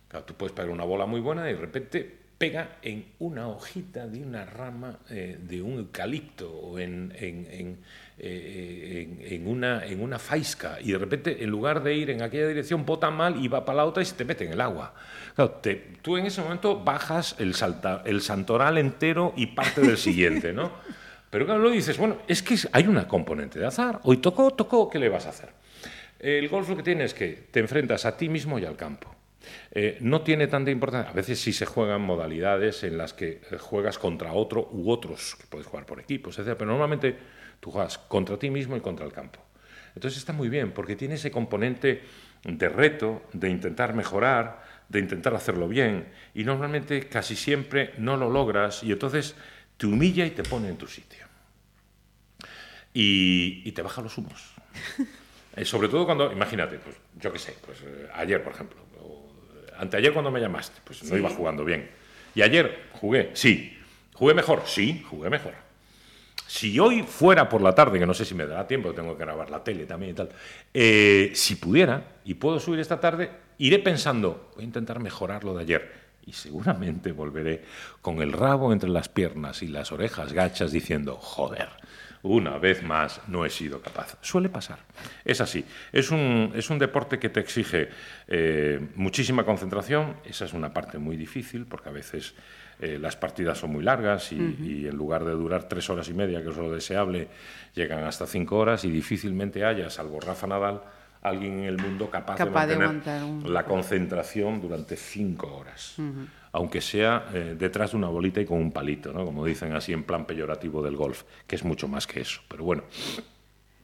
Claro, 0.09 0.25
tú 0.25 0.33
puedes 0.33 0.53
pegar 0.53 0.69
una 0.71 0.83
bola 0.83 1.05
muy 1.05 1.21
buena 1.21 1.49
y 1.49 1.53
de 1.53 1.59
repente 1.59 2.18
pega 2.39 2.77
en 2.81 3.05
una 3.19 3.47
hojita 3.49 4.07
de 4.07 4.23
una 4.23 4.45
rama 4.45 4.97
eh, 5.09 5.37
de 5.39 5.61
un 5.61 5.73
eucalipto 5.77 6.49
o 6.49 6.79
en, 6.79 7.13
en- 7.19 7.47
en, 7.51 7.77
eh, 8.17 9.07
en- 9.35 9.45
una, 9.47 9.85
en 9.85 10.01
una 10.01 10.17
faisca 10.17 10.77
y 10.81 10.93
de 10.93 10.97
repente 10.97 11.43
en 11.43 11.49
lugar 11.49 11.83
de 11.83 11.93
ir 11.95 12.09
en 12.09 12.21
aquella 12.21 12.47
dirección 12.47 12.85
bota 12.85 13.11
mal 13.11 13.43
y 13.43 13.49
va 13.49 13.65
para 13.65 13.77
la 13.77 13.85
otra 13.85 14.01
y 14.01 14.05
se 14.05 14.15
te 14.15 14.23
mete 14.23 14.45
en 14.45 14.53
el 14.53 14.61
agua. 14.61 14.93
Claro, 15.35 15.51
te- 15.61 15.75
tú 16.01 16.15
en 16.15 16.25
ese 16.27 16.41
momento 16.41 16.81
bajas 16.81 17.35
el, 17.39 17.53
salta- 17.55 18.03
el 18.05 18.21
santoral 18.21 18.77
entero 18.77 19.33
y 19.35 19.47
parte 19.47 19.81
del 19.81 19.97
siguiente, 19.97 20.53
¿no? 20.53 20.71
Pero 21.29 21.45
claro, 21.45 21.59
luego 21.59 21.75
dices, 21.75 21.97
bueno, 21.97 22.17
es 22.27 22.41
que 22.41 22.55
hay 22.71 22.87
una 22.87 23.07
componente 23.07 23.59
de 23.59 23.65
azar. 23.65 23.99
Hoy 24.03 24.17
tocó, 24.17 24.49
tocó, 24.51 24.89
¿qué 24.89 24.97
le 24.97 25.09
vas 25.09 25.25
a 25.27 25.29
hacer? 25.29 25.49
El 26.19 26.47
golf 26.49 26.67
lo 26.69 26.77
que 26.77 26.83
tiene 26.83 27.03
es 27.03 27.13
que 27.13 27.47
te 27.51 27.59
enfrentas 27.59 28.05
a 28.05 28.15
ti 28.17 28.29
mismo 28.29 28.57
y 28.57 28.65
al 28.65 28.75
campo. 28.77 29.13
Eh, 29.71 29.97
no 30.01 30.21
tiene 30.21 30.47
tanta 30.47 30.71
importancia. 30.71 31.11
A 31.11 31.13
veces 31.13 31.39
sí 31.39 31.53
se 31.53 31.65
juegan 31.65 32.01
modalidades 32.01 32.83
en 32.83 32.97
las 32.97 33.13
que 33.13 33.41
eh, 33.51 33.57
juegas 33.57 33.97
contra 33.97 34.33
otro 34.33 34.69
u 34.71 34.91
otros, 34.91 35.35
que 35.39 35.47
puedes 35.47 35.67
jugar 35.67 35.85
por 35.85 35.99
equipos, 35.99 36.37
etc. 36.39 36.55
Pero 36.57 36.71
normalmente 36.71 37.17
tú 37.59 37.71
juegas 37.71 37.97
contra 37.97 38.37
ti 38.37 38.49
mismo 38.49 38.75
y 38.75 38.81
contra 38.81 39.05
el 39.05 39.13
campo. 39.13 39.39
Entonces 39.95 40.19
está 40.19 40.33
muy 40.33 40.49
bien, 40.49 40.71
porque 40.71 40.95
tiene 40.95 41.15
ese 41.15 41.31
componente 41.31 42.01
de 42.43 42.69
reto, 42.69 43.23
de 43.33 43.49
intentar 43.49 43.93
mejorar, 43.93 44.63
de 44.87 44.99
intentar 44.99 45.33
hacerlo 45.35 45.67
bien, 45.67 46.07
y 46.33 46.43
normalmente 46.43 47.07
casi 47.07 47.35
siempre 47.35 47.93
no 47.97 48.15
lo 48.15 48.29
logras, 48.29 48.83
y 48.83 48.91
entonces 48.91 49.35
te 49.77 49.87
humilla 49.87 50.25
y 50.25 50.31
te 50.31 50.43
pone 50.43 50.69
en 50.69 50.77
tu 50.77 50.87
sitio. 50.87 51.25
Y, 52.93 53.61
y 53.65 53.71
te 53.71 53.81
baja 53.81 54.01
los 54.01 54.17
humos. 54.17 54.53
Eh, 55.55 55.65
sobre 55.65 55.89
todo 55.89 56.05
cuando, 56.05 56.31
imagínate, 56.31 56.77
pues 56.77 56.95
yo 57.19 57.33
qué 57.33 57.39
sé, 57.39 57.57
pues 57.65 57.79
eh, 57.81 58.07
ayer, 58.13 58.41
por 58.43 58.53
ejemplo, 58.53 58.77
anteayer 59.79 60.13
cuando 60.13 60.29
me 60.29 60.39
llamaste, 60.39 60.79
pues 60.83 61.03
no 61.03 61.17
iba 61.17 61.29
jugando 61.29 61.65
bien. 61.65 61.89
Y 62.35 62.41
ayer 62.41 62.89
jugué, 62.93 63.31
sí. 63.33 63.75
¿Jugué 64.13 64.33
mejor? 64.33 64.63
Sí, 64.65 65.03
jugué 65.09 65.29
mejor. 65.29 65.53
Si 66.45 66.79
hoy 66.79 67.03
fuera 67.03 67.47
por 67.47 67.61
la 67.61 67.73
tarde, 67.73 67.99
que 67.99 68.05
no 68.05 68.13
sé 68.13 68.25
si 68.25 68.33
me 68.35 68.45
dará 68.45 68.67
tiempo, 68.67 68.91
tengo 68.93 69.15
que 69.15 69.23
grabar 69.23 69.49
la 69.49 69.63
tele 69.63 69.85
también 69.85 70.11
y 70.11 70.15
tal, 70.15 70.29
eh, 70.73 71.31
si 71.35 71.55
pudiera 71.55 72.17
y 72.25 72.33
puedo 72.33 72.59
subir 72.59 72.79
esta 72.79 72.99
tarde, 72.99 73.29
iré 73.59 73.79
pensando, 73.79 74.51
voy 74.55 74.63
a 74.63 74.65
intentar 74.65 74.99
mejorar 74.99 75.43
lo 75.43 75.53
de 75.53 75.61
ayer. 75.61 75.99
Y 76.25 76.33
seguramente 76.33 77.11
volveré 77.11 77.63
con 78.01 78.21
el 78.21 78.33
rabo 78.33 78.73
entre 78.73 78.89
las 78.89 79.09
piernas 79.09 79.61
y 79.63 79.67
las 79.67 79.91
orejas 79.91 80.33
gachas 80.33 80.71
diciendo, 80.71 81.15
joder, 81.15 81.69
una 82.23 82.57
vez 82.57 82.83
más 82.83 83.21
no 83.27 83.45
he 83.45 83.49
sido 83.49 83.81
capaz. 83.81 84.17
Suele 84.21 84.49
pasar. 84.49 84.79
Es 85.23 85.39
así. 85.41 85.63
Es 85.91 86.11
un, 86.11 86.51
es 86.55 86.69
un 86.69 86.77
deporte 86.79 87.17
que 87.19 87.29
te 87.29 87.39
exige 87.39 87.89
eh, 88.27 88.79
muchísima 88.95 89.45
concentración. 89.45 90.15
Esa 90.25 90.45
es 90.45 90.53
una 90.53 90.73
parte 90.73 90.97
muy 90.97 91.15
difícil 91.17 91.65
porque 91.65 91.89
a 91.89 91.93
veces 91.93 92.33
eh, 92.81 92.97
las 92.99 93.15
partidas 93.15 93.57
son 93.57 93.71
muy 93.71 93.83
largas 93.83 94.31
y, 94.31 94.35
y 94.63 94.87
en 94.87 94.95
lugar 94.95 95.23
de 95.25 95.31
durar 95.31 95.67
tres 95.69 95.89
horas 95.89 96.07
y 96.09 96.13
media, 96.13 96.41
que 96.43 96.49
es 96.49 96.57
lo 96.57 96.71
deseable, 96.71 97.27
llegan 97.75 98.03
hasta 98.03 98.25
cinco 98.27 98.57
horas 98.57 98.83
y 98.85 98.89
difícilmente 98.91 99.63
haya, 99.65 99.89
salvo 99.89 100.19
Rafa 100.19 100.47
Nadal, 100.47 100.81
alguien 101.21 101.59
en 101.59 101.65
el 101.65 101.77
mundo 101.77 102.09
capaz, 102.09 102.35
Capaz 102.37 102.65
de 102.67 102.77
mantener 102.77 103.23
un- 103.23 103.53
la 103.53 103.65
concentración 103.65 104.61
durante 104.61 104.95
cinco 104.95 105.53
horas. 105.57 105.95
Aunque 106.51 106.81
sea 106.81 107.29
eh, 107.33 107.55
detrás 107.57 107.91
de 107.91 107.97
una 107.97 108.07
bolita 108.07 108.41
y 108.41 108.45
con 108.45 108.57
un 108.57 108.71
palito, 108.71 109.13
¿no? 109.13 109.25
como 109.25 109.45
dicen 109.45 109.73
así 109.73 109.93
en 109.93 110.03
plan 110.03 110.25
peyorativo 110.25 110.81
del 110.81 110.95
golf, 110.95 111.23
que 111.45 111.55
es 111.55 111.63
mucho 111.63 111.87
más 111.87 112.07
que 112.07 112.21
eso. 112.21 112.41
Pero 112.47 112.63
bueno, 112.63 112.83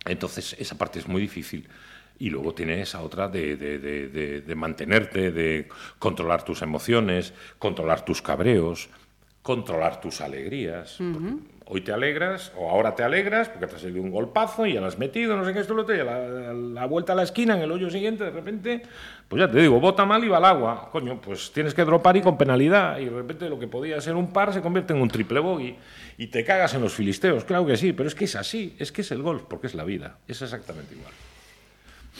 entonces 0.06 0.56
esa 0.60 0.78
parte 0.78 1.00
es 1.00 1.08
muy 1.08 1.22
difícil. 1.22 1.68
Y 2.18 2.30
luego 2.30 2.54
tienes 2.54 2.90
esa 2.90 3.02
otra 3.02 3.28
de, 3.28 4.54
mantenerte, 4.56 5.32
de 5.32 5.68
controlar 6.00 6.44
tus 6.44 6.62
emociones, 6.62 7.34
controlar 7.60 8.06
tus 8.06 8.22
cabreos, 8.22 8.90
controlar 9.42 10.00
tus 10.00 10.22
alegrías. 10.22 10.98
Hoy 11.68 11.82
te 11.82 11.92
alegras, 11.92 12.52
o 12.58 12.70
ahora 12.70 12.94
te 12.94 13.04
alegras, 13.04 13.50
porque 13.50 13.66
te 13.66 13.76
ha 13.76 13.80
salido 13.80 14.02
un 14.02 14.12
golpazo 14.12 14.68
y 14.68 14.74
ya 14.74 14.82
lo 14.82 14.86
has 14.86 15.00
metido, 15.00 15.36
no 15.36 15.44
sé 15.44 15.52
qué, 15.52 15.62
esto, 15.62 15.74
lo 15.74 15.82
otro, 15.82 15.96
y 15.96 16.00
a 16.00 16.04
la, 16.04 16.54
la 16.54 16.86
vuelta 16.86 17.14
a 17.14 17.16
la 17.16 17.24
esquina, 17.24 17.56
en 17.56 17.64
el 17.64 17.72
hoyo 17.72 17.90
siguiente, 17.90 18.24
de 18.24 18.30
repente, 18.30 18.84
pues 19.28 19.40
ya 19.40 19.50
te 19.50 19.60
digo, 19.60 19.80
bota 19.80 20.06
mal 20.06 20.24
y 20.24 20.28
va 20.28 20.38
al 20.38 20.46
agua. 20.46 20.90
Coño, 20.92 21.20
pues 21.20 21.52
tienes 21.52 21.74
que 21.74 21.84
dropar 21.84 22.18
y 22.18 22.22
con 22.22 22.38
penalidad. 22.38 23.00
Y 23.00 23.06
de 23.06 23.12
repente 23.12 23.50
lo 23.50 23.58
que 23.58 23.68
podía 23.68 24.00
ser 24.00 24.16
un 24.16 24.32
par 24.32 24.54
se 24.54 24.62
convierte 24.62 24.94
en 24.94 25.02
un 25.02 25.10
triple 25.10 25.40
bogey. 25.40 25.76
Y 26.20 26.28
te 26.28 26.46
cagas 26.46 26.76
en 26.76 26.82
los 26.82 26.94
filisteos, 26.94 27.46
claro 27.46 27.66
que 27.66 27.78
sí, 27.78 27.94
pero 27.94 28.08
es 28.08 28.14
que 28.14 28.26
es 28.26 28.36
así, 28.36 28.76
es 28.78 28.92
que 28.92 29.02
es 29.02 29.12
el 29.12 29.24
golf, 29.24 29.44
porque 29.50 29.66
es 29.66 29.74
la 29.74 29.84
vida, 29.84 30.18
es 30.28 30.42
exactamente 30.42 30.94
igual. 30.94 31.12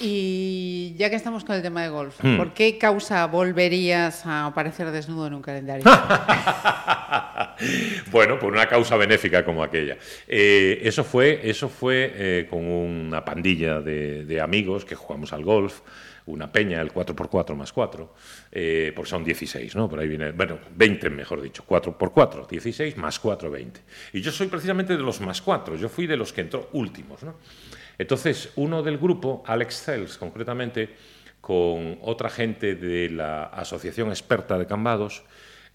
Y 0.02 0.94
ya 0.98 1.10
que 1.10 1.16
estamos 1.16 1.46
con 1.46 1.56
el 1.56 1.62
tema 1.62 1.84
de 1.84 1.90
golf, 1.90 2.16
Hmm. 2.22 2.38
¿por 2.38 2.54
qué 2.54 2.78
causa 2.78 3.26
volverías 3.28 4.26
a 4.26 4.48
aparecer 4.48 4.92
desnudo 4.92 5.28
en 5.28 5.36
un 5.36 5.42
calendario? 5.42 5.86
bueno, 8.12 8.40
por 8.40 8.52
una 8.52 8.68
causa 8.68 8.98
benéfica 8.98 9.46
como 9.46 9.64
aquella. 9.64 9.98
Eh, 10.28 10.80
eso 10.84 11.04
fue, 11.04 11.40
eso 11.44 11.70
fue 11.70 12.12
eh, 12.16 12.48
con 12.50 12.66
una 12.66 13.24
pandilla 13.24 13.80
de, 13.80 14.26
de 14.26 14.42
amigos 14.42 14.86
que 14.86 14.96
jugamos 14.96 15.34
al 15.34 15.44
golf. 15.44 15.82
una 16.28 16.52
peña, 16.52 16.82
el 16.82 16.92
4x4 16.92 17.56
más 17.56 17.72
4, 17.72 18.14
eh, 18.52 18.92
porque 18.96 19.10
son 19.12 19.24
16, 19.24 19.76
¿no? 19.76 19.88
Por 19.88 20.00
ahí 20.00 20.08
viene, 20.08 20.32
bueno, 20.32 20.58
20 20.76 21.12
mejor 21.12 21.40
dicho, 21.40 21.64
4x4, 21.68 22.48
16 22.48 22.98
más 22.98 23.20
4, 23.20 23.52
20. 23.52 23.80
Y 24.14 24.22
yo 24.22 24.32
soy 24.32 24.48
precisamente 24.48 24.98
de 24.98 25.04
los 25.04 25.22
más 25.22 25.40
4, 25.42 25.76
yo 25.76 25.88
fui 25.88 26.08
de 26.08 26.18
los 26.18 26.34
que 26.34 26.42
entró 26.42 26.70
últimos, 26.74 27.22
¿no? 27.22 27.36
Entonces, 27.98 28.52
uno 28.56 28.84
del 28.84 28.98
grupo, 28.98 29.44
Alex 29.46 29.84
Cels 29.84 30.18
concretamente, 30.18 30.90
con 31.42 32.00
otra 32.02 32.30
gente 32.30 32.76
de 32.76 33.10
la 33.10 33.46
Asociación 33.46 34.10
Experta 34.10 34.58
de 34.58 34.66
Cambados, 34.66 35.24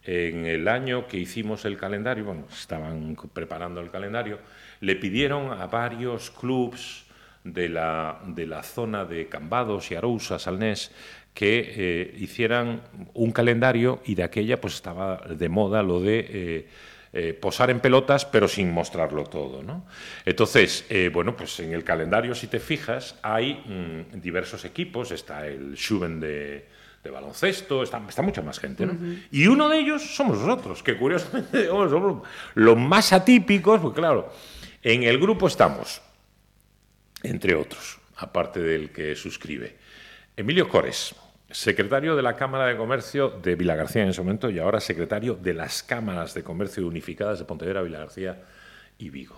en 0.02 0.46
el 0.46 0.66
año 0.66 1.06
que 1.06 1.18
hicimos 1.18 1.64
el 1.64 1.76
calendario, 1.76 2.24
bueno, 2.24 2.46
estaban 2.50 3.16
preparando 3.32 3.80
el 3.80 3.90
calendario, 3.90 4.38
le 4.80 4.96
pidieron 4.96 5.52
a 5.52 5.66
varios 5.66 6.30
clubs 6.30 7.04
de 7.44 7.68
la, 7.68 8.20
de 8.26 8.46
la 8.46 8.62
zona 8.62 9.04
de 9.04 9.28
Cambados 9.28 9.90
y 9.90 9.94
Arousa, 9.94 10.38
Salnés, 10.38 10.90
que 11.34 11.72
eh, 11.76 12.14
hicieran 12.18 12.82
un 13.14 13.30
calendario 13.30 14.00
y 14.04 14.14
de 14.14 14.24
aquella 14.24 14.60
pues 14.60 14.74
estaba 14.74 15.18
de 15.18 15.48
moda 15.48 15.82
lo 15.82 16.00
de 16.00 16.26
eh, 16.28 16.68
eh, 17.12 17.32
posar 17.34 17.70
en 17.70 17.80
pelotas 17.80 18.24
pero 18.24 18.46
sin 18.46 18.72
mostrarlo 18.72 19.24
todo. 19.24 19.62
¿no? 19.62 19.84
Entonces, 20.24 20.86
eh, 20.88 21.10
bueno, 21.12 21.36
pues 21.36 21.58
en 21.60 21.72
el 21.72 21.84
calendario 21.84 22.34
si 22.34 22.46
te 22.46 22.60
fijas 22.60 23.16
hay 23.22 23.54
mm, 23.54 24.20
diversos 24.20 24.64
equipos, 24.64 25.10
está 25.10 25.46
el 25.46 25.74
Schuben 25.76 26.20
de, 26.20 26.66
de 27.02 27.10
baloncesto, 27.10 27.82
está, 27.82 28.00
está 28.08 28.22
mucha 28.22 28.42
más 28.42 28.58
gente, 28.58 28.86
¿no? 28.86 28.96
Y 29.30 29.46
uno 29.46 29.68
de 29.68 29.78
ellos 29.78 30.14
somos 30.14 30.38
nosotros, 30.38 30.82
que 30.82 30.96
curiosamente 30.96 31.66
somos 31.66 32.22
los 32.54 32.76
más 32.76 33.12
atípicos, 33.12 33.80
porque 33.80 34.00
claro, 34.00 34.32
en 34.82 35.02
el 35.04 35.18
grupo 35.18 35.46
estamos, 35.46 36.02
entre 37.22 37.54
otros, 37.54 37.98
aparte 38.16 38.60
del 38.60 38.90
que 38.90 39.16
suscribe, 39.16 39.78
Emilio 40.36 40.68
Cores, 40.68 41.14
secretario 41.50 42.16
de 42.16 42.22
la 42.22 42.36
Cámara 42.36 42.66
de 42.66 42.76
Comercio 42.76 43.30
de 43.30 43.54
Vilagarcía 43.54 44.02
en 44.02 44.08
ese 44.08 44.20
momento 44.20 44.50
y 44.50 44.58
ahora 44.58 44.80
secretario 44.80 45.34
de 45.34 45.54
las 45.54 45.82
Cámaras 45.82 46.34
de 46.34 46.42
Comercio 46.42 46.86
Unificadas 46.86 47.38
de 47.38 47.44
Pontevedra, 47.44 47.82
Vilagarcía 47.82 48.42
y 48.98 49.10
Vigo. 49.10 49.36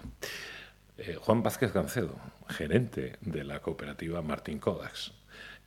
Eh, 0.98 1.16
Juan 1.20 1.42
Vázquez 1.42 1.72
Gancedo, 1.72 2.16
gerente 2.48 3.16
de 3.20 3.44
la 3.44 3.60
cooperativa 3.60 4.22
Martín 4.22 4.58
Kodax. 4.58 5.12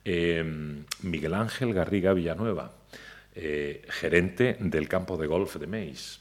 Eh, 0.04 0.84
Miguel 1.02 1.34
Ángel 1.34 1.74
Garriga 1.74 2.12
Villanueva, 2.12 2.72
eh, 3.34 3.82
gerente 3.88 4.56
del 4.60 4.88
campo 4.88 5.16
de 5.16 5.26
golf 5.26 5.56
de 5.56 5.66
Meis. 5.66 6.20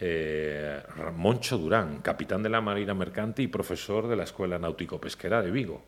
Eh, 0.00 0.82
Moncho 1.14 1.56
Durán, 1.56 2.00
capitán 2.00 2.42
de 2.42 2.48
la 2.48 2.60
Marina 2.60 2.94
Mercante 2.94 3.42
y 3.42 3.48
profesor 3.48 4.08
de 4.08 4.16
la 4.16 4.24
Escuela 4.24 4.58
Náutico-Pesquera 4.58 5.40
de 5.40 5.50
Vigo. 5.50 5.86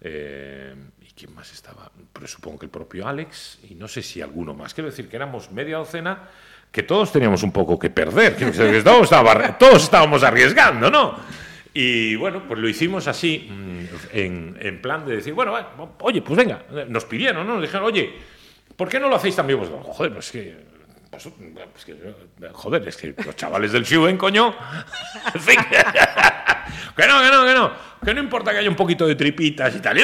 Eh, 0.00 0.74
¿Y 1.00 1.01
quién 1.16 1.34
más 1.34 1.52
estaba? 1.52 1.90
Pero 2.12 2.26
supongo 2.26 2.60
que 2.60 2.66
el 2.66 2.70
propio 2.70 3.06
Alex 3.06 3.58
y 3.68 3.74
no 3.74 3.88
sé 3.88 4.02
si 4.02 4.20
alguno 4.20 4.54
más. 4.54 4.74
Quiero 4.74 4.90
decir 4.90 5.08
que 5.08 5.16
éramos 5.16 5.50
media 5.50 5.78
docena 5.78 6.28
que 6.70 6.82
todos 6.82 7.12
teníamos 7.12 7.42
un 7.42 7.52
poco 7.52 7.78
que 7.78 7.90
perder, 7.90 8.34
todos, 9.58 9.82
estábamos 9.82 10.22
arriesgando, 10.22 10.90
¿no? 10.90 11.16
Y 11.74 12.16
bueno, 12.16 12.42
pues 12.48 12.58
lo 12.58 12.68
hicimos 12.68 13.06
así, 13.08 13.46
mm, 13.50 13.84
en, 14.12 14.80
plan 14.80 15.04
de 15.06 15.16
decir, 15.16 15.34
bueno, 15.34 15.54
oye, 16.00 16.22
pues 16.22 16.36
venga, 16.36 16.62
nos 16.88 17.04
pidieron, 17.04 17.46
¿no? 17.46 17.54
Nos 17.54 17.62
dijeron, 17.62 17.86
oye, 17.86 18.14
¿por 18.74 18.88
qué 18.88 18.98
no 18.98 19.08
lo 19.08 19.16
hacéis 19.16 19.36
también 19.36 19.58
vosotros? 19.58 19.84
Joder, 19.96 20.12
pues 20.14 20.30
que... 20.30 20.56
pues, 21.10 21.28
pues 21.72 21.84
que, 21.84 21.94
joder, 22.52 22.88
es 22.88 22.96
que 22.96 23.14
los 23.22 23.36
chavales 23.36 23.72
del 23.72 23.84
Shuen, 23.84 24.16
coño. 24.16 24.54
Que 26.96 27.06
no, 27.06 27.22
que 27.22 27.30
no, 27.30 27.46
que 27.46 27.54
no. 27.54 27.91
Que 28.04 28.12
no 28.14 28.20
importa 28.20 28.50
que 28.52 28.58
haya 28.58 28.68
un 28.70 28.76
poquito 28.76 29.06
de 29.06 29.14
tripitas 29.14 29.74
y 29.76 29.80
tal. 29.80 29.94
Pues. 29.94 30.02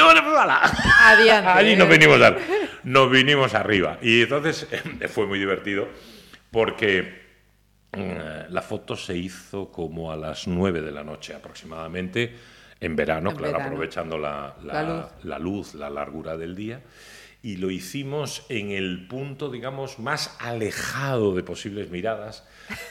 Adiante. 1.03 1.49
Allí 1.51 1.77
nos 1.77 1.89
vinimos, 1.89 2.20
a- 2.23 2.37
nos 2.85 3.11
vinimos 3.11 3.55
arriba. 3.55 3.99
Y 4.03 4.23
entonces 4.23 4.66
fue 5.09 5.27
muy 5.27 5.39
divertido 5.39 5.89
porque 6.51 7.23
mm, 7.93 8.53
la 8.53 8.62
foto 8.62 8.97
se 8.97 9.16
hizo 9.16 9.70
como 9.73 10.12
a 10.12 10.16
las 10.16 10.47
9 10.47 10.81
de 10.81 10.93
la 10.93 11.03
noche 11.05 11.35
aproximadamente, 11.35 12.35
en 12.81 12.95
verano, 12.95 13.31
En 13.31 13.37
claro, 13.37 13.53
verano. 13.55 13.70
aprovechando 13.70 14.19
la, 14.19 14.55
la- 14.62 14.75
La 14.75 14.83
luz. 14.83 15.07
la 15.25 15.39
luz, 15.39 15.75
la 15.75 15.91
largura 15.91 16.37
del 16.37 16.55
día. 16.55 16.81
Y 17.41 17.57
lo 17.57 17.70
hicimos 17.70 18.45
en 18.49 18.73
el 18.73 19.07
punto, 19.07 19.49
digamos, 19.49 20.01
más 20.01 20.37
alejado 20.41 21.35
de 21.37 21.45
posibles 21.45 21.89
miradas, 21.89 22.45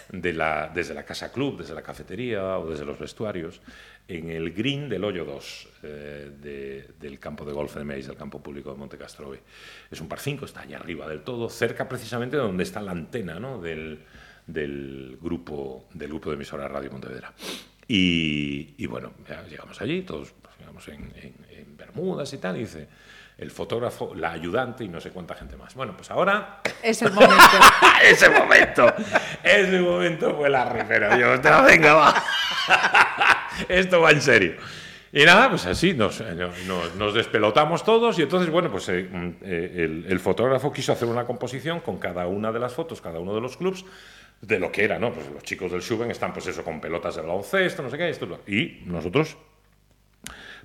de 0.10 0.32
desde 0.74 0.94
la 0.94 1.04
casa 1.04 1.34
club, 1.34 1.58
desde 1.60 1.74
la 1.74 1.82
cafetería 1.82 2.58
o 2.58 2.70
desde 2.70 2.86
los 2.86 2.98
vestuarios, 2.98 3.60
en 4.08 4.30
el 4.30 4.52
green 4.54 4.88
del 4.90 5.04
hoyo 5.04 5.26
2 5.26 5.68
eh, 5.84 6.32
de- 6.40 6.90
del 7.00 7.20
campo 7.20 7.44
de 7.46 7.52
golf 7.54 7.76
de 7.76 7.84
Meis, 7.84 8.08
del 8.08 8.16
campo 8.16 8.42
público 8.42 8.72
de 8.72 8.78
Monte 8.78 8.98
Castrobe. 8.98 9.42
Es 9.92 10.00
un 10.00 10.08
par 10.08 10.20
5, 10.20 10.46
está 10.46 10.62
allá 10.62 10.78
arriba 10.78 11.08
del 11.08 11.22
todo, 11.22 11.50
cerca 11.50 11.90
precisamente 11.90 12.38
de 12.38 12.44
donde 12.44 12.64
está 12.64 12.82
la 12.82 12.92
antena 12.92 13.40
¿no? 13.40 13.60
del, 13.62 14.00
del, 14.46 15.18
grupo, 15.22 15.88
del 15.94 16.08
grupo 16.10 16.30
de 16.30 16.36
emisora 16.36 16.68
Radio 16.68 16.90
Pontevedra. 16.90 17.34
Y, 17.88 18.76
y 18.78 18.86
bueno, 18.86 19.14
ya 19.28 19.44
llegamos 19.44 19.82
allí, 19.82 20.02
todos 20.04 20.34
pues, 20.42 20.56
llegamos 20.60 20.88
en, 20.88 21.12
en- 21.16 21.46
en 21.50 21.78
Bermudas 21.78 22.32
y 22.34 22.38
tal, 22.38 22.56
y 22.58 22.60
dice 22.62 22.88
el 23.38 23.52
fotógrafo, 23.52 24.16
la 24.16 24.32
ayudante 24.32 24.84
y 24.84 24.88
no 24.90 25.00
sé 25.00 25.12
cuánta 25.12 25.36
gente 25.36 25.56
más. 25.58 25.76
Bueno, 25.76 25.96
pues 25.96 26.10
ahora 26.10 26.62
Es 26.84 27.02
el 27.04 27.12
momento. 27.12 27.36
ese 28.04 28.30
momento, 28.30 28.94
ese 29.44 29.80
momento 29.80 30.36
fue 30.36 30.50
la. 30.50 30.66
Digo, 31.16 31.32
"Ostras, 31.32 31.66
venga, 31.66 31.94
va. 31.94 32.24
Esto 33.70 34.02
va 34.02 34.12
en 34.12 34.22
serio. 34.22 34.54
Y 35.14 35.24
nada, 35.24 35.50
pues 35.50 35.66
así 35.66 35.94
nos, 35.94 36.20
no- 36.20 36.52
nos, 36.68 36.96
nos 36.96 37.14
despelotamos 37.14 37.84
todos 37.84 38.20
y 38.20 38.24
entonces, 38.24 38.50
bueno, 38.50 38.70
pues 38.70 38.90
eh, 38.90 39.08
mm, 39.10 39.30
eh, 39.42 40.04
el, 40.08 40.20
fotógrafo 40.20 40.72
quiso 40.72 40.92
hacer 40.92 41.08
una 41.08 41.26
composición 41.26 41.80
con 41.80 41.98
cada 41.98 42.28
una 42.28 42.52
de 42.52 42.60
las 42.60 42.74
fotos, 42.74 43.02
cada 43.02 43.20
uno 43.20 43.34
de 43.34 43.42
los 43.42 43.56
clubs, 43.56 43.86
de 44.42 44.60
lo 44.60 44.72
que 44.72 44.84
era, 44.84 45.00
¿no? 45.00 45.14
Pues 45.14 45.30
los 45.32 45.44
chicos 45.44 45.72
del 45.72 45.82
Schuben 45.82 46.12
están, 46.12 46.34
pues 46.34 46.48
eso, 46.48 46.64
con 46.64 46.82
pelotas 46.82 47.16
de 47.16 47.22
baloncesto, 47.22 47.82
no 47.82 47.90
sé 47.90 47.98
qué, 47.98 48.10
esto, 48.10 48.42
y 48.48 48.82
nosotros, 48.86 49.38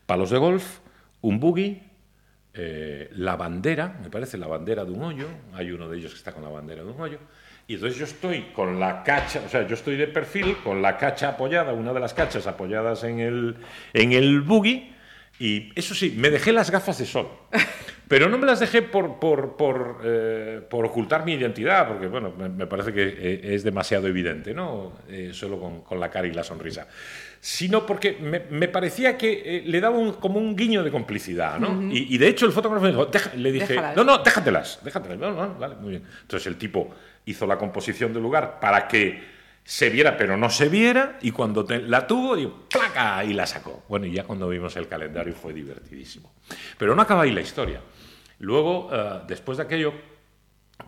palos 0.06 0.30
de 0.30 0.38
golf, 0.38 0.80
un 1.20 1.38
buggy, 1.38 1.80
eh, 2.54 3.08
la 3.12 3.36
bandera, 3.36 3.98
me 4.02 4.10
parece 4.10 4.36
la 4.36 4.48
bandera 4.48 4.84
de 4.84 4.90
un 4.90 5.02
hoyo, 5.02 5.28
hay 5.54 5.70
uno 5.70 5.88
de 5.88 5.98
ellos 5.98 6.12
que 6.12 6.18
está 6.18 6.32
con 6.32 6.42
la 6.42 6.50
bandera 6.50 6.82
de 6.82 6.90
un 6.90 7.00
hoyo, 7.00 7.18
y 7.68 7.74
entonces 7.74 7.98
yo 7.98 8.04
estoy 8.04 8.42
con 8.54 8.78
la 8.80 9.02
cacha, 9.02 9.40
o 9.46 9.48
sea, 9.48 9.66
yo 9.66 9.74
estoy 9.74 9.96
de 9.96 10.06
perfil 10.08 10.56
con 10.64 10.82
la 10.82 10.96
cacha 10.96 11.28
apoyada, 11.30 11.72
una 11.72 11.92
de 11.92 12.00
las 12.00 12.14
cachas 12.14 12.46
apoyadas 12.46 13.04
en 13.04 13.20
el, 13.20 13.56
en 13.92 14.12
el 14.12 14.40
buggy, 14.40 14.92
y 15.38 15.72
eso 15.74 15.94
sí, 15.94 16.14
me 16.16 16.30
dejé 16.30 16.52
las 16.52 16.70
gafas 16.70 16.98
de 16.98 17.06
sol. 17.06 17.28
Pero 18.08 18.28
no 18.28 18.36
me 18.36 18.44
las 18.46 18.60
dejé 18.60 18.82
por, 18.82 19.18
por, 19.18 19.56
por, 19.56 20.00
eh, 20.04 20.60
por 20.68 20.84
ocultar 20.84 21.24
mi 21.24 21.32
identidad, 21.32 21.88
porque 21.88 22.08
bueno, 22.08 22.34
me, 22.36 22.48
me 22.50 22.66
parece 22.66 22.92
que 22.92 23.02
eh, 23.08 23.40
es 23.54 23.64
demasiado 23.64 24.06
evidente, 24.06 24.52
¿no? 24.52 24.92
Eh, 25.08 25.30
solo 25.32 25.58
con, 25.58 25.80
con 25.80 25.98
la 25.98 26.10
cara 26.10 26.26
y 26.26 26.32
la 26.32 26.44
sonrisa. 26.44 26.86
Sino 27.40 27.86
porque 27.86 28.18
me, 28.20 28.40
me 28.50 28.68
parecía 28.68 29.16
que 29.16 29.42
eh, 29.44 29.62
le 29.64 29.80
daba 29.80 29.96
un- 29.96 30.12
como 30.12 30.38
un 30.38 30.54
guiño 30.54 30.84
de 30.84 30.90
complicidad, 30.90 31.58
¿no? 31.58 31.90
y, 31.90 32.14
y 32.14 32.18
de 32.18 32.28
hecho 32.28 32.44
el 32.44 32.52
fotógrafo 32.52 32.84
me 32.84 32.90
dijo, 32.90 33.06
"Deja-", 33.06 33.34
le 33.34 33.50
dije, 33.50 33.66
Déjalas. 33.68 33.96
no, 33.96 34.04
no, 34.04 34.18
déjatelas, 34.18 34.80
déjatelas. 34.84 35.18
No, 35.18 35.32
no, 35.32 35.54
vale, 35.54 35.76
muy 35.76 35.90
bien. 35.90 36.02
Entonces 36.20 36.46
el 36.48 36.56
tipo 36.56 36.94
hizo 37.24 37.46
la 37.46 37.58
composición 37.58 38.12
del 38.12 38.22
lugar 38.22 38.58
para 38.60 38.88
que 38.88 39.22
se 39.64 39.90
viera, 39.90 40.16
pero 40.16 40.36
no 40.36 40.50
se 40.50 40.68
viera, 40.68 41.18
y 41.22 41.30
cuando 41.30 41.64
te- 41.64 41.80
la 41.82 42.04
tuvo, 42.06 42.34
digo, 42.34 42.64
¡placa! 42.68 43.24
Y 43.24 43.32
la 43.32 43.46
sacó. 43.46 43.84
Bueno, 43.88 44.06
y 44.06 44.12
ya 44.12 44.24
cuando 44.24 44.48
vimos 44.48 44.74
el 44.76 44.88
calendario 44.88 45.34
fue 45.34 45.52
divertidísimo. 45.52 46.32
Pero 46.78 46.96
no 46.96 47.02
acaba 47.02 47.22
ahí 47.22 47.30
la 47.30 47.42
historia. 47.42 47.80
Luego, 48.40 48.90
eh, 48.92 49.20
después 49.28 49.58
de 49.58 49.64
aquello, 49.64 49.92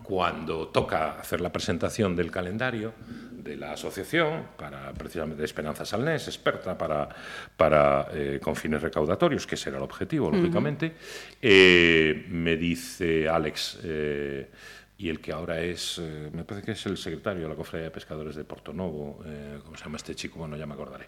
cuando 0.03 0.67
toca 0.67 1.11
hacer 1.19 1.39
la 1.41 1.51
presentación 1.53 2.15
del 2.17 2.29
calendario 2.31 2.93
de 3.31 3.55
la 3.55 3.73
asociación, 3.73 4.47
para 4.57 4.91
precisamente 4.93 5.43
Esperanza 5.45 5.85
Salnés, 5.85 6.27
experta 6.27 6.77
para, 6.77 7.07
para 7.55 8.07
eh, 8.11 8.39
con 8.43 8.55
fines 8.55 8.81
recaudatorios, 8.81 9.47
que 9.47 9.55
ese 9.55 9.69
era 9.69 9.77
el 9.77 9.83
objetivo, 9.83 10.29
lógicamente, 10.31 10.95
eh, 11.41 12.25
me 12.29 12.57
dice 12.57 13.29
Alex, 13.29 13.79
eh, 13.83 14.49
y 14.97 15.09
el 15.09 15.19
que 15.19 15.31
ahora 15.31 15.59
es, 15.59 15.99
eh, 15.99 16.29
me 16.31 16.43
parece 16.43 16.65
que 16.65 16.71
es 16.71 16.85
el 16.85 16.97
secretario 16.97 17.43
de 17.43 17.49
la 17.49 17.55
Cofradía 17.55 17.85
de 17.85 17.91
Pescadores 17.91 18.35
de 18.35 18.43
Portonovo, 18.43 19.21
eh, 19.25 19.59
¿cómo 19.63 19.75
se 19.75 19.83
llama 19.83 19.97
este 19.97 20.15
chico? 20.15 20.39
Bueno, 20.39 20.55
ya 20.55 20.65
me 20.65 20.73
acordaré. 20.73 21.07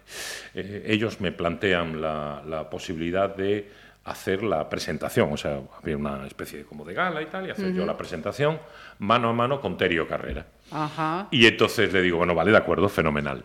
Eh, 0.54 0.84
ellos 0.86 1.20
me 1.20 1.32
plantean 1.32 2.00
la, 2.00 2.42
la 2.46 2.68
posibilidad 2.68 3.34
de 3.34 3.70
hacer 4.08 4.42
la 4.42 4.68
presentación, 4.68 5.32
o 5.32 5.36
sea, 5.36 5.60
había 5.82 5.96
una 5.96 6.26
especie 6.26 6.58
de, 6.58 6.64
como 6.64 6.84
de 6.84 6.94
gala 6.94 7.22
y 7.22 7.26
tal, 7.26 7.46
y 7.46 7.50
hacer 7.50 7.72
yo 7.72 7.84
la 7.84 7.96
presentación 7.96 8.58
mano 8.98 9.28
a 9.28 9.32
mano 9.32 9.60
con 9.60 9.76
Terio 9.76 10.08
Carrera. 10.08 10.46
Ajá. 10.70 11.28
Y 11.30 11.46
entonces 11.46 11.92
le 11.92 12.02
digo, 12.02 12.18
bueno, 12.18 12.34
vale, 12.34 12.50
de 12.50 12.56
acuerdo, 12.56 12.88
fenomenal. 12.88 13.44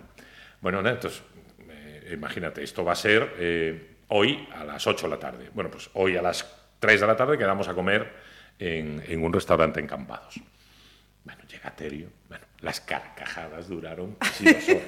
Bueno, 0.62 0.80
entonces, 0.80 1.22
eh, 1.70 2.12
imagínate, 2.14 2.64
esto 2.64 2.86
va 2.86 2.94
a 2.94 2.96
ser 2.96 3.34
eh, 3.38 3.96
hoy 4.10 4.48
a 4.56 4.64
las 4.64 4.88
8 4.88 5.08
de 5.08 5.10
la 5.10 5.20
tarde. 5.20 5.50
Bueno, 5.54 5.70
pues 5.70 5.90
hoy 5.94 6.16
a 6.16 6.22
las 6.22 6.50
3 6.80 7.02
de 7.02 7.08
la 7.08 7.16
tarde 7.16 7.38
quedamos 7.38 7.68
a 7.68 7.74
comer 7.74 8.23
en, 8.64 9.04
en 9.08 9.24
un 9.24 9.34
restaurante 9.34 9.80
en 9.80 9.88
Campados. 9.88 10.40
Bueno, 11.24 11.42
llega 11.50 11.72
Terio. 11.72 12.08
Bueno, 12.30 12.46
las 12.62 12.80
carcajadas 12.80 13.68
duraron 13.68 14.16
casi 14.16 14.46
dos 14.46 14.70
horas. 14.70 14.82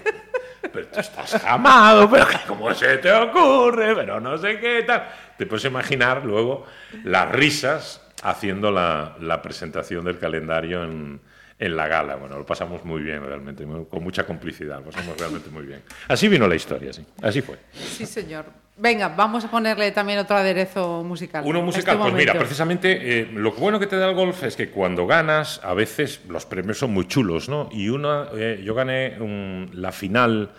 Pero 0.74 0.88
tú 0.88 1.00
estás 1.00 1.42
jamado, 1.42 2.10
pero 2.10 2.26
¿cómo 2.48 2.74
se 2.74 2.98
te 2.98 3.12
ocurre? 3.12 3.96
Pero 3.96 4.20
no 4.20 4.38
sé 4.38 4.60
qué 4.60 4.84
tal. 4.84 5.08
Te 5.38 5.46
puedes 5.46 5.66
imaginar 5.66 6.26
luego 6.26 6.66
las 7.04 7.32
risas 7.32 8.02
haciendo 8.24 8.72
la, 8.72 9.16
la 9.20 9.42
presentación 9.42 10.06
del 10.06 10.18
calendario 10.18 10.84
en, 10.84 11.22
en 11.58 11.76
la 11.76 11.88
gala. 11.88 12.16
Bueno, 12.16 12.38
lo 12.38 12.46
pasamos 12.46 12.84
muy 12.84 13.02
bien 13.02 13.22
realmente, 13.26 13.66
muy- 13.66 13.86
con 13.86 14.04
mucha 14.04 14.26
complicidad, 14.26 14.80
lo 14.80 14.92
pasamos 14.92 15.18
realmente 15.18 15.50
muy 15.50 15.66
bien. 15.66 15.82
Así 16.08 16.28
vino 16.28 16.48
la 16.48 16.56
historia, 16.56 16.92
sí, 16.94 17.06
así 17.22 17.42
fue. 17.42 17.58
Sí, 17.74 18.06
señor. 18.06 18.46
Venga, 18.78 19.08
vamos 19.08 19.46
a 19.46 19.50
ponerle 19.50 19.90
también 19.94 20.20
otro 20.20 20.36
aderezo 20.36 21.02
musical. 21.02 21.44
Uno 21.46 21.62
musical, 21.62 21.96
este 21.96 22.02
pues 22.12 22.14
mira, 22.14 22.34
precisamente 22.34 23.22
eh, 23.22 23.30
lo 23.34 23.54
bueno 23.54 23.80
que 23.80 23.88
te 23.88 23.96
da 23.96 24.10
el 24.10 24.16
golf 24.16 24.44
es 24.44 24.58
que 24.58 24.70
cuando 24.70 25.08
ganas, 25.08 25.62
a 25.64 25.74
veces 25.74 26.20
los 26.28 26.46
premios 26.46 26.78
son 26.78 26.92
muy 26.92 27.08
chulos, 27.08 27.48
¿no? 27.48 27.70
Y 27.72 27.88
una, 27.88 28.28
eh, 28.36 28.62
yo 28.66 28.76
gané 28.76 29.16
un- 29.22 29.70
la 29.76 29.94
final, 29.94 30.52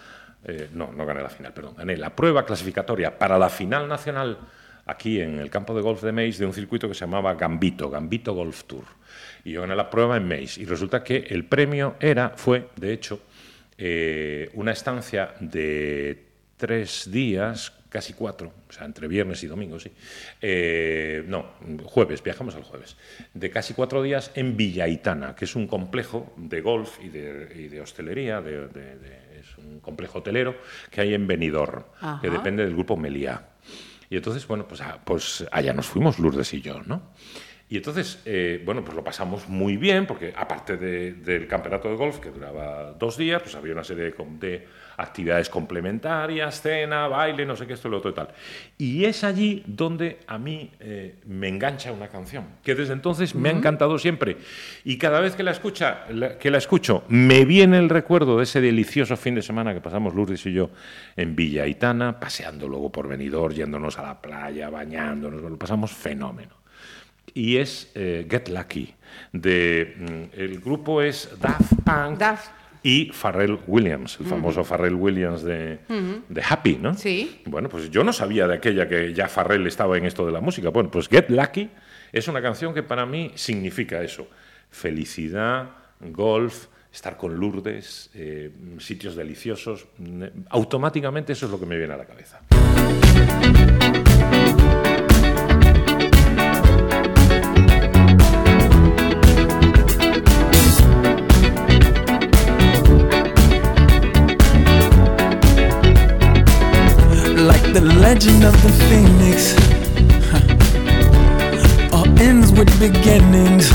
eh, 0.47 0.71
no, 0.73 0.93
no 0.97 1.05
gané 1.05 1.21
la 1.21 1.29
final, 1.29 1.53
perdón, 1.53 1.75
gané 1.77 1.99
la 1.99 2.17
prueba 2.17 2.47
clasificatoria 2.47 3.19
para 3.19 3.39
la 3.39 3.51
final 3.51 3.87
nacional 3.87 4.39
aquí 4.87 5.21
en 5.21 5.39
el 5.39 5.51
campo 5.51 5.75
de 5.75 5.83
golf 5.83 6.03
de 6.03 6.13
Meis 6.13 6.39
de 6.39 6.47
un 6.47 6.53
circuito 6.55 6.89
que 6.89 6.95
se 6.95 7.01
llamaba 7.01 7.35
Gambito, 7.35 7.91
Gambito 7.91 8.33
Golf 8.35 8.65
Tour. 8.65 8.85
Y 9.45 9.53
yo 9.53 9.61
gané 9.63 9.77
la 9.77 9.91
prueba 9.91 10.17
en 10.17 10.27
Meis. 10.27 10.59
Y 10.59 10.65
resulta 10.65 11.03
que 11.05 11.19
el 11.29 11.45
premio 11.45 11.97
era, 12.01 12.31
fue, 12.37 12.69
de 12.77 12.93
hecho, 12.93 13.21
eh, 13.79 14.51
una 14.55 14.73
estancia 14.73 15.35
de 15.41 16.25
tres 16.57 17.11
días, 17.11 17.73
casi 17.89 18.13
cuatro, 18.15 18.53
o 18.69 18.73
sea, 18.73 18.85
entre 18.87 19.07
viernes 19.09 19.43
y 19.43 19.47
domingo, 19.47 19.79
sí. 19.79 19.91
Eh, 20.41 21.23
no, 21.27 21.47
jueves, 21.85 22.23
viajamos 22.23 22.55
al 22.55 22.63
jueves. 22.63 22.97
De 23.35 23.51
casi 23.51 23.75
cuatro 23.75 24.03
días 24.03 24.31
en 24.35 24.57
Villaitana, 24.57 25.35
que 25.35 25.45
es 25.45 25.55
un 25.57 25.67
complejo 25.67 26.33
de 26.37 26.61
golf 26.61 26.99
y 27.03 27.09
de, 27.09 27.53
y 27.55 27.69
de 27.69 27.81
hostelería, 27.81 28.41
de- 28.41 28.69
es 29.41 29.59
un 29.59 29.81
complejo 29.81 30.19
hotelero 30.21 30.57
que 30.91 31.01
hay 31.03 31.15
en 31.15 31.27
Benidorm, 31.27 31.85
que 32.21 32.31
depende 32.31 32.65
del 32.65 32.75
grupo 32.75 32.97
Meliá. 32.97 33.49
Y 34.11 34.17
entonces, 34.17 34.47
bueno, 34.47 34.67
pues, 34.69 34.81
ah, 34.81 35.01
pues 35.05 35.47
allá 35.51 35.73
nos 35.73 35.87
fuimos, 35.87 36.19
Lourdes 36.19 36.53
y 36.55 36.61
yo, 36.61 36.81
¿no? 36.83 37.03
Y 37.69 37.79
entonces, 37.79 38.23
eh, 38.25 38.63
bueno, 38.65 38.85
pues 38.85 38.95
lo 38.97 39.03
pasamos 39.03 39.49
muy 39.49 39.77
bien, 39.77 40.07
porque 40.07 40.33
aparte 40.37 40.77
de- 40.77 41.13
del 41.15 41.49
campeonato 41.49 41.89
de 41.89 41.97
golf, 41.97 42.21
que 42.21 42.31
duraba 42.31 42.93
dos 42.93 43.17
días, 43.17 43.43
pues 43.43 43.57
había 43.57 43.73
una 43.73 43.83
serie 43.83 44.05
de 44.05 44.15
actividades 44.99 45.51
complementarias, 45.51 46.61
cena, 46.63 47.07
baile, 47.09 47.45
no 47.45 47.55
sé 47.57 47.67
qué, 47.67 47.75
esto, 47.75 47.89
lo 47.89 47.99
otro 47.99 48.11
y 48.11 48.15
tal. 48.15 48.29
Y 48.79 49.05
es 49.05 49.25
allí 49.25 49.63
donde 49.67 50.21
a 50.27 50.39
mí 50.39 50.71
eh, 50.81 51.17
me 51.27 51.49
engancha 51.49 51.93
una 51.93 52.09
canción, 52.09 52.45
que 52.63 52.75
desde 52.75 52.93
entonces 52.93 53.35
me 53.35 53.49
ha 53.49 53.53
encantado 53.53 53.99
siempre. 53.99 54.39
Y 54.85 54.99
cada 54.99 55.21
vez 55.21 55.37
que 55.37 55.43
la, 55.43 55.51
escucha, 55.51 56.05
la- 56.11 56.39
que 56.39 56.51
la 56.51 56.59
escucho, 56.59 57.05
me 57.09 57.45
viene 57.45 57.79
el 57.79 57.89
recuerdo 57.89 58.39
de 58.39 58.45
ese 58.45 58.61
delicioso 58.61 59.17
fin 59.17 59.35
de 59.35 59.43
semana 59.43 59.75
que 59.75 59.81
pasamos 59.81 60.15
Lourdes 60.15 60.45
y 60.47 60.53
yo 60.53 60.71
en 61.17 61.37
Villa 61.37 61.67
Itana, 61.67 62.19
paseando 62.19 62.69
luego 62.69 62.91
por 62.91 63.09
Benidorm, 63.09 63.55
yéndonos 63.55 63.99
a 63.99 64.03
la 64.03 64.21
playa, 64.21 64.71
bañándonos, 64.71 65.43
lo 65.43 65.57
pasamos 65.59 65.91
fenómeno 65.93 66.55
y 67.35 67.59
es 67.59 67.91
eh, 67.95 68.27
Get 68.31 68.49
Lucky. 68.49 68.95
De, 69.33 69.95
mm, 70.35 70.41
el 70.41 70.61
grupo 70.61 71.03
es 71.03 71.29
Daft 71.41 71.75
Punk 71.85 72.19
Daft. 72.19 72.51
Y 72.83 73.11
Pharrell 73.13 73.59
Williams, 73.67 74.19
el 74.21 74.27
famoso 74.27 74.65
Pharrell 74.65 74.95
Williams 74.95 75.43
de, 75.43 75.79
de 76.29 76.43
Happy, 76.49 76.79
¿no? 76.81 76.95
Sí. 76.95 77.43
Bueno, 77.47 77.69
pues 77.69 77.91
yo 77.91 78.05
no 78.05 78.13
sabía 78.13 78.47
de 78.47 78.55
aquella 78.55 78.89
que 78.89 79.13
ya 79.13 79.29
Pharrell 79.29 79.67
estaba 79.67 79.97
en 79.99 80.05
esto 80.05 80.25
de 80.27 80.33
la 80.33 80.41
música. 80.41 80.71
Bueno, 80.71 80.91
pues 80.91 81.09
Get 81.09 81.29
Lucky 81.31 81.71
es 82.13 82.29
una 82.29 82.41
canción 82.41 82.75
que 82.75 82.83
para 82.83 83.07
mí 83.07 83.33
significa 83.35 84.03
eso. 84.03 84.29
Felicidad, 84.71 85.71
golf, 86.01 86.67
estar 86.93 87.17
con 87.17 87.37
Lourdes, 87.37 88.11
eh, 88.15 88.51
sitios 88.79 89.17
deliciosos. 89.17 89.87
Automáticamente 90.49 91.33
eso 91.33 91.47
es 91.47 91.53
lo 91.53 91.61
que 91.61 91.67
me 91.67 91.77
viene 91.77 91.95
a 91.95 91.97
la 91.97 92.07
cabeza. 92.07 92.41
Legend 108.09 108.45
of 108.45 108.55
the 108.63 108.71
phoenix. 108.87 109.37
huh. 110.31 111.97
All 111.97 112.07
ends 112.21 112.53
with 112.53 112.71
beginnings. 112.79 113.69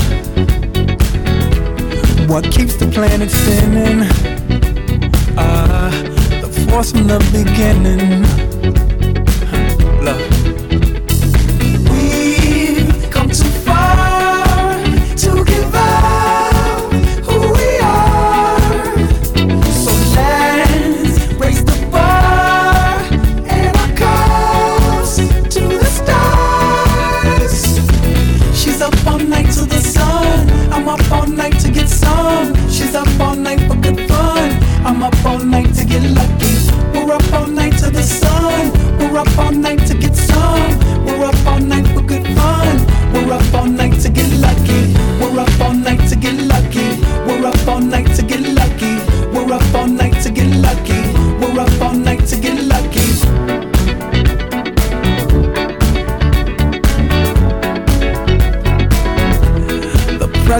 What 2.30 2.44
keeps 2.50 2.76
the 2.76 2.86
planet 2.86 3.30
spinning? 3.30 4.08
Ah, 5.36 5.90
the 6.40 6.48
force 6.70 6.92
from 6.92 7.08
the 7.08 7.18
beginning. 7.30 8.24
Huh. 9.50 10.02
Love. 10.02 10.31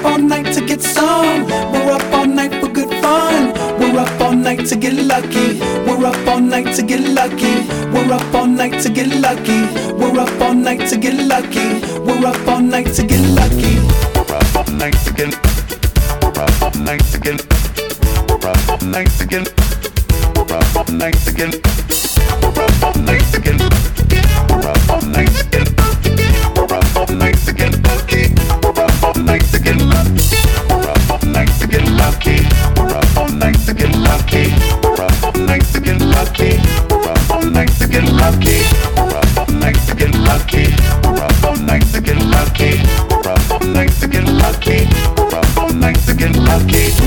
Up 0.00 0.12
all 0.12 0.18
night 0.18 0.52
to 0.54 0.64
get 0.64 0.80
some. 0.80 1.46
We're 1.72 1.92
up 1.92 2.12
all 2.12 2.26
night 2.26 2.54
for 2.60 2.68
good 2.68 2.88
fun. 3.02 3.52
We're 3.78 3.98
up 3.98 4.20
all 4.20 4.32
night 4.32 4.66
to 4.66 4.76
get 4.76 4.94
lucky. 4.94 5.60
We're 5.86 6.04
up 6.06 6.26
all 6.26 6.40
night 6.40 6.74
to 6.76 6.82
get 6.82 7.00
lucky. 7.00 7.68
We're 7.92 8.12
up 8.12 8.34
all 8.34 8.46
night 8.46 8.80
to 8.82 8.88
get 8.88 9.08
lucky. 9.20 9.60
We're 9.94 10.18
up 10.18 10.40
all 10.40 10.54
night 10.54 10.88
to 10.88 10.96
get 10.96 11.14
lucky. 11.14 11.80
We're 12.00 12.26
up 12.26 12.48
all 12.48 12.60
night 12.60 12.94
to 12.94 13.02
get 13.06 13.20
lucky. 13.38 13.76
We're 14.14 14.36
up 14.36 14.56
all 14.56 14.74
night 14.74 14.96
to 15.04 15.12
get. 15.12 15.34
We're 16.22 16.42
up 16.42 16.62
all 16.62 16.80
night 16.80 17.04
to 17.12 17.18
get. 17.18 17.40
We're 18.28 18.48
up 18.48 18.68
all 18.70 18.86
night 18.86 19.10
to 19.18 19.26
get. 19.26 19.44
We're 20.36 20.56
up 20.56 20.76
all 20.76 20.94
night 20.94 21.16
to 21.26 21.32
get. 21.32 21.52
We're 22.42 22.64
up 22.64 22.82
all 22.82 23.02
night 23.02 23.24
to 23.32 23.40
get. 23.40 23.60
We're 24.48 24.68
up 24.68 24.90
all 24.90 25.02
night 25.02 25.28
to 25.28 25.44
get. 25.50 25.68
We're 26.56 26.74
up 26.74 26.96
all 26.96 27.16
night 27.16 27.36
to 27.46 27.52
get 27.52 27.79
lucky, 38.20 38.60
Nice 39.52 39.86
to 39.86 39.94
get 39.94 40.14
lucky, 40.14 40.72
Nice 41.66 41.92
to 44.00 44.08
get 44.08 44.26
lucky, 44.28 44.88
Nice 45.74 46.06
to 46.06 46.14
get 46.14 46.36
lucky. 46.36 46.99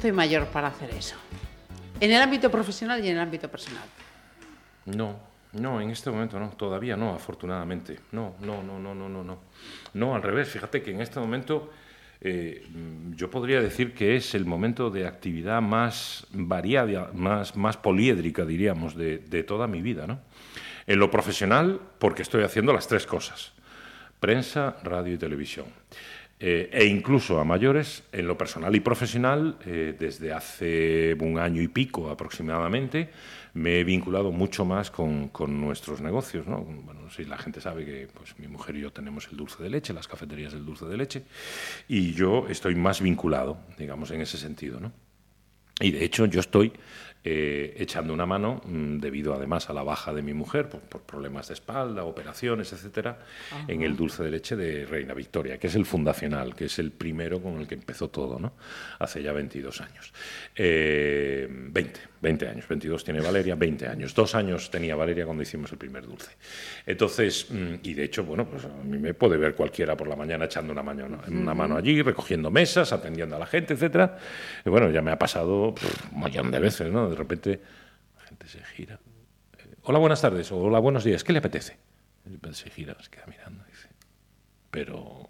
Estoy 0.00 0.12
mayor 0.12 0.46
para 0.46 0.68
hacer 0.68 0.88
eso? 0.94 1.14
En 2.00 2.10
el 2.10 2.22
ámbito 2.22 2.50
profesional 2.50 3.04
y 3.04 3.08
en 3.08 3.16
el 3.16 3.20
ámbito 3.20 3.50
personal. 3.50 3.84
No, 4.86 5.20
no, 5.52 5.78
en 5.78 5.90
este 5.90 6.10
momento 6.10 6.40
no, 6.40 6.48
todavía 6.48 6.96
no, 6.96 7.14
afortunadamente. 7.14 7.98
No, 8.12 8.34
no, 8.40 8.62
no, 8.62 8.78
no, 8.78 8.94
no, 8.94 9.08
no, 9.10 9.22
no. 9.22 9.38
No, 9.92 10.14
al 10.14 10.22
revés, 10.22 10.48
fíjate 10.48 10.80
que 10.80 10.92
en 10.92 11.02
este 11.02 11.20
momento 11.20 11.70
eh, 12.22 12.66
yo 13.14 13.28
podría 13.30 13.60
decir 13.60 13.92
que 13.92 14.16
es 14.16 14.34
el 14.34 14.46
momento 14.46 14.88
de 14.88 15.06
actividad 15.06 15.60
más 15.60 16.26
variada, 16.32 17.10
más, 17.12 17.54
más 17.54 17.76
poliédrica, 17.76 18.46
diríamos, 18.46 18.96
de, 18.96 19.18
de 19.18 19.42
toda 19.42 19.66
mi 19.66 19.82
vida, 19.82 20.06
¿no? 20.06 20.18
En 20.86 20.98
lo 20.98 21.10
profesional, 21.10 21.78
porque 21.98 22.22
estoy 22.22 22.42
haciendo 22.42 22.72
las 22.72 22.88
tres 22.88 23.04
cosas, 23.04 23.52
prensa, 24.18 24.78
radio 24.82 25.12
y 25.12 25.18
televisión. 25.18 25.66
Eh, 26.42 26.70
e 26.72 26.86
incluso 26.86 27.38
a 27.38 27.44
mayores, 27.44 28.02
en 28.12 28.26
lo 28.26 28.38
personal 28.38 28.74
y 28.74 28.80
profesional, 28.80 29.58
eh, 29.66 29.94
desde 29.98 30.32
hace 30.32 31.14
un 31.20 31.38
año 31.38 31.60
y 31.60 31.68
pico 31.68 32.08
aproximadamente, 32.08 33.10
me 33.52 33.78
he 33.78 33.84
vinculado 33.84 34.32
mucho 34.32 34.64
más 34.64 34.90
con, 34.90 35.28
con 35.28 35.60
nuestros 35.60 36.00
negocios. 36.00 36.46
¿no? 36.46 36.62
Bueno, 36.62 37.10
si 37.10 37.26
la 37.26 37.36
gente 37.36 37.60
sabe 37.60 37.84
que 37.84 38.08
pues, 38.14 38.38
mi 38.38 38.48
mujer 38.48 38.74
y 38.76 38.80
yo 38.80 38.90
tenemos 38.90 39.28
el 39.30 39.36
dulce 39.36 39.62
de 39.62 39.68
leche, 39.68 39.92
las 39.92 40.08
cafeterías 40.08 40.54
del 40.54 40.64
dulce 40.64 40.86
de 40.86 40.96
leche, 40.96 41.24
y 41.88 42.14
yo 42.14 42.48
estoy 42.48 42.74
más 42.74 43.02
vinculado, 43.02 43.58
digamos, 43.76 44.10
en 44.10 44.22
ese 44.22 44.38
sentido. 44.38 44.80
¿no? 44.80 44.92
Y 45.78 45.90
de 45.90 46.04
hecho 46.04 46.24
yo 46.24 46.40
estoy 46.40 46.72
eh, 47.22 47.74
echando 47.76 48.14
una 48.14 48.24
mano, 48.24 48.62
mm, 48.64 48.98
debido 48.98 49.34
además 49.34 49.68
a 49.68 49.74
la 49.74 49.82
baja 49.82 50.14
de 50.14 50.22
mi 50.22 50.32
mujer, 50.32 50.68
por, 50.68 50.80
por 50.80 51.02
problemas 51.02 51.48
de 51.48 51.54
espalda, 51.54 52.04
operaciones, 52.04 52.72
etcétera, 52.72 53.18
en 53.68 53.82
el 53.82 53.96
dulce 53.96 54.22
de 54.22 54.30
leche 54.30 54.56
de 54.56 54.86
Reina 54.86 55.12
Victoria, 55.12 55.58
que 55.58 55.66
es 55.66 55.74
el 55.74 55.84
fundacional, 55.84 56.54
que 56.54 56.64
es 56.64 56.78
el 56.78 56.92
primero 56.92 57.42
con 57.42 57.60
el 57.60 57.68
que 57.68 57.74
empezó 57.74 58.08
todo, 58.08 58.38
¿no? 58.38 58.54
Hace 58.98 59.22
ya 59.22 59.32
22 59.32 59.80
años. 59.80 60.12
Eh, 60.56 61.46
20, 61.50 62.00
20 62.20 62.48
años, 62.48 62.68
22 62.68 63.02
tiene 63.02 63.20
Valeria, 63.20 63.54
20 63.54 63.88
años. 63.88 64.14
Dos 64.14 64.34
años 64.34 64.70
tenía 64.70 64.94
Valeria 64.94 65.24
cuando 65.24 65.42
hicimos 65.42 65.72
el 65.72 65.78
primer 65.78 66.06
dulce. 66.06 66.32
Entonces, 66.84 67.46
mm, 67.50 67.74
y 67.82 67.94
de 67.94 68.04
hecho, 68.04 68.24
bueno, 68.24 68.46
pues 68.46 68.64
a 68.64 68.68
mí 68.68 68.98
me 68.98 69.14
puede 69.14 69.38
ver 69.38 69.54
cualquiera 69.54 69.96
por 69.96 70.06
la 70.06 70.16
mañana 70.16 70.44
echando 70.44 70.72
una 70.72 70.82
mano, 70.82 71.08
¿no? 71.08 71.20
una 71.28 71.54
mano 71.54 71.76
allí, 71.76 72.02
recogiendo 72.02 72.50
mesas, 72.50 72.92
atendiendo 72.92 73.36
a 73.36 73.38
la 73.38 73.46
gente, 73.46 73.74
etcétera. 73.74 74.18
Y 74.64 74.68
bueno, 74.68 74.90
ya 74.90 75.00
me 75.00 75.10
ha 75.10 75.18
pasado 75.18 75.74
pff, 75.74 76.12
un 76.12 76.24
millón 76.24 76.50
de 76.50 76.58
veces, 76.58 76.92
¿no? 76.92 77.08
De 77.08 77.16
repente 77.16 77.60
la 78.18 78.22
gente 78.26 78.48
se 78.48 78.62
gira. 78.64 78.98
eh, 79.58 79.76
hola, 79.82 79.98
buenas 79.98 80.20
tardes, 80.20 80.52
o 80.52 80.58
hola, 80.58 80.78
buenos 80.78 81.04
días, 81.04 81.24
¿qué 81.24 81.32
le 81.32 81.38
apetece? 81.38 81.78
Y 82.26 82.54
se 82.54 82.68
gira, 82.68 82.96
se 83.00 83.10
queda 83.10 83.24
mirando 83.26 83.64
dice, 83.64 83.88
pero... 84.70 85.28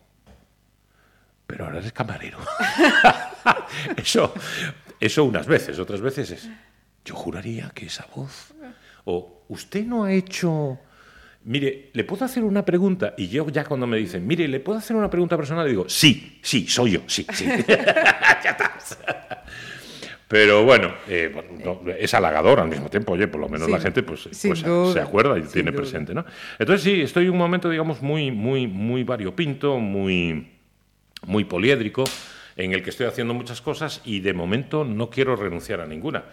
Pero 1.46 1.64
ahora 1.64 1.78
eres 1.78 1.92
camarero. 1.92 2.38
eso, 3.96 4.32
eso 5.00 5.24
unas 5.24 5.46
veces, 5.46 5.78
otras 5.78 6.00
veces 6.00 6.30
es, 6.30 6.50
yo 7.04 7.14
juraría 7.14 7.70
que 7.74 7.86
esa 7.86 8.06
voz... 8.14 8.52
O 9.04 9.44
usted 9.48 9.84
no 9.84 10.04
ha 10.04 10.12
hecho... 10.12 10.78
Mire, 11.42 11.90
¿le 11.94 12.04
puedo 12.04 12.24
hacer 12.24 12.44
una 12.44 12.64
pregunta? 12.64 13.14
Y 13.16 13.28
yo 13.28 13.48
ya 13.48 13.64
cuando 13.64 13.86
me 13.86 13.96
dicen, 13.96 14.26
mire, 14.26 14.46
¿le 14.46 14.60
puedo 14.60 14.78
hacer 14.78 14.94
una 14.94 15.08
pregunta 15.08 15.38
personal? 15.38 15.64
Le 15.64 15.70
digo, 15.70 15.88
sí, 15.88 16.38
sí, 16.42 16.66
soy 16.66 16.92
yo, 16.92 17.00
sí, 17.06 17.26
sí. 17.32 17.46
ya 17.66 18.50
está. 18.50 19.44
Pero 20.30 20.64
bueno, 20.64 20.94
eh, 21.08 21.28
bueno, 21.34 21.80
no, 21.84 21.90
es 21.90 22.14
halagador 22.14 22.60
al 22.60 22.68
mismo 22.68 22.88
tiempo, 22.88 23.14
oye, 23.14 23.26
por 23.26 23.40
lo 23.40 23.48
menos 23.48 23.68
la 23.68 23.80
gente 23.80 24.04
pues, 24.04 24.28
pues, 24.28 24.62
duda, 24.62 24.92
se 24.92 25.00
acuerda 25.00 25.36
y 25.36 25.42
tiene 25.42 25.72
duda. 25.72 25.82
presente, 25.82 26.14
¿no? 26.14 26.24
Entonces 26.56 26.84
sí, 26.84 27.00
estoy 27.00 27.24
en 27.24 27.32
un 27.32 27.38
momento, 27.38 27.68
digamos, 27.68 28.00
muy, 28.00 28.30
muy, 28.30 28.68
muy 28.68 29.02
variopinto, 29.02 29.78
muy, 29.78 30.52
muy 31.26 31.42
poliédrico, 31.42 32.04
en 32.54 32.74
el 32.74 32.84
que 32.84 32.90
estoy 32.90 33.06
haciendo 33.06 33.34
muchas 33.34 33.60
cosas 33.60 34.02
y 34.04 34.20
de 34.20 34.32
momento 34.32 34.84
no 34.84 35.10
quiero 35.10 35.34
renunciar 35.34 35.80
a 35.80 35.86
ninguna. 35.86 36.26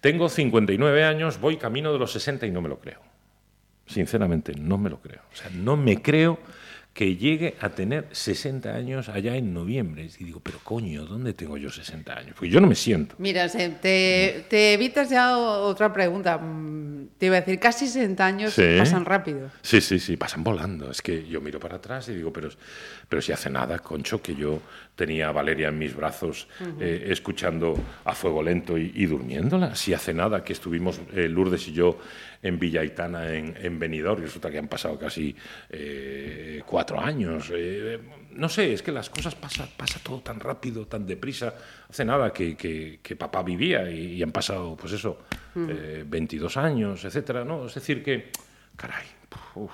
Tengo 0.00 0.28
59 0.28 1.04
años, 1.04 1.40
voy 1.40 1.56
camino 1.56 1.92
de 1.92 1.98
los 1.98 2.12
60 2.12 2.46
y 2.46 2.50
no 2.50 2.60
me 2.60 2.68
lo 2.68 2.78
creo. 2.78 3.00
Sinceramente, 3.86 4.54
no 4.54 4.78
me 4.78 4.90
lo 4.90 5.00
creo. 5.00 5.22
O 5.32 5.36
sea, 5.36 5.50
no 5.50 5.76
me 5.76 6.02
creo 6.02 6.38
que 6.98 7.14
llegue 7.14 7.54
a 7.60 7.68
tener 7.68 8.08
60 8.10 8.74
años 8.74 9.08
allá 9.08 9.36
en 9.36 9.54
noviembre. 9.54 10.08
Y 10.18 10.24
digo, 10.24 10.40
pero 10.42 10.58
coño, 10.64 11.04
¿dónde 11.06 11.32
tengo 11.32 11.56
yo 11.56 11.70
60 11.70 12.12
años? 12.12 12.32
Porque 12.34 12.50
yo 12.50 12.60
no 12.60 12.66
me 12.66 12.74
siento. 12.74 13.14
Mira, 13.18 13.48
te, 13.48 14.44
te 14.50 14.72
evitas 14.74 15.08
ya 15.08 15.38
otra 15.38 15.92
pregunta. 15.92 16.38
Mm, 16.38 16.88
Te 17.16 17.26
iba 17.26 17.36
a 17.36 17.40
decir, 17.40 17.60
casi 17.60 17.86
60 17.86 18.26
años 18.26 18.52
Sí. 18.54 18.62
pasan 18.78 19.04
rápido. 19.04 19.48
Sí, 19.62 19.80
sí, 19.80 20.00
sí, 20.00 20.16
pasan 20.16 20.42
volando. 20.42 20.90
Es 20.90 21.00
que 21.00 21.24
yo 21.28 21.40
miro 21.40 21.60
para 21.60 21.76
atrás 21.76 22.08
y 22.08 22.14
digo, 22.16 22.32
pero, 22.32 22.48
pero 23.08 23.22
si 23.22 23.30
hace 23.30 23.48
nada, 23.48 23.78
concho, 23.78 24.20
que 24.20 24.34
yo 24.34 24.60
tenía 24.96 25.28
a 25.28 25.32
Valeria 25.32 25.68
en 25.68 25.78
mis 25.78 25.94
brazos 25.94 26.48
eh, 26.80 27.06
escuchando 27.10 27.78
a 28.04 28.12
fuego 28.14 28.42
lento 28.42 28.76
y, 28.76 28.90
y 28.96 29.06
durmiéndola. 29.06 29.76
Si 29.76 29.94
hace 29.94 30.12
nada 30.12 30.42
que 30.42 30.52
estuvimos 30.52 31.00
eh, 31.12 31.28
Lourdes 31.28 31.68
y 31.68 31.72
yo 31.74 31.98
en 32.42 32.58
Villaitana, 32.58 33.34
en, 33.34 33.54
en 33.60 33.78
Benidorm, 33.78 34.20
y 34.22 34.26
resulta 34.26 34.50
que 34.50 34.58
han 34.58 34.68
pasado 34.68 34.98
casi 34.98 35.34
eh, 35.70 36.62
cuatro 36.66 37.00
años. 37.00 37.50
eh, 37.54 37.98
no 38.32 38.48
sé, 38.48 38.72
es 38.72 38.82
que 38.82 38.92
las 38.92 39.10
cosas 39.10 39.34
pasa, 39.34 39.68
pasa 39.76 39.98
todo 40.02 40.20
tan 40.20 40.38
rápido, 40.38 40.86
tan 40.86 41.04
deprisa. 41.06 41.54
Hace 41.90 42.04
nada 42.04 42.32
que, 42.32 42.56
que- 42.56 43.00
que 43.02 43.16
papá 43.16 43.42
vivía 43.42 43.90
y, 43.90 44.14
y 44.14 44.22
han 44.22 44.30
pasado, 44.32 44.76
pues 44.76 44.92
eso, 44.92 45.22
eh, 45.56 46.04
22 46.06 46.56
años, 46.56 47.04
etcétera, 47.04 47.44
¿no? 47.44 47.66
Es 47.66 47.74
decir 47.74 48.02
que, 48.04 48.30
caray, 48.76 49.04
uf, 49.56 49.72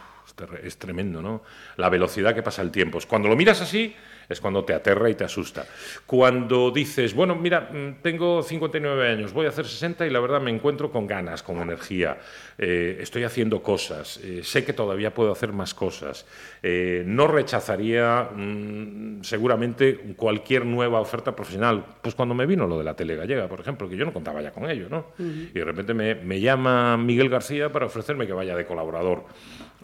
es 0.63 0.79
tremendo, 0.79 1.21
¿no? 1.21 1.43
La 1.77 1.91
velocidad 1.91 2.35
que 2.35 2.43
pasa 2.43 2.63
el 2.63 2.71
tiempo. 2.71 2.99
Cuando 3.07 3.29
lo 3.29 3.37
miras 3.37 3.61
así, 3.61 3.95
es 4.29 4.41
cuando 4.41 4.65
te 4.65 4.75
aterra 4.75 5.11
y 5.11 5.15
te 5.15 5.25
asusta. 5.25 5.67
Cuando 6.07 6.71
dices, 6.71 7.15
bueno, 7.15 7.35
mira, 7.35 7.71
mm, 7.73 8.03
tengo 8.03 8.43
59 8.43 9.09
años, 9.09 9.33
voy 9.33 9.47
a 9.47 9.51
hacer 9.51 9.67
60 9.67 10.07
y 10.07 10.11
la 10.11 10.21
verdad 10.21 10.41
me 10.41 10.51
encuentro 10.51 10.91
con 10.91 11.07
ganas, 11.07 11.43
con 11.43 11.59
energía, 11.59 12.19
eh, 12.59 12.99
estoy 13.01 13.25
haciendo 13.25 13.63
cosas, 13.63 14.19
eh, 14.23 14.43
sé 14.43 14.65
que 14.65 14.73
todavía 14.73 15.13
puedo 15.13 15.33
hacer 15.33 15.53
más 15.53 15.75
cosas, 15.75 16.27
eh, 16.63 17.03
no 17.07 17.27
rechazaría 17.27 18.31
mm, 18.35 19.23
seguramente 19.23 20.15
cualquier 20.17 20.65
nueva 20.67 21.01
oferta 21.01 21.35
profesional. 21.35 21.85
Pues 22.03 22.15
cuando 22.15 22.35
me 22.35 22.47
vino 22.47 22.67
lo 22.67 22.79
de 22.79 22.85
la 22.85 22.95
tele 22.95 23.17
gallega, 23.17 23.49
por 23.49 23.61
ejemplo, 23.61 23.89
que 23.89 23.97
yo 23.97 24.05
no 24.05 24.13
contaba 24.13 24.41
ya 24.43 24.53
con 24.53 24.71
ello, 24.71 24.89
¿no? 24.89 25.13
Y 25.19 25.53
de 25.53 25.65
repente 25.65 25.95
me, 25.95 26.15
me 26.15 26.41
llama 26.41 26.97
Miguel 26.97 27.29
García 27.29 27.71
para 27.71 27.87
ofrecerme 27.87 28.27
que 28.27 28.33
vaya 28.33 28.57
de 28.57 28.65
colaborador 28.65 29.25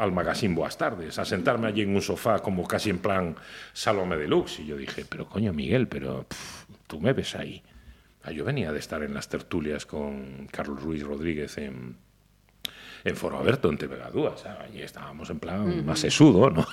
al 0.00 0.12
magazine 0.12 0.54
Boas 0.54 0.76
Tardes, 0.78 1.18
a 1.18 1.24
sentarme 1.24 1.68
allí 1.68 1.82
en 1.82 1.94
un 1.94 2.02
sofá 2.02 2.38
como 2.40 2.66
casi 2.66 2.90
en 2.90 2.98
plan 2.98 3.36
Salome 3.72 4.16
Deluxe. 4.16 4.60
Y 4.60 4.66
yo 4.66 4.76
dije, 4.76 5.04
pero 5.08 5.28
coño 5.28 5.52
Miguel, 5.52 5.88
pero 5.88 6.24
pff, 6.28 6.64
tú 6.86 7.00
me 7.00 7.12
ves 7.12 7.36
ahí. 7.36 7.62
Ah, 8.22 8.32
Yo 8.32 8.44
venía 8.44 8.72
de 8.72 8.78
estar 8.78 9.02
en 9.02 9.14
las 9.14 9.28
tertulias 9.28 9.86
con 9.86 10.46
Carlos 10.50 10.82
Ruiz 10.82 11.02
Rodríguez 11.02 11.56
en, 11.58 11.96
en 13.04 13.16
Foro 13.16 13.38
Aberto, 13.38 13.70
en 13.70 13.78
TV 13.78 13.96
Gadúa. 13.96 14.36
¿sabes? 14.36 14.58
Allí 14.68 14.82
estábamos 14.82 15.30
en 15.30 15.38
plan 15.38 15.84
más 15.86 16.00
sesudo, 16.00 16.50
¿no? 16.50 16.66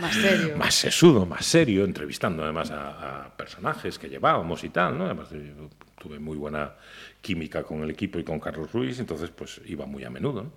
Más 0.00 0.14
serio. 0.14 0.56
más 0.58 0.74
sesudo, 0.74 1.26
más 1.26 1.44
serio, 1.46 1.84
entrevistando 1.84 2.42
además 2.42 2.70
a, 2.70 3.24
a 3.26 3.36
personajes 3.36 3.98
que 3.98 4.08
llevábamos 4.08 4.64
y 4.64 4.70
tal, 4.70 4.96
¿no? 4.98 5.04
Además, 5.06 5.28
eh, 5.32 5.52
tuve 5.98 6.18
muy 6.18 6.36
buena 6.36 6.72
química 7.20 7.62
con 7.62 7.82
el 7.82 7.90
equipo 7.90 8.18
y 8.18 8.24
con 8.24 8.40
Carlos 8.40 8.72
Ruiz, 8.72 8.98
entonces 8.98 9.30
pues 9.30 9.60
iba 9.66 9.86
muy 9.86 10.02
a 10.04 10.10
menudo, 10.10 10.44
¿no? 10.44 10.52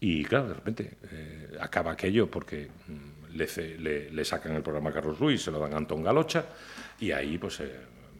Y 0.00 0.24
claro, 0.24 0.48
de 0.48 0.54
repente 0.54 0.90
eh, 1.10 1.56
acaba 1.60 1.92
aquello 1.92 2.30
porque 2.30 2.68
mm, 2.88 3.36
le, 3.36 3.78
le- 3.78 4.10
le 4.10 4.24
sacan 4.24 4.54
el 4.54 4.62
programa 4.62 4.90
a 4.90 4.92
Carlos 4.92 5.18
Ruiz, 5.18 5.42
se 5.42 5.50
lo 5.50 5.58
dan 5.58 5.74
a 5.74 5.76
Antón 5.78 6.02
Galocha 6.02 6.44
y 7.00 7.12
ahí 7.12 7.38
pues 7.38 7.60
eh, 7.60 7.70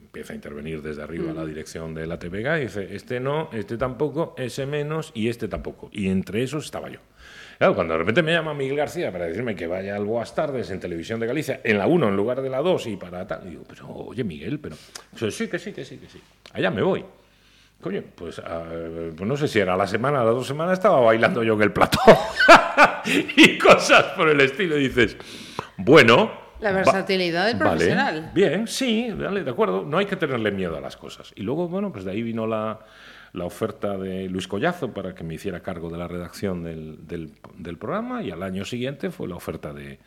empieza 0.03 0.33
a 0.33 0.37
intervenir 0.37 0.81
desde 0.81 1.03
arriba 1.03 1.33
la 1.35 1.45
dirección 1.45 1.95
de 1.95 2.07
la 2.07 2.19
TVG 2.19 2.57
y 2.59 2.61
dice, 2.63 2.95
este 2.97 3.21
no, 3.21 3.51
este 3.53 3.77
tampoco, 3.77 4.35
ese 4.39 4.65
menos 4.65 5.13
y 5.15 5.29
este 5.29 5.49
tampoco. 5.49 5.91
Y 5.93 6.09
entre 6.09 6.43
esos 6.43 6.65
estaba 6.65 6.89
yo. 6.89 7.01
Claro, 7.59 7.75
cuando 7.75 7.95
de 7.95 7.99
repente 7.99 8.23
me 8.23 8.33
llama 8.33 8.53
Miguel 8.55 8.77
García 8.77 9.11
para 9.13 9.27
decirme 9.27 9.55
que 9.57 9.67
vaya 9.67 9.97
al 9.97 10.05
Boas 10.05 10.35
Tardes 10.35 10.71
en 10.71 10.81
Televisión 10.81 11.21
de 11.21 11.27
Galicia, 11.27 11.61
en 11.65 11.79
la 11.79 11.87
1 11.87 12.09
en 12.09 12.17
lugar 12.17 12.43
de 12.43 12.51
la 12.51 12.59
2 12.61 12.87
y 12.89 12.97
para 12.97 13.27
tal, 13.27 13.49
digo, 13.49 13.65
pero 13.69 13.89
oye 13.89 14.25
Miguel, 14.25 14.59
pero... 14.61 14.77
Sí, 15.31 15.49
que 15.49 15.59
sí, 15.59 15.73
que 15.73 15.85
sí, 15.85 15.97
que 15.97 16.09
sí. 16.09 16.21
Allá 16.53 16.71
me 16.71 16.83
voy. 16.83 17.03
Coño, 17.81 18.03
pues, 18.15 18.39
ah, 18.41 18.65
pues 19.17 19.29
no 19.29 19.37
sé 19.37 19.47
si 19.49 19.59
era 19.61 19.77
la 19.77 19.87
semana, 19.87 20.25
las 20.25 20.35
dos 20.35 20.47
semanas, 20.47 20.73
estaba 20.75 21.01
bailando 21.01 21.43
yo 21.45 21.55
en 21.55 21.63
el 21.63 21.73
plató. 21.73 22.01
y 23.37 23.59
cosas 23.59 24.05
por 24.17 24.29
el 24.29 24.41
estilo. 24.41 24.77
Y 24.79 24.89
dices, 24.89 25.17
bueno. 25.77 26.31
La 26.61 26.73
versatilidad 26.73 27.47
del 27.47 27.59
vale, 27.59 27.71
profesional. 27.71 28.31
bien, 28.35 28.67
sí, 28.67 29.11
vale, 29.13 29.45
de 29.45 29.51
acuerdo. 29.51 29.85
No 29.85 29.99
hay 29.99 30.07
que 30.07 30.17
tenerle 30.17 30.51
miedo 30.51 30.77
a 30.77 30.81
las 30.81 30.97
cosas. 30.97 31.33
Y 31.37 31.43
luego, 31.43 31.69
bueno, 31.69 31.93
pues 31.93 32.05
de 32.07 32.13
ahí 32.13 32.23
vino 32.23 32.47
la, 32.47 32.81
la 33.35 33.45
oferta 33.45 33.99
de 33.99 34.29
Luis 34.31 34.49
Collazo 34.49 34.93
para 34.95 35.15
que 35.15 35.23
me 35.23 35.35
hiciera 35.35 35.61
cargo 35.61 35.91
de 35.91 35.99
la 35.99 36.09
redacción 36.09 36.65
del, 36.65 37.07
del- 37.07 37.31
del 37.59 37.77
programa. 37.77 38.23
Y 38.23 38.31
al 38.31 38.43
año 38.43 38.65
siguiente 38.65 39.11
fue 39.11 39.29
la 39.29 39.37
oferta 39.37 39.75
de, 39.75 39.99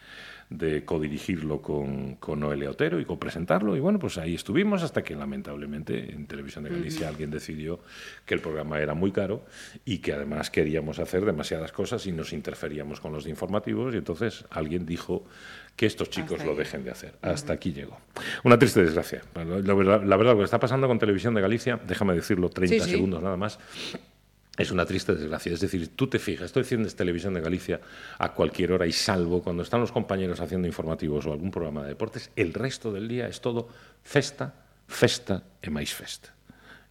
de 0.49 0.83
codirigirlo 0.83 1.61
con, 1.61 2.15
con 2.15 2.39
Noelia 2.39 2.71
Otero 2.71 2.99
y 2.99 3.05
copresentarlo. 3.05 3.75
Y 3.75 3.79
bueno, 3.79 3.99
pues 3.99 4.17
ahí 4.17 4.33
estuvimos 4.33 4.81
hasta 4.81 5.03
que 5.03 5.15
lamentablemente 5.15 6.11
en 6.11 6.25
Televisión 6.25 6.63
de 6.63 6.71
Galicia 6.71 7.07
alguien 7.07 7.29
decidió 7.29 7.79
que 8.25 8.33
el 8.33 8.41
programa 8.41 8.79
era 8.79 8.95
muy 8.95 9.11
caro 9.11 9.45
y 9.85 9.99
que 9.99 10.13
además 10.13 10.49
queríamos 10.49 10.97
hacer 10.97 11.23
demasiadas 11.23 11.71
cosas 11.71 12.05
y 12.07 12.11
nos 12.11 12.33
interferíamos 12.33 12.99
con 12.99 13.13
los 13.13 13.25
de 13.25 13.29
informativos 13.29 13.93
y 13.93 13.97
entonces 13.99 14.45
alguien 14.49 14.87
dijo 14.87 15.23
que 15.75 15.85
estos 15.85 16.09
chicos 16.09 16.43
lo 16.43 16.55
dejen 16.55 16.83
de 16.83 16.91
hacer. 16.91 17.13
Hasta 17.21 17.53
aquí 17.53 17.71
llegó. 17.71 17.97
Una 18.43 18.57
triste 18.57 18.81
desgracia. 18.83 19.21
La, 19.35 19.45
la 19.45 19.73
verdad, 19.75 20.03
la 20.03 20.17
verdad, 20.17 20.33
lo 20.33 20.39
que 20.39 20.45
está 20.45 20.59
pasando 20.59 20.87
con 20.87 20.97
Televisión 20.99 21.35
de 21.35 21.41
Galicia, 21.41 21.79
déjame 21.87 22.15
decirlo 22.15 22.49
30 22.49 22.73
Sí, 22.75 22.81
sí. 22.81 22.89
segundos 22.95 23.21
nada 23.21 23.37
más, 23.37 23.59
es 24.59 24.71
una 24.71 24.85
triste 24.85 25.15
desgracia. 25.15 25.53
Es 25.53 25.61
decir, 25.61 25.95
tú 25.95 26.07
te 26.07 26.19
fijas, 26.19 26.47
estoy 26.47 26.63
haciendo 26.63 26.89
Televisión 26.89 27.33
de 27.33 27.39
Galicia 27.39 27.79
a 28.17 28.33
cualquier 28.33 28.73
hora 28.73 28.85
y 28.85 28.91
salvo 28.91 29.41
cuando 29.41 29.63
están 29.63 29.79
los 29.79 29.91
compañeros 29.91 30.41
haciendo 30.41 30.67
informativos 30.67 31.25
o 31.25 31.31
algún 31.31 31.49
programa 31.49 31.83
de 31.83 31.89
deportes, 31.89 32.29
el 32.35 32.53
resto 32.53 32.91
del 32.91 33.07
día 33.07 33.27
es 33.27 33.39
todo 33.39 33.69
festa, 34.03 34.53
festa 34.85 35.43
e 35.63 35.71
máis 35.71 35.95
festa. 35.95 36.35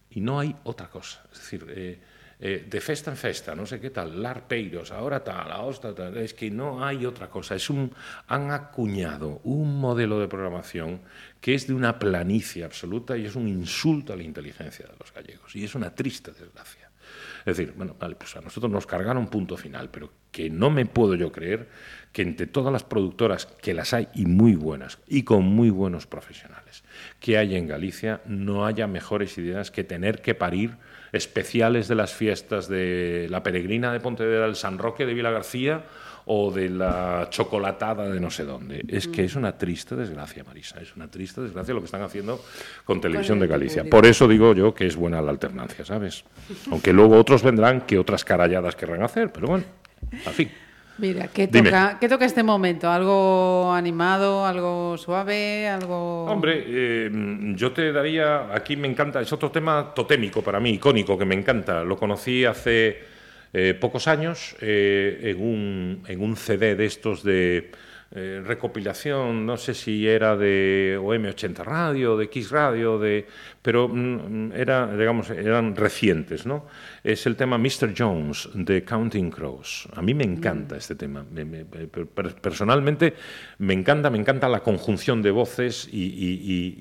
Y 0.09 0.25
no 0.25 0.41
hay 0.41 0.55
otra 0.65 0.89
cosa. 0.89 1.21
Es 1.29 1.45
decir, 1.45 1.61
eh, 1.69 1.99
eh, 2.41 2.65
de 2.65 2.81
festa 2.81 3.11
en 3.11 3.17
festa, 3.17 3.53
no 3.53 3.67
sé 3.67 3.79
qué 3.79 3.91
tal, 3.91 4.17
larpeiros, 4.17 4.89
ahora 4.89 5.21
tal, 5.21 5.51
ahora 5.51 5.93
tal, 5.93 6.17
es 6.17 6.33
que 6.33 6.49
no 6.49 6.83
hay 6.83 7.05
otra 7.05 7.29
cosa. 7.29 7.53
Es 7.53 7.69
un, 7.69 7.93
han 8.25 8.49
acuñado 8.49 9.41
un 9.43 9.77
modelo 9.77 10.17
de 10.19 10.27
programación 10.27 11.01
que 11.39 11.53
es 11.53 11.67
de 11.67 11.73
una 11.73 11.99
planicie 11.99 12.63
absoluta 12.63 13.17
y 13.17 13.25
es 13.25 13.35
un 13.35 13.47
insulto 13.47 14.13
a 14.13 14.15
la 14.15 14.23
inteligencia 14.23 14.87
de 14.87 14.95
los 14.97 15.13
gallegos. 15.13 15.53
Y 15.53 15.65
es 15.65 15.75
una 15.75 15.93
triste 15.93 16.31
desgracia. 16.31 16.78
Es 17.49 17.57
decir, 17.57 17.73
bueno, 17.75 17.95
vale, 17.99 18.15
pues 18.15 18.35
a 18.35 18.41
nosotros 18.41 18.71
nos 18.71 18.85
cargaron 18.85 19.27
punto 19.27 19.57
final, 19.57 19.89
pero 19.89 20.11
que 20.31 20.49
no 20.49 20.69
me 20.69 20.85
puedo 20.85 21.15
yo 21.15 21.31
creer 21.31 21.69
que 22.11 22.21
entre 22.21 22.47
todas 22.47 22.71
las 22.71 22.83
productoras, 22.83 23.45
que 23.45 23.73
las 23.73 23.93
hay 23.93 24.07
y 24.13 24.25
muy 24.25 24.55
buenas, 24.55 24.99
y 25.07 25.23
con 25.23 25.43
muy 25.43 25.69
buenos 25.69 26.07
profesionales, 26.07 26.83
que 27.19 27.37
hay 27.37 27.55
en 27.55 27.67
Galicia, 27.67 28.21
no 28.25 28.65
haya 28.65 28.87
mejores 28.87 29.37
ideas 29.37 29.71
que 29.71 29.83
tener 29.83 30.21
que 30.21 30.35
parir 30.35 30.77
especiales 31.11 31.87
de 31.87 31.95
las 31.95 32.13
fiestas 32.13 32.67
de 32.67 33.27
la 33.29 33.43
peregrina 33.43 33.91
de 33.91 33.99
Pontevedra, 33.99 34.45
el 34.45 34.55
San 34.55 34.77
Roque 34.77 35.05
de 35.05 35.13
Vila 35.13 35.31
García 35.31 35.83
o 36.31 36.51
de 36.51 36.69
la 36.69 37.27
chocolatada 37.31 38.07
de 38.07 38.19
no 38.19 38.29
sé 38.29 38.45
dónde. 38.45 38.85
Es 38.87 39.07
que 39.07 39.23
es 39.23 39.35
una 39.35 39.57
triste 39.57 39.95
desgracia, 39.95 40.43
Marisa, 40.43 40.79
es 40.79 40.95
una 40.95 41.07
triste 41.09 41.41
desgracia 41.41 41.73
lo 41.73 41.79
que 41.79 41.85
están 41.85 42.03
haciendo 42.03 42.39
con 42.85 43.01
Televisión 43.01 43.39
el 43.39 43.41
de 43.41 43.47
Galicia. 43.47 43.83
Por 43.85 44.05
eso 44.05 44.27
digo 44.27 44.53
yo 44.53 44.75
que 44.75 44.85
es 44.85 44.95
buena 44.95 45.23
la 45.23 45.31
alternancia, 45.31 45.83
¿sabes? 45.83 46.23
Aunque 46.71 46.93
luego 46.93 47.17
otros 47.17 47.41
vendrán 47.41 47.81
que 47.81 47.97
otras 47.97 48.23
caralladas 48.23 48.75
querrán 48.75 49.01
hacer, 49.01 49.31
pero 49.31 49.47
bueno, 49.47 49.63
al 50.27 50.33
fin. 50.33 50.51
Mira, 50.99 51.29
¿qué 51.29 51.47
toca, 51.47 51.97
¿qué 51.99 52.07
toca 52.07 52.25
este 52.25 52.43
momento? 52.43 52.91
¿Algo 52.91 53.73
animado, 53.73 54.45
algo 54.45 54.97
suave, 54.99 55.67
algo...? 55.67 56.25
Hombre, 56.25 56.63
eh, 56.67 57.09
yo 57.55 57.71
te 57.71 57.91
daría, 57.91 58.53
aquí 58.53 58.75
me 58.75 58.87
encanta, 58.87 59.19
es 59.19 59.33
otro 59.33 59.49
tema 59.49 59.93
totémico 59.95 60.43
para 60.43 60.59
mí, 60.59 60.71
icónico, 60.71 61.17
que 61.17 61.25
me 61.25 61.33
encanta. 61.33 61.83
Lo 61.83 61.97
conocí 61.97 62.45
hace 62.45 62.99
eh, 63.53 63.73
pocos 63.79 64.07
años 64.07 64.55
eh, 64.61 65.19
en, 65.35 65.41
un, 65.41 66.03
en 66.07 66.21
un 66.21 66.35
CD 66.35 66.75
de 66.75 66.85
estos 66.85 67.23
de 67.23 67.71
eh, 68.11 68.41
recopilación, 68.43 69.45
no 69.45 69.55
sé 69.55 69.75
si 69.75 70.07
era 70.07 70.35
de 70.35 70.97
OM80 70.99 71.63
Radio, 71.63 72.17
de 72.17 72.25
X 72.25 72.49
Radio, 72.49 72.97
de, 72.97 73.27
pero 73.61 73.87
mm, 73.87 74.51
era, 74.55 74.95
digamos, 74.97 75.29
eran 75.29 75.75
recientes, 75.75 76.47
¿no? 76.47 76.65
Es 77.03 77.27
el 77.27 77.35
tema 77.35 77.59
Mr. 77.59 77.93
Jones 77.95 78.49
de 78.55 78.83
Counting 78.83 79.29
Crows. 79.29 79.87
A 79.93 80.01
mí 80.01 80.15
me 80.15 80.23
encanta 80.23 80.75
este 80.75 80.95
tema. 80.95 81.23
Me- 81.31 81.45
me- 81.45 81.65
per- 81.65 82.07
per- 82.07 82.33
personalmente 82.33 83.13
me 83.59 83.75
encanta, 83.75 84.09
me 84.09 84.17
encanta 84.17 84.49
la 84.49 84.61
conjunción 84.61 85.21
de 85.21 85.29
voces 85.29 85.87
y- 85.91 85.97
y- 85.99 86.75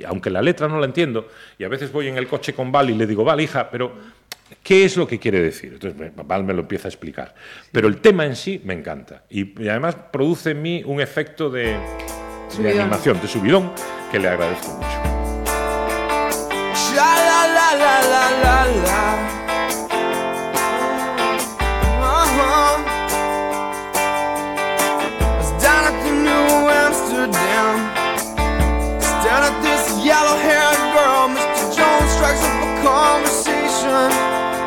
y 0.00 0.04
aunque 0.04 0.28
la 0.28 0.42
letra 0.42 0.68
no 0.68 0.78
la 0.78 0.84
entiendo, 0.86 1.28
y 1.58 1.64
a 1.64 1.68
veces 1.68 1.92
voy 1.92 2.08
en 2.08 2.18
el 2.18 2.26
coche 2.28 2.52
con 2.52 2.70
Val 2.70 2.90
y 2.90 2.94
le 2.94 3.06
digo, 3.06 3.24
Val, 3.24 3.40
hija, 3.40 3.70
pero 3.70 3.94
¿Qué 4.64 4.86
es 4.86 4.96
lo 4.96 5.06
que 5.06 5.18
quiere 5.18 5.40
decir? 5.40 5.74
Entonces 5.74 6.10
Val 6.24 6.42
me 6.42 6.54
lo 6.54 6.62
empieza 6.62 6.88
a 6.88 6.90
explicar. 6.90 7.34
Pero 7.70 7.86
el 7.86 7.98
tema 7.98 8.24
en 8.24 8.34
sí 8.34 8.62
me 8.64 8.72
encanta. 8.72 9.24
Y, 9.28 9.62
y 9.62 9.68
además 9.68 9.94
produce 10.10 10.52
en 10.52 10.62
mí 10.62 10.82
un 10.86 11.02
efecto 11.02 11.50
de, 11.50 11.76
de 12.58 12.80
animación, 12.80 13.20
de 13.20 13.28
subidón, 13.28 13.72
que 14.10 14.18
le 14.18 14.28
agradezco 14.28 14.72
mucho. 14.72 15.14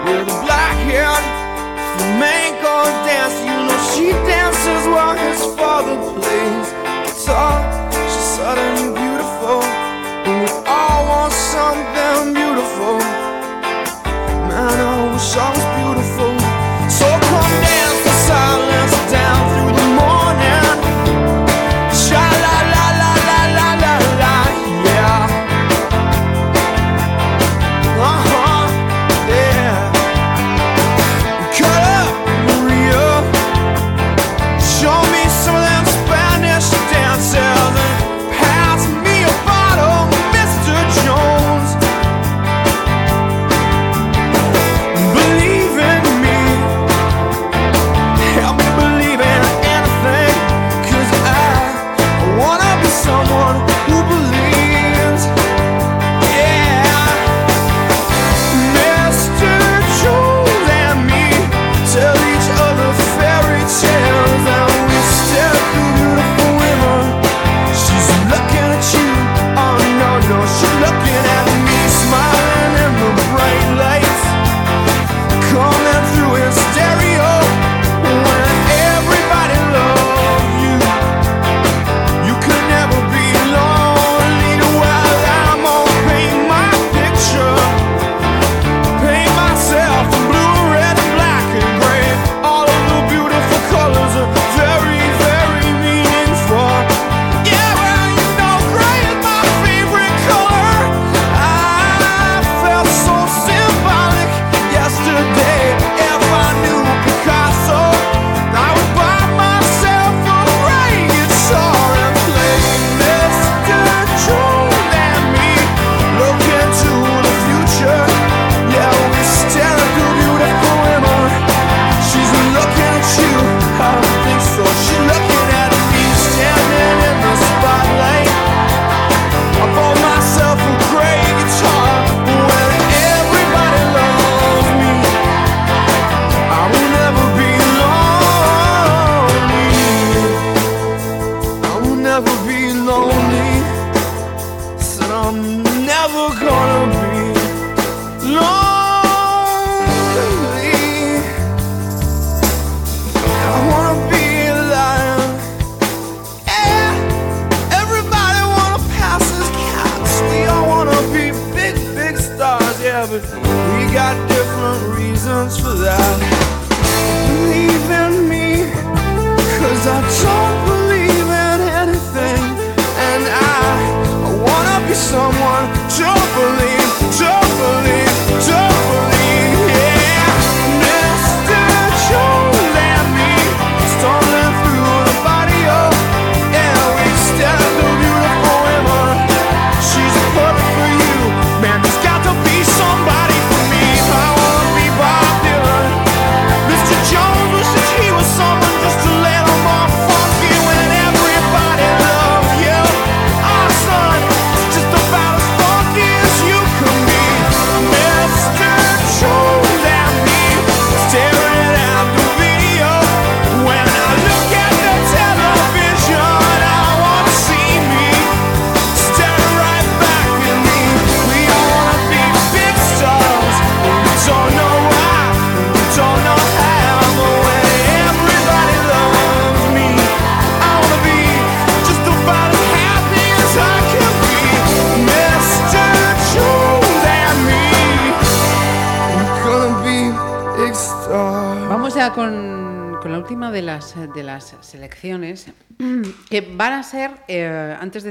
With 0.08 0.22
a 0.24 0.38
black-haired 0.46 1.26
flamenco 1.98 2.76
dancer. 3.04 3.44
You 3.44 3.60
know 3.68 3.80
she 3.92 4.08
dances 4.24 4.84
while 4.88 5.16
his 5.16 5.40
father 5.60 5.96
plays 6.16 6.68
guitar. 7.04 7.60
She's 7.92 8.28
sudden 8.36 8.94
beautiful. 8.96 9.60
And 10.28 10.36
we 10.44 10.50
all 10.66 11.00
want 11.12 11.34
something 11.34 12.34
beautiful. 12.34 12.98
Man, 14.48 14.78
I 14.80 15.12
wish 15.12 15.36
I 15.36 15.48
was 15.52 15.67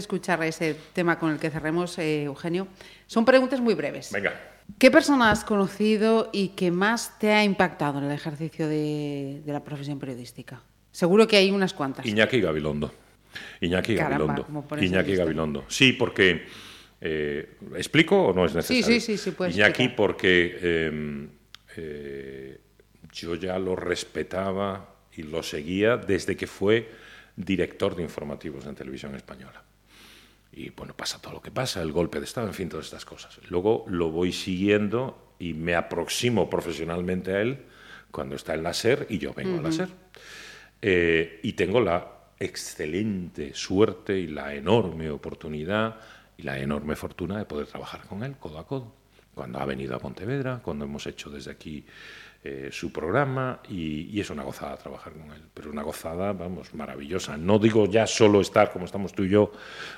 escuchar 0.06 0.42
ese 0.44 0.76
tema 0.92 1.18
con 1.18 1.32
el 1.32 1.38
que 1.38 1.50
cerremos, 1.50 1.98
eh, 1.98 2.22
Eugenio, 2.24 2.68
son 3.06 3.24
preguntas 3.24 3.60
muy 3.60 3.74
breves. 3.74 4.12
Venga. 4.12 4.32
¿Qué 4.78 4.90
persona 4.90 5.30
has 5.30 5.44
conocido 5.44 6.30
y 6.32 6.48
que 6.48 6.70
más 6.70 7.18
te 7.18 7.32
ha 7.32 7.42
impactado 7.44 7.98
en 7.98 8.04
el 8.04 8.12
ejercicio 8.12 8.68
de, 8.68 9.42
de 9.44 9.52
la 9.52 9.62
profesión 9.62 9.98
periodística? 9.98 10.60
Seguro 10.92 11.26
que 11.26 11.36
hay 11.36 11.50
unas 11.50 11.72
cuantas. 11.74 12.06
Iñaki 12.06 12.40
Gabilondo. 12.40 12.92
Iñaki 13.60 13.96
Caramba, 13.96 14.34
Gabilondo. 14.34 14.76
Iñaki. 14.80 15.14
Gabilondo. 15.16 15.64
Sí, 15.68 15.92
porque. 15.92 16.46
eh, 17.00 17.56
¿Explico 17.76 18.28
o 18.28 18.32
no 18.32 18.46
es 18.46 18.54
necesario? 18.54 18.82
sí, 18.84 19.00
sí, 19.00 19.18
sí, 19.18 19.30
puedes 19.32 19.54
Iñaki, 19.54 19.70
explicar. 19.84 19.96
porque 19.96 20.58
eh, 20.62 21.28
eh, 21.76 22.60
yo 23.12 23.34
ya 23.34 23.58
lo 23.58 23.76
respetaba 23.76 24.94
y 25.16 25.22
lo 25.22 25.42
seguía 25.42 25.96
desde 25.96 26.36
que 26.36 26.46
fue 26.46 26.88
director 27.36 27.94
de 27.94 28.02
informativos 28.02 28.64
en 28.66 28.74
televisión 28.74 29.14
española. 29.14 29.62
Y 30.56 30.70
bueno, 30.70 30.96
pasa 30.96 31.20
todo 31.20 31.34
lo 31.34 31.42
que 31.42 31.50
pasa, 31.50 31.82
el 31.82 31.92
golpe 31.92 32.18
de 32.18 32.24
Estado, 32.24 32.46
en 32.46 32.54
fin, 32.54 32.70
todas 32.70 32.86
estas 32.86 33.04
cosas. 33.04 33.38
Luego 33.50 33.84
lo 33.88 34.10
voy 34.10 34.32
siguiendo 34.32 35.34
y 35.38 35.52
me 35.52 35.74
aproximo 35.74 36.48
profesionalmente 36.48 37.32
a 37.32 37.42
él 37.42 37.58
cuando 38.10 38.36
está 38.36 38.54
en 38.54 38.62
la 38.62 38.72
SER 38.72 39.06
y 39.10 39.18
yo 39.18 39.34
vengo 39.34 39.58
a 39.58 39.62
la 39.62 39.70
SER. 39.70 39.90
Eh, 40.80 41.40
y 41.42 41.52
tengo 41.52 41.78
la 41.80 42.10
excelente 42.40 43.52
suerte 43.54 44.18
y 44.18 44.28
la 44.28 44.54
enorme 44.54 45.10
oportunidad 45.10 45.96
y 46.38 46.42
la 46.42 46.58
enorme 46.58 46.96
fortuna 46.96 47.36
de 47.36 47.44
poder 47.44 47.66
trabajar 47.66 48.06
con 48.06 48.24
él 48.24 48.36
codo 48.38 48.58
a 48.58 48.66
codo. 48.66 48.94
Cuando 49.34 49.58
ha 49.58 49.66
venido 49.66 49.94
a 49.94 49.98
Pontevedra, 49.98 50.62
cuando 50.62 50.86
hemos 50.86 51.06
hecho 51.06 51.28
desde 51.28 51.50
aquí 51.50 51.84
eh, 52.48 52.68
su 52.70 52.92
programa 52.92 53.58
y, 53.68 54.20
es 54.20 54.30
una 54.30 54.44
gozada 54.44 54.76
trabajar 54.76 55.12
con 55.14 55.32
él, 55.32 55.42
pero 55.52 55.68
una 55.68 55.82
gozada, 55.82 56.32
vamos, 56.32 56.72
maravillosa. 56.74 57.36
No 57.36 57.58
digo 57.58 57.86
ya 57.86 58.06
solo 58.06 58.40
estar 58.40 58.70
como 58.70 58.84
estamos 58.84 59.12
tú 59.12 59.24
y 59.24 59.30
yo 59.30 59.50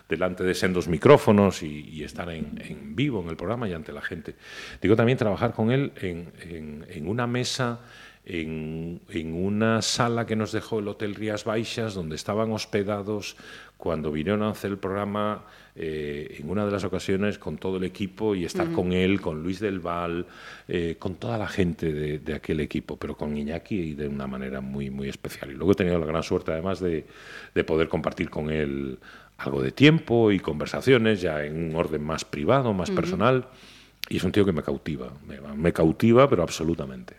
delante 0.09 0.45
de 0.45 0.55
sendos 0.55 0.89
micrófonos 0.89 1.63
y, 1.63 2.03
estar 2.03 2.31
en, 2.31 2.97
vivo 2.97 3.21
en 3.21 3.29
el 3.29 3.37
programa 3.37 3.69
y 3.69 3.75
ante 3.75 3.93
la 3.93 4.01
gente. 4.01 4.35
Digo 4.81 4.97
también 4.97 5.19
trabajar 5.19 5.53
con 5.53 5.71
él 5.71 5.93
en 6.01 7.07
una 7.07 7.27
mesa 7.27 7.81
en, 8.29 9.01
en 9.09 9.35
una 9.35 9.81
sala 9.81 10.27
que 10.27 10.37
nos 10.37 10.53
dejó 10.53 10.81
el 10.81 10.89
Hotel 10.89 11.15
Rías 11.15 11.45
Baixas, 11.45 11.95
donde 11.95 12.15
estaban 12.15 12.53
hospedados 12.53 13.37
cuando 13.79 14.11
vinieron 14.11 14.43
a 14.43 14.51
hacer 14.51 14.73
el 14.73 14.77
programa 14.77 15.45
eh, 15.77 16.37
en 16.41 16.51
una 16.51 16.67
de 16.67 16.73
las 16.73 16.83
ocasiones 16.83 17.39
con 17.39 17.57
todo 17.57 17.77
el 17.77 17.85
equipo 17.85 18.35
y 18.35 18.45
estar 18.45 18.73
con 18.73 18.93
él, 18.93 19.21
con 19.21 19.41
Luis 19.41 19.61
del 19.61 19.79
Val, 19.79 20.27
eh, 20.67 20.97
con 20.99 21.15
toda 21.15 21.39
la 21.39 21.47
gente 21.47 21.93
de, 21.93 22.19
de 22.19 22.35
aquel 22.35 22.59
equipo, 22.59 22.97
pero 22.97 23.17
con 23.17 23.37
Iñaki 23.37 23.77
y 23.77 23.95
de 23.95 24.09
una 24.09 24.27
manera 24.27 24.61
muy, 24.61 24.91
muy 24.91 25.09
especial. 25.09 25.53
Y 25.53 25.55
luego 25.55 25.73
he 25.73 25.75
tenido 25.77 25.97
la 26.01 26.07
gran 26.07 26.25
suerte 26.25 26.51
además 26.51 26.81
de, 26.81 27.07
de 27.55 27.65
poder 27.65 27.89
compartir 27.89 28.29
con 28.29 28.51
él 28.51 28.99
algo 29.39 29.63
de 29.63 29.71
tiempo 29.71 30.33
y 30.33 30.41
conversaciones 30.41 31.21
ya 31.21 31.45
en 31.45 31.71
un 31.71 31.77
orden 31.77 32.03
más 32.03 32.25
privado, 32.25 32.73
más 32.73 32.91
personal. 32.91 33.47
Y 34.09 34.17
es 34.17 34.25
un 34.25 34.33
tío 34.33 34.45
que 34.45 34.53
me 34.53 34.65
cautiva, 34.65 35.13
me, 35.29 35.41
me 35.55 35.73
cautiva, 35.73 36.29
pero 36.29 36.43
absolutamente. 36.43 37.15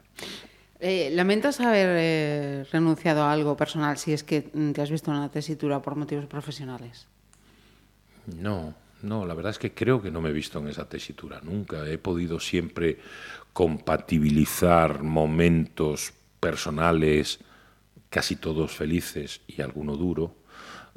Eh, 0.79 1.09
¿Lamentas 1.11 1.59
haber 1.59 1.89
eh, 1.91 2.65
renunciado 2.71 3.23
a 3.23 3.33
algo 3.33 3.57
personal 3.57 3.97
si 3.97 4.13
es 4.13 4.23
que 4.23 4.41
te 4.41 4.81
has 4.81 4.89
visto 4.89 5.11
en 5.11 5.17
una 5.17 5.29
tesitura 5.29 5.81
por 5.81 5.95
motivos 5.95 6.25
profesionales? 6.25 7.07
No, 8.27 8.73
no, 9.01 9.25
la 9.25 9.33
verdad 9.33 9.51
es 9.51 9.59
que 9.59 9.73
creo 9.73 10.01
que 10.01 10.09
no 10.09 10.21
me 10.21 10.29
he 10.29 10.33
visto 10.33 10.59
en 10.59 10.69
esa 10.69 10.87
tesitura 10.87 11.41
nunca. 11.43 11.85
He 11.87 11.97
podido 11.97 12.39
siempre 12.39 12.99
compatibilizar 13.51 15.03
momentos 15.03 16.13
personales, 16.39 17.39
casi 18.09 18.37
todos 18.37 18.71
felices 18.71 19.41
y 19.47 19.61
alguno 19.61 19.97
duro, 19.97 20.33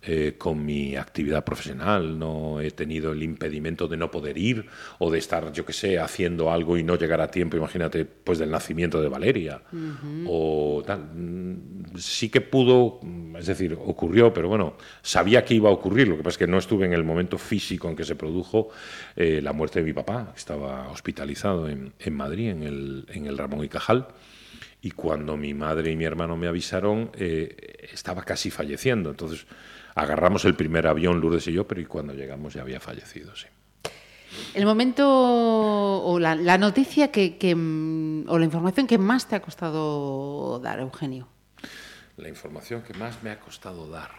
eh, 0.04 0.34
con 0.36 0.64
mi 0.64 0.96
actividad 0.96 1.44
profesional. 1.44 2.18
No 2.18 2.60
he 2.60 2.72
tenido 2.72 3.12
el 3.12 3.22
impedimento 3.22 3.86
de 3.86 3.96
no 3.96 4.10
poder 4.10 4.36
ir 4.36 4.66
o 4.98 5.10
de 5.10 5.18
estar, 5.18 5.52
yo 5.52 5.64
que 5.64 5.72
sé, 5.72 5.98
haciendo 5.98 6.50
algo 6.50 6.76
y 6.76 6.82
no 6.82 6.96
llegar 6.96 7.20
a 7.20 7.30
tiempo. 7.30 7.56
Imagínate, 7.56 8.04
pues 8.04 8.38
del 8.38 8.50
nacimiento 8.50 9.00
de 9.00 9.08
Valeria. 9.08 9.62
O 10.26 10.82
tal. 10.84 11.08
Sí 11.96 12.30
que 12.30 12.40
pudo, 12.40 12.98
es 13.38 13.46
decir, 13.46 13.74
ocurrió, 13.74 14.32
pero 14.32 14.48
bueno, 14.48 14.76
sabía 15.02 15.44
que 15.44 15.54
iba 15.54 15.68
a 15.70 15.72
ocurrir. 15.72 16.08
Lo 16.08 16.16
que 16.16 16.22
pasa 16.24 16.34
es 16.34 16.38
que 16.38 16.46
no 16.46 16.58
estuve 16.58 16.86
en 16.86 16.94
el 16.94 17.04
momento 17.04 17.38
físico 17.38 17.88
en 17.88 17.94
que 17.94 18.04
se 18.04 18.16
produjo 18.16 18.70
eh, 19.14 19.40
la 19.40 19.52
muerte 19.52 19.78
de 19.80 19.86
mi 19.86 19.92
papá, 19.92 20.30
que 20.32 20.38
estaba 20.38 20.88
hospitalizado 20.90 21.68
en, 21.68 21.92
en 21.98 22.14
Madrid, 22.14 22.50
en 22.50 22.62
el, 22.64 23.06
en 23.08 23.26
el 23.26 23.38
Ramón 23.38 23.64
y 23.64 23.68
Cajal. 23.68 24.08
Y 24.84 24.90
cuando 24.90 25.36
mi 25.36 25.54
madre 25.54 25.92
y 25.92 25.96
mi 25.96 26.04
hermano 26.04 26.36
me 26.36 26.48
avisaron, 26.48 27.12
eh, 27.14 27.88
estaba 27.92 28.24
casi 28.24 28.50
falleciendo. 28.50 29.10
Entonces 29.10 29.46
agarramos 29.94 30.44
el 30.44 30.54
primer 30.54 30.86
avión, 30.86 31.20
Lourdes 31.20 31.46
y 31.48 31.52
yo, 31.52 31.66
pero 31.66 31.80
y 31.80 31.86
cuando 31.86 32.14
llegamos 32.14 32.54
ya 32.54 32.62
había 32.62 32.80
fallecido, 32.80 33.34
sí. 33.36 33.46
El 34.54 34.64
momento 34.64 35.04
o 35.06 36.18
la, 36.18 36.34
la 36.34 36.56
noticia 36.56 37.10
que, 37.10 37.36
que, 37.36 37.54
mm, 37.54 38.28
o 38.28 38.38
la 38.38 38.44
información 38.44 38.86
que 38.86 38.98
más 38.98 39.28
te 39.28 39.36
ha 39.36 39.42
costado 39.42 40.58
dar, 40.60 40.80
Eugenio. 40.80 41.28
La 42.16 42.28
información 42.28 42.82
que 42.82 42.94
más 42.94 43.22
me 43.22 43.30
ha 43.30 43.40
costado 43.40 43.88
dar. 43.88 44.10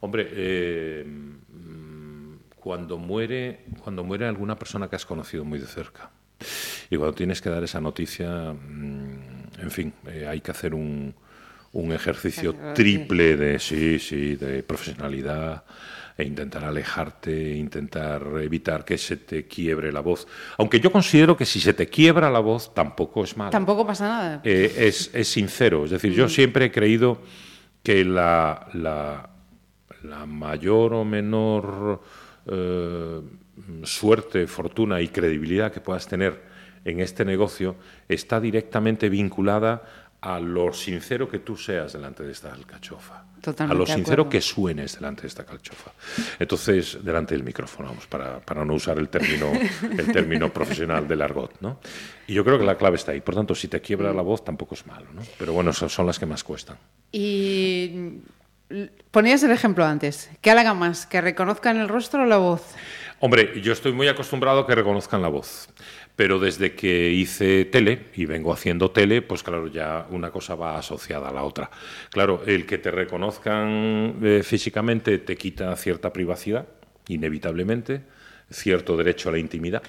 Hombre, 0.00 0.28
eh, 0.32 1.04
mm, 1.06 2.34
cuando 2.56 2.98
muere, 2.98 3.64
cuando 3.82 4.04
muere 4.04 4.26
alguna 4.26 4.58
persona 4.58 4.88
que 4.88 4.96
has 4.96 5.06
conocido 5.06 5.44
muy 5.44 5.58
de 5.58 5.66
cerca. 5.66 6.10
Y 6.90 6.96
cuando 6.96 7.14
tienes 7.14 7.40
que 7.40 7.50
dar 7.50 7.62
esa 7.62 7.80
noticia, 7.80 8.52
mm, 8.52 9.60
en 9.60 9.70
fin, 9.70 9.94
eh, 10.06 10.26
hay 10.28 10.40
que 10.40 10.50
hacer 10.50 10.74
un, 10.74 11.14
un 11.72 11.92
ejercicio 11.92 12.54
triple 12.74 13.36
de 13.36 13.58
sí, 13.58 13.98
sí, 13.98 14.36
de 14.36 14.62
profesionalidad 14.62 15.64
e 16.16 16.24
intentar 16.24 16.64
alejarte, 16.64 17.56
intentar 17.56 18.22
evitar 18.42 18.84
que 18.84 18.98
se 18.98 19.16
te 19.16 19.46
quiebre 19.46 19.90
la 19.90 20.00
voz. 20.00 20.26
Aunque 20.58 20.78
yo 20.78 20.92
considero 20.92 21.36
que 21.36 21.46
si 21.46 21.58
se 21.60 21.72
te 21.72 21.88
quiebra 21.88 22.30
la 22.30 22.40
voz 22.40 22.74
tampoco 22.74 23.24
es 23.24 23.36
malo 23.36 23.50
Tampoco 23.50 23.86
pasa 23.86 24.08
nada. 24.08 24.40
eh, 24.44 24.74
es, 24.76 25.10
es 25.14 25.28
sincero. 25.28 25.84
Es 25.86 25.90
decir, 25.90 26.12
yo 26.12 26.28
siempre 26.28 26.66
he 26.66 26.70
creído 26.70 27.22
que 27.82 28.04
la, 28.04 28.68
la, 28.74 29.30
la 30.02 30.26
mayor 30.26 30.92
o 30.92 31.04
menor 31.04 32.02
eh, 32.46 33.20
suerte, 33.84 34.46
fortuna 34.46 35.00
y 35.00 35.08
credibilidad 35.08 35.72
que 35.72 35.80
puedas 35.80 36.06
tener 36.06 36.42
en 36.84 37.00
este 37.00 37.24
negocio 37.24 37.76
está 38.08 38.40
directamente 38.40 39.08
vinculada 39.08 39.82
a 40.22 40.38
lo 40.38 40.72
sincero 40.72 41.28
que 41.28 41.40
tú 41.40 41.56
seas 41.56 41.92
delante 41.92 42.22
de 42.22 42.30
esta 42.30 42.52
alcachofa. 42.52 43.24
Totalmente 43.40 43.74
a 43.74 43.78
lo 43.78 43.86
sincero 43.86 44.28
que 44.28 44.40
suenes 44.40 44.94
delante 44.94 45.22
de 45.22 45.28
esta 45.28 45.44
calchofa. 45.44 45.90
Entonces, 46.38 46.98
delante 47.02 47.34
del 47.34 47.42
micrófono, 47.42 47.88
vamos, 47.88 48.06
para, 48.06 48.38
para 48.38 48.64
no 48.64 48.74
usar 48.74 48.98
el 48.98 49.08
término, 49.08 49.50
el 49.82 50.12
término 50.12 50.52
profesional 50.52 51.08
del 51.08 51.22
argot, 51.22 51.60
¿no? 51.60 51.80
Y 52.28 52.34
yo 52.34 52.44
creo 52.44 52.56
que 52.56 52.64
la 52.64 52.78
clave 52.78 52.96
está 52.96 53.10
ahí. 53.10 53.20
Por 53.20 53.34
tanto, 53.34 53.52
si 53.56 53.66
te 53.66 53.80
quiebra 53.80 54.12
la 54.12 54.22
voz, 54.22 54.44
tampoco 54.44 54.76
es 54.76 54.86
malo, 54.86 55.06
¿no? 55.12 55.22
Pero 55.38 55.54
bueno, 55.54 55.72
esas 55.72 55.92
son 55.92 56.06
las 56.06 56.20
que 56.20 56.26
más 56.26 56.44
cuestan. 56.44 56.76
Y 57.10 58.20
ponías 59.10 59.42
el 59.42 59.50
ejemplo 59.50 59.84
antes. 59.84 60.30
¿Qué 60.40 60.52
halaga 60.52 60.72
más? 60.72 61.06
¿Que 61.06 61.20
reconozcan 61.20 61.78
el 61.78 61.88
rostro 61.88 62.22
o 62.22 62.26
la 62.26 62.36
voz? 62.36 62.62
Hombre, 63.24 63.60
yo 63.60 63.72
estoy 63.72 63.92
muy 63.92 64.08
acostumbrado 64.08 64.60
a 64.60 64.66
que 64.66 64.74
reconozcan 64.74 65.22
la 65.22 65.28
voz, 65.28 65.68
pero 66.22 66.38
desde 66.38 66.76
que 66.76 67.10
hice 67.10 67.64
tele 67.64 68.06
y 68.14 68.26
vengo 68.26 68.52
haciendo 68.52 68.92
tele, 68.92 69.22
pues 69.22 69.42
claro, 69.42 69.66
ya 69.66 70.06
una 70.10 70.30
cosa 70.30 70.54
va 70.54 70.78
asociada 70.78 71.30
a 71.30 71.32
la 71.32 71.42
otra. 71.42 71.68
Claro, 72.10 72.44
el 72.46 72.64
que 72.64 72.78
te 72.78 72.92
reconozcan 72.92 74.20
eh, 74.22 74.42
físicamente 74.44 75.18
te 75.18 75.36
quita 75.36 75.74
cierta 75.74 76.12
privacidad, 76.12 76.68
inevitablemente, 77.08 78.02
cierto 78.48 78.96
derecho 78.96 79.30
a 79.30 79.32
la 79.32 79.38
intimidad, 79.38 79.82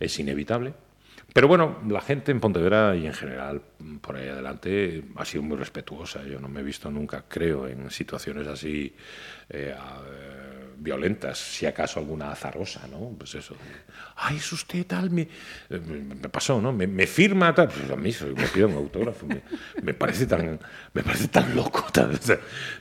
es 0.00 0.18
inevitable. 0.18 0.72
Pero 1.34 1.46
bueno, 1.46 1.80
la 1.86 2.00
gente 2.00 2.32
en 2.32 2.40
Pontevedra 2.40 2.96
y 2.96 3.04
en 3.04 3.12
general 3.12 3.60
mm, 3.78 3.96
por 3.96 4.16
ahí 4.16 4.28
adelante 4.28 5.04
ha 5.16 5.26
sido 5.26 5.42
muy 5.42 5.58
respetuosa. 5.58 6.24
Yo 6.24 6.40
no 6.40 6.48
me 6.48 6.60
he 6.60 6.64
visto 6.64 6.90
nunca, 6.90 7.26
creo, 7.28 7.68
en 7.68 7.90
situaciones 7.90 8.46
así 8.46 8.96
eh, 9.50 9.74
violentas, 10.78 11.38
si 11.38 11.66
acaso 11.66 12.00
alguna 12.00 12.30
azarosa, 12.32 12.86
¿no? 12.88 12.98
Pues 13.18 13.34
eso. 13.34 13.56
Ay, 14.16 14.36
es 14.36 14.52
usted 14.52 14.86
tal, 14.86 15.10
me, 15.10 15.22
eh, 15.22 15.78
me- 15.78 16.28
pasó, 16.28 16.60
¿no? 16.60 16.72
Me, 16.72 16.86
me 16.86 17.06
firma 17.06 17.54
tal. 17.54 17.68
Pues 17.68 17.90
a 17.90 17.96
mí 17.96 18.10
me 18.36 18.46
pide 18.48 18.64
un 18.66 18.74
autógrafo. 18.74 19.26
Me, 19.26 19.42
me 19.82 19.94
parece 19.94 20.26
tan, 20.26 20.58
me 20.92 21.02
parece 21.02 21.28
tan 21.28 21.54
loco, 21.56 21.84
tan, 21.92 22.10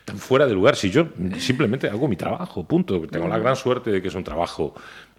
tan 0.05 0.17
fuera 0.17 0.45
de 0.45 0.53
lugar. 0.53 0.75
Si 0.75 0.89
yo 0.91 1.07
simplemente 1.39 1.87
hago 1.89 2.07
mi 2.07 2.15
trabajo, 2.15 2.63
punto. 2.65 3.01
Tengo 3.07 3.27
la 3.27 3.37
gran 3.37 3.55
suerte 3.55 3.91
de 3.91 4.01
que 4.01 4.07
es 4.09 4.15
un 4.15 4.23
trabajo, 4.23 4.75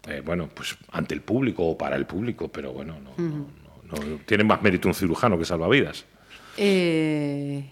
eh, 0.09 0.23
bueno, 0.25 0.49
pues 0.53 0.77
ante 0.93 1.15
el 1.15 1.23
público 1.23 1.65
o 1.67 1.77
para 1.79 1.97
el 1.97 2.07
público, 2.07 2.49
pero 2.49 2.73
bueno, 2.73 2.97
no, 3.01 3.13
no, 3.17 3.47
no- 3.85 4.05
no- 4.05 4.17
tiene 4.27 4.45
más 4.45 4.63
mérito 4.63 4.89
un 4.89 4.95
cirujano 4.95 5.39
que 5.39 5.45
salvavidas. 5.45 6.05
Eh, 6.57 7.65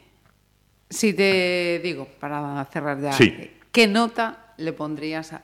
si 0.90 1.12
te 1.14 1.80
digo, 1.82 2.06
para 2.20 2.64
cerrar 2.72 3.00
ya, 3.00 3.12
Sí. 3.12 3.50
¿qué 3.72 3.86
nota 3.88 4.43
le 4.56 4.72
pondrías 4.72 5.32
a 5.32 5.42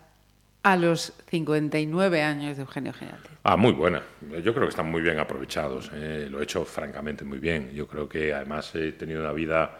a 0.63 0.77
los 0.77 1.15
59 1.31 2.23
años 2.23 2.57
de 2.57 2.63
Eugenio 2.63 2.93
Geniate? 2.93 3.31
Ah, 3.45 3.57
muy 3.57 3.73
buena. 3.73 4.03
Yo 4.43 4.53
creo 4.53 4.67
que 4.67 4.71
están 4.71 4.91
muy 4.91 5.01
bien 5.01 5.19
aprovechados. 5.19 5.91
eh. 5.95 6.29
Lo 6.31 6.41
he 6.41 6.45
hecho 6.45 6.65
francamente 6.65 7.25
muy 7.25 7.39
bien. 7.39 7.71
Yo 7.73 7.87
creo 7.87 8.09
que 8.09 8.35
además 8.35 8.75
he 8.75 8.93
tenido 8.93 9.21
una 9.21 9.33
vida, 9.33 9.79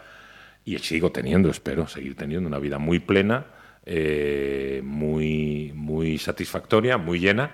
y 0.65 0.77
sigo 0.79 1.11
teniendo, 1.11 1.49
espero, 1.49 1.87
seguir 1.87 2.15
teniendo 2.15 2.47
una 2.47 2.59
vida 2.59 2.79
muy 2.79 2.99
plena, 2.99 3.45
eh, 3.85 4.81
muy, 4.83 5.71
muy 5.75 6.17
satisfactoria, 6.17 6.97
muy 6.97 7.19
llena, 7.19 7.51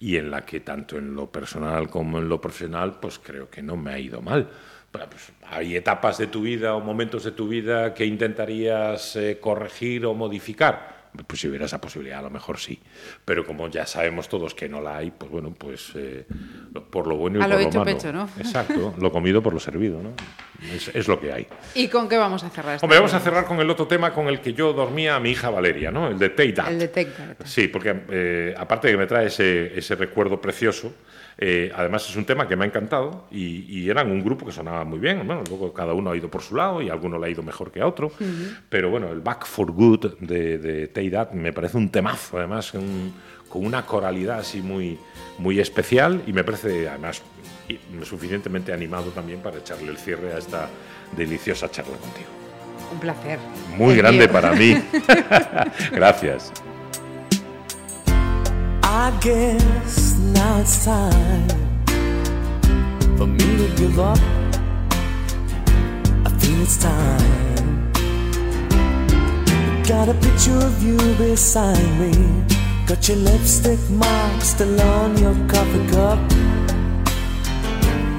y 0.00 0.16
en 0.16 0.30
la 0.30 0.44
que 0.44 0.60
tanto 0.60 0.98
en 0.98 1.14
lo 1.14 1.30
personal 1.30 1.88
como 1.88 2.18
en 2.18 2.28
lo 2.28 2.40
profesional, 2.40 2.98
pues 3.00 3.20
creo 3.20 3.48
que 3.48 3.62
no 3.62 3.76
me 3.76 3.92
ha 3.92 3.98
ido 3.98 4.20
mal. 4.20 4.48
Pues, 4.90 5.32
hay 5.48 5.76
etapas 5.76 6.18
de 6.18 6.26
tu 6.28 6.42
vida 6.42 6.74
o 6.74 6.80
momentos 6.80 7.24
de 7.24 7.32
tu 7.32 7.48
vida 7.48 7.94
que 7.94 8.04
intentarías 8.04 9.16
eh, 9.16 9.38
corregir 9.40 10.06
o 10.06 10.14
modificar. 10.14 10.93
Pues 11.26 11.40
si 11.40 11.48
hubiera 11.48 11.66
esa 11.66 11.80
posibilidad, 11.80 12.18
a 12.18 12.22
lo 12.22 12.30
mejor 12.30 12.58
sí. 12.58 12.80
Pero 13.24 13.46
como 13.46 13.68
ya 13.68 13.86
sabemos 13.86 14.28
todos 14.28 14.54
que 14.54 14.68
no 14.68 14.80
la 14.80 14.96
hay, 14.96 15.12
pues 15.12 15.30
bueno, 15.30 15.54
pues 15.56 15.92
eh, 15.94 16.26
por 16.90 17.06
lo 17.06 17.16
bueno 17.16 17.38
y 17.38 17.42
A 17.42 17.46
lo 17.46 17.54
por 17.54 17.62
lo 17.62 17.68
hecho 17.68 17.78
malo. 17.78 17.92
pecho, 17.96 18.12
¿no? 18.12 18.28
Exacto, 18.38 18.94
lo 19.00 19.12
comido 19.12 19.42
por 19.42 19.52
lo 19.54 19.60
servido, 19.60 20.02
¿no? 20.02 20.12
Es, 20.74 20.88
es 20.94 21.06
lo 21.06 21.20
que 21.20 21.32
hay. 21.32 21.46
¿Y 21.74 21.88
con 21.88 22.08
qué 22.08 22.16
vamos 22.16 22.42
a 22.42 22.50
cerrar? 22.50 22.78
Hombre, 22.82 22.98
vamos 22.98 23.14
a 23.14 23.20
cerrar 23.20 23.44
con 23.44 23.60
el 23.60 23.70
otro 23.70 23.86
tema 23.86 24.12
con 24.12 24.26
el 24.28 24.40
que 24.40 24.54
yo 24.54 24.72
dormía 24.72 25.14
a 25.16 25.20
mi 25.20 25.30
hija 25.30 25.50
Valeria, 25.50 25.90
¿no? 25.90 26.08
El 26.08 26.18
de 26.18 26.30
Take 26.30 26.52
That. 26.52 26.68
El 26.68 26.78
de 26.80 26.88
Take 26.88 27.10
That. 27.12 27.46
Sí, 27.46 27.68
porque 27.68 27.94
eh, 28.10 28.54
aparte 28.56 28.88
de 28.88 28.94
que 28.94 28.98
me 28.98 29.06
trae 29.06 29.26
ese, 29.26 29.78
ese 29.78 29.94
recuerdo 29.94 30.40
precioso, 30.40 30.92
eh, 31.38 31.72
además 31.74 32.08
es 32.08 32.16
un 32.16 32.24
tema 32.24 32.46
que 32.48 32.56
me 32.56 32.64
ha 32.64 32.68
encantado 32.68 33.26
y, 33.30 33.64
y 33.68 33.90
eran 33.90 34.10
un 34.10 34.22
grupo 34.22 34.46
que 34.46 34.52
sonaba 34.52 34.84
muy 34.84 34.98
bien. 34.98 35.26
Bueno, 35.26 35.42
luego 35.48 35.72
cada 35.72 35.92
uno 35.94 36.10
ha 36.10 36.16
ido 36.16 36.28
por 36.30 36.42
su 36.42 36.54
lado 36.56 36.80
y 36.82 36.90
alguno 36.90 37.18
le 37.18 37.26
ha 37.26 37.30
ido 37.30 37.42
mejor 37.42 37.70
que 37.72 37.80
a 37.80 37.86
otro. 37.86 38.12
Pero 38.68 38.90
bueno, 38.90 39.08
el 39.10 39.20
Back 39.20 39.46
for 39.46 39.70
Good 39.72 40.18
de, 40.20 40.58
de 40.58 40.88
Take 40.88 41.10
That 41.10 41.32
me 41.32 41.52
parece 41.52 41.76
un 41.76 41.88
temazo, 41.90 42.38
además, 42.38 42.72
un- 42.74 43.12
con 43.48 43.64
una 43.64 43.86
coralidad 43.86 44.40
así 44.40 44.60
muy, 44.60 44.98
muy 45.38 45.60
especial 45.60 46.22
y 46.26 46.32
me 46.32 46.42
parece 46.42 46.88
además 46.88 47.22
suficientemente 48.02 48.72
animado 48.72 49.10
también 49.10 49.40
para 49.40 49.58
echarle 49.58 49.90
el 49.90 49.96
cierre 49.96 50.32
a 50.34 50.38
esta 50.38 50.68
deliciosa 51.16 51.70
charla 51.70 51.96
contigo. 51.96 52.28
Un 52.92 52.98
placer. 53.00 53.38
Muy 53.76 53.96
grande 53.96 54.24
mío. 54.24 54.32
para 54.32 54.52
mí. 54.52 54.74
Gracias. 55.92 56.52
I 58.96 59.10
guess 59.20 60.16
now 60.18 60.60
it's 60.60 60.84
time 60.84 61.48
for 63.18 63.26
me 63.26 63.56
to 63.56 63.68
give 63.74 63.98
up. 63.98 64.20
I 66.24 66.30
feel 66.38 66.62
it's 66.62 66.76
time. 66.76 67.92
Got 69.82 70.10
a 70.10 70.14
picture 70.14 70.56
of 70.58 70.80
you 70.80 70.96
beside 71.16 71.84
me. 71.98 72.12
Got 72.86 73.08
your 73.08 73.16
lipstick 73.16 73.80
mark 73.90 74.40
still 74.42 74.80
on 74.80 75.18
your 75.18 75.34
coffee 75.48 75.86
cup. 75.88 76.20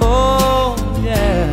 Oh, 0.02 0.76
yeah. 1.02 1.52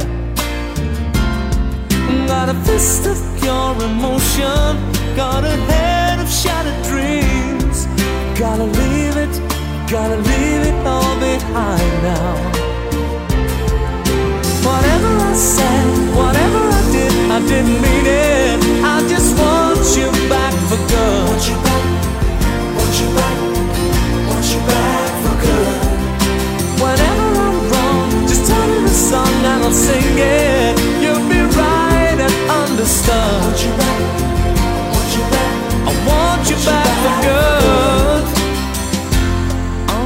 Got 2.27 2.49
a 2.49 2.55
fist 2.65 3.07
of 3.07 3.19
pure 3.41 3.85
emotion. 3.89 4.73
Got 5.15 5.45
a 5.45 5.57
head 5.71 6.19
of 6.19 6.29
shattered 6.29 6.83
dreams. 6.83 7.87
Gotta 8.37 8.65
leave 8.65 8.92
gotta 9.93 10.17
leave 10.17 10.63
it 10.71 10.87
all 10.87 11.15
behind 11.21 11.93
now. 12.03 12.33
Whatever 14.65 15.11
I 15.21 15.35
said, 15.35 15.87
whatever 16.17 16.63
I 16.81 16.83
did, 16.97 17.13
I 17.37 17.39
didn't 17.51 17.77
mean 17.85 18.07
it. 18.09 18.57
I 18.81 19.05
just 19.13 19.37
want 19.37 19.85
you 19.93 20.09
back 20.33 20.55
for 20.69 20.81
good. 20.89 21.29
Want 21.29 21.45
you 21.45 21.57
back, 21.69 21.85
want 22.73 22.95
you 23.01 23.09
back, 23.21 23.37
want 24.29 24.47
you 24.53 24.61
back 24.73 25.13
for 25.25 25.37
good. 25.45 25.77
Whenever 26.81 27.27
I'm 27.47 27.59
wrong, 27.71 28.09
just 28.27 28.49
tell 28.49 28.67
me 28.73 28.79
the 28.89 28.97
song 29.11 29.35
and 29.53 29.63
I'll 29.63 29.77
sing 29.77 30.17
it. 30.17 30.73
You'll 31.05 31.29
be 31.29 31.41
right 31.61 32.17
and 32.17 32.37
understood. 32.65 33.45
Want 33.45 33.61
you 33.61 33.73
back, 33.77 34.01
want 34.89 35.11
you 35.17 35.25
back, 35.35 35.55
I 35.85 35.93
want 36.09 36.49
you 36.49 36.57
back 36.65 36.93
for 37.05 37.29
good. 37.29 37.52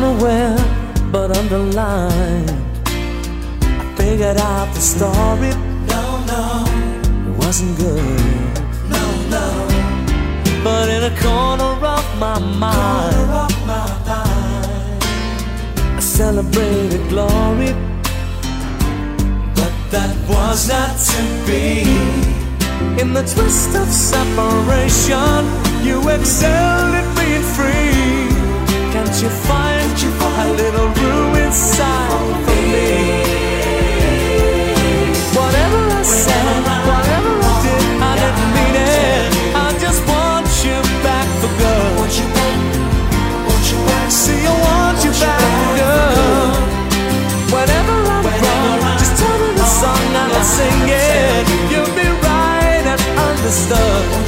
Unaware 0.06 0.56
but 1.10 1.36
underlined, 1.36 2.50
I 2.86 3.94
figured 3.96 4.36
out 4.36 4.72
the 4.72 4.80
story. 4.80 5.50
No, 5.92 6.02
no, 6.30 6.64
it 7.28 7.34
wasn't 7.44 7.76
good. 7.76 8.20
No, 8.88 9.04
no, 9.34 9.46
but 10.62 10.88
in 10.88 11.02
a 11.12 11.14
corner 11.20 11.72
of 11.84 12.04
my 12.20 12.38
mind, 12.38 13.30
I 15.96 16.00
celebrated 16.00 17.08
glory, 17.08 17.72
but 19.56 19.74
that 19.90 20.14
was 20.28 20.68
not 20.68 20.96
to 21.10 21.22
be. 21.48 21.82
In 23.02 23.12
the 23.12 23.24
twist 23.34 23.74
of 23.74 23.88
separation, 23.88 25.42
you 25.84 25.98
excelled 26.10 26.94
at 26.94 27.08
being 27.18 27.46
free. 27.56 28.30
Can't 28.92 29.20
you 29.20 29.28
find 29.28 29.75
a 30.38 30.52
little 30.52 30.88
room 31.00 31.34
inside 31.36 32.10
for 32.44 32.60
me? 32.68 32.88
Whatever 35.32 35.80
I 35.96 36.02
said, 36.02 36.60
whatever 36.90 37.32
I 37.40 37.52
did, 37.64 37.84
I 38.04 38.12
didn't 38.20 38.50
mean 38.56 38.76
it. 38.76 39.32
I 39.56 39.68
just 39.80 40.00
want 40.04 40.46
you 40.60 40.76
back 41.00 41.26
for 41.40 41.50
good. 41.56 41.88
Want 41.96 42.12
you 42.20 42.28
back, 42.36 42.58
want 43.48 43.64
you 43.72 43.78
back. 43.88 44.08
See, 44.10 44.44
I 44.44 44.54
want 44.66 44.98
you 45.04 45.12
back 45.22 45.40
for 45.40 45.72
good. 45.80 46.52
Whenever 47.56 47.96
I'm 48.14 48.26
wrong, 48.44 48.98
just 49.00 49.16
tell 49.16 49.36
me 49.40 49.50
the 49.56 49.68
song 49.80 50.04
and 50.20 50.32
I'll 50.36 50.44
sing 50.44 50.84
it. 50.84 51.44
You'll 51.72 51.94
be 51.96 52.08
right 52.28 52.84
and 52.92 53.00
understood. 53.28 53.80
I 53.80 54.20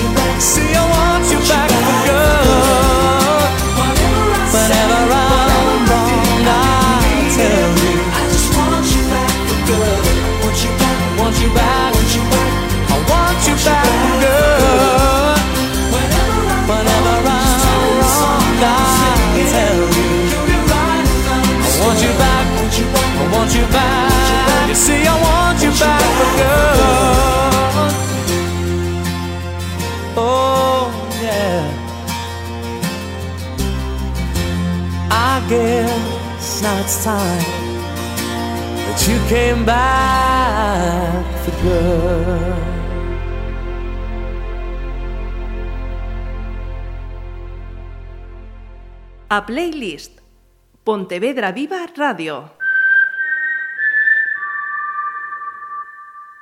you. 0.00 0.08
See, 0.40 0.70
I 0.74 0.84
want 0.94 1.24
you 1.32 1.40
back 1.48 1.70
for. 2.06 2.26
Whenever 4.52 5.00
I'm 5.12 5.82
wrong, 5.90 6.46
I'll 6.46 7.28
tell 7.36 7.72
you. 7.84 7.94
I 8.12 8.22
just 8.32 8.48
want 8.56 8.86
you 8.94 9.02
back 9.12 9.32
good. 9.66 10.04
Want 10.40 10.58
you 10.62 10.70
back, 10.80 10.98
want 11.18 11.36
you 11.42 11.50
back. 11.56 11.92
I 12.88 12.96
want 13.10 13.40
you 13.48 13.56
back. 13.66 13.86
Whenever 16.68 17.20
I'm 17.28 17.42
wrong, 18.06 18.60
I'll 18.62 19.40
tell 19.52 19.80
you. 19.96 20.08
I 21.58 21.78
want 21.80 21.98
you 22.02 22.12
back, 22.18 22.46
I 22.96 23.24
want 23.32 23.50
you 23.54 23.66
back. 23.72 24.15
See, 24.84 25.04
I 25.06 25.14
want 25.26 25.58
you 25.64 25.70
back 25.80 26.04
for 26.18 26.30
good. 26.36 26.76
Oh, 30.18 30.92
yeah. 31.22 31.64
I 35.10 35.40
guess 35.48 36.62
now 36.62 36.80
it's 36.82 37.02
time 37.02 37.44
that 38.84 38.98
you 39.08 39.18
came 39.28 39.64
back 39.64 41.24
for 41.42 41.54
good. 41.62 42.54
A 49.28 49.42
Playlist 49.42 50.20
Pontevedra 50.84 51.50
Viva 51.52 51.88
Radio. 51.96 52.50